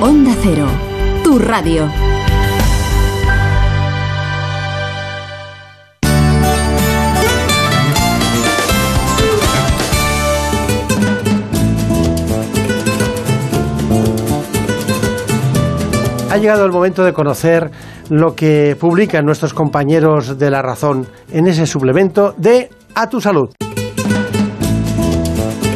Onda 0.00 0.32
Cero, 0.42 0.64
tu 1.22 1.38
radio. 1.38 1.90
Ha 16.30 16.36
llegado 16.36 16.64
el 16.64 16.70
momento 16.70 17.02
de 17.02 17.12
conocer 17.12 17.72
lo 18.08 18.36
que 18.36 18.76
publican 18.78 19.26
nuestros 19.26 19.52
compañeros 19.52 20.38
de 20.38 20.48
La 20.48 20.62
Razón 20.62 21.08
en 21.32 21.48
ese 21.48 21.66
suplemento 21.66 22.34
de 22.36 22.70
A 22.94 23.08
tu 23.08 23.20
Salud. 23.20 23.50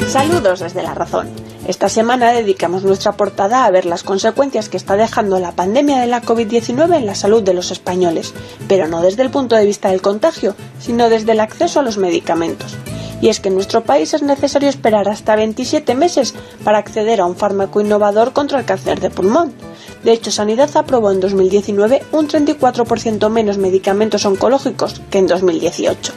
Saludos 0.06 0.60
desde 0.60 0.84
La 0.84 0.94
Razón. 0.94 1.26
Esta 1.66 1.88
semana 1.88 2.30
dedicamos 2.30 2.84
nuestra 2.84 3.12
portada 3.12 3.64
a 3.64 3.70
ver 3.72 3.84
las 3.84 4.04
consecuencias 4.04 4.68
que 4.68 4.76
está 4.76 4.94
dejando 4.96 5.40
la 5.40 5.50
pandemia 5.50 5.98
de 5.98 6.06
la 6.06 6.22
COVID-19 6.22 6.98
en 6.98 7.06
la 7.06 7.16
salud 7.16 7.42
de 7.42 7.54
los 7.54 7.72
españoles, 7.72 8.32
pero 8.68 8.86
no 8.86 9.02
desde 9.02 9.22
el 9.22 9.30
punto 9.30 9.56
de 9.56 9.66
vista 9.66 9.90
del 9.90 10.02
contagio, 10.02 10.54
sino 10.78 11.08
desde 11.08 11.32
el 11.32 11.40
acceso 11.40 11.80
a 11.80 11.82
los 11.82 11.98
medicamentos. 11.98 12.76
Y 13.24 13.30
es 13.30 13.40
que 13.40 13.48
en 13.48 13.54
nuestro 13.54 13.82
país 13.82 14.12
es 14.12 14.20
necesario 14.20 14.68
esperar 14.68 15.08
hasta 15.08 15.34
27 15.34 15.94
meses 15.94 16.34
para 16.62 16.76
acceder 16.76 17.22
a 17.22 17.24
un 17.24 17.36
fármaco 17.36 17.80
innovador 17.80 18.34
contra 18.34 18.58
el 18.58 18.66
cáncer 18.66 19.00
de 19.00 19.08
pulmón. 19.08 19.50
De 20.02 20.12
hecho, 20.12 20.30
Sanidad 20.30 20.68
aprobó 20.76 21.10
en 21.10 21.20
2019 21.20 22.02
un 22.12 22.28
34% 22.28 23.30
menos 23.30 23.56
medicamentos 23.56 24.26
oncológicos 24.26 25.00
que 25.10 25.20
en 25.20 25.26
2018. 25.26 26.12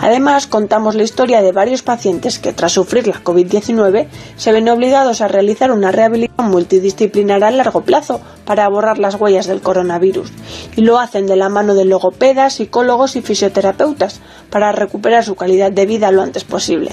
Además, 0.00 0.48
contamos 0.48 0.96
la 0.96 1.04
historia 1.04 1.40
de 1.40 1.52
varios 1.52 1.82
pacientes 1.82 2.40
que, 2.40 2.52
tras 2.52 2.72
sufrir 2.72 3.06
la 3.06 3.22
COVID-19, 3.22 4.08
se 4.36 4.50
ven 4.50 4.68
obligados 4.70 5.20
a 5.20 5.28
realizar 5.28 5.70
una 5.70 5.92
rehabilitación 5.92 6.29
multidisciplinar 6.42 7.44
a 7.44 7.50
largo 7.50 7.82
plazo 7.82 8.20
para 8.44 8.68
borrar 8.68 8.98
las 8.98 9.14
huellas 9.14 9.46
del 9.46 9.60
coronavirus. 9.60 10.30
Y 10.76 10.82
lo 10.82 10.98
hacen 10.98 11.26
de 11.26 11.36
la 11.36 11.48
mano 11.48 11.74
de 11.74 11.84
logopedas, 11.84 12.54
psicólogos 12.54 13.16
y 13.16 13.22
fisioterapeutas 13.22 14.20
para 14.50 14.72
recuperar 14.72 15.24
su 15.24 15.36
calidad 15.36 15.72
de 15.72 15.86
vida 15.86 16.10
lo 16.10 16.22
antes 16.22 16.44
posible. 16.44 16.92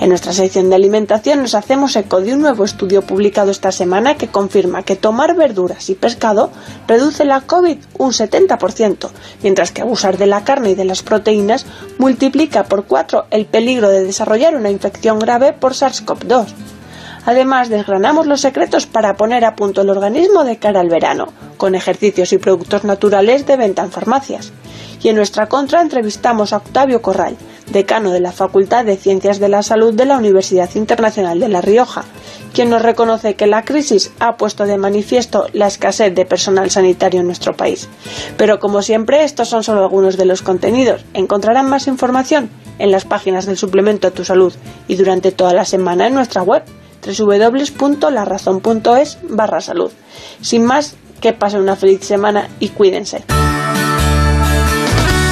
En 0.00 0.08
nuestra 0.08 0.32
sección 0.32 0.68
de 0.68 0.76
alimentación 0.76 1.42
nos 1.42 1.54
hacemos 1.54 1.94
eco 1.94 2.20
de 2.20 2.34
un 2.34 2.40
nuevo 2.40 2.64
estudio 2.64 3.02
publicado 3.02 3.50
esta 3.50 3.70
semana 3.70 4.16
que 4.16 4.28
confirma 4.28 4.82
que 4.82 4.96
tomar 4.96 5.36
verduras 5.36 5.90
y 5.90 5.94
pescado 5.94 6.50
reduce 6.88 7.24
la 7.24 7.42
COVID 7.42 7.78
un 7.98 8.10
70%, 8.10 9.10
mientras 9.42 9.70
que 9.70 9.82
abusar 9.82 10.18
de 10.18 10.26
la 10.26 10.44
carne 10.44 10.70
y 10.70 10.74
de 10.74 10.84
las 10.84 11.02
proteínas 11.02 11.66
multiplica 11.98 12.64
por 12.64 12.84
4 12.86 13.26
el 13.30 13.46
peligro 13.46 13.88
de 13.90 14.04
desarrollar 14.04 14.56
una 14.56 14.70
infección 14.70 15.18
grave 15.18 15.52
por 15.52 15.72
SARS-CoV-2. 15.72 16.46
Además, 17.24 17.68
desgranamos 17.68 18.26
los 18.26 18.40
secretos 18.40 18.86
para 18.86 19.16
poner 19.16 19.44
a 19.44 19.54
punto 19.54 19.82
el 19.82 19.90
organismo 19.90 20.44
de 20.44 20.58
cara 20.58 20.80
al 20.80 20.88
verano, 20.88 21.28
con 21.56 21.74
ejercicios 21.74 22.32
y 22.32 22.38
productos 22.38 22.84
naturales 22.84 23.46
de 23.46 23.56
venta 23.56 23.82
en 23.82 23.92
farmacias. 23.92 24.52
Y 25.02 25.08
en 25.08 25.16
nuestra 25.16 25.48
contra 25.48 25.80
entrevistamos 25.80 26.52
a 26.52 26.58
Octavio 26.58 27.02
Corral, 27.02 27.36
decano 27.72 28.10
de 28.10 28.20
la 28.20 28.32
Facultad 28.32 28.84
de 28.84 28.96
Ciencias 28.96 29.38
de 29.38 29.48
la 29.48 29.62
Salud 29.62 29.94
de 29.94 30.04
la 30.04 30.16
Universidad 30.16 30.70
Internacional 30.74 31.40
de 31.40 31.48
La 31.48 31.60
Rioja, 31.60 32.04
quien 32.52 32.70
nos 32.70 32.82
reconoce 32.82 33.34
que 33.34 33.46
la 33.46 33.64
crisis 33.64 34.12
ha 34.20 34.36
puesto 34.36 34.66
de 34.66 34.76
manifiesto 34.76 35.46
la 35.52 35.66
escasez 35.68 36.14
de 36.14 36.26
personal 36.26 36.70
sanitario 36.70 37.20
en 37.20 37.26
nuestro 37.26 37.56
país. 37.56 37.88
Pero 38.36 38.58
como 38.58 38.82
siempre, 38.82 39.24
estos 39.24 39.48
son 39.48 39.64
solo 39.64 39.80
algunos 39.80 40.16
de 40.16 40.26
los 40.26 40.42
contenidos. 40.42 41.04
Encontrarán 41.14 41.68
más 41.68 41.86
información 41.86 42.50
en 42.78 42.90
las 42.90 43.04
páginas 43.04 43.46
del 43.46 43.56
suplemento 43.56 44.08
a 44.08 44.12
tu 44.12 44.24
salud 44.24 44.52
y 44.88 44.96
durante 44.96 45.32
toda 45.32 45.54
la 45.54 45.64
semana 45.64 46.06
en 46.06 46.14
nuestra 46.14 46.42
web 46.42 46.62
www.larazón.es 47.04 49.18
barra 49.28 49.60
salud. 49.60 49.90
Sin 50.40 50.64
más, 50.64 50.94
que 51.20 51.32
pasen 51.32 51.60
una 51.60 51.74
feliz 51.76 52.04
semana 52.04 52.48
y 52.60 52.68
cuídense. 52.70 53.24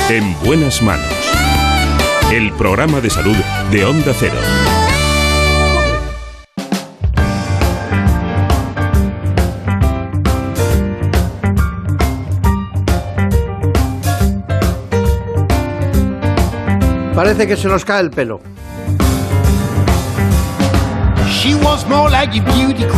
En 0.09 0.36
buenas 0.44 0.82
manos. 0.82 1.06
El 2.32 2.52
programa 2.52 3.01
de 3.01 3.10
salud 3.10 3.36
de 3.70 3.84
Onda 3.84 4.12
Cero. 4.18 4.34
Parece 17.14 17.47
que 17.47 17.56
se 17.56 17.68
nos 17.68 17.84
cae 17.84 18.01
el 18.01 18.10
pelo. 18.10 18.40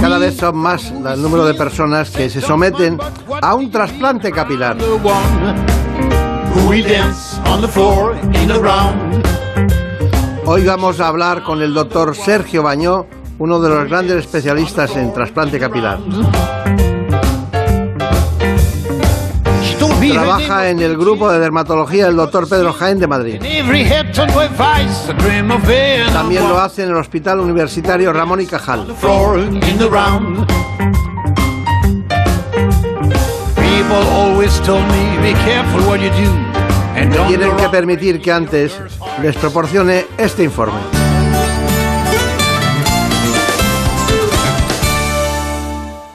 Cada 0.00 0.18
vez 0.18 0.36
son 0.36 0.56
más 0.56 0.90
el 0.90 1.22
número 1.22 1.44
de 1.44 1.54
personas 1.54 2.10
que 2.10 2.28
se 2.28 2.40
someten 2.40 2.98
a 3.40 3.54
un 3.54 3.70
trasplante 3.70 4.32
capilar. 4.32 4.76
Hoy 10.44 10.64
vamos 10.64 10.98
a 10.98 11.06
hablar 11.06 11.44
con 11.44 11.62
el 11.62 11.72
doctor 11.72 12.16
Sergio 12.16 12.64
Bañó, 12.64 13.06
uno 13.38 13.60
de 13.60 13.68
los 13.68 13.88
grandes 13.88 14.16
especialistas 14.16 14.96
en 14.96 15.14
trasplante 15.14 15.60
capilar. 15.60 16.00
Trabaja 20.10 20.68
en 20.70 20.80
el 20.80 20.96
grupo 20.96 21.30
de 21.30 21.38
dermatología 21.38 22.06
del 22.06 22.16
doctor 22.16 22.48
Pedro 22.48 22.72
Jaén 22.72 22.98
de 22.98 23.06
Madrid. 23.06 23.40
También 26.12 26.48
lo 26.48 26.58
hace 26.58 26.84
en 26.84 26.90
el 26.90 26.96
Hospital 26.96 27.40
Universitario 27.40 28.12
Ramón 28.12 28.40
y 28.40 28.46
Cajal. 28.46 28.86
Tienen 37.28 37.56
que 37.56 37.68
permitir 37.68 38.20
que 38.20 38.32
antes 38.32 38.78
les 39.22 39.36
proporcione 39.36 40.06
este 40.18 40.42
informe. 40.44 41.01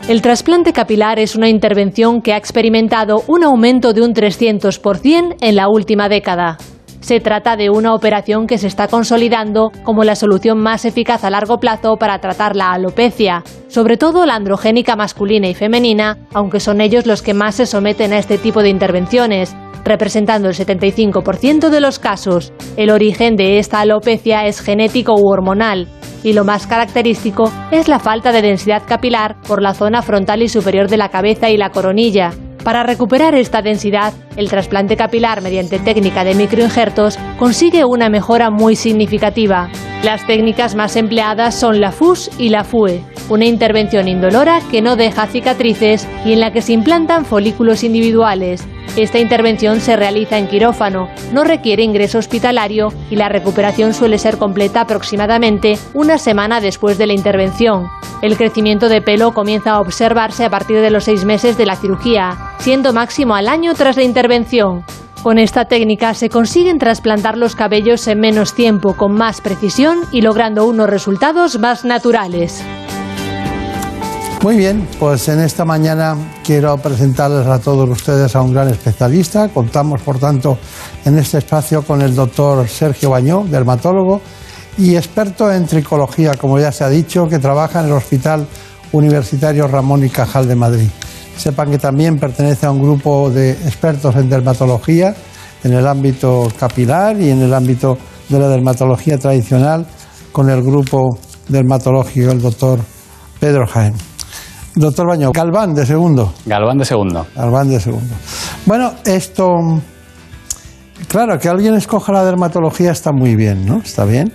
El 0.07 0.21
trasplante 0.21 0.71
capilar 0.71 1.19
es 1.19 1.35
una 1.35 1.49
intervención 1.49 2.21
que 2.21 2.31
ha 2.31 2.37
experimentado 2.37 3.23
un 3.27 3.43
aumento 3.43 3.91
de 3.91 4.01
un 4.01 4.13
300% 4.13 5.35
en 5.41 5.55
la 5.57 5.67
última 5.67 6.07
década. 6.07 6.57
Se 7.07 7.21
trata 7.21 7.55
de 7.55 7.69
una 7.69 7.93
operación 7.93 8.47
que 8.47 8.57
se 8.57 8.67
está 8.67 8.89
consolidando 8.89 9.71
como 9.83 10.03
la 10.03 10.17
solución 10.17 10.57
más 10.57 10.83
eficaz 10.83 11.23
a 11.23 11.29
largo 11.29 11.57
plazo 11.57 11.95
para 11.95 12.19
tratar 12.19 12.57
la 12.57 12.73
alopecia, 12.73 13.45
sobre 13.69 13.95
todo 13.95 14.25
la 14.25 14.35
androgénica 14.35 14.97
masculina 14.97 15.47
y 15.47 15.53
femenina, 15.53 16.17
aunque 16.33 16.59
son 16.59 16.81
ellos 16.81 17.05
los 17.05 17.21
que 17.21 17.33
más 17.33 17.55
se 17.55 17.65
someten 17.65 18.11
a 18.11 18.17
este 18.17 18.37
tipo 18.37 18.61
de 18.61 18.67
intervenciones, 18.67 19.55
representando 19.85 20.49
el 20.49 20.55
75% 20.55 21.69
de 21.69 21.79
los 21.79 21.97
casos. 21.97 22.51
El 22.75 22.89
origen 22.89 23.37
de 23.37 23.57
esta 23.57 23.79
alopecia 23.79 24.45
es 24.45 24.59
genético 24.59 25.15
u 25.15 25.29
hormonal 25.29 25.87
y 26.25 26.33
lo 26.33 26.43
más 26.43 26.67
característico 26.67 27.49
es 27.71 27.87
la 27.87 27.99
falta 27.99 28.33
de 28.33 28.41
densidad 28.41 28.83
capilar 28.85 29.39
por 29.47 29.61
la 29.61 29.73
zona 29.73 30.01
frontal 30.01 30.41
y 30.41 30.49
superior 30.49 30.89
de 30.89 30.97
la 30.97 31.07
cabeza 31.07 31.49
y 31.49 31.55
la 31.55 31.69
coronilla. 31.69 32.33
Para 32.67 32.83
recuperar 32.83 33.33
esta 33.33 33.61
densidad, 33.61 34.13
el 34.35 34.49
trasplante 34.49 34.97
capilar 34.97 35.41
mediante 35.41 35.79
técnica 35.79 36.25
de 36.25 36.35
microinjertos 36.35 37.17
consigue 37.39 37.85
una 37.85 38.09
mejora 38.09 38.49
muy 38.49 38.75
significativa. 38.75 39.69
Las 40.03 40.25
técnicas 40.27 40.75
más 40.75 40.95
empleadas 40.95 41.55
son 41.55 41.81
la 41.81 41.91
FUS 41.91 42.29
y 42.37 42.49
la 42.49 42.63
FUE, 42.63 43.03
una 43.29 43.45
intervención 43.45 44.07
indolora 44.07 44.61
que 44.69 44.81
no 44.81 44.95
deja 44.95 45.25
cicatrices 45.25 46.07
y 46.23 46.33
en 46.33 46.39
la 46.39 46.51
que 46.51 46.61
se 46.61 46.73
implantan 46.73 47.25
folículos 47.25 47.83
individuales. 47.83 48.65
Esta 48.95 49.19
intervención 49.19 49.81
se 49.81 49.95
realiza 49.95 50.37
en 50.37 50.47
quirófano, 50.47 51.09
no 51.33 51.43
requiere 51.43 51.83
ingreso 51.83 52.19
hospitalario 52.19 52.89
y 53.09 53.15
la 53.15 53.27
recuperación 53.27 53.93
suele 53.93 54.19
ser 54.19 54.37
completa 54.37 54.81
aproximadamente 54.81 55.77
una 55.93 56.19
semana 56.19 56.61
después 56.61 56.97
de 56.97 57.07
la 57.07 57.13
intervención. 57.13 57.87
El 58.21 58.37
crecimiento 58.37 58.89
de 58.89 59.01
pelo 59.01 59.33
comienza 59.33 59.71
a 59.71 59.81
observarse 59.81 60.45
a 60.45 60.49
partir 60.49 60.79
de 60.79 60.91
los 60.91 61.03
seis 61.03 61.25
meses 61.25 61.57
de 61.57 61.65
la 61.65 61.75
cirugía, 61.75 62.37
siendo 62.59 62.93
máximo 62.93 63.35
al 63.35 63.47
año 63.47 63.73
tras 63.73 63.97
la 63.97 64.03
intervención. 64.03 64.83
Con 65.23 65.39
esta 65.39 65.65
técnica 65.65 66.13
se 66.13 66.29
consiguen 66.29 66.77
trasplantar 66.77 67.37
los 67.37 67.55
cabellos 67.55 68.07
en 68.07 68.19
menos 68.19 68.53
tiempo, 68.53 68.95
con 68.95 69.13
más 69.13 69.41
precisión 69.41 69.99
y 70.11 70.21
logrando 70.21 70.65
unos 70.65 70.89
resultados 70.89 71.59
más 71.59 71.83
naturales. 71.83 72.63
Muy 74.43 74.55
bien, 74.55 74.87
pues 74.99 75.27
en 75.27 75.39
esta 75.39 75.65
mañana 75.65 76.15
quiero 76.45 76.77
presentarles 76.77 77.47
a 77.47 77.59
todos 77.59 77.89
ustedes 77.89 78.35
a 78.35 78.41
un 78.41 78.53
gran 78.53 78.69
especialista. 78.69 79.49
Contamos, 79.49 80.01
por 80.01 80.19
tanto, 80.19 80.59
en 81.03 81.17
este 81.17 81.39
espacio 81.39 81.81
con 81.81 82.01
el 82.01 82.15
doctor 82.15 82.67
Sergio 82.67 83.09
Bañó, 83.09 83.43
dermatólogo 83.43 84.21
y 84.77 84.95
experto 84.95 85.51
en 85.51 85.65
tricología, 85.65 86.35
como 86.35 86.59
ya 86.59 86.71
se 86.71 86.83
ha 86.83 86.89
dicho, 86.89 87.27
que 87.27 87.39
trabaja 87.39 87.79
en 87.79 87.87
el 87.87 87.93
Hospital 87.93 88.47
Universitario 88.91 89.67
Ramón 89.67 90.05
y 90.05 90.09
Cajal 90.09 90.47
de 90.47 90.55
Madrid. 90.55 90.89
Sepan 91.37 91.71
que 91.71 91.77
también 91.77 92.17
pertenece 92.17 92.65
a 92.65 92.71
un 92.71 92.81
grupo 92.81 93.29
de 93.29 93.51
expertos 93.51 94.15
en 94.15 94.29
dermatología, 94.29 95.15
en 95.63 95.73
el 95.73 95.87
ámbito 95.87 96.47
capilar 96.59 97.19
y 97.19 97.29
en 97.29 97.41
el 97.41 97.53
ámbito 97.53 97.97
de 98.29 98.39
la 98.39 98.49
dermatología 98.49 99.17
tradicional, 99.17 99.85
con 100.31 100.49
el 100.49 100.61
grupo 100.61 101.17
dermatológico, 101.47 102.31
el 102.31 102.41
doctor 102.41 102.79
Pedro 103.39 103.65
Jaén. 103.67 103.93
Doctor 104.75 105.07
Baño, 105.07 105.31
Galván 105.31 105.73
de 105.73 105.85
segundo. 105.85 106.33
Galván 106.45 106.77
de 106.77 106.85
segundo. 106.85 107.25
Galván 107.35 107.69
de 107.69 107.79
segundo. 107.79 108.13
Bueno, 108.65 108.93
esto. 109.05 109.47
Claro, 111.07 111.39
que 111.39 111.49
alguien 111.49 111.73
escoja 111.75 112.11
la 112.11 112.23
dermatología 112.23 112.91
está 112.91 113.11
muy 113.11 113.35
bien, 113.35 113.65
¿no? 113.65 113.77
Está 113.77 114.05
bien. 114.05 114.31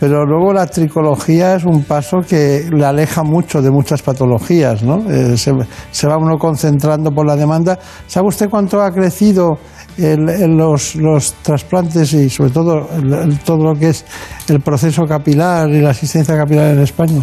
Pero 0.00 0.24
luego 0.24 0.54
la 0.54 0.66
tricología 0.66 1.56
es 1.56 1.64
un 1.64 1.84
paso 1.84 2.20
que 2.26 2.70
le 2.72 2.84
aleja 2.86 3.22
mucho 3.22 3.60
de 3.60 3.70
muchas 3.70 4.00
patologías, 4.00 4.82
¿no? 4.82 5.08
Eh, 5.10 5.36
se, 5.36 5.52
se, 5.90 6.06
va 6.08 6.16
uno 6.16 6.38
concentrando 6.38 7.10
por 7.10 7.26
la 7.26 7.36
demanda. 7.36 7.78
¿Sabe 8.06 8.28
usted 8.28 8.48
cuánto 8.48 8.80
ha 8.80 8.90
crecido 8.90 9.58
el, 9.98 10.56
los, 10.56 10.96
los, 10.96 11.34
trasplantes 11.42 12.14
y 12.14 12.30
sobre 12.30 12.50
todo 12.50 12.88
el, 12.96 13.38
todo 13.40 13.62
lo 13.62 13.74
que 13.78 13.90
es 13.90 14.06
el 14.48 14.60
proceso 14.60 15.04
capilar 15.04 15.68
y 15.68 15.82
la 15.82 15.90
asistencia 15.90 16.34
capilar 16.34 16.70
en 16.70 16.80
España? 16.80 17.22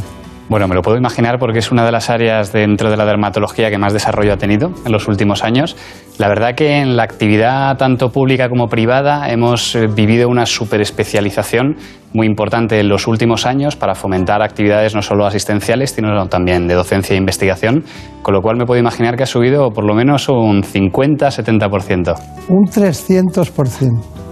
Bueno, 0.49 0.69
me 0.69 0.76
lo 0.76 0.82
puedo 0.82 0.98
imaginar 0.98 1.40
porque 1.40 1.60
es 1.60 1.74
una 1.74 1.86
de 1.86 1.91
las 1.91 2.10
áreas 2.10 2.53
dentro 2.53 2.90
de 2.90 2.95
la 2.95 3.06
dermatología 3.06 3.69
que 3.69 3.78
más 3.78 3.91
desarrollo 3.91 4.32
ha 4.32 4.38
tenido 4.38 4.72
en 4.86 4.94
los 4.94 5.10
últimos 5.10 5.44
años. 5.44 5.76
La 6.19 6.30
verdad 6.30 6.56
que 6.56 6.78
en 6.78 6.95
la 6.95 7.03
actividad 7.03 7.76
tanto 7.78 8.11
pública 8.14 8.48
como 8.48 8.68
privada 8.68 9.30
hemos 9.30 9.76
eh, 9.76 9.88
vivido 9.88 10.30
una 10.30 10.45
superespecialización 10.45 11.76
muy 12.14 12.28
importante 12.28 12.80
en 12.80 12.88
los 12.88 13.07
últimos 13.07 13.45
años 13.45 13.76
para 13.76 13.94
fomentar 13.94 14.41
actividades 14.41 14.95
no 14.95 15.02
solo 15.02 15.26
asistenciales, 15.26 15.91
sino 15.91 16.28
también 16.28 16.65
de 16.68 16.76
docencia 16.76 17.14
e 17.14 17.18
investigación, 17.18 17.84
con 18.22 18.34
lo 18.34 18.41
cual 18.41 18.56
me 18.56 18.65
puedo 18.65 18.80
imaginar 18.80 19.18
que 19.18 19.24
ha 19.24 19.28
subido 19.28 19.72
por 19.72 19.86
lo 19.86 19.95
menos 19.95 20.30
un 20.30 20.64
50-70%. 20.64 22.15
Un 22.48 22.65
300% 22.68 24.26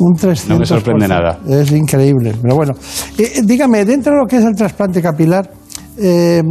un 0.00 0.14
300%. 0.14 0.48
No 0.48 0.58
me 0.58 0.66
sorprende 0.66 1.06
nada. 1.06 1.38
Es 1.46 1.70
increíble. 1.72 2.34
Pero 2.40 2.56
bueno, 2.56 2.72
eh, 3.18 3.42
dígame, 3.44 3.84
dentro 3.84 4.12
de 4.12 4.18
lo 4.20 4.26
que 4.26 4.36
es 4.36 4.44
el 4.44 4.54
trasplante 4.54 5.00
capilar, 5.00 5.50
eh, 5.98 6.42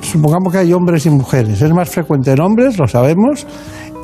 supongamos 0.00 0.52
que 0.52 0.58
hay 0.58 0.72
hombres 0.72 1.04
y 1.06 1.10
mujeres. 1.10 1.60
Es 1.60 1.72
más 1.72 1.88
frecuente 1.88 2.32
en 2.32 2.40
hombres, 2.40 2.78
lo 2.78 2.86
sabemos, 2.86 3.46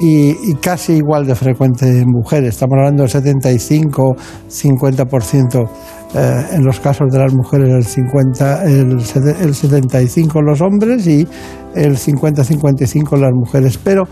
y, 0.01 0.31
y, 0.31 0.55
casi 0.61 0.95
igual 0.95 1.27
de 1.27 1.35
frecuente 1.35 1.87
en 1.87 2.09
mujeres. 2.09 2.51
Estamos 2.51 2.79
hablando 2.79 3.03
del 3.03 3.11
75, 3.11 4.17
50% 4.49 5.69
eh, 6.15 6.47
en 6.53 6.65
los 6.65 6.81
casos 6.81 7.09
de 7.11 7.19
las 7.19 7.35
mujeres, 7.35 7.69
el, 7.69 7.85
50, 7.85 8.65
el, 8.65 8.93
el 9.41 9.55
75 9.55 10.39
en 10.39 10.45
los 10.45 10.61
hombres 10.61 11.07
y 11.07 11.27
el 11.75 11.97
50-55 11.97 13.15
en 13.15 13.21
las 13.21 13.33
mujeres. 13.33 13.79
Pero, 13.83 14.05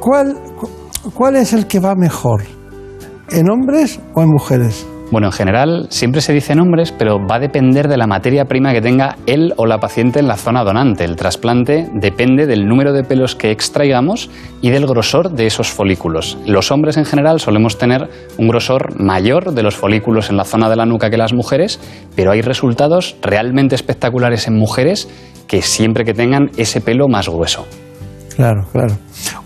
¿cuál, 0.00 0.36
¿cuál 1.14 1.36
es 1.36 1.52
el 1.52 1.66
que 1.66 1.80
va 1.80 1.94
mejor? 1.94 2.61
¿En 3.30 3.50
hombres 3.50 4.00
o 4.14 4.22
en 4.22 4.28
mujeres? 4.28 4.86
Bueno, 5.12 5.26
en 5.26 5.32
general 5.32 5.88
siempre 5.90 6.22
se 6.22 6.32
dice 6.32 6.54
en 6.54 6.60
hombres, 6.60 6.90
pero 6.90 7.18
va 7.18 7.36
a 7.36 7.38
depender 7.38 7.86
de 7.86 7.98
la 7.98 8.06
materia 8.06 8.46
prima 8.46 8.72
que 8.72 8.80
tenga 8.80 9.16
él 9.26 9.52
o 9.58 9.66
la 9.66 9.78
paciente 9.78 10.20
en 10.20 10.26
la 10.26 10.38
zona 10.38 10.64
donante. 10.64 11.04
El 11.04 11.16
trasplante 11.16 11.86
depende 11.92 12.46
del 12.46 12.66
número 12.66 12.94
de 12.94 13.04
pelos 13.04 13.36
que 13.36 13.50
extraigamos 13.50 14.30
y 14.62 14.70
del 14.70 14.86
grosor 14.86 15.32
de 15.32 15.46
esos 15.46 15.68
folículos. 15.68 16.38
Los 16.46 16.70
hombres 16.70 16.96
en 16.96 17.04
general 17.04 17.40
solemos 17.40 17.76
tener 17.76 18.08
un 18.38 18.48
grosor 18.48 18.98
mayor 18.98 19.52
de 19.52 19.62
los 19.62 19.76
folículos 19.76 20.30
en 20.30 20.38
la 20.38 20.44
zona 20.44 20.70
de 20.70 20.76
la 20.76 20.86
nuca 20.86 21.10
que 21.10 21.18
las 21.18 21.34
mujeres, 21.34 21.78
pero 22.16 22.30
hay 22.30 22.40
resultados 22.40 23.16
realmente 23.20 23.74
espectaculares 23.74 24.48
en 24.48 24.56
mujeres 24.56 25.10
que 25.46 25.60
siempre 25.60 26.06
que 26.06 26.14
tengan 26.14 26.50
ese 26.56 26.80
pelo 26.80 27.08
más 27.08 27.28
grueso. 27.28 27.66
Claro, 28.34 28.64
claro. 28.72 28.94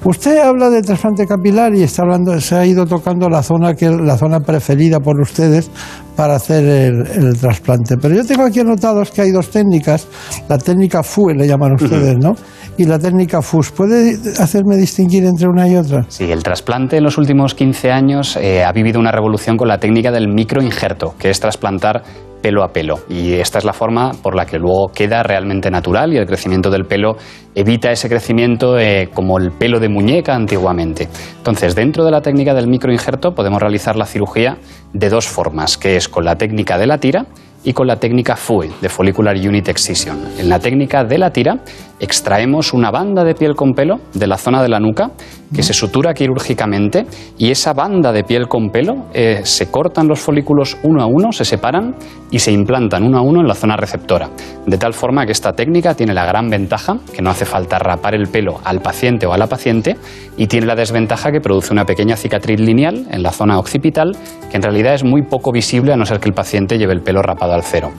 Usted 0.04 0.38
habla 0.38 0.70
de 0.70 0.82
trasplante 0.82 1.26
capilar 1.26 1.74
y 1.74 1.82
está 1.82 2.02
hablando, 2.02 2.40
se 2.40 2.54
ha 2.54 2.64
ido 2.64 2.86
tocando 2.86 3.28
la 3.28 3.42
zona 3.42 3.74
que 3.74 3.90
la 3.90 4.16
zona 4.16 4.40
preferida 4.40 5.00
por 5.00 5.20
ustedes 5.20 5.70
para 6.14 6.36
hacer 6.36 6.64
el, 6.64 7.06
el 7.06 7.38
trasplante. 7.38 7.96
Pero 7.96 8.14
yo 8.14 8.24
tengo 8.24 8.44
aquí 8.44 8.60
anotados 8.60 9.10
que 9.10 9.22
hay 9.22 9.32
dos 9.32 9.50
técnicas, 9.50 10.06
la 10.48 10.58
técnica 10.58 11.02
FUE 11.02 11.34
le 11.34 11.46
llaman 11.46 11.72
ustedes, 11.74 12.16
¿no? 12.18 12.34
Y 12.78 12.84
la 12.84 12.98
técnica 12.98 13.40
FUS. 13.40 13.70
¿Puede 13.72 14.18
hacerme 14.38 14.76
distinguir 14.76 15.24
entre 15.24 15.48
una 15.48 15.66
y 15.66 15.76
otra? 15.76 16.04
Sí, 16.08 16.30
el 16.30 16.42
trasplante 16.42 16.98
en 16.98 17.04
los 17.04 17.16
últimos 17.16 17.54
15 17.54 17.90
años 17.90 18.36
eh, 18.36 18.64
ha 18.64 18.72
vivido 18.72 19.00
una 19.00 19.10
revolución 19.10 19.56
con 19.56 19.68
la 19.68 19.78
técnica 19.78 20.12
del 20.12 20.28
microinjerto, 20.28 21.14
que 21.18 21.30
es 21.30 21.40
trasplantar 21.40 22.02
pelo 22.46 22.62
a 22.62 22.68
pelo. 22.68 23.00
Y 23.08 23.32
esta 23.32 23.58
es 23.58 23.64
la 23.64 23.72
forma 23.72 24.12
por 24.22 24.36
la 24.36 24.46
que 24.46 24.56
luego 24.56 24.86
queda 24.94 25.24
realmente 25.24 25.68
natural 25.68 26.12
y 26.12 26.16
el 26.16 26.26
crecimiento 26.26 26.70
del 26.70 26.84
pelo 26.84 27.16
evita 27.56 27.90
ese 27.90 28.08
crecimiento 28.08 28.78
eh, 28.78 29.08
como 29.12 29.38
el 29.38 29.50
pelo 29.50 29.80
de 29.80 29.88
muñeca 29.88 30.32
antiguamente. 30.32 31.08
Entonces, 31.38 31.74
dentro 31.74 32.04
de 32.04 32.12
la 32.12 32.20
técnica 32.20 32.54
del 32.54 32.68
microinjerto 32.68 33.34
podemos 33.34 33.60
realizar 33.60 33.96
la 33.96 34.06
cirugía 34.06 34.58
de 34.92 35.08
dos 35.08 35.26
formas, 35.26 35.76
que 35.76 35.96
es 35.96 36.08
con 36.08 36.24
la 36.24 36.36
técnica 36.36 36.78
de 36.78 36.86
la 36.86 36.98
tira 36.98 37.26
y 37.64 37.72
con 37.72 37.88
la 37.88 37.96
técnica 37.96 38.36
FUE, 38.36 38.70
de 38.80 38.88
Follicular 38.88 39.34
Unit 39.36 39.68
Excision. 39.68 40.16
En 40.38 40.48
la 40.48 40.60
técnica 40.60 41.02
de 41.02 41.18
la 41.18 41.32
tira 41.32 41.58
extraemos 42.00 42.72
una 42.72 42.90
banda 42.90 43.24
de 43.24 43.34
piel 43.34 43.54
con 43.54 43.74
pelo 43.74 44.00
de 44.14 44.26
la 44.26 44.36
zona 44.36 44.62
de 44.62 44.68
la 44.68 44.80
nuca 44.80 45.10
que 45.54 45.62
se 45.62 45.72
sutura 45.72 46.12
quirúrgicamente 46.12 47.06
y 47.38 47.50
esa 47.50 47.72
banda 47.72 48.12
de 48.12 48.24
piel 48.24 48.48
con 48.48 48.70
pelo 48.70 49.06
eh, 49.14 49.40
se 49.44 49.70
cortan 49.70 50.08
los 50.08 50.20
folículos 50.20 50.76
uno 50.82 51.02
a 51.02 51.06
uno, 51.06 51.32
se 51.32 51.44
separan 51.44 51.94
y 52.30 52.40
se 52.40 52.52
implantan 52.52 53.04
uno 53.04 53.18
a 53.18 53.22
uno 53.22 53.40
en 53.40 53.46
la 53.46 53.54
zona 53.54 53.76
receptora. 53.76 54.28
De 54.66 54.76
tal 54.76 54.92
forma 54.92 55.24
que 55.24 55.32
esta 55.32 55.52
técnica 55.52 55.94
tiene 55.94 56.14
la 56.14 56.26
gran 56.26 56.50
ventaja 56.50 56.98
que 57.14 57.22
no 57.22 57.30
hace 57.30 57.44
falta 57.44 57.78
rapar 57.78 58.14
el 58.14 58.28
pelo 58.28 58.60
al 58.64 58.80
paciente 58.80 59.26
o 59.26 59.32
a 59.32 59.38
la 59.38 59.46
paciente 59.46 59.96
y 60.36 60.48
tiene 60.48 60.66
la 60.66 60.74
desventaja 60.74 61.30
que 61.30 61.40
produce 61.40 61.72
una 61.72 61.84
pequeña 61.84 62.16
cicatriz 62.16 62.60
lineal 62.60 63.06
en 63.10 63.22
la 63.22 63.32
zona 63.32 63.58
occipital 63.58 64.16
que 64.50 64.56
en 64.56 64.62
realidad 64.62 64.94
es 64.94 65.04
muy 65.04 65.22
poco 65.22 65.52
visible 65.52 65.92
a 65.92 65.96
no 65.96 66.04
ser 66.04 66.18
que 66.18 66.28
el 66.28 66.34
paciente 66.34 66.78
lleve 66.78 66.92
el 66.92 67.02
pelo 67.02 67.22
rapado 67.22 67.52
al 67.52 67.62
cero. 67.62 67.92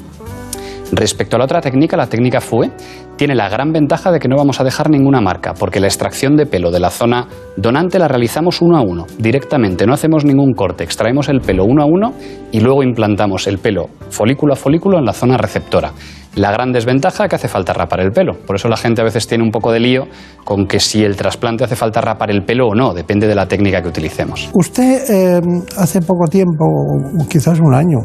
Respecto 0.92 1.36
a 1.36 1.40
la 1.40 1.46
otra 1.46 1.60
técnica, 1.60 1.98
la 1.98 2.08
técnica 2.08 2.40
FUE, 2.40 2.72
tiene 3.18 3.36
la 3.36 3.50
gran 3.50 3.74
ventaja 3.74 4.12
de 4.12 4.20
que 4.20 4.28
no 4.28 4.38
vamos 4.38 4.62
a 4.62 4.64
dejar 4.64 4.90
ninguna 4.90 5.20
marca, 5.20 5.54
porque 5.54 5.80
la 5.80 5.88
extracción 5.88 6.38
de 6.38 6.46
pelo 6.46 6.72
de 6.72 6.80
la 6.80 6.90
zona 6.90 7.28
donante 7.58 8.00
la 8.00 8.08
realizamos 8.08 8.62
uno 8.62 8.78
a 8.78 8.82
uno, 8.82 9.06
directamente, 9.18 9.86
no 9.86 9.94
hacemos 9.94 10.24
ningún 10.24 10.54
corte, 10.54 10.84
extraemos 10.84 11.28
el 11.28 11.42
pelo 11.42 11.66
uno 11.66 11.84
a 11.84 11.86
uno 11.86 12.14
y 12.52 12.62
luego 12.62 12.84
implantamos 12.84 13.48
el 13.48 13.58
pelo 13.58 13.90
folículo 14.10 14.54
a 14.54 14.56
folículo 14.56 14.98
en 14.98 15.06
la 15.06 15.14
zona 15.14 15.38
receptora. 15.38 15.92
La 16.36 16.52
gran 16.52 16.72
desventaja 16.72 17.24
es 17.24 17.30
que 17.32 17.36
hace 17.36 17.48
falta 17.48 17.74
rapar 17.74 18.00
el 18.00 18.12
pelo. 18.12 18.34
Por 18.46 18.58
eso 18.58 18.68
la 18.68 18.78
gente 18.78 19.02
a 19.02 19.04
veces 19.04 19.26
tiene 19.26 19.44
un 19.44 19.50
poco 19.50 19.72
de 19.72 19.80
lío 19.80 20.04
con 20.46 20.68
que 20.68 20.80
si 20.80 21.04
el 21.04 21.16
trasplante 21.16 21.64
hace 21.64 21.76
falta 21.76 22.00
rapar 22.00 22.30
el 22.30 22.44
pelo 22.44 22.68
o 22.68 22.76
no, 22.76 22.94
depende 22.94 23.28
de 23.28 23.34
la 23.34 23.48
técnica 23.48 23.82
que 23.82 23.88
utilicemos. 23.88 24.52
Usted 24.54 25.10
eh, 25.10 25.42
hace 25.78 26.00
poco 26.02 26.28
tiempo, 26.30 26.64
quizás 27.28 27.60
un 27.60 27.74
año, 27.74 27.98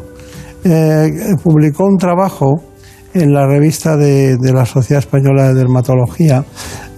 eh, 0.65 1.11
publicó 1.45 1.85
un 1.85 1.99
trabajo 1.99 2.72
en 3.15 3.33
la 3.33 3.47
revista 3.47 3.97
de, 3.97 4.37
de, 4.37 4.53
la 4.53 4.65
Sociedad 4.65 5.01
Española 5.01 5.49
de 5.49 5.55
Dermatología, 5.55 6.45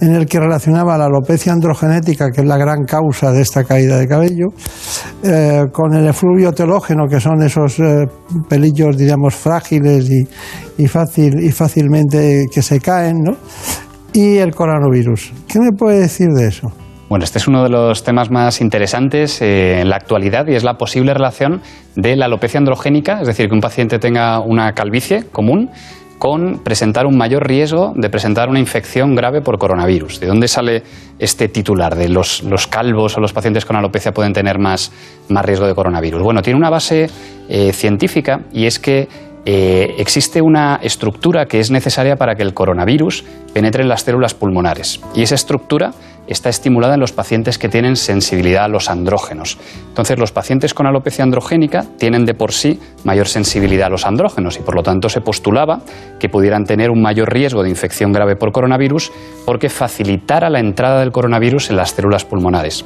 en 0.01 0.15
el 0.15 0.25
que 0.25 0.39
relacionaba 0.39 0.97
la 0.97 1.05
alopecia 1.05 1.51
androgenética, 1.51 2.31
que 2.31 2.41
es 2.41 2.47
la 2.47 2.57
gran 2.57 2.85
causa 2.85 3.31
de 3.31 3.41
esta 3.41 3.63
caída 3.63 3.97
de 3.97 4.07
cabello, 4.07 4.47
eh, 5.23 5.63
con 5.71 5.93
el 5.93 6.07
efluvio 6.07 6.51
telógeno, 6.51 7.07
que 7.09 7.19
son 7.19 7.41
esos 7.43 7.79
eh, 7.79 8.05
pelillos, 8.47 8.97
digamos, 8.97 9.35
frágiles 9.35 10.09
y, 10.09 10.83
y, 10.83 10.87
fácil, 10.87 11.43
y 11.43 11.51
fácilmente 11.51 12.45
que 12.51 12.61
se 12.61 12.79
caen, 12.79 13.21
¿no? 13.21 13.37
y 14.15 14.37
el 14.37 14.55
coronavirus. 14.55 15.33
¿Qué 15.45 15.59
me 15.59 15.73
puede 15.73 15.99
decir 15.99 16.29
de 16.29 16.47
eso? 16.47 16.71
Bueno, 17.09 17.25
este 17.25 17.37
es 17.37 17.47
uno 17.47 17.63
de 17.63 17.69
los 17.69 18.03
temas 18.03 18.31
más 18.31 18.61
interesantes 18.61 19.41
eh, 19.41 19.81
en 19.81 19.89
la 19.89 19.97
actualidad 19.97 20.47
y 20.47 20.55
es 20.55 20.63
la 20.63 20.75
posible 20.75 21.13
relación 21.13 21.61
de 21.95 22.15
la 22.15 22.25
alopecia 22.25 22.57
androgénica, 22.57 23.19
es 23.19 23.27
decir, 23.27 23.47
que 23.47 23.53
un 23.53 23.59
paciente 23.59 23.99
tenga 23.99 24.39
una 24.39 24.71
calvicie 24.71 25.25
común 25.31 25.69
con 26.17 26.59
presentar 26.59 27.05
un 27.05 27.17
mayor 27.17 27.47
riesgo 27.47 27.93
de 27.95 28.09
presentar 28.09 28.49
una 28.49 28.59
infección 28.59 29.15
grave 29.15 29.41
por 29.41 29.57
coronavirus. 29.57 30.19
¿De 30.19 30.27
dónde 30.27 30.47
sale 30.47 30.83
este 31.19 31.47
titular 31.47 31.95
de 31.95 32.09
los, 32.09 32.43
los 32.43 32.67
calvos 32.67 33.17
o 33.17 33.19
los 33.19 33.33
pacientes 33.33 33.65
con 33.65 33.75
alopecia 33.75 34.13
pueden 34.13 34.33
tener 34.33 34.59
más, 34.59 34.91
más 35.29 35.45
riesgo 35.45 35.67
de 35.67 35.75
coronavirus? 35.75 36.21
Bueno, 36.21 36.41
tiene 36.41 36.57
una 36.57 36.69
base 36.69 37.09
eh, 37.49 37.73
científica 37.73 38.41
y 38.51 38.65
es 38.65 38.79
que 38.79 39.07
eh, 39.47 39.95
existe 39.99 40.41
una 40.41 40.79
estructura 40.81 41.45
que 41.45 41.59
es 41.59 41.69
necesaria 41.69 42.15
para 42.15 42.35
que 42.35 42.41
el 42.41 42.55
coronavirus 42.55 43.23
penetre 43.53 43.83
en 43.83 43.89
las 43.89 44.01
células 44.01 44.33
pulmonares. 44.33 44.99
Y 45.13 45.21
esa 45.21 45.35
estructura 45.35 45.91
está 46.27 46.49
estimulada 46.49 46.95
en 46.95 46.99
los 46.99 47.11
pacientes 47.11 47.57
que 47.57 47.69
tienen 47.69 47.95
sensibilidad 47.95 48.65
a 48.65 48.67
los 48.67 48.89
andrógenos. 48.89 49.57
Entonces, 49.87 50.17
los 50.17 50.31
pacientes 50.31 50.73
con 50.73 50.87
alopecia 50.87 51.23
androgénica 51.23 51.85
tienen 51.97 52.25
de 52.25 52.33
por 52.33 52.51
sí 52.51 52.79
mayor 53.03 53.27
sensibilidad 53.27 53.87
a 53.87 53.89
los 53.89 54.05
andrógenos 54.05 54.57
y 54.57 54.61
por 54.61 54.75
lo 54.75 54.83
tanto 54.83 55.09
se 55.09 55.21
postulaba 55.21 55.81
que 56.19 56.29
pudieran 56.29 56.65
tener 56.65 56.89
un 56.89 57.01
mayor 57.01 57.31
riesgo 57.31 57.63
de 57.63 57.69
infección 57.69 58.11
grave 58.11 58.35
por 58.35 58.51
coronavirus 58.51 59.11
porque 59.45 59.69
facilitara 59.69 60.49
la 60.49 60.59
entrada 60.59 60.99
del 60.99 61.11
coronavirus 61.11 61.69
en 61.69 61.77
las 61.77 61.91
células 61.91 62.25
pulmonares. 62.25 62.85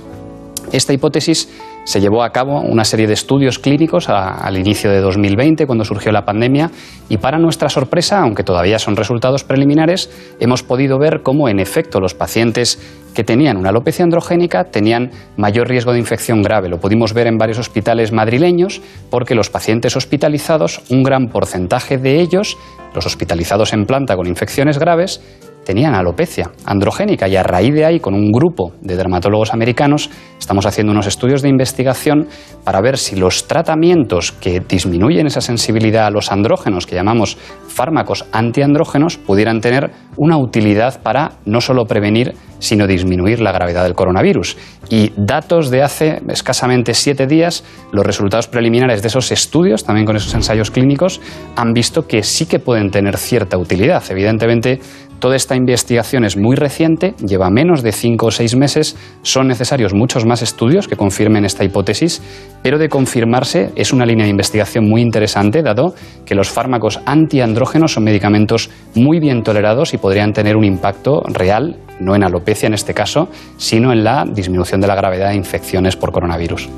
Esta 0.72 0.94
hipótesis 0.94 1.50
se 1.90 2.00
llevó 2.00 2.22
a 2.22 2.30
cabo 2.30 2.62
una 2.62 2.86
serie 2.86 3.08
de 3.08 3.16
estudios 3.16 3.58
clínicos 3.58 4.10
al 4.10 4.56
inicio 4.60 4.92
de 4.92 5.02
2020, 5.02 5.66
cuando 5.66 5.84
surgió 5.84 6.12
la 6.12 6.24
pandemia, 6.24 6.70
y 7.10 7.18
para 7.18 7.40
nuestra 7.40 7.68
sorpresa, 7.68 8.20
aunque 8.20 8.44
todavía 8.44 8.78
son 8.78 8.96
resultados 8.96 9.44
preliminares, 9.44 10.12
hemos 10.40 10.62
podido 10.62 11.00
ver 11.00 11.24
cómo, 11.24 11.50
en 11.50 11.60
efecto, 11.60 12.00
los 12.00 12.14
pacientes 12.14 12.80
que 13.16 13.24
tenían 13.24 13.58
una 13.58 13.70
alopecia 13.70 14.04
androgénica 14.04 14.66
tenían 14.66 15.10
mayor 15.36 15.68
riesgo 15.68 15.92
de 15.92 15.98
infección 15.98 16.44
grave. 16.44 16.70
Lo 16.70 16.80
pudimos 16.80 17.14
ver 17.14 17.26
en 17.26 17.40
varios 17.40 17.58
hospitales 17.58 18.12
madrileños 18.12 18.84
porque 19.10 19.34
los 19.34 19.50
pacientes 19.50 19.96
hospitalizados, 19.96 20.84
un 20.92 21.02
gran 21.02 21.30
porcentaje 21.30 21.98
de 21.98 22.22
ellos, 22.22 22.56
los 22.94 23.08
hospitalizados 23.08 23.74
en 23.74 23.88
planta 23.88 24.16
con 24.16 24.28
infecciones 24.28 24.78
graves, 24.78 25.22
tenían 25.70 25.94
alopecia 25.94 26.50
androgénica 26.66 27.28
y 27.28 27.36
a 27.36 27.44
raíz 27.44 27.76
de 27.76 27.86
ahí, 27.86 28.00
con 28.00 28.16
un 28.16 28.32
grupo 28.32 28.74
de 28.82 28.98
dermatólogos 28.98 29.54
americanos, 29.54 30.10
estamos 30.40 30.66
haciendo 30.66 30.92
unos 30.92 31.06
estudios 31.06 31.44
de 31.44 31.50
investigación 31.50 32.28
para 32.64 32.82
ver 32.82 32.98
si 32.98 33.16
los 33.16 33.48
tratamientos 33.48 34.32
que 34.32 34.62
disminuyen 34.62 35.28
esa 35.28 35.42
sensibilidad 35.42 36.08
a 36.08 36.10
los 36.10 36.32
andrógenos, 36.32 36.88
que 36.88 36.96
llamamos 36.96 37.38
fármacos 37.68 38.26
antiandrógenos, 38.32 39.18
pudieran 39.18 39.62
tener 39.62 39.92
una 40.18 40.40
utilidad 40.40 41.04
para 41.04 41.34
no 41.46 41.62
solo 41.62 41.86
prevenir, 41.86 42.34
sino 42.58 42.88
disminuir 42.88 43.40
la 43.40 43.52
gravedad 43.52 43.84
del 43.84 43.94
coronavirus. 43.94 44.58
Y 44.90 45.14
datos 45.16 45.70
de 45.70 45.84
hace 45.84 46.22
escasamente 46.30 46.96
siete 46.96 47.28
días, 47.28 47.64
los 47.92 48.06
resultados 48.06 48.48
preliminares 48.48 49.04
de 49.04 49.08
esos 49.10 49.32
estudios, 49.32 49.84
también 49.84 50.08
con 50.08 50.16
esos 50.16 50.34
ensayos 50.34 50.72
clínicos, 50.72 51.22
han 51.56 51.74
visto 51.74 52.08
que 52.08 52.24
sí 52.24 52.48
que 52.48 52.58
pueden 52.58 52.90
tener 52.90 53.18
cierta 53.18 53.58
utilidad. 53.58 54.04
Evidentemente, 54.10 54.82
Toda 55.20 55.36
esta 55.36 55.56
investigación 55.56 56.24
es 56.24 56.38
muy 56.38 56.56
reciente, 56.56 57.14
lleva 57.26 57.50
menos 57.50 57.84
de 57.84 57.92
cinco 57.92 58.28
o 58.28 58.32
seis 58.32 58.56
meses, 58.56 58.96
son 59.22 59.48
necesarios 59.48 59.94
muchos 59.94 60.26
más 60.26 60.42
estudios 60.42 60.88
que 60.88 60.96
confirmen 60.96 61.44
esta 61.44 61.66
hipótesis, 61.66 62.22
pero 62.64 62.78
de 62.78 62.88
confirmarse 62.88 63.72
es 63.76 63.92
una 63.92 64.06
línea 64.06 64.24
de 64.24 64.32
investigación 64.32 64.88
muy 64.88 65.02
interesante, 65.02 65.62
dado 65.62 65.94
que 66.26 66.36
los 66.36 66.50
fármacos 66.50 67.02
antiandrógenos 67.06 67.94
son 67.94 68.06
medicamentos 68.06 68.70
muy 68.96 69.20
bien 69.20 69.44
tolerados 69.44 69.94
y 69.94 69.98
podrían 69.98 70.32
tener 70.32 70.56
un 70.56 70.64
impacto 70.64 71.22
real, 71.28 71.76
no 72.00 72.16
en 72.16 72.24
alopecia 72.24 72.68
en 72.68 72.74
este 72.74 72.94
caso, 72.94 73.28
sino 73.58 73.92
en 73.92 74.06
la 74.06 74.24
disminución 74.26 74.80
de 74.80 74.88
la 74.88 74.96
gravedad 74.96 75.30
de 75.30 75.36
infecciones 75.36 75.98
por 75.98 76.14
coronavirus. 76.14 76.70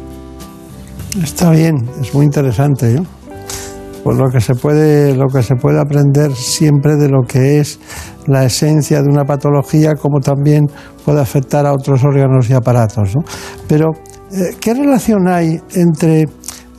Está 1.21 1.51
bien, 1.51 1.75
es 2.01 2.13
muy 2.13 2.25
interesante. 2.25 2.95
¿eh? 2.95 3.20
Pues 4.03 4.17
lo 4.17 4.29
que 4.29 4.41
se 4.41 4.53
puede 4.55 5.15
lo 5.15 5.27
que 5.27 5.43
se 5.43 5.55
puede 5.55 5.79
aprender 5.79 6.33
siempre 6.33 6.95
de 6.95 7.09
lo 7.09 7.21
que 7.27 7.59
es 7.59 7.79
la 8.27 8.45
esencia 8.45 9.01
de 9.01 9.09
una 9.09 9.25
patología 9.25 9.95
como 9.95 10.19
también 10.19 10.67
puede 11.05 11.21
afectar 11.21 11.65
a 11.65 11.73
otros 11.73 12.03
órganos 12.03 12.49
y 12.49 12.53
aparatos 12.53 13.15
¿no? 13.15 13.23
pero 13.67 13.91
eh, 14.31 14.55
qué 14.59 14.73
relación 14.73 15.27
hay 15.27 15.59
entre 15.75 16.27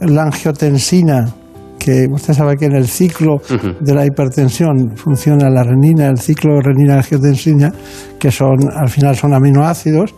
la 0.01 0.23
angiotensina 0.25 1.35
que 1.83 2.07
usted 2.13 2.35
sabe 2.35 2.57
que 2.57 2.67
en 2.67 2.77
el 2.77 2.87
ciclo 2.87 3.39
de 3.81 3.95
la 3.95 4.07
hipertensión 4.07 4.97
funciona 4.97 5.51
la 5.51 5.65
renina, 5.65 6.07
el 6.07 6.19
ciclo 6.19 6.61
renina-angiotensina, 6.61 7.73
que 8.21 8.31
son 8.31 8.55
al 8.73 8.89
final 8.89 9.17
son 9.17 9.35
aminoácidos, 9.35 10.15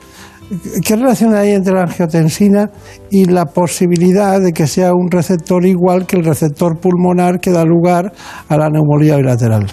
¿Qué 0.84 0.96
relación 0.96 1.34
hay 1.34 1.52
entre 1.52 1.74
la 1.74 1.82
angiotensina 1.82 2.70
y 3.10 3.24
la 3.24 3.46
posibilidad 3.46 4.40
de 4.40 4.52
que 4.52 4.66
sea 4.66 4.92
un 4.92 5.10
receptor 5.10 5.64
igual 5.64 6.06
que 6.06 6.16
el 6.16 6.24
receptor 6.24 6.78
pulmonar 6.78 7.40
que 7.40 7.50
da 7.50 7.64
lugar 7.64 8.12
a 8.48 8.56
la 8.56 8.68
neumonía 8.68 9.16
bilateral? 9.16 9.66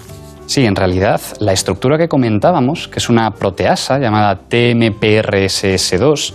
Sí, 0.46 0.64
en 0.64 0.74
realidad 0.74 1.20
la 1.40 1.52
estructura 1.52 1.98
que 1.98 2.08
comentábamos, 2.08 2.88
que 2.88 2.98
es 2.98 3.08
una 3.08 3.30
proteasa 3.30 3.98
llamada 3.98 4.40
TMPRSS2, 4.48 6.34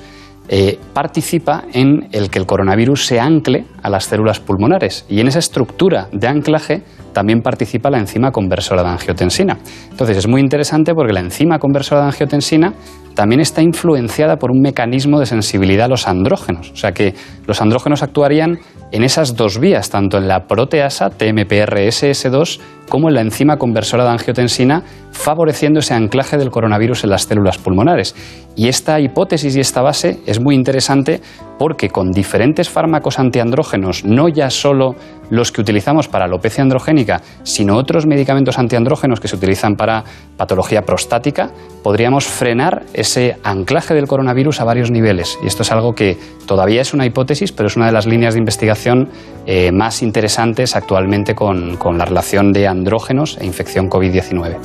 eh, 0.50 0.80
participa 0.94 1.66
en 1.74 2.08
el 2.12 2.30
que 2.30 2.40
el 2.40 2.46
coronavirus 2.46 3.06
se 3.06 3.20
ancle 3.20 3.66
a 3.88 3.90
las 3.90 4.06
células 4.06 4.40
pulmonares 4.40 5.06
y 5.10 5.20
en 5.22 5.28
esa 5.28 5.40
estructura 5.40 6.10
de 6.12 6.28
anclaje 6.28 6.84
también 7.14 7.42
participa 7.42 7.90
la 7.90 7.98
enzima 7.98 8.32
conversora 8.32 8.84
de 8.84 8.90
angiotensina. 8.90 9.58
Entonces 9.90 10.18
es 10.18 10.28
muy 10.28 10.42
interesante 10.42 10.94
porque 10.94 11.14
la 11.14 11.22
enzima 11.22 11.58
conversora 11.58 12.02
de 12.02 12.08
angiotensina 12.08 12.74
también 13.16 13.42
está 13.42 13.64
influenciada 13.64 14.36
por 14.36 14.52
un 14.52 14.62
mecanismo 14.62 15.20
de 15.20 15.26
sensibilidad 15.26 15.86
a 15.86 15.90
los 15.90 16.08
andrógenos. 16.08 16.70
O 16.72 16.76
sea 16.76 16.92
que 16.92 17.16
los 17.48 17.60
andrógenos 17.62 18.04
actuarían 18.04 18.60
en 18.92 19.04
esas 19.04 19.36
dos 19.36 19.60
vías, 19.60 19.90
tanto 19.90 20.18
en 20.18 20.28
la 20.28 20.46
proteasa 20.46 21.10
TMPRSS2 21.10 22.60
como 22.88 23.10
en 23.10 23.16
la 23.16 23.22
enzima 23.22 23.58
conversora 23.58 24.04
de 24.04 24.12
angiotensina, 24.12 24.84
favoreciendo 25.12 25.80
ese 25.80 25.94
anclaje 25.94 26.38
del 26.38 26.52
coronavirus 26.52 27.06
en 27.06 27.10
las 27.10 27.24
células 27.24 27.58
pulmonares. 27.58 28.16
Y 28.56 28.68
esta 28.68 29.00
hipótesis 29.00 29.56
y 29.56 29.60
esta 29.60 29.82
base 29.82 30.20
es 30.26 30.40
muy 30.40 30.56
interesante 30.56 31.22
porque 31.58 31.90
con 31.90 32.12
diferentes 32.12 32.70
fármacos 32.70 33.20
antiandrógenos, 33.20 33.77
no 33.78 34.30
ya 34.30 34.50
solo 34.50 34.96
los 35.30 35.52
que 35.52 35.62
utilizamos 35.62 36.08
para 36.08 36.26
alopecia 36.26 36.64
androgénica, 36.64 37.22
sino 37.44 37.76
otros 37.78 38.06
medicamentos 38.06 38.58
antiandrógenos 38.58 39.20
que 39.20 39.28
se 39.28 39.36
utilizan 39.36 39.76
para 39.76 40.04
patología 40.38 40.84
prostática, 40.84 41.52
podríamos 41.84 42.26
frenar 42.26 42.84
ese 42.94 43.38
anclaje 43.44 43.94
del 43.94 44.08
coronavirus 44.08 44.62
a 44.62 44.64
varios 44.64 44.92
niveles. 44.92 45.38
Y 45.44 45.48
esto 45.48 45.64
es 45.64 45.72
algo 45.72 45.94
que 45.94 46.18
todavía 46.46 46.82
es 46.82 46.94
una 46.94 47.06
hipótesis, 47.06 47.52
pero 47.52 47.68
es 47.68 47.76
una 47.76 47.88
de 47.88 47.92
las 47.92 48.06
líneas 48.06 48.34
de 48.34 48.40
investigación 48.40 49.10
eh, 49.46 49.72
más 49.72 50.02
interesantes 50.02 50.76
actualmente 50.76 51.36
con, 51.36 51.78
la 51.98 52.06
relación 52.06 52.52
de 52.52 52.68
andrógenos 52.68 53.38
e 53.40 53.46
infección 53.46 53.90
COVID-19. 53.90 54.58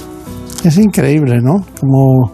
Es 0.64 0.76
increíble, 0.78 1.38
¿no? 1.40 1.64
Como 1.80 2.30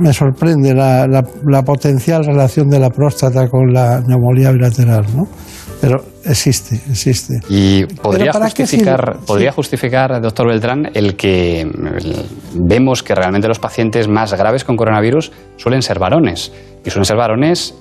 me 0.00 0.12
sorprende 0.12 0.74
la, 0.74 1.06
la, 1.06 1.62
potencial 1.62 2.24
relación 2.24 2.68
de 2.68 2.80
la 2.80 2.90
próstata 2.90 3.48
con 3.48 3.72
la 3.72 4.00
neumonía 4.00 4.50
bilateral, 4.50 5.04
¿no? 5.14 5.28
Pero 5.80 6.04
existe, 6.24 6.76
existe. 6.90 7.40
Y 7.48 7.84
podría 7.86 8.32
justificar, 8.32 9.18
podría 9.26 9.52
justificar, 9.52 10.20
doctor 10.20 10.48
Beltrán, 10.48 10.90
el 10.94 11.16
que 11.16 11.70
vemos 12.54 13.02
que 13.02 13.14
realmente 13.14 13.46
los 13.48 13.58
pacientes 13.58 14.08
más 14.08 14.34
graves 14.34 14.64
con 14.64 14.76
coronavirus 14.76 15.30
suelen 15.56 15.82
ser 15.82 15.98
varones. 15.98 16.52
Y 16.84 16.90
suelen 16.90 17.04
ser 17.04 17.16
varones 17.16 17.74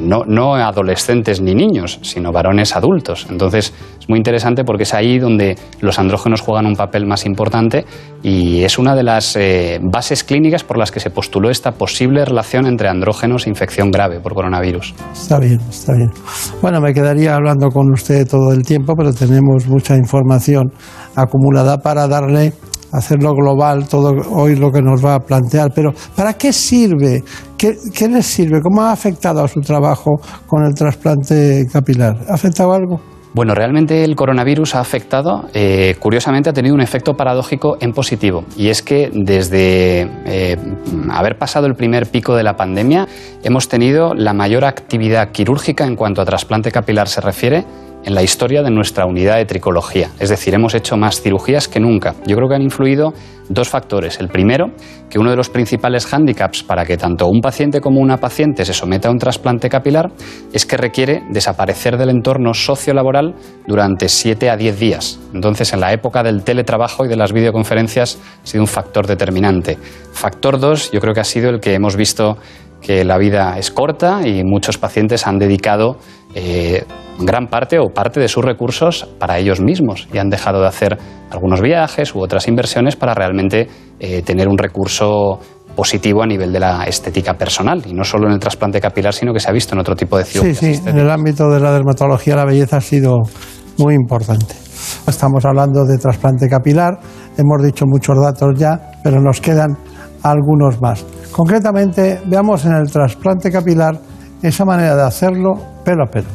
no, 0.00 0.24
no 0.26 0.54
adolescentes 0.54 1.40
ni 1.40 1.54
niños, 1.54 1.98
sino 2.02 2.32
varones 2.32 2.76
adultos. 2.76 3.26
Entonces 3.30 3.72
es 3.98 4.08
muy 4.08 4.18
interesante 4.18 4.64
porque 4.64 4.82
es 4.82 4.94
ahí 4.94 5.18
donde 5.18 5.56
los 5.80 5.98
andrógenos 5.98 6.40
juegan 6.40 6.66
un 6.66 6.76
papel 6.76 7.06
más 7.06 7.24
importante 7.24 7.84
y 8.22 8.62
es 8.62 8.78
una 8.78 8.94
de 8.94 9.02
las 9.02 9.36
eh, 9.36 9.80
bases 9.82 10.24
clínicas 10.24 10.64
por 10.64 10.78
las 10.78 10.90
que 10.90 11.00
se 11.00 11.10
postuló 11.10 11.50
esta 11.50 11.72
posible 11.72 12.24
relación 12.24 12.66
entre 12.66 12.88
andrógenos 12.88 13.46
e 13.46 13.50
infección 13.50 13.90
grave 13.90 14.20
por 14.20 14.34
coronavirus. 14.34 14.94
Está 15.12 15.38
bien, 15.38 15.60
está 15.68 15.92
bien. 15.94 16.10
Bueno, 16.60 16.80
me 16.80 16.92
quedaría 16.92 17.34
hablando 17.34 17.68
con 17.68 17.90
usted 17.92 18.26
todo 18.28 18.52
el 18.52 18.62
tiempo, 18.62 18.94
pero 18.96 19.12
tenemos 19.12 19.66
mucha 19.66 19.96
información 19.96 20.72
acumulada 21.14 21.78
para 21.78 22.06
darle 22.06 22.52
hacerlo 22.94 23.32
global, 23.34 23.88
todo 23.88 24.12
hoy 24.30 24.54
lo 24.54 24.70
que 24.70 24.80
nos 24.80 25.04
va 25.04 25.16
a 25.16 25.20
plantear. 25.20 25.72
Pero 25.74 25.92
¿para 26.14 26.34
qué 26.34 26.52
sirve? 26.52 27.22
¿Qué, 27.64 27.78
¿Qué, 27.96 28.08
les 28.08 28.26
sirve? 28.26 28.60
¿Cómo 28.60 28.82
ha 28.82 28.92
afectado 28.92 29.42
a 29.42 29.48
su 29.48 29.62
trabajo 29.62 30.20
con 30.46 30.66
el 30.66 30.74
trasplante 30.74 31.64
capilar? 31.72 32.14
¿Ha 32.28 32.34
afectado 32.34 32.74
algo? 32.74 33.00
Bueno, 33.32 33.54
realmente 33.54 34.04
el 34.04 34.14
coronavirus 34.16 34.74
ha 34.74 34.80
afectado, 34.80 35.46
eh, 35.54 35.96
curiosamente 35.98 36.50
ha 36.50 36.52
tenido 36.52 36.74
un 36.74 36.82
efecto 36.82 37.14
paradójico 37.14 37.78
en 37.80 37.92
positivo. 37.92 38.44
Y 38.54 38.68
es 38.68 38.82
que 38.82 39.10
desde 39.14 40.02
eh, 40.26 40.58
haber 41.10 41.38
pasado 41.38 41.66
el 41.66 41.74
primer 41.74 42.06
pico 42.10 42.36
de 42.36 42.42
la 42.42 42.54
pandemia, 42.54 43.08
hemos 43.42 43.66
tenido 43.66 44.12
la 44.12 44.34
mayor 44.34 44.66
actividad 44.66 45.30
quirúrgica 45.32 45.86
en 45.86 45.96
cuanto 45.96 46.20
a 46.20 46.26
trasplante 46.26 46.70
capilar 46.70 47.08
se 47.08 47.22
refiere 47.22 47.64
en 48.04 48.14
la 48.14 48.22
historia 48.22 48.62
de 48.62 48.70
nuestra 48.70 49.06
unidad 49.06 49.36
de 49.36 49.46
tricología. 49.46 50.10
Es 50.18 50.28
decir, 50.28 50.54
hemos 50.54 50.74
hecho 50.74 50.96
más 50.96 51.20
cirugías 51.20 51.68
que 51.68 51.80
nunca. 51.80 52.14
Yo 52.26 52.36
creo 52.36 52.48
que 52.48 52.54
han 52.54 52.62
influido 52.62 53.14
dos 53.48 53.68
factores. 53.68 54.20
El 54.20 54.28
primero, 54.28 54.72
que 55.10 55.18
uno 55.18 55.30
de 55.30 55.36
los 55.36 55.50
principales 55.50 56.06
hándicaps 56.06 56.62
para 56.62 56.84
que 56.84 56.96
tanto 56.96 57.26
un 57.26 57.40
paciente 57.40 57.80
como 57.80 58.00
una 58.00 58.18
paciente 58.18 58.64
se 58.64 58.72
someta 58.72 59.08
a 59.08 59.10
un 59.10 59.18
trasplante 59.18 59.68
capilar 59.68 60.10
es 60.52 60.66
que 60.66 60.76
requiere 60.76 61.22
desaparecer 61.30 61.96
del 61.96 62.10
entorno 62.10 62.54
sociolaboral 62.54 63.34
durante 63.66 64.08
7 64.08 64.50
a 64.50 64.56
10 64.56 64.78
días. 64.78 65.20
Entonces, 65.32 65.72
en 65.72 65.80
la 65.80 65.92
época 65.92 66.22
del 66.22 66.42
teletrabajo 66.42 67.04
y 67.04 67.08
de 67.08 67.16
las 67.16 67.32
videoconferencias 67.32 68.18
ha 68.42 68.46
sido 68.46 68.62
un 68.62 68.68
factor 68.68 69.06
determinante. 69.06 69.78
Factor 70.12 70.58
2, 70.58 70.92
yo 70.92 71.00
creo 71.00 71.14
que 71.14 71.20
ha 71.20 71.24
sido 71.24 71.50
el 71.50 71.60
que 71.60 71.74
hemos 71.74 71.96
visto 71.96 72.38
que 72.84 73.02
la 73.04 73.16
vida 73.16 73.58
es 73.58 73.70
corta 73.70 74.26
y 74.28 74.44
muchos 74.44 74.76
pacientes 74.76 75.26
han 75.26 75.38
dedicado 75.38 75.96
eh, 76.34 76.84
gran 77.18 77.46
parte 77.46 77.78
o 77.78 77.88
parte 77.88 78.20
de 78.20 78.28
sus 78.28 78.44
recursos 78.44 79.08
para 79.18 79.38
ellos 79.38 79.60
mismos 79.60 80.06
y 80.12 80.18
han 80.18 80.28
dejado 80.28 80.60
de 80.60 80.66
hacer 80.66 80.98
algunos 81.30 81.62
viajes 81.62 82.14
u 82.14 82.20
otras 82.20 82.46
inversiones 82.46 82.94
para 82.94 83.14
realmente 83.14 83.68
eh, 83.98 84.22
tener 84.22 84.48
un 84.48 84.58
recurso 84.58 85.38
positivo 85.74 86.22
a 86.22 86.26
nivel 86.26 86.52
de 86.52 86.60
la 86.60 86.84
estética 86.84 87.34
personal 87.34 87.82
y 87.86 87.94
no 87.94 88.04
solo 88.04 88.26
en 88.26 88.34
el 88.34 88.38
trasplante 88.38 88.80
capilar 88.80 89.14
sino 89.14 89.32
que 89.32 89.40
se 89.40 89.48
ha 89.48 89.52
visto 89.52 89.74
en 89.74 89.80
otro 89.80 89.96
tipo 89.96 90.18
de 90.18 90.24
cirugías. 90.24 90.58
Sí, 90.58 90.74
sí, 90.74 90.82
en 90.86 90.98
el 90.98 91.10
ámbito 91.10 91.48
de 91.48 91.60
la 91.60 91.72
dermatología 91.72 92.36
la 92.36 92.44
belleza 92.44 92.76
ha 92.76 92.82
sido 92.82 93.16
muy 93.78 93.94
importante. 93.94 94.54
Estamos 95.08 95.42
hablando 95.46 95.84
de 95.86 95.96
trasplante 95.96 96.48
capilar, 96.48 96.98
hemos 97.38 97.64
dicho 97.64 97.86
muchos 97.86 98.16
datos 98.22 98.50
ya, 98.58 98.78
pero 99.02 99.20
nos 99.22 99.40
quedan 99.40 99.78
algunos 100.24 100.80
más. 100.80 101.04
Concretamente, 101.30 102.20
veamos 102.26 102.64
en 102.64 102.72
el 102.72 102.90
trasplante 102.90 103.50
capilar 103.50 103.98
esa 104.42 104.64
manera 104.64 104.96
de 104.96 105.02
hacerlo 105.02 105.54
pelo 105.84 106.04
a 106.04 106.06
pelo. 106.06 106.28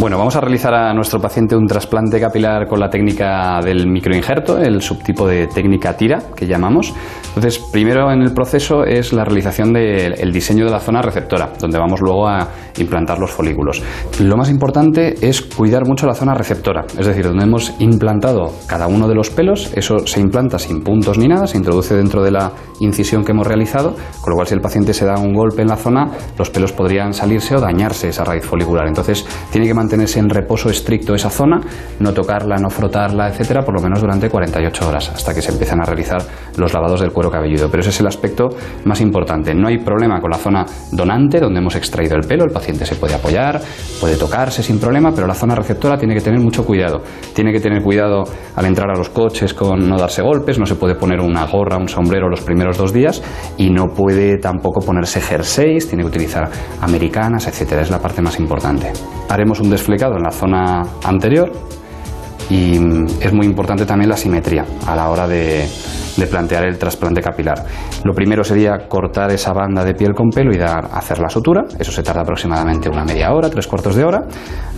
Bueno, 0.00 0.16
vamos 0.16 0.36
a 0.36 0.40
realizar 0.40 0.72
a 0.74 0.94
nuestro 0.94 1.20
paciente 1.20 1.56
un 1.56 1.66
trasplante 1.66 2.20
capilar 2.20 2.68
con 2.68 2.78
la 2.78 2.88
técnica 2.88 3.60
del 3.60 3.88
microinjerto, 3.88 4.56
el 4.56 4.80
subtipo 4.80 5.26
de 5.26 5.48
técnica 5.48 5.96
tira 5.96 6.20
que 6.36 6.46
llamamos. 6.46 6.94
Entonces, 7.26 7.58
primero 7.58 8.08
en 8.12 8.22
el 8.22 8.32
proceso 8.32 8.84
es 8.84 9.12
la 9.12 9.24
realización 9.24 9.72
del 9.72 10.32
diseño 10.32 10.66
de 10.66 10.70
la 10.70 10.78
zona 10.78 11.02
receptora, 11.02 11.50
donde 11.58 11.78
vamos 11.78 12.00
luego 12.00 12.28
a 12.28 12.46
implantar 12.78 13.18
los 13.18 13.32
folículos. 13.32 13.82
Lo 14.20 14.36
más 14.36 14.50
importante 14.50 15.14
es 15.20 15.42
cuidar 15.42 15.84
mucho 15.84 16.06
la 16.06 16.14
zona 16.14 16.32
receptora, 16.32 16.84
es 16.96 17.04
decir, 17.04 17.24
donde 17.26 17.44
hemos 17.44 17.74
implantado 17.80 18.52
cada 18.68 18.86
uno 18.86 19.08
de 19.08 19.16
los 19.16 19.30
pelos, 19.30 19.72
eso 19.74 19.98
se 20.06 20.20
implanta 20.20 20.60
sin 20.60 20.80
puntos 20.82 21.18
ni 21.18 21.26
nada, 21.26 21.48
se 21.48 21.56
introduce 21.56 21.96
dentro 21.96 22.22
de 22.22 22.30
la 22.30 22.52
incisión 22.78 23.24
que 23.24 23.32
hemos 23.32 23.48
realizado, 23.48 23.96
con 24.20 24.30
lo 24.30 24.36
cual 24.36 24.46
si 24.46 24.54
el 24.54 24.60
paciente 24.60 24.94
se 24.94 25.06
da 25.06 25.18
un 25.18 25.34
golpe 25.34 25.62
en 25.62 25.68
la 25.68 25.76
zona, 25.76 26.12
los 26.38 26.50
pelos 26.50 26.72
podrían 26.72 27.12
salirse 27.12 27.56
o 27.56 27.60
dañarse 27.60 28.10
esa 28.10 28.22
raíz 28.22 28.44
folicular. 28.44 28.86
Entonces, 28.86 29.26
tiene 29.50 29.66
que 29.66 29.74
mantenerse 29.88 30.18
en 30.18 30.28
reposo 30.28 30.68
estricto 30.68 31.14
esa 31.14 31.30
zona, 31.30 31.62
no 32.00 32.12
tocarla, 32.12 32.56
no 32.56 32.68
frotarla, 32.68 33.28
etcétera, 33.28 33.62
por 33.62 33.74
lo 33.74 33.80
menos 33.80 34.02
durante 34.02 34.28
48 34.28 34.86
horas, 34.86 35.08
hasta 35.08 35.32
que 35.32 35.40
se 35.40 35.50
empiezan 35.50 35.80
a 35.80 35.86
realizar 35.86 36.22
los 36.58 36.74
lavados 36.74 37.00
del 37.00 37.10
cuero 37.10 37.30
cabelludo. 37.30 37.70
Pero 37.70 37.80
ese 37.80 37.88
es 37.88 38.00
el 38.00 38.06
aspecto 38.06 38.50
más 38.84 39.00
importante. 39.00 39.54
No 39.54 39.68
hay 39.68 39.78
problema 39.78 40.20
con 40.20 40.30
la 40.30 40.36
zona 40.36 40.66
donante, 40.92 41.40
donde 41.40 41.60
hemos 41.60 41.74
extraído 41.74 42.16
el 42.16 42.26
pelo, 42.26 42.44
el 42.44 42.50
paciente 42.50 42.84
se 42.84 42.96
puede 42.96 43.14
apoyar, 43.14 43.62
puede 43.98 44.16
tocarse 44.16 44.62
sin 44.62 44.78
problema, 44.78 45.10
pero 45.14 45.26
la 45.26 45.32
zona 45.32 45.54
receptora 45.54 45.96
tiene 45.96 46.14
que 46.14 46.20
tener 46.20 46.38
mucho 46.38 46.66
cuidado. 46.66 47.00
Tiene 47.34 47.50
que 47.50 47.60
tener 47.60 47.82
cuidado 47.82 48.24
al 48.56 48.66
entrar 48.66 48.90
a 48.90 48.98
los 48.98 49.08
coches 49.08 49.54
con 49.54 49.88
no 49.88 49.96
darse 49.96 50.20
golpes, 50.20 50.58
no 50.58 50.66
se 50.66 50.74
puede 50.74 50.96
poner 50.96 51.20
una 51.20 51.46
gorra, 51.46 51.78
un 51.78 51.88
sombrero 51.88 52.28
los 52.28 52.42
primeros 52.42 52.76
dos 52.76 52.92
días 52.92 53.22
y 53.56 53.70
no 53.70 53.86
puede 53.86 54.36
tampoco 54.36 54.84
ponerse 54.84 55.22
jerseys, 55.22 55.88
tiene 55.88 56.02
que 56.02 56.08
utilizar 56.08 56.50
americanas, 56.82 57.46
etcétera. 57.46 57.80
Es 57.80 57.90
la 57.90 58.00
parte 58.00 58.20
más 58.20 58.38
importante. 58.38 58.92
Haremos 59.30 59.60
un 59.60 59.70
desflecado 59.78 60.16
en 60.16 60.22
la 60.22 60.30
zona 60.30 60.82
anterior 61.04 61.52
y 62.50 62.78
mm, 62.78 63.06
es 63.20 63.32
muy 63.32 63.46
importante 63.46 63.86
también 63.86 64.10
la 64.10 64.16
simetría 64.16 64.64
a 64.86 64.96
la 64.96 65.08
hora 65.08 65.28
de, 65.28 65.68
de 66.18 66.26
plantear 66.26 66.64
el 66.64 66.78
trasplante 66.78 67.22
capilar. 67.22 67.64
Lo 68.04 68.12
primero 68.12 68.42
sería 68.42 68.88
cortar 68.88 69.30
esa 69.30 69.52
banda 69.52 69.84
de 69.84 69.94
piel 69.94 70.14
con 70.14 70.30
pelo 70.30 70.52
y 70.52 70.58
dar, 70.58 70.88
hacer 70.92 71.20
la 71.20 71.28
sutura. 71.28 71.64
Eso 71.78 71.92
se 71.92 72.02
tarda 72.02 72.22
aproximadamente 72.22 72.88
una 72.88 73.04
media 73.04 73.32
hora, 73.32 73.48
tres 73.48 73.66
cuartos 73.66 73.94
de 73.94 74.04
hora. 74.04 74.26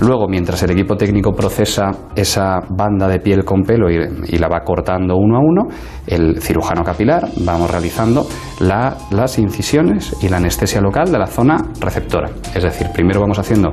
Luego, 0.00 0.28
mientras 0.28 0.62
el 0.62 0.72
equipo 0.72 0.96
técnico 0.96 1.32
procesa 1.32 1.90
esa 2.14 2.60
banda 2.68 3.08
de 3.08 3.20
piel 3.20 3.44
con 3.44 3.62
pelo 3.62 3.90
y, 3.90 4.38
la 4.40 4.48
va 4.48 4.60
cortando 4.60 5.16
uno 5.16 5.36
a 5.36 5.40
uno, 5.40 5.62
el 6.06 6.40
cirujano 6.40 6.82
capilar 6.82 7.28
vamos 7.44 7.70
realizando 7.70 8.26
las 8.60 9.38
incisiones 9.38 10.16
y 10.22 10.28
la 10.28 10.38
anestesia 10.38 10.80
local 10.80 11.10
de 11.10 11.18
la 11.18 11.26
zona 11.26 11.58
receptora. 11.78 12.30
Es 12.54 12.62
decir, 12.62 12.88
primero 12.94 13.20
vamos 13.20 13.38
haciendo 13.38 13.70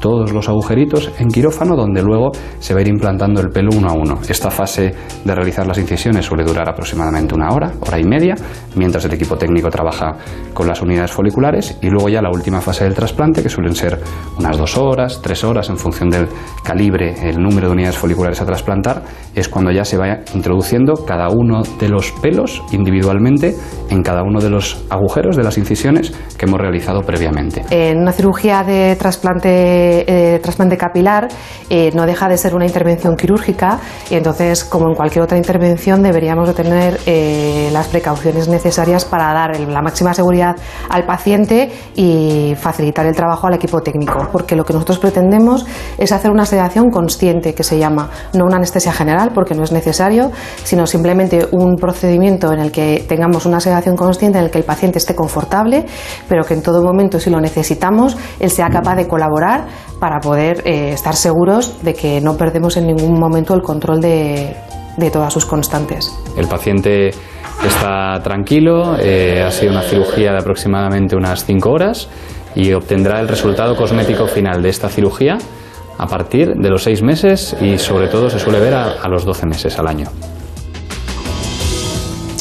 todos 0.00 0.32
los 0.32 0.48
agujeritos 0.48 1.12
en 1.18 1.28
quirófano 1.28 1.76
donde 1.76 2.02
luego 2.02 2.32
se 2.58 2.74
va 2.74 2.80
a 2.80 2.82
ir 2.82 2.88
implantando 2.88 3.40
el 3.40 3.48
pelo 3.48 3.70
uno 3.76 3.88
a 3.88 3.92
uno. 3.92 4.18
Esta 4.28 4.50
fase 4.50 4.94
de 5.24 5.34
realizar 5.34 5.66
las 5.66 5.78
incisiones 5.78 6.24
suele 6.24 6.44
durar 6.44 6.68
aproximadamente 6.68 7.34
una 7.34 7.52
hora, 7.52 7.72
hora 7.80 7.98
y 7.98 8.04
media, 8.04 8.34
mientras 8.74 9.04
el 9.04 9.14
equipo 9.14 9.36
técnico 9.36 9.70
trabaja 9.70 10.16
con 10.52 10.66
las 10.66 10.80
unidades 10.82 11.12
foliculares 11.12 11.78
y 11.82 11.88
luego 11.90 12.08
ya 12.08 12.22
la 12.22 12.30
última 12.30 12.60
fase 12.60 12.84
del 12.84 12.94
trasplante, 12.94 13.42
que 13.42 13.48
suelen 13.48 13.74
ser 13.74 14.00
unas 14.38 14.56
dos 14.56 14.76
horas, 14.76 15.20
tres 15.22 15.44
horas 15.44 15.68
en 15.70 15.76
función 15.76 16.10
del 16.10 16.28
calibre, 16.62 17.14
el 17.28 17.38
número 17.38 17.68
de 17.68 17.74
unidades 17.74 17.96
foliculares 17.96 18.40
a 18.40 18.46
trasplantar, 18.46 19.02
es 19.34 19.48
cuando 19.48 19.70
ya 19.70 19.84
se 19.84 19.96
va 19.96 20.20
introduciendo 20.34 20.94
cada 21.06 21.28
uno 21.28 21.62
de 21.78 21.88
los 21.88 22.12
pelos 22.22 22.62
individualmente 22.72 23.54
en 23.90 24.02
cada 24.02 24.22
uno 24.22 24.40
de 24.40 24.50
los 24.50 24.84
agujeros 24.90 25.36
de 25.36 25.44
las 25.44 25.58
incisiones 25.58 26.12
que 26.36 26.46
hemos 26.46 26.60
realizado 26.60 27.02
previamente. 27.02 27.64
En 27.70 27.98
una 27.98 28.12
cirugía 28.12 28.62
de 28.62 28.96
trasplante 28.96 29.85
eh, 30.06 30.38
trasplante 30.40 30.76
capilar 30.76 31.28
eh, 31.68 31.90
no 31.94 32.06
deja 32.06 32.28
de 32.28 32.38
ser 32.38 32.54
una 32.54 32.66
intervención 32.66 33.16
quirúrgica 33.16 33.78
y 34.10 34.14
entonces, 34.14 34.64
como 34.64 34.88
en 34.88 34.94
cualquier 34.94 35.24
otra 35.24 35.36
intervención, 35.36 36.02
deberíamos 36.02 36.48
de 36.48 36.54
tener 36.54 37.00
eh, 37.06 37.68
las 37.72 37.88
precauciones 37.88 38.48
necesarias 38.48 39.04
para 39.04 39.32
dar 39.32 39.58
la 39.58 39.82
máxima 39.82 40.14
seguridad 40.14 40.56
al 40.88 41.04
paciente 41.04 41.70
y 41.94 42.54
facilitar 42.58 43.06
el 43.06 43.14
trabajo 43.14 43.46
al 43.46 43.54
equipo 43.54 43.80
técnico, 43.80 44.28
porque 44.32 44.56
lo 44.56 44.64
que 44.64 44.72
nosotros 44.72 44.98
pretendemos 44.98 45.66
es 45.98 46.12
hacer 46.12 46.30
una 46.30 46.46
sedación 46.46 46.90
consciente, 46.90 47.54
que 47.54 47.64
se 47.64 47.78
llama, 47.78 48.10
no 48.34 48.44
una 48.44 48.56
anestesia 48.56 48.92
general, 48.92 49.30
porque 49.34 49.54
no 49.54 49.64
es 49.64 49.72
necesario, 49.72 50.30
sino 50.62 50.86
simplemente 50.86 51.46
un 51.52 51.76
procedimiento 51.76 52.52
en 52.52 52.60
el 52.60 52.72
que 52.72 53.04
tengamos 53.08 53.46
una 53.46 53.60
sedación 53.60 53.96
consciente, 53.96 54.38
en 54.38 54.44
el 54.44 54.50
que 54.50 54.58
el 54.58 54.64
paciente 54.64 54.98
esté 54.98 55.14
confortable, 55.14 55.84
pero 56.28 56.44
que 56.44 56.54
en 56.54 56.62
todo 56.62 56.82
momento, 56.82 57.18
si 57.18 57.30
lo 57.30 57.40
necesitamos, 57.40 58.16
él 58.40 58.50
sea 58.50 58.68
capaz 58.68 58.96
de 58.96 59.06
colaborar 59.06 59.66
para 59.98 60.20
poder 60.20 60.62
eh, 60.64 60.92
estar 60.92 61.14
seguros 61.14 61.82
de 61.82 61.94
que 61.94 62.20
no 62.20 62.36
perdemos 62.36 62.76
en 62.76 62.86
ningún 62.86 63.18
momento 63.18 63.54
el 63.54 63.62
control 63.62 64.00
de, 64.00 64.56
todas 65.12 65.32
sus 65.32 65.46
constantes. 65.46 66.12
El 66.36 66.48
paciente 66.48 67.10
está 67.64 68.20
tranquilo, 68.22 68.96
eh, 68.98 69.42
ha 69.42 69.50
sido 69.50 69.72
una 69.72 69.82
cirugía 69.82 70.32
de 70.32 70.38
aproximadamente 70.38 71.16
unas 71.16 71.44
5 71.44 71.70
horas 71.70 72.08
y 72.54 72.72
obtendrá 72.72 73.20
el 73.20 73.28
resultado 73.28 73.76
cosmético 73.76 74.26
final 74.26 74.62
de 74.62 74.68
esta 74.70 74.88
cirugía 74.88 75.38
a 75.98 76.06
partir 76.06 76.54
de 76.54 76.70
los 76.70 76.82
6 76.82 77.02
meses 77.02 77.56
y 77.60 77.78
sobre 77.78 78.08
todo 78.08 78.28
se 78.30 78.38
suele 78.38 78.60
ver 78.60 78.74
a, 78.74 79.02
a 79.02 79.08
los 79.08 79.24
12 79.24 79.46
meses 79.46 79.78
al 79.78 79.86
año. 79.86 80.06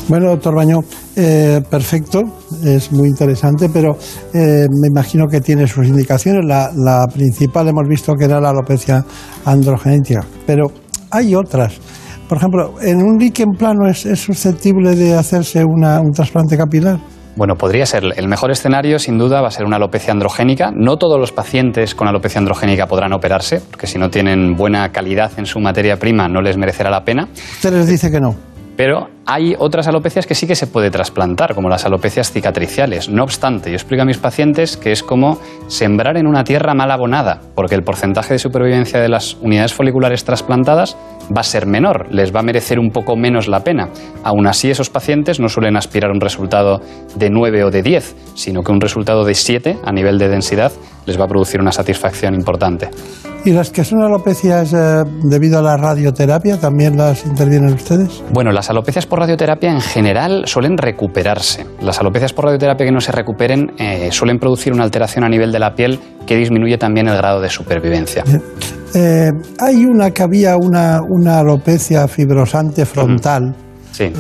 Bueno, 0.08 0.30
doctor 0.30 0.54
Baño, 0.54 0.82
eh, 1.16 1.62
perfecto, 1.68 2.22
es 2.66 2.92
muy 2.92 3.10
interesante, 3.10 3.70
pero 3.70 3.98
eh, 4.34 4.68
me 4.82 4.88
imagino 4.88 5.28
que 5.28 5.42
tiene 5.42 5.68
sus 5.68 5.88
indicaciones. 5.88 6.44
La, 6.46 7.06
principal 7.14 7.68
hemos 7.68 7.88
visto 7.88 8.14
que 8.14 8.26
era 8.26 8.40
la 8.40 8.50
alopecia 8.50 9.06
androgenética, 9.46 10.26
pero 10.46 10.72
hay 11.12 11.36
otras. 11.36 11.80
Por 12.28 12.40
ejemplo, 12.40 12.74
¿en 12.82 12.98
un 12.98 13.18
líquen 13.20 13.52
plano 13.52 13.88
es, 13.88 14.00
susceptible 14.20 14.96
de 14.96 15.14
hacerse 15.14 15.64
un 15.64 16.12
trasplante 16.12 16.58
capilar? 16.58 17.00
Bueno, 17.36 17.56
podría 17.56 17.86
ser. 17.86 18.04
El 18.16 18.30
mejor 18.30 18.52
escenario, 18.52 18.98
sin 18.98 19.18
duda, 19.18 19.42
va 19.42 19.50
a 19.50 19.52
ser 19.52 19.66
una 19.66 19.76
alopecia 19.76 20.14
androgénica. 20.14 20.72
No 20.74 20.98
todos 20.98 21.20
los 21.20 21.34
pacientes 21.34 21.94
con 21.94 22.08
alopecia 22.08 22.40
androgénica 22.40 22.88
podrán 22.88 23.12
operarse, 23.12 23.62
porque 23.70 23.88
si 23.88 24.00
no 24.00 24.10
tienen 24.10 24.56
buena 24.56 24.92
calidad 24.92 25.32
en 25.38 25.46
su 25.46 25.60
materia 25.60 25.98
prima, 25.98 26.30
no 26.30 26.42
les 26.42 26.58
merecerá 26.58 26.90
la 26.90 27.04
pena. 27.04 27.28
Usted 27.34 27.74
les 27.74 27.88
dice 27.88 28.10
que 28.10 28.22
no. 28.22 28.36
Pero 28.78 29.10
Hay 29.28 29.56
otras 29.58 29.88
alopecias 29.88 30.28
que 30.28 30.36
sí 30.36 30.46
que 30.46 30.54
se 30.54 30.68
puede 30.68 30.92
trasplantar, 30.92 31.56
como 31.56 31.68
las 31.68 31.84
alopecias 31.84 32.32
cicatriciales. 32.32 33.10
No 33.10 33.24
obstante, 33.24 33.72
yo 33.72 33.76
explico 33.76 34.04
a 34.04 34.06
mis 34.06 34.20
pacientes 34.20 34.78
que 34.78 34.92
es 34.92 35.02
como 35.02 35.40
sembrar 35.66 36.16
en 36.18 36.28
una 36.28 36.44
tierra 36.44 36.76
mal 36.76 36.92
abonada, 36.92 37.42
porque 37.56 37.74
el 37.74 37.82
porcentaje 37.82 38.36
de 38.36 38.40
supervivencia 38.40 39.00
de 39.00 39.10
las 39.10 39.34
unidades 39.42 39.74
foliculares 39.74 40.26
trasplantadas 40.26 40.96
va 41.36 41.42
a 41.42 41.44
ser 41.44 41.66
menor, 41.66 42.06
les 42.12 42.36
va 42.36 42.42
a 42.42 42.44
merecer 42.44 42.78
un 42.78 42.92
poco 42.92 43.16
menos 43.16 43.48
la 43.48 43.62
pena. 43.62 43.90
Aún 44.24 44.46
así, 44.46 44.70
esos 44.70 44.92
pacientes 44.92 45.40
no 45.40 45.50
suelen 45.50 45.76
aspirar 45.76 46.12
a 46.12 46.14
un 46.14 46.22
resultado 46.22 46.82
de 47.16 47.32
9 47.32 47.64
o 47.64 47.72
de 47.72 47.82
10, 47.82 48.16
sino 48.36 48.62
que 48.62 48.72
un 48.72 48.80
resultado 48.80 49.26
de 49.26 49.34
7 49.34 49.80
a 49.84 49.92
nivel 49.92 50.20
de 50.20 50.30
densidad 50.30 50.72
les 51.08 51.20
va 51.20 51.26
a 51.26 51.28
producir 51.28 51.60
una 51.62 51.72
satisfacción 51.72 52.36
importante. 52.36 52.90
¿Y 53.46 53.52
las 53.52 53.70
que 53.70 53.84
son 53.84 54.02
alopecias 54.02 54.74
eh, 54.74 55.04
debido 55.22 55.60
a 55.60 55.62
la 55.62 55.78
radioterapia 55.78 56.60
también 56.60 56.98
las 56.98 57.28
intervienen 57.28 57.76
ustedes? 57.76 58.24
Bueno, 58.34 58.52
las 58.52 58.72
alopecias 58.72 59.06
por 59.06 59.15
radioterapia 59.20 59.72
en 59.72 59.82
general 59.82 60.44
suelen 60.46 60.78
recuperarse. 60.78 61.66
Las 61.82 62.00
alopecias 62.00 62.34
por 62.34 62.46
radioterapia 62.46 62.86
que 62.86 62.92
no 62.92 63.02
se 63.02 63.12
recuperen 63.12 63.72
eh, 63.78 64.10
suelen 64.12 64.40
producir 64.40 64.74
una 64.74 64.84
alteración 64.84 65.24
a 65.24 65.30
nivel 65.30 65.52
de 65.52 65.60
la 65.60 65.74
piel 65.76 66.00
que 66.26 66.36
disminuye 66.36 66.78
también 66.78 67.08
el 67.08 67.18
grado 67.18 67.42
de 67.42 67.50
supervivencia. 67.50 68.24
Eh, 68.94 69.32
hay 69.60 69.86
una 69.86 70.12
que 70.12 70.24
había 70.24 70.56
una, 70.58 71.02
una 71.02 71.40
alopecia 71.40 72.08
fibrosante 72.08 72.86
frontal. 72.86 73.56
Sí. 73.96 74.12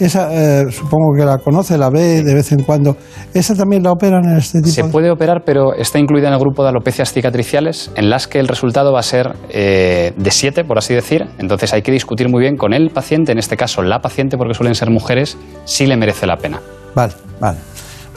Esa 0.00 0.28
eh, 0.32 0.64
supongo 0.72 1.12
que 1.16 1.24
la 1.24 1.38
conoce, 1.38 1.78
la 1.78 1.88
ve 1.88 2.22
de 2.24 2.34
vez 2.34 2.50
en 2.50 2.64
cuando. 2.64 2.96
¿Esa 3.32 3.54
también 3.54 3.84
la 3.84 3.92
operan 3.92 4.24
en 4.24 4.38
este 4.38 4.58
tipo? 4.58 4.70
Se 4.74 4.82
de- 4.82 4.88
puede 4.88 5.08
operar, 5.10 5.42
pero 5.46 5.72
está 5.72 6.00
incluida 6.00 6.26
en 6.26 6.34
el 6.34 6.40
grupo 6.40 6.64
de 6.64 6.70
alopecias 6.70 7.12
cicatriciales, 7.12 7.92
en 7.94 8.10
las 8.10 8.26
que 8.26 8.40
el 8.40 8.48
resultado 8.48 8.92
va 8.92 8.98
a 8.98 9.04
ser 9.04 9.36
eh, 9.50 10.12
de 10.16 10.30
7, 10.32 10.64
por 10.64 10.78
así 10.78 10.94
decir. 10.94 11.26
Entonces 11.38 11.72
hay 11.72 11.82
que 11.82 11.92
discutir 11.92 12.28
muy 12.28 12.40
bien 12.40 12.56
con 12.56 12.72
el 12.74 12.90
paciente, 12.90 13.30
en 13.30 13.38
este 13.38 13.56
caso 13.56 13.82
la 13.82 14.00
paciente, 14.00 14.36
porque 14.36 14.54
suelen 14.54 14.74
ser 14.74 14.90
mujeres, 14.90 15.36
si 15.64 15.86
le 15.86 15.96
merece 15.96 16.26
la 16.26 16.36
pena. 16.36 16.60
Vale, 16.96 17.12
vale. 17.40 17.58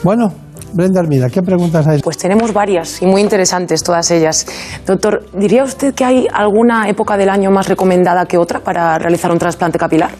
Bueno, 0.02 0.32
Brenda 0.72 1.00
Armida, 1.00 1.28
¿qué 1.30 1.42
preguntas 1.42 1.86
hay? 1.86 2.00
Pues 2.00 2.18
tenemos 2.18 2.52
varias 2.52 3.00
y 3.02 3.06
muy 3.06 3.20
interesantes 3.20 3.82
todas 3.84 4.10
ellas. 4.10 4.46
Doctor, 4.84 5.24
¿diría 5.32 5.62
usted 5.62 5.94
que 5.94 6.04
hay 6.04 6.26
alguna 6.32 6.88
época 6.88 7.16
del 7.16 7.28
año 7.30 7.50
más 7.52 7.68
recomendada 7.68 8.26
que 8.26 8.36
otra 8.36 8.60
para 8.60 8.98
realizar 8.98 9.30
un 9.30 9.38
trasplante 9.38 9.78
capilar? 9.78 10.10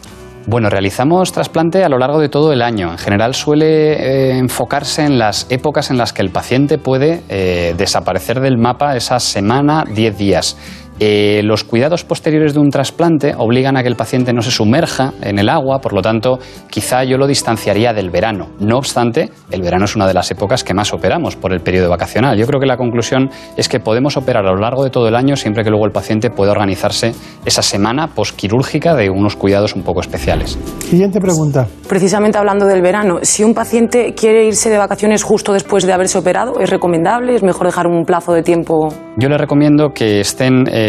Bueno, 0.50 0.70
realizamos 0.70 1.30
trasplante 1.30 1.84
a 1.84 1.90
lo 1.90 1.98
largo 1.98 2.20
de 2.20 2.30
todo 2.30 2.54
el 2.54 2.62
año. 2.62 2.90
En 2.90 2.96
general 2.96 3.34
suele 3.34 3.92
eh, 3.92 4.38
enfocarse 4.38 5.04
en 5.04 5.18
las 5.18 5.46
épocas 5.50 5.90
en 5.90 5.98
las 5.98 6.14
que 6.14 6.22
el 6.22 6.30
paciente 6.30 6.78
puede 6.78 7.22
eh, 7.28 7.74
desaparecer 7.76 8.40
del 8.40 8.56
mapa 8.56 8.96
esa 8.96 9.20
semana, 9.20 9.84
10 9.84 10.16
días. 10.16 10.56
Eh, 11.00 11.42
los 11.44 11.62
cuidados 11.62 12.02
posteriores 12.02 12.54
de 12.54 12.60
un 12.60 12.70
trasplante 12.70 13.32
obligan 13.36 13.76
a 13.76 13.82
que 13.82 13.88
el 13.88 13.94
paciente 13.94 14.32
no 14.32 14.42
se 14.42 14.50
sumerja 14.50 15.12
en 15.22 15.38
el 15.38 15.48
agua, 15.48 15.78
por 15.80 15.92
lo 15.92 16.02
tanto, 16.02 16.40
quizá 16.68 17.04
yo 17.04 17.16
lo 17.18 17.28
distanciaría 17.28 17.92
del 17.92 18.10
verano. 18.10 18.48
No 18.58 18.78
obstante, 18.78 19.30
el 19.52 19.62
verano 19.62 19.84
es 19.84 19.94
una 19.94 20.08
de 20.08 20.14
las 20.14 20.28
épocas 20.32 20.64
que 20.64 20.74
más 20.74 20.92
operamos 20.92 21.36
por 21.36 21.52
el 21.52 21.60
periodo 21.60 21.88
vacacional. 21.88 22.36
Yo 22.36 22.46
creo 22.46 22.58
que 22.58 22.66
la 22.66 22.76
conclusión 22.76 23.30
es 23.56 23.68
que 23.68 23.78
podemos 23.78 24.16
operar 24.16 24.44
a 24.44 24.50
lo 24.50 24.58
largo 24.58 24.82
de 24.82 24.90
todo 24.90 25.06
el 25.06 25.14
año 25.14 25.36
siempre 25.36 25.62
que 25.62 25.70
luego 25.70 25.86
el 25.86 25.92
paciente 25.92 26.30
pueda 26.30 26.50
organizarse 26.50 27.12
esa 27.44 27.62
semana 27.62 28.08
posquirúrgica 28.08 28.96
de 28.96 29.08
unos 29.08 29.36
cuidados 29.36 29.76
un 29.76 29.82
poco 29.82 30.00
especiales. 30.00 30.58
Siguiente 30.80 31.20
pregunta. 31.20 31.68
Precisamente 31.88 32.38
hablando 32.38 32.66
del 32.66 32.82
verano, 32.82 33.20
si 33.22 33.44
un 33.44 33.54
paciente 33.54 34.14
quiere 34.14 34.46
irse 34.46 34.68
de 34.68 34.78
vacaciones 34.78 35.22
justo 35.22 35.52
después 35.52 35.86
de 35.86 35.92
haberse 35.92 36.18
operado, 36.18 36.58
¿es 36.60 36.68
recomendable? 36.68 37.36
¿Es 37.36 37.42
mejor 37.44 37.66
dejar 37.66 37.86
un 37.86 38.04
plazo 38.04 38.32
de 38.32 38.42
tiempo? 38.42 38.88
Yo 39.16 39.28
les 39.28 39.40
recomiendo 39.40 39.90
que 39.90 40.20
estén 40.20 40.64
eh, 40.70 40.87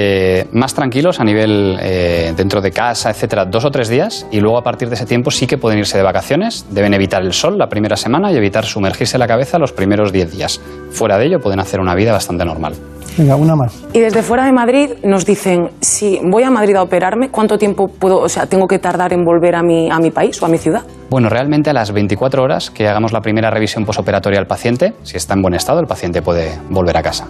más 0.52 0.74
tranquilos 0.74 1.20
a 1.20 1.24
nivel 1.24 1.78
eh, 1.82 2.34
dentro 2.36 2.62
de 2.62 2.72
casa, 2.72 3.10
etcétera, 3.10 3.46
dos 3.46 3.66
o 3.66 3.72
tres 3.72 3.90
días 3.90 4.26
y 4.32 4.40
luego 4.40 4.58
a 4.58 4.64
partir 4.64 4.90
de 4.90 4.96
ese 4.96 5.06
tiempo 5.06 5.32
sí 5.32 5.48
que 5.48 5.58
pueden 5.58 5.80
irse 5.80 5.98
de 5.98 6.04
vacaciones. 6.04 6.66
Deben 6.70 6.94
evitar 6.94 7.22
el 7.22 7.34
sol 7.34 7.58
la 7.58 7.68
primera 7.68 7.96
semana 7.96 8.32
y 8.32 8.38
evitar 8.38 8.66
sumergirse 8.66 9.18
la 9.18 9.28
cabeza 9.28 9.58
los 9.60 9.72
primeros 9.72 10.12
diez 10.12 10.32
días. 10.32 10.62
Fuera 10.92 11.18
de 11.18 11.28
ello 11.28 11.40
pueden 11.40 11.60
hacer 11.60 11.80
una 11.80 11.96
vida 11.96 12.12
bastante 12.12 12.46
normal. 12.46 12.74
Venga, 13.18 13.36
una 13.36 13.56
más. 13.56 13.74
Y 13.94 14.00
desde 14.00 14.22
fuera 14.22 14.46
de 14.46 14.54
Madrid 14.54 14.92
nos 15.04 15.26
dicen, 15.26 15.72
si 15.82 16.20
voy 16.24 16.44
a 16.44 16.52
Madrid 16.52 16.76
a 16.76 16.84
operarme, 16.84 17.30
¿cuánto 17.30 17.58
tiempo 17.58 17.90
puedo, 17.90 18.20
o 18.20 18.30
sea, 18.30 18.46
tengo 18.46 18.68
que 18.68 18.80
tardar 18.80 19.12
en 19.12 19.26
volver 19.26 19.56
a 19.56 19.64
mi, 19.64 19.90
a 19.92 20.00
mi 20.00 20.12
país 20.12 20.42
o 20.42 20.46
a 20.46 20.50
mi 20.50 20.58
ciudad? 20.58 20.84
Bueno, 21.10 21.28
realmente 21.28 21.70
a 21.70 21.74
las 21.74 21.92
24 21.92 22.42
horas 22.42 22.70
que 22.70 22.88
hagamos 22.88 23.12
la 23.12 23.22
primera 23.22 23.50
revisión 23.50 23.86
posoperatoria 23.86 24.40
al 24.40 24.48
paciente, 24.48 24.94
si 25.04 25.18
está 25.18 25.34
en 25.34 25.42
buen 25.42 25.54
estado, 25.54 25.80
el 25.80 25.88
paciente 25.88 26.22
puede 26.22 26.58
volver 26.70 26.96
a 26.96 27.02
casa. 27.02 27.28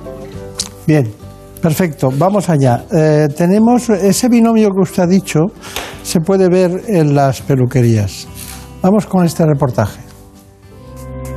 Bien, 0.86 1.12
perfecto, 1.62 2.10
vamos 2.18 2.50
allá. 2.50 2.86
Eh, 2.92 3.28
tenemos 3.36 3.90
ese 3.90 4.30
binomio 4.30 4.70
que 4.70 4.82
usted 4.82 5.04
ha 5.04 5.08
dicho, 5.08 5.40
se 6.04 6.20
puede 6.20 6.50
ver 6.50 6.84
en 6.88 7.14
las 7.14 7.42
peluquerías. 7.42 8.28
Vamos 8.82 9.06
con 9.06 9.26
este 9.26 9.46
reportaje. 9.46 10.10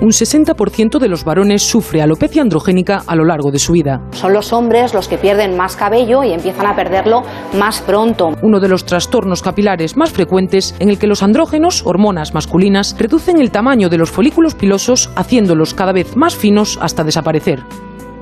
Un 0.02 0.08
60% 0.08 0.98
de 0.98 1.06
los 1.06 1.24
varones 1.24 1.62
sufre 1.62 2.02
alopecia 2.02 2.42
androgénica 2.42 3.04
a 3.06 3.14
lo 3.14 3.24
largo 3.24 3.52
de 3.52 3.60
su 3.60 3.72
vida. 3.72 4.00
Son 4.10 4.32
los 4.32 4.52
hombres 4.52 4.94
los 4.94 5.06
que 5.06 5.16
pierden 5.16 5.56
más 5.56 5.76
cabello 5.76 6.24
y 6.24 6.32
empiezan 6.32 6.66
a 6.66 6.74
perderlo 6.74 7.22
más 7.56 7.80
pronto. 7.82 8.30
Uno 8.42 8.58
de 8.58 8.66
los 8.66 8.84
trastornos 8.84 9.42
capilares 9.42 9.96
más 9.96 10.10
frecuentes 10.10 10.74
en 10.80 10.88
el 10.88 10.98
que 10.98 11.06
los 11.06 11.22
andrógenos, 11.22 11.86
hormonas 11.86 12.34
masculinas, 12.34 12.96
reducen 12.98 13.40
el 13.40 13.52
tamaño 13.52 13.88
de 13.88 13.98
los 13.98 14.10
folículos 14.10 14.56
pilosos 14.56 15.08
haciéndolos 15.14 15.72
cada 15.72 15.92
vez 15.92 16.16
más 16.16 16.34
finos 16.34 16.80
hasta 16.82 17.04
desaparecer. 17.04 17.62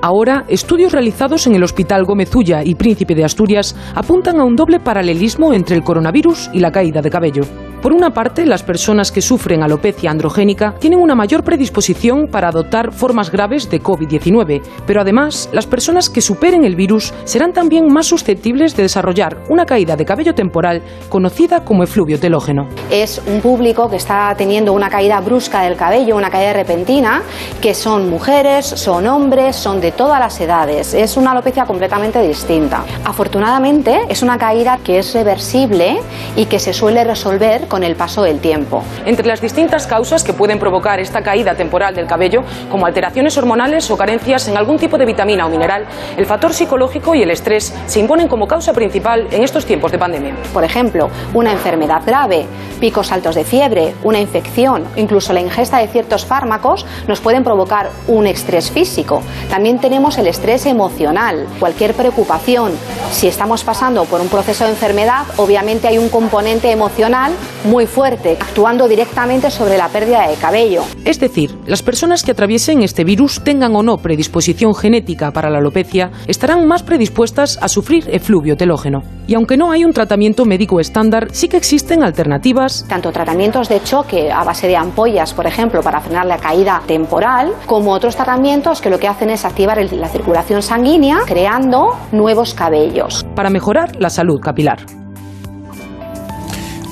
Ahora, 0.03 0.45
estudios 0.47 0.93
realizados 0.93 1.45
en 1.45 1.53
el 1.53 1.63
Hospital 1.63 2.05
Gómez 2.05 2.35
Ulla 2.35 2.63
y 2.63 2.73
Príncipe 2.73 3.13
de 3.13 3.23
Asturias 3.23 3.75
apuntan 3.93 4.39
a 4.39 4.43
un 4.43 4.55
doble 4.55 4.79
paralelismo 4.79 5.53
entre 5.53 5.75
el 5.75 5.83
coronavirus 5.83 6.49
y 6.53 6.59
la 6.59 6.71
caída 6.71 7.03
de 7.03 7.11
cabello. 7.11 7.43
Por 7.83 7.93
una 7.93 8.11
parte, 8.11 8.45
las 8.45 8.61
personas 8.61 9.11
que 9.11 9.23
sufren 9.23 9.63
alopecia 9.63 10.11
androgénica 10.11 10.75
tienen 10.79 10.99
una 10.99 11.15
mayor 11.15 11.43
predisposición 11.43 12.27
para 12.31 12.49
adoptar 12.49 12.91
formas 12.91 13.31
graves 13.31 13.71
de 13.71 13.81
COVID-19, 13.81 14.61
pero 14.85 15.01
además, 15.01 15.49
las 15.51 15.65
personas 15.65 16.07
que 16.07 16.21
superen 16.21 16.63
el 16.63 16.75
virus 16.75 17.11
serán 17.23 17.53
también 17.53 17.87
más 17.91 18.05
susceptibles 18.05 18.75
de 18.75 18.83
desarrollar 18.83 19.37
una 19.49 19.65
caída 19.65 19.95
de 19.95 20.05
cabello 20.05 20.35
temporal 20.35 20.83
conocida 21.09 21.63
como 21.63 21.81
efluvio 21.81 22.19
telógeno. 22.19 22.67
Es 22.91 23.19
un 23.25 23.41
público 23.41 23.89
que 23.89 23.95
está 23.95 24.33
teniendo 24.37 24.73
una 24.73 24.89
caída 24.89 25.19
brusca 25.19 25.63
del 25.63 25.75
cabello, 25.75 26.15
una 26.15 26.29
caída 26.29 26.53
repentina, 26.53 27.23
que 27.61 27.73
son 27.73 28.11
mujeres, 28.11 28.65
son 28.65 29.07
hombres, 29.07 29.55
son 29.55 29.81
de 29.81 29.90
todas 29.91 30.19
las 30.19 30.39
edades. 30.39 30.93
Es 30.93 31.17
una 31.17 31.31
alopecia 31.31 31.65
completamente 31.65 32.21
distinta. 32.21 32.83
Afortunadamente, 33.05 34.01
es 34.09 34.21
una 34.21 34.37
caída 34.37 34.79
que 34.83 34.99
es 34.99 35.13
reversible 35.13 36.01
y 36.35 36.45
que 36.45 36.59
se 36.59 36.73
suele 36.73 37.03
resolver 37.03 37.67
con 37.67 37.83
el 37.83 37.95
paso 37.95 38.23
del 38.23 38.39
tiempo. 38.39 38.83
Entre 39.05 39.27
las 39.27 39.41
distintas 39.41 39.87
causas 39.87 40.23
que 40.23 40.33
pueden 40.33 40.59
provocar 40.59 40.99
esta 40.99 41.21
caída 41.21 41.55
temporal 41.55 41.95
del 41.95 42.07
cabello, 42.07 42.43
como 42.69 42.85
alteraciones 42.85 43.37
hormonales 43.37 43.89
o 43.91 43.97
carencias 43.97 44.47
en 44.47 44.57
algún 44.57 44.77
tipo 44.77 44.97
de 44.97 45.05
vitamina 45.05 45.45
o 45.45 45.49
mineral, 45.49 45.85
el 46.17 46.25
factor 46.25 46.53
psicológico 46.53 47.15
y 47.15 47.23
el 47.23 47.31
estrés 47.31 47.73
se 47.85 47.99
imponen 47.99 48.27
como 48.27 48.47
causa 48.47 48.73
principal 48.73 49.27
en 49.31 49.43
estos 49.43 49.65
tiempos 49.65 49.91
de 49.91 49.99
pandemia. 49.99 50.35
Por 50.53 50.63
ejemplo, 50.63 51.09
una 51.33 51.51
enfermedad 51.51 52.01
grave, 52.05 52.45
picos 52.79 53.11
altos 53.11 53.35
de 53.35 53.43
fiebre, 53.43 53.93
una 54.03 54.19
infección, 54.19 54.85
incluso 54.95 55.33
la 55.33 55.41
ingesta 55.41 55.77
de 55.77 55.87
ciertos 55.87 56.25
fármacos 56.25 56.85
nos 57.07 57.19
pueden 57.19 57.43
provocar 57.43 57.89
un 58.07 58.27
estrés 58.27 58.71
físico. 58.71 59.21
También 59.49 59.79
tenemos 59.81 60.17
el 60.17 60.27
estrés 60.27 60.65
emocional, 60.65 61.47
cualquier 61.59 61.93
preocupación. 61.93 62.71
Si 63.11 63.27
estamos 63.27 63.63
pasando 63.63 64.05
por 64.05 64.21
un 64.21 64.29
proceso 64.29 64.63
de 64.63 64.69
enfermedad, 64.69 65.25
obviamente 65.37 65.87
hay 65.87 65.97
un 65.97 66.07
componente 66.07 66.71
emocional 66.71 67.33
muy 67.65 67.87
fuerte, 67.87 68.37
actuando 68.39 68.87
directamente 68.87 69.51
sobre 69.51 69.77
la 69.77 69.89
pérdida 69.89 70.27
de 70.27 70.35
cabello. 70.35 70.83
Es 71.03 71.19
decir, 71.19 71.57
las 71.65 71.81
personas 71.81 72.23
que 72.23 72.31
atraviesen 72.31 72.83
este 72.83 73.03
virus, 73.03 73.43
tengan 73.43 73.75
o 73.75 73.83
no 73.83 73.97
predisposición 73.97 74.75
genética 74.75 75.31
para 75.31 75.49
la 75.49 75.57
alopecia, 75.57 76.11
estarán 76.27 76.67
más 76.67 76.83
predispuestas 76.83 77.57
a 77.61 77.67
sufrir 77.67 78.07
efluvio 78.11 78.55
telógeno. 78.55 79.03
Y 79.27 79.33
aunque 79.33 79.57
no 79.57 79.71
hay 79.71 79.85
un 79.85 79.93
tratamiento 79.93 80.45
médico 80.45 80.79
estándar, 80.79 81.29
sí 81.31 81.47
que 81.47 81.57
existen 81.57 82.03
alternativas. 82.03 82.85
Tanto 82.87 83.11
tratamientos 83.11 83.69
de 83.69 83.81
choque 83.81 84.31
a 84.31 84.43
base 84.43 84.67
de 84.67 84.75
ampollas, 84.75 85.33
por 85.33 85.47
ejemplo, 85.47 85.81
para 85.81 86.01
frenar 86.01 86.25
la 86.25 86.37
caída 86.37 86.81
temporal, 86.85 87.53
como 87.65 87.91
otros 87.91 88.15
tratamientos 88.15 88.81
que 88.81 88.89
lo 88.89 88.99
que 88.99 89.07
hacen 89.07 89.29
es 89.29 89.45
activar 89.45 89.70
el- 89.79 89.99
la 89.99 90.07
circulación 90.07 90.61
sanguínea, 90.61 91.19
creando 91.25 91.89
nuevos 92.11 92.53
cabellos. 92.53 93.25
Para 93.35 93.49
mejorar 93.49 93.95
la 93.99 94.09
salud 94.09 94.39
capilar. 94.39 94.79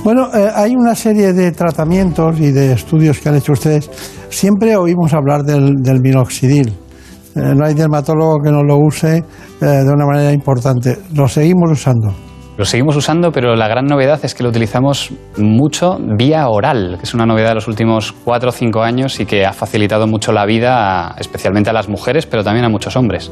Bueno, 0.04 0.28
eh, 0.34 0.50
hay 0.56 0.76
una 0.76 0.96
serie 0.96 1.34
de 1.34 1.52
tratamientos 1.52 2.40
y 2.40 2.52
de 2.52 2.72
estudios 2.74 3.20
que 3.20 3.30
han 3.30 3.36
hecho 3.36 3.52
ustedes. 3.52 3.90
Siempre 4.30 4.76
oímos 4.78 5.14
hablar 5.14 5.44
del, 5.44 5.76
del 5.82 6.00
minoxidil. 6.02 6.70
Eh, 7.36 7.54
no 7.56 7.66
hay 7.66 7.74
dermatólogo 7.74 8.38
que 8.44 8.52
no 8.52 8.64
lo 8.64 8.78
use 8.78 9.18
eh, 9.18 9.66
de 9.66 9.90
una 9.92 10.06
manera 10.06 10.32
importante. 10.32 10.98
Lo 11.14 11.28
seguimos 11.28 11.72
usando. 11.72 12.14
Lo 12.60 12.65
seguimos 12.65 12.98
usando, 12.98 13.31
pero 13.31 13.56
la 13.56 13.69
gran 13.69 13.86
novedad 13.86 14.19
es 14.22 14.36
que 14.36 14.44
lo 14.44 14.49
utilizamos 14.49 15.14
mucho 15.38 15.98
vía 16.18 16.49
oral, 16.49 16.98
que 16.98 17.03
es 17.03 17.14
una 17.14 17.26
novedad 17.26 17.52
de 17.52 17.56
los 17.56 17.69
últimos 17.69 18.11
cuatro 18.11 18.49
o 18.49 18.52
cinco 18.52 18.81
años 18.81 19.18
y 19.22 19.26
que 19.26 19.45
ha 19.45 19.53
facilitado 19.53 20.07
mucho 20.07 20.34
la 20.34 20.45
vida, 20.45 21.15
especialmente 21.18 21.69
a 21.69 21.73
las 21.73 21.88
mujeres, 21.88 22.26
pero 22.26 22.44
también 22.44 22.65
a 22.65 22.69
muchos 22.69 22.98
hombres. 22.98 23.31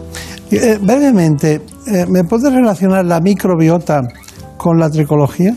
Eh, 0.49 0.77
brevemente, 0.81 1.55
eh, 1.87 2.05
¿me 2.07 2.23
puedes 2.23 2.53
relacionar 2.53 3.03
la 3.03 3.19
microbiota 3.19 3.99
con 4.55 4.79
la 4.79 4.89
tricología? 4.89 5.53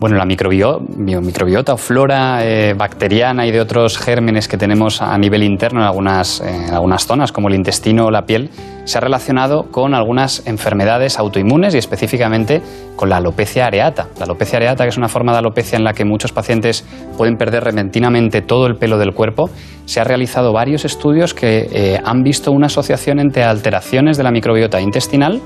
Bueno, 0.00 0.16
la 0.16 0.24
microbio- 0.24 0.80
bio- 0.80 1.20
microbiota 1.20 1.74
o 1.74 1.76
flora 1.76 2.44
eh, 2.46 2.72
bacteriana 2.74 3.46
y 3.46 3.50
de 3.50 3.60
otros 3.60 3.98
gérmenes 3.98 4.46
que 4.46 4.56
tenemos 4.56 5.02
a 5.02 5.18
nivel 5.18 5.42
interno 5.42 5.80
en 5.80 5.86
algunas, 5.86 6.40
eh, 6.40 6.66
algunas 6.70 7.04
zonas, 7.04 7.32
como 7.32 7.48
el 7.48 7.56
intestino 7.56 8.06
o 8.06 8.10
la 8.12 8.22
piel, 8.24 8.48
se 8.84 8.96
ha 8.96 9.00
relacionado 9.00 9.64
con 9.72 9.94
algunas 9.94 10.46
enfermedades 10.46 11.18
autoinmunes 11.18 11.74
y 11.74 11.78
específicamente 11.78 12.62
con 12.94 13.08
la 13.08 13.16
alopecia 13.16 13.66
areata. 13.66 14.06
La 14.18 14.24
alopecia 14.26 14.58
areata, 14.58 14.84
que 14.84 14.90
es 14.90 14.96
una 14.98 15.08
forma 15.08 15.32
de 15.32 15.38
alopecia 15.38 15.76
en 15.76 15.82
la 15.82 15.92
que 15.94 16.04
muchos 16.04 16.30
pacientes 16.30 16.84
pueden 17.16 17.36
perder 17.36 17.64
repentinamente 17.64 18.40
todo 18.40 18.68
el 18.68 18.76
pelo 18.76 18.98
del 18.98 19.14
cuerpo, 19.14 19.50
se 19.84 19.98
han 19.98 20.06
realizado 20.06 20.52
varios 20.52 20.84
estudios 20.84 21.34
que 21.34 21.68
eh, 21.72 22.00
han 22.04 22.22
visto 22.22 22.52
una 22.52 22.66
asociación 22.66 23.18
entre 23.18 23.42
alteraciones 23.42 24.16
de 24.16 24.22
la 24.22 24.30
microbiota 24.30 24.80
intestinal 24.80 25.40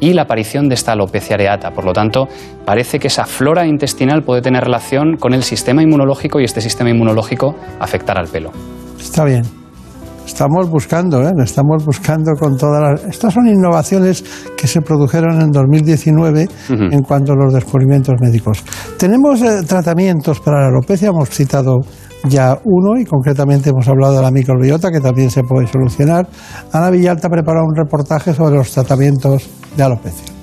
y 0.00 0.12
la 0.12 0.22
aparición 0.22 0.68
de 0.68 0.74
esta 0.74 0.92
alopecia 0.92 1.34
areata. 1.34 1.72
Por 1.72 1.84
lo 1.84 1.92
tanto, 1.92 2.28
parece 2.64 2.98
que 2.98 3.08
esa 3.08 3.24
flora 3.24 3.66
intestinal 3.66 4.22
puede 4.22 4.42
tener 4.42 4.64
relación 4.64 5.16
con 5.16 5.34
el 5.34 5.42
sistema 5.42 5.82
inmunológico 5.82 6.40
y 6.40 6.44
este 6.44 6.60
sistema 6.60 6.90
inmunológico 6.90 7.54
afectar 7.80 8.18
al 8.18 8.28
pelo. 8.28 8.50
Está 8.98 9.24
bien. 9.24 9.42
Estamos 10.26 10.68
buscando, 10.68 11.22
¿eh? 11.26 11.32
estamos 11.42 11.84
buscando 11.86 12.32
con 12.38 12.56
todas 12.58 12.82
las... 12.82 13.04
Estas 13.04 13.32
son 13.32 13.48
innovaciones 13.48 14.22
que 14.58 14.66
se 14.66 14.82
produjeron 14.82 15.40
en 15.40 15.50
2019 15.50 16.48
Ujú. 16.68 16.82
en 16.92 17.00
cuanto 17.00 17.32
a 17.32 17.34
los 17.34 17.54
descubrimientos 17.54 18.14
médicos. 18.20 18.62
Tenemos 18.98 19.40
eh, 19.40 19.62
tratamientos 19.66 20.38
para 20.40 20.60
la 20.60 20.66
alopecia, 20.68 21.08
hemos 21.08 21.30
citado 21.30 21.78
ya 22.28 22.58
uno 22.64 23.00
y 23.00 23.06
concretamente 23.06 23.70
hemos 23.70 23.88
hablado 23.88 24.16
de 24.16 24.22
la 24.22 24.30
microbiota 24.30 24.90
que 24.90 25.00
también 25.00 25.30
se 25.30 25.42
puede 25.44 25.66
solucionar. 25.66 26.28
Ana 26.72 26.90
Villalta 26.90 27.28
ha 27.28 27.30
preparado 27.30 27.64
un 27.66 27.74
reportaje 27.74 28.34
sobre 28.34 28.56
los 28.56 28.70
tratamientos 28.70 29.48
de 29.76 29.82
alopecia. 29.82 30.38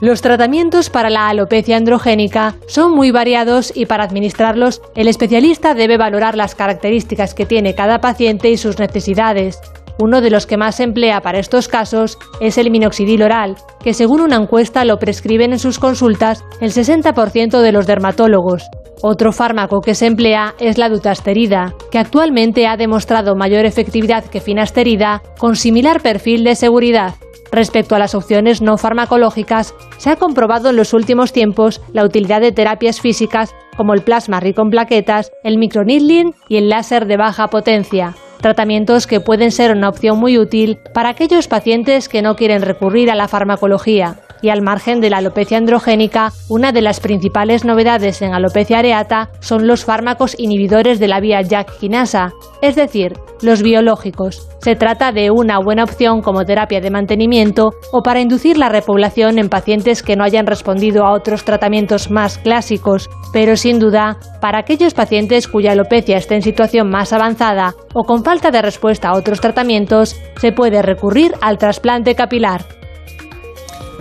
Los 0.00 0.20
tratamientos 0.20 0.90
para 0.90 1.08
la 1.08 1.28
alopecia 1.28 1.76
androgénica 1.76 2.56
son 2.66 2.92
muy 2.92 3.10
variados 3.10 3.72
y 3.74 3.86
para 3.86 4.04
administrarlos 4.04 4.82
el 4.94 5.08
especialista 5.08 5.72
debe 5.72 5.96
valorar 5.96 6.36
las 6.36 6.54
características 6.54 7.32
que 7.32 7.46
tiene 7.46 7.74
cada 7.74 8.00
paciente 8.00 8.50
y 8.50 8.58
sus 8.58 8.78
necesidades. 8.78 9.60
Uno 9.98 10.20
de 10.20 10.30
los 10.30 10.46
que 10.46 10.56
más 10.56 10.74
se 10.74 10.82
emplea 10.82 11.20
para 11.20 11.38
estos 11.38 11.68
casos 11.68 12.18
es 12.40 12.58
el 12.58 12.70
minoxidil 12.70 13.22
oral, 13.22 13.56
que 13.82 13.94
según 13.94 14.20
una 14.20 14.36
encuesta 14.36 14.84
lo 14.84 14.98
prescriben 14.98 15.52
en 15.52 15.58
sus 15.58 15.78
consultas 15.78 16.44
el 16.60 16.72
60% 16.72 17.60
de 17.60 17.72
los 17.72 17.86
dermatólogos. 17.86 18.64
Otro 19.02 19.32
fármaco 19.32 19.80
que 19.80 19.94
se 19.94 20.06
emplea 20.06 20.54
es 20.58 20.78
la 20.78 20.88
dutasterida, 20.88 21.74
que 21.92 21.98
actualmente 21.98 22.66
ha 22.66 22.76
demostrado 22.76 23.36
mayor 23.36 23.66
efectividad 23.66 24.24
que 24.24 24.40
finasterida 24.40 25.22
con 25.38 25.56
similar 25.56 26.02
perfil 26.02 26.42
de 26.42 26.56
seguridad. 26.56 27.14
Respecto 27.54 27.94
a 27.94 28.00
las 28.00 28.16
opciones 28.16 28.62
no 28.62 28.76
farmacológicas, 28.76 29.76
se 29.98 30.10
ha 30.10 30.16
comprobado 30.16 30.70
en 30.70 30.76
los 30.76 30.92
últimos 30.92 31.32
tiempos 31.32 31.80
la 31.92 32.04
utilidad 32.04 32.40
de 32.40 32.50
terapias 32.50 33.00
físicas 33.00 33.54
como 33.76 33.94
el 33.94 34.02
plasma 34.02 34.40
rico 34.40 34.62
en 34.62 34.70
plaquetas, 34.70 35.30
el 35.44 35.58
microneedling 35.58 36.34
y 36.48 36.56
el 36.56 36.68
láser 36.68 37.06
de 37.06 37.16
baja 37.16 37.46
potencia. 37.46 38.16
Tratamientos 38.40 39.06
que 39.06 39.20
pueden 39.20 39.52
ser 39.52 39.70
una 39.70 39.88
opción 39.88 40.18
muy 40.18 40.36
útil 40.36 40.80
para 40.94 41.10
aquellos 41.10 41.46
pacientes 41.46 42.08
que 42.08 42.22
no 42.22 42.34
quieren 42.34 42.60
recurrir 42.60 43.08
a 43.08 43.14
la 43.14 43.28
farmacología. 43.28 44.16
Y 44.44 44.50
al 44.50 44.60
margen 44.60 45.00
de 45.00 45.08
la 45.08 45.16
alopecia 45.16 45.56
androgénica, 45.56 46.30
una 46.50 46.70
de 46.70 46.82
las 46.82 47.00
principales 47.00 47.64
novedades 47.64 48.20
en 48.20 48.34
alopecia 48.34 48.80
areata 48.80 49.30
son 49.40 49.66
los 49.66 49.86
fármacos 49.86 50.38
inhibidores 50.38 51.00
de 51.00 51.08
la 51.08 51.18
vía 51.18 51.40
JAK 51.42 51.78
quinasa, 51.78 52.34
es 52.60 52.76
decir, 52.76 53.14
los 53.40 53.62
biológicos. 53.62 54.46
Se 54.60 54.76
trata 54.76 55.12
de 55.12 55.30
una 55.30 55.58
buena 55.60 55.84
opción 55.84 56.20
como 56.20 56.44
terapia 56.44 56.82
de 56.82 56.90
mantenimiento 56.90 57.70
o 57.90 58.02
para 58.02 58.20
inducir 58.20 58.58
la 58.58 58.68
repoblación 58.68 59.38
en 59.38 59.48
pacientes 59.48 60.02
que 60.02 60.14
no 60.14 60.24
hayan 60.24 60.46
respondido 60.46 61.06
a 61.06 61.12
otros 61.12 61.46
tratamientos 61.46 62.10
más 62.10 62.36
clásicos, 62.36 63.08
pero 63.32 63.56
sin 63.56 63.78
duda, 63.78 64.18
para 64.42 64.58
aquellos 64.58 64.92
pacientes 64.92 65.48
cuya 65.48 65.72
alopecia 65.72 66.18
esté 66.18 66.34
en 66.34 66.42
situación 66.42 66.90
más 66.90 67.14
avanzada 67.14 67.72
o 67.94 68.04
con 68.04 68.22
falta 68.22 68.50
de 68.50 68.60
respuesta 68.60 69.08
a 69.08 69.16
otros 69.16 69.40
tratamientos, 69.40 70.20
se 70.36 70.52
puede 70.52 70.82
recurrir 70.82 71.32
al 71.40 71.56
trasplante 71.56 72.14
capilar. 72.14 72.83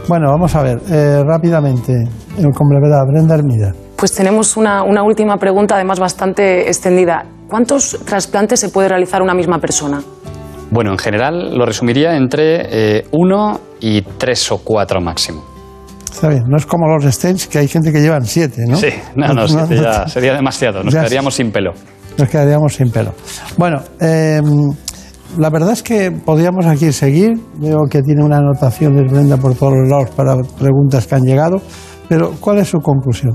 Bueno, 0.07 0.27
vamos 0.29 0.53
a 0.55 0.61
ver, 0.61 0.79
eh, 0.91 1.23
rápidamente, 1.25 1.93
eh, 1.93 2.43
con 2.53 2.67
brevedad, 2.67 3.05
Brenda 3.07 3.35
Hermida. 3.35 3.71
Pues 3.95 4.11
tenemos 4.11 4.57
una, 4.57 4.83
una 4.83 5.01
última 5.01 5.37
pregunta, 5.37 5.75
además 5.75 5.99
bastante 5.99 6.67
extendida. 6.67 7.25
¿Cuántos 7.47 7.99
trasplantes 8.05 8.59
se 8.59 8.69
puede 8.69 8.89
realizar 8.89 9.21
una 9.21 9.33
misma 9.33 9.59
persona? 9.59 10.01
Bueno, 10.71 10.91
en 10.91 10.97
general 10.97 11.55
lo 11.57 11.65
resumiría 11.65 12.17
entre 12.17 12.97
eh, 12.97 13.05
uno 13.11 13.59
y 13.79 14.01
tres 14.01 14.51
o 14.51 14.57
cuatro 14.57 14.99
máximo. 14.99 15.43
Está 16.11 16.27
bien, 16.27 16.43
no 16.47 16.57
es 16.57 16.65
como 16.65 16.87
los 16.87 17.05
stents, 17.13 17.47
que 17.47 17.59
hay 17.59 17.67
gente 17.67 17.91
que 17.91 18.01
llevan 18.01 18.25
siete, 18.25 18.63
¿no? 18.67 18.75
Sí, 18.75 18.89
no, 19.15 19.33
no, 19.33 19.47
siete 19.47 19.81
ya 19.81 20.07
sería 20.07 20.33
demasiado, 20.33 20.83
nos 20.83 20.93
Ya 20.93 21.01
quedaríamos 21.01 21.35
sin 21.35 21.51
pelo. 21.51 21.73
Nos 22.17 22.29
quedaríamos 22.29 22.73
sin 22.73 22.91
pelo. 22.91 23.13
Bueno, 23.57 23.81
eh, 23.99 24.41
la 25.37 25.49
verdad 25.49 25.71
es 25.71 25.83
que 25.83 26.11
podríamos 26.11 26.65
aquí 26.65 26.91
seguir. 26.91 27.39
Veo 27.55 27.85
que 27.89 28.01
tiene 28.01 28.23
una 28.23 28.37
anotación 28.37 28.95
de 28.95 29.37
por 29.37 29.55
todos 29.55 29.73
los 29.73 29.89
lados 29.89 30.09
para 30.11 30.35
preguntas 30.59 31.07
que 31.07 31.15
han 31.15 31.23
llegado. 31.23 31.61
Pero, 32.07 32.31
¿cuál 32.39 32.59
es 32.59 32.69
su 32.69 32.79
conclusión? 32.79 33.33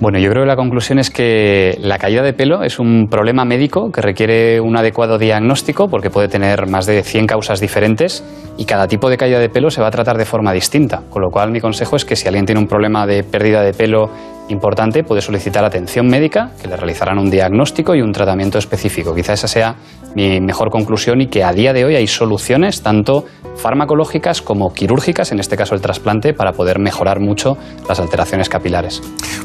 Bueno, 0.00 0.18
yo 0.18 0.28
creo 0.28 0.42
que 0.42 0.48
la 0.48 0.56
conclusión 0.56 0.98
es 0.98 1.08
que 1.08 1.78
la 1.80 1.98
caída 1.98 2.22
de 2.22 2.32
pelo 2.32 2.62
es 2.62 2.78
un 2.78 3.06
problema 3.08 3.44
médico 3.44 3.90
que 3.92 4.00
requiere 4.00 4.60
un 4.60 4.76
adecuado 4.76 5.18
diagnóstico 5.18 5.88
porque 5.88 6.10
puede 6.10 6.28
tener 6.28 6.66
más 6.66 6.86
de 6.86 7.02
100 7.02 7.26
causas 7.26 7.60
diferentes 7.60 8.24
y 8.58 8.64
cada 8.64 8.88
tipo 8.88 9.08
de 9.08 9.16
caída 9.16 9.38
de 9.38 9.48
pelo 9.48 9.70
se 9.70 9.80
va 9.80 9.88
a 9.88 9.90
tratar 9.92 10.18
de 10.18 10.24
forma 10.24 10.52
distinta. 10.52 11.02
Con 11.10 11.22
lo 11.22 11.30
cual, 11.30 11.52
mi 11.52 11.60
consejo 11.60 11.94
es 11.96 12.04
que 12.04 12.16
si 12.16 12.26
alguien 12.26 12.44
tiene 12.44 12.60
un 12.60 12.66
problema 12.66 13.06
de 13.06 13.22
pérdida 13.22 13.62
de 13.62 13.72
pelo 13.72 14.10
importante, 14.48 15.02
puede 15.02 15.20
solicitar 15.20 15.64
atención 15.64 16.06
médica, 16.06 16.50
que 16.60 16.68
le 16.68 16.76
realizarán 16.76 17.18
un 17.18 17.30
diagnóstico 17.30 17.94
y 17.94 18.02
un 18.02 18.12
tratamiento 18.12 18.58
específico. 18.58 19.14
Quizá 19.14 19.32
esa 19.32 19.48
sea 19.48 19.76
mi 20.14 20.40
mejor 20.40 20.70
conclusión 20.70 21.20
y 21.20 21.26
que 21.28 21.44
a 21.44 21.52
día 21.52 21.72
de 21.72 21.84
hoy 21.84 21.96
hay 21.96 22.06
soluciones 22.06 22.82
tanto 22.82 23.24
farmacológicas 23.56 24.42
como 24.42 24.72
quirúrgicas, 24.72 25.32
en 25.32 25.40
este 25.40 25.56
caso 25.56 25.74
el 25.74 25.80
trasplante, 25.80 26.34
para 26.34 26.52
poder 26.52 26.78
mejorar 26.78 27.20
mucho 27.20 27.56
las 27.88 28.00
alteraciones 28.00 28.48
capilares. 28.48 29.02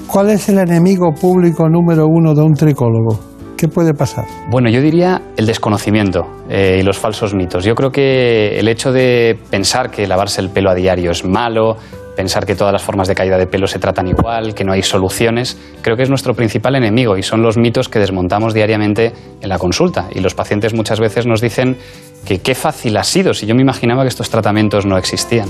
¿Cuál 0.07 0.31
es 0.31 0.49
el 0.49 0.59
enemigo 0.59 1.13
público 1.13 1.69
número 1.69 2.05
uno 2.07 2.33
de 2.33 2.41
un 2.41 2.53
tricólogo? 2.53 3.19
¿Qué 3.59 3.67
puede 3.67 3.93
pasar? 3.93 4.23
Bueno, 4.49 4.69
yo 4.69 4.81
diría 4.81 5.21
el 5.35 5.45
desconocimiento 5.45 6.25
eh, 6.49 6.77
y 6.79 6.83
los 6.83 6.97
falsos 6.97 7.35
mitos. 7.35 7.65
Yo 7.65 7.75
creo 7.75 7.91
que 7.91 8.57
el 8.57 8.69
hecho 8.69 8.93
de 8.93 9.37
pensar 9.49 9.91
que 9.91 10.07
lavarse 10.07 10.39
el 10.39 10.49
pelo 10.49 10.69
a 10.69 10.75
diario 10.75 11.11
es 11.11 11.25
malo, 11.25 11.75
pensar 12.19 12.45
que 12.45 12.53
todas 12.53 12.73
las 12.73 12.83
formas 12.83 13.07
de 13.07 13.15
caída 13.15 13.37
de 13.37 13.47
pelo 13.47 13.65
se 13.65 13.79
tratan 13.79 14.05
igual, 14.09 14.53
que 14.53 14.65
no 14.65 14.73
hay 14.73 14.83
soluciones, 14.83 15.57
creo 15.81 15.95
que 15.95 16.03
es 16.03 16.09
nuestro 16.09 16.33
principal 16.33 16.75
enemigo 16.75 17.15
y 17.15 17.23
son 17.23 17.41
los 17.41 17.55
mitos 17.57 17.87
que 17.87 17.97
desmontamos 17.97 18.53
diariamente 18.53 19.13
en 19.39 19.47
la 19.47 19.57
consulta. 19.57 20.09
Y 20.13 20.19
los 20.19 20.35
pacientes 20.35 20.73
muchas 20.73 20.99
veces 20.99 21.25
nos 21.25 21.39
dicen 21.39 21.77
que 22.25 22.39
qué 22.39 22.55
fácil 22.55 22.97
ha 22.97 23.05
sido 23.05 23.33
si 23.33 23.45
yo 23.45 23.55
me 23.55 23.61
imaginaba 23.61 24.01
que 24.01 24.09
estos 24.09 24.29
tratamientos 24.29 24.85
no 24.85 24.97
existían. 24.97 25.47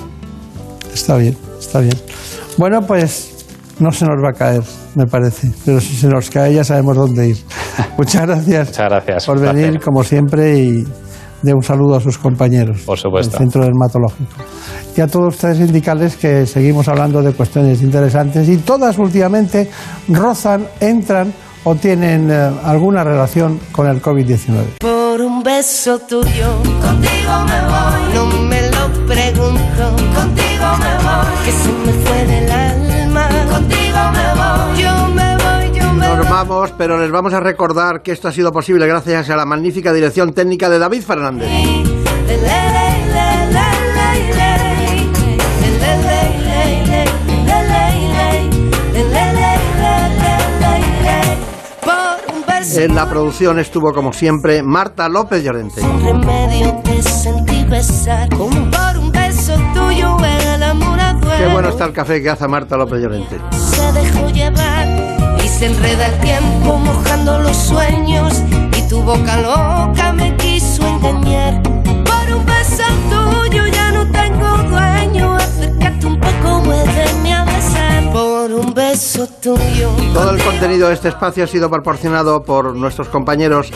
Está 0.93 1.17
bien, 1.17 1.35
está 1.59 1.79
bien. 1.79 1.97
Bueno, 2.55 2.83
pues 2.85 3.47
no 3.79 3.91
se 3.91 4.05
nos 4.05 4.23
va 4.23 4.29
a 4.29 4.33
caer, 4.33 4.61
me 4.93 5.07
parece. 5.07 5.49
Pero 5.65 5.81
si 5.81 5.95
se 5.95 6.07
nos 6.07 6.29
cae 6.29 6.53
ya 6.53 6.63
sabemos 6.63 6.95
dónde 6.95 7.29
ir. 7.29 7.37
Muchas 7.97 8.27
gracias, 8.27 8.67
Muchas 8.67 8.89
gracias. 8.89 9.25
por 9.25 9.39
placer. 9.39 9.55
venir, 9.55 9.79
como 9.79 10.03
siempre, 10.03 10.59
y 10.59 10.83
de 11.41 11.53
un 11.53 11.61
saludo 11.63 11.95
a 11.95 11.99
sus 12.01 12.17
compañeros 12.17 12.81
Por 12.85 12.97
supuesto. 12.97 13.31
del 13.31 13.39
Centro 13.39 13.63
Dermatológico. 13.63 14.31
Y 14.95 15.01
a 15.01 15.07
todos 15.07 15.35
ustedes 15.35 15.59
indicarles 15.59 16.17
que 16.17 16.45
seguimos 16.45 16.87
hablando 16.87 17.21
de 17.21 17.31
cuestiones 17.33 17.81
interesantes 17.81 18.49
y 18.49 18.57
todas 18.57 18.97
últimamente 18.97 19.69
rozan, 20.09 20.67
entran 20.79 21.33
o 21.63 21.75
tienen 21.75 22.29
eh, 22.31 22.51
alguna 22.63 23.03
relación 23.03 23.59
con 23.71 23.87
el 23.87 24.01
COVID-19. 24.01 24.79
Por 24.79 25.21
un 25.21 25.43
beso 25.43 25.99
tuyo, 25.99 26.57
contigo 26.81 27.33
me 27.45 27.61
voy. 27.67 28.13
No 28.13 28.25
me 28.47 28.61
lo 28.71 29.05
pregunto, 29.07 29.95
contigo 30.15 30.67
me 30.79 30.95
voy. 31.03 31.45
Que 31.45 31.51
se 31.51 31.71
me 31.85 31.93
fue 31.93 32.25
del 32.25 32.51
alma, 32.51 33.29
contigo 33.51 33.97
me 34.13 34.23
voy. 34.23 34.28
Vamos, 36.29 36.71
pero 36.77 36.97
les 36.97 37.11
vamos 37.11 37.33
a 37.33 37.39
recordar 37.39 38.01
que 38.01 38.11
esto 38.11 38.27
ha 38.27 38.31
sido 38.31 38.51
posible 38.51 38.87
gracias 38.87 39.29
a 39.29 39.35
la 39.35 39.45
magnífica 39.45 39.91
dirección 39.91 40.33
técnica 40.33 40.69
de 40.69 40.79
David 40.79 41.01
Fernández. 41.01 41.49
En 52.71 52.95
la 52.95 53.09
producción 53.09 53.59
estuvo, 53.59 53.91
como 53.93 54.13
siempre, 54.13 54.63
Marta 54.63 55.09
López 55.09 55.43
Llorente. 55.43 55.81
un 55.81 56.01
remedio 56.01 56.75
te 56.83 57.01
sentí 57.01 57.65
besar. 57.65 58.29
Como 58.29 58.71
por 58.71 58.97
un 58.97 59.11
beso 59.11 59.53
tuyo 59.73 60.15
el 60.23 60.63
amor 60.63 60.99
Qué 61.37 61.47
bueno 61.47 61.69
está 61.69 61.85
el 61.85 61.93
café 61.93 62.21
que 62.21 62.29
hace 62.29 62.47
Marta 62.47 62.77
López 62.77 63.01
Llorente. 63.01 63.37
se 63.51 63.91
dejó 63.91 64.29
llevar 64.29 65.18
se 65.59 65.65
enreda 65.65 66.05
el 66.05 66.17
tiempo 66.21 66.77
mojando 66.77 67.37
los 67.39 67.57
sueños 67.57 68.41
y 68.77 68.81
tu 68.87 69.01
boca 69.01 69.41
loca 69.41 70.13
me 70.13 70.33
quiso 70.37 70.87
engañar. 70.87 71.61
Por 71.61 72.33
un 72.33 72.45
beso 72.45 72.83
tuyo 73.09 73.67
ya 73.67 73.91
no 73.91 74.09
tengo 74.09 74.47
dueño, 74.69 75.35
acércate 75.35 76.05
un 76.05 76.17
poco, 76.17 76.61
muéveme 76.63 77.33
a 77.33 77.43
besar. 77.43 78.09
Por 78.13 78.53
un 78.53 78.73
beso 78.73 79.27
tuyo. 79.41 79.89
Todo 80.13 80.31
el 80.31 80.41
contenido 80.41 80.87
de 80.87 80.93
este 80.93 81.09
espacio 81.09 81.43
ha 81.43 81.47
sido 81.47 81.69
proporcionado 81.69 82.41
por 82.41 82.73
nuestros 82.73 83.09
compañeros 83.09 83.69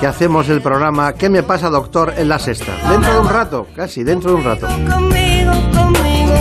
que 0.00 0.08
hacemos 0.08 0.48
el 0.48 0.62
programa 0.62 1.12
¿Qué 1.12 1.30
me 1.30 1.44
pasa, 1.44 1.70
doctor? 1.70 2.14
en 2.16 2.28
la 2.28 2.40
sexta. 2.40 2.72
Dentro 2.90 3.14
de 3.14 3.20
un 3.20 3.28
rato, 3.28 3.68
casi, 3.76 4.02
dentro 4.02 4.32
de 4.32 4.36
un 4.38 4.44
rato. 4.44 4.66
Conmigo, 4.66 5.52
conmigo, 5.72 6.34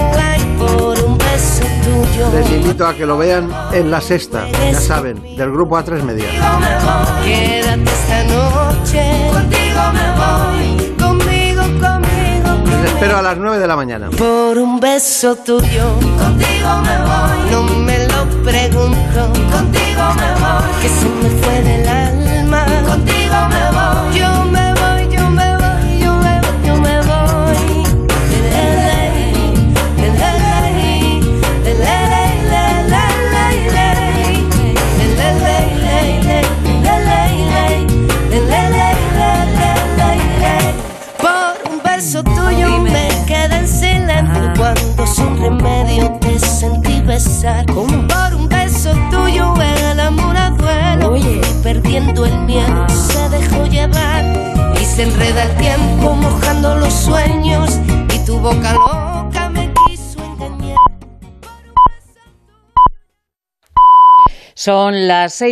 por 0.58 1.00
un 1.04 1.16
beso 1.20 1.62
tuyo. 1.62 1.73
Les 2.16 2.50
invito 2.52 2.86
a 2.86 2.94
que 2.94 3.06
lo 3.08 3.18
vean 3.18 3.50
en 3.72 3.90
la 3.90 4.00
sexta, 4.00 4.48
ya 4.50 4.80
saben, 4.80 5.20
del 5.36 5.52
grupo 5.52 5.78
A3 5.78 6.04
Media. 6.04 6.26
Quédate 7.24 7.92
esta 7.92 8.24
noche. 8.26 9.02
Contigo 9.32 9.82
me 9.94 10.08
voy. 10.22 10.96
Conmigo, 11.00 11.64
conmigo, 11.82 12.50
Les 12.84 12.92
espero 12.92 13.18
a 13.18 13.22
las 13.24 13.38
9 13.38 13.58
de 13.58 13.68
la 13.68 13.76
mañana. 13.76 14.10
Por 14.12 14.58
un 14.60 14.80
beso 14.80 15.36
tuyo, 15.38 15.96
contigo 16.20 16.70
me 16.84 16.98
voy. 17.02 17.52
No 17.52 17.64
me 17.64 18.08
lo 18.08 18.26
pregunto, 18.44 19.20
contigo 19.52 20.04
me 20.16 20.30
voy. 20.42 20.72
Que 20.82 20.90
se 20.90 21.10
me 21.10 21.30
fue 21.42 21.62
del 21.64 21.88
alma, 21.88 22.66
contigo 22.88 23.36
me 23.50 23.64
voy. 23.78 24.20
Yo 24.20 24.44
me 24.52 24.63
besar. 47.24 47.66
Por 47.66 48.34
un 48.36 48.50
beso 48.50 48.92
tuyo 49.10 49.54
el 49.62 50.00
amor 50.00 50.36
a 50.38 50.50
duelo 50.52 51.16
y 51.18 51.42
perdiendo 51.64 52.26
el 52.26 52.38
miedo 52.40 52.88
se 52.90 53.30
dejó 53.30 53.66
llevar 53.66 54.24
y 54.82 54.86
se 54.86 55.04
enreda 55.04 55.44
el 55.44 55.56
tiempo 55.58 56.16
mojando 56.16 56.76
los 56.76 56.94
sueños 56.94 57.80
y 58.14 58.26
tu 58.26 58.40
boca 58.40 58.74
loca 58.74 59.50
me 59.50 59.72
quiso 59.88 60.24
engañar. 60.24 60.78
Son 64.56 65.08
las 65.08 65.34
seis. 65.34 65.42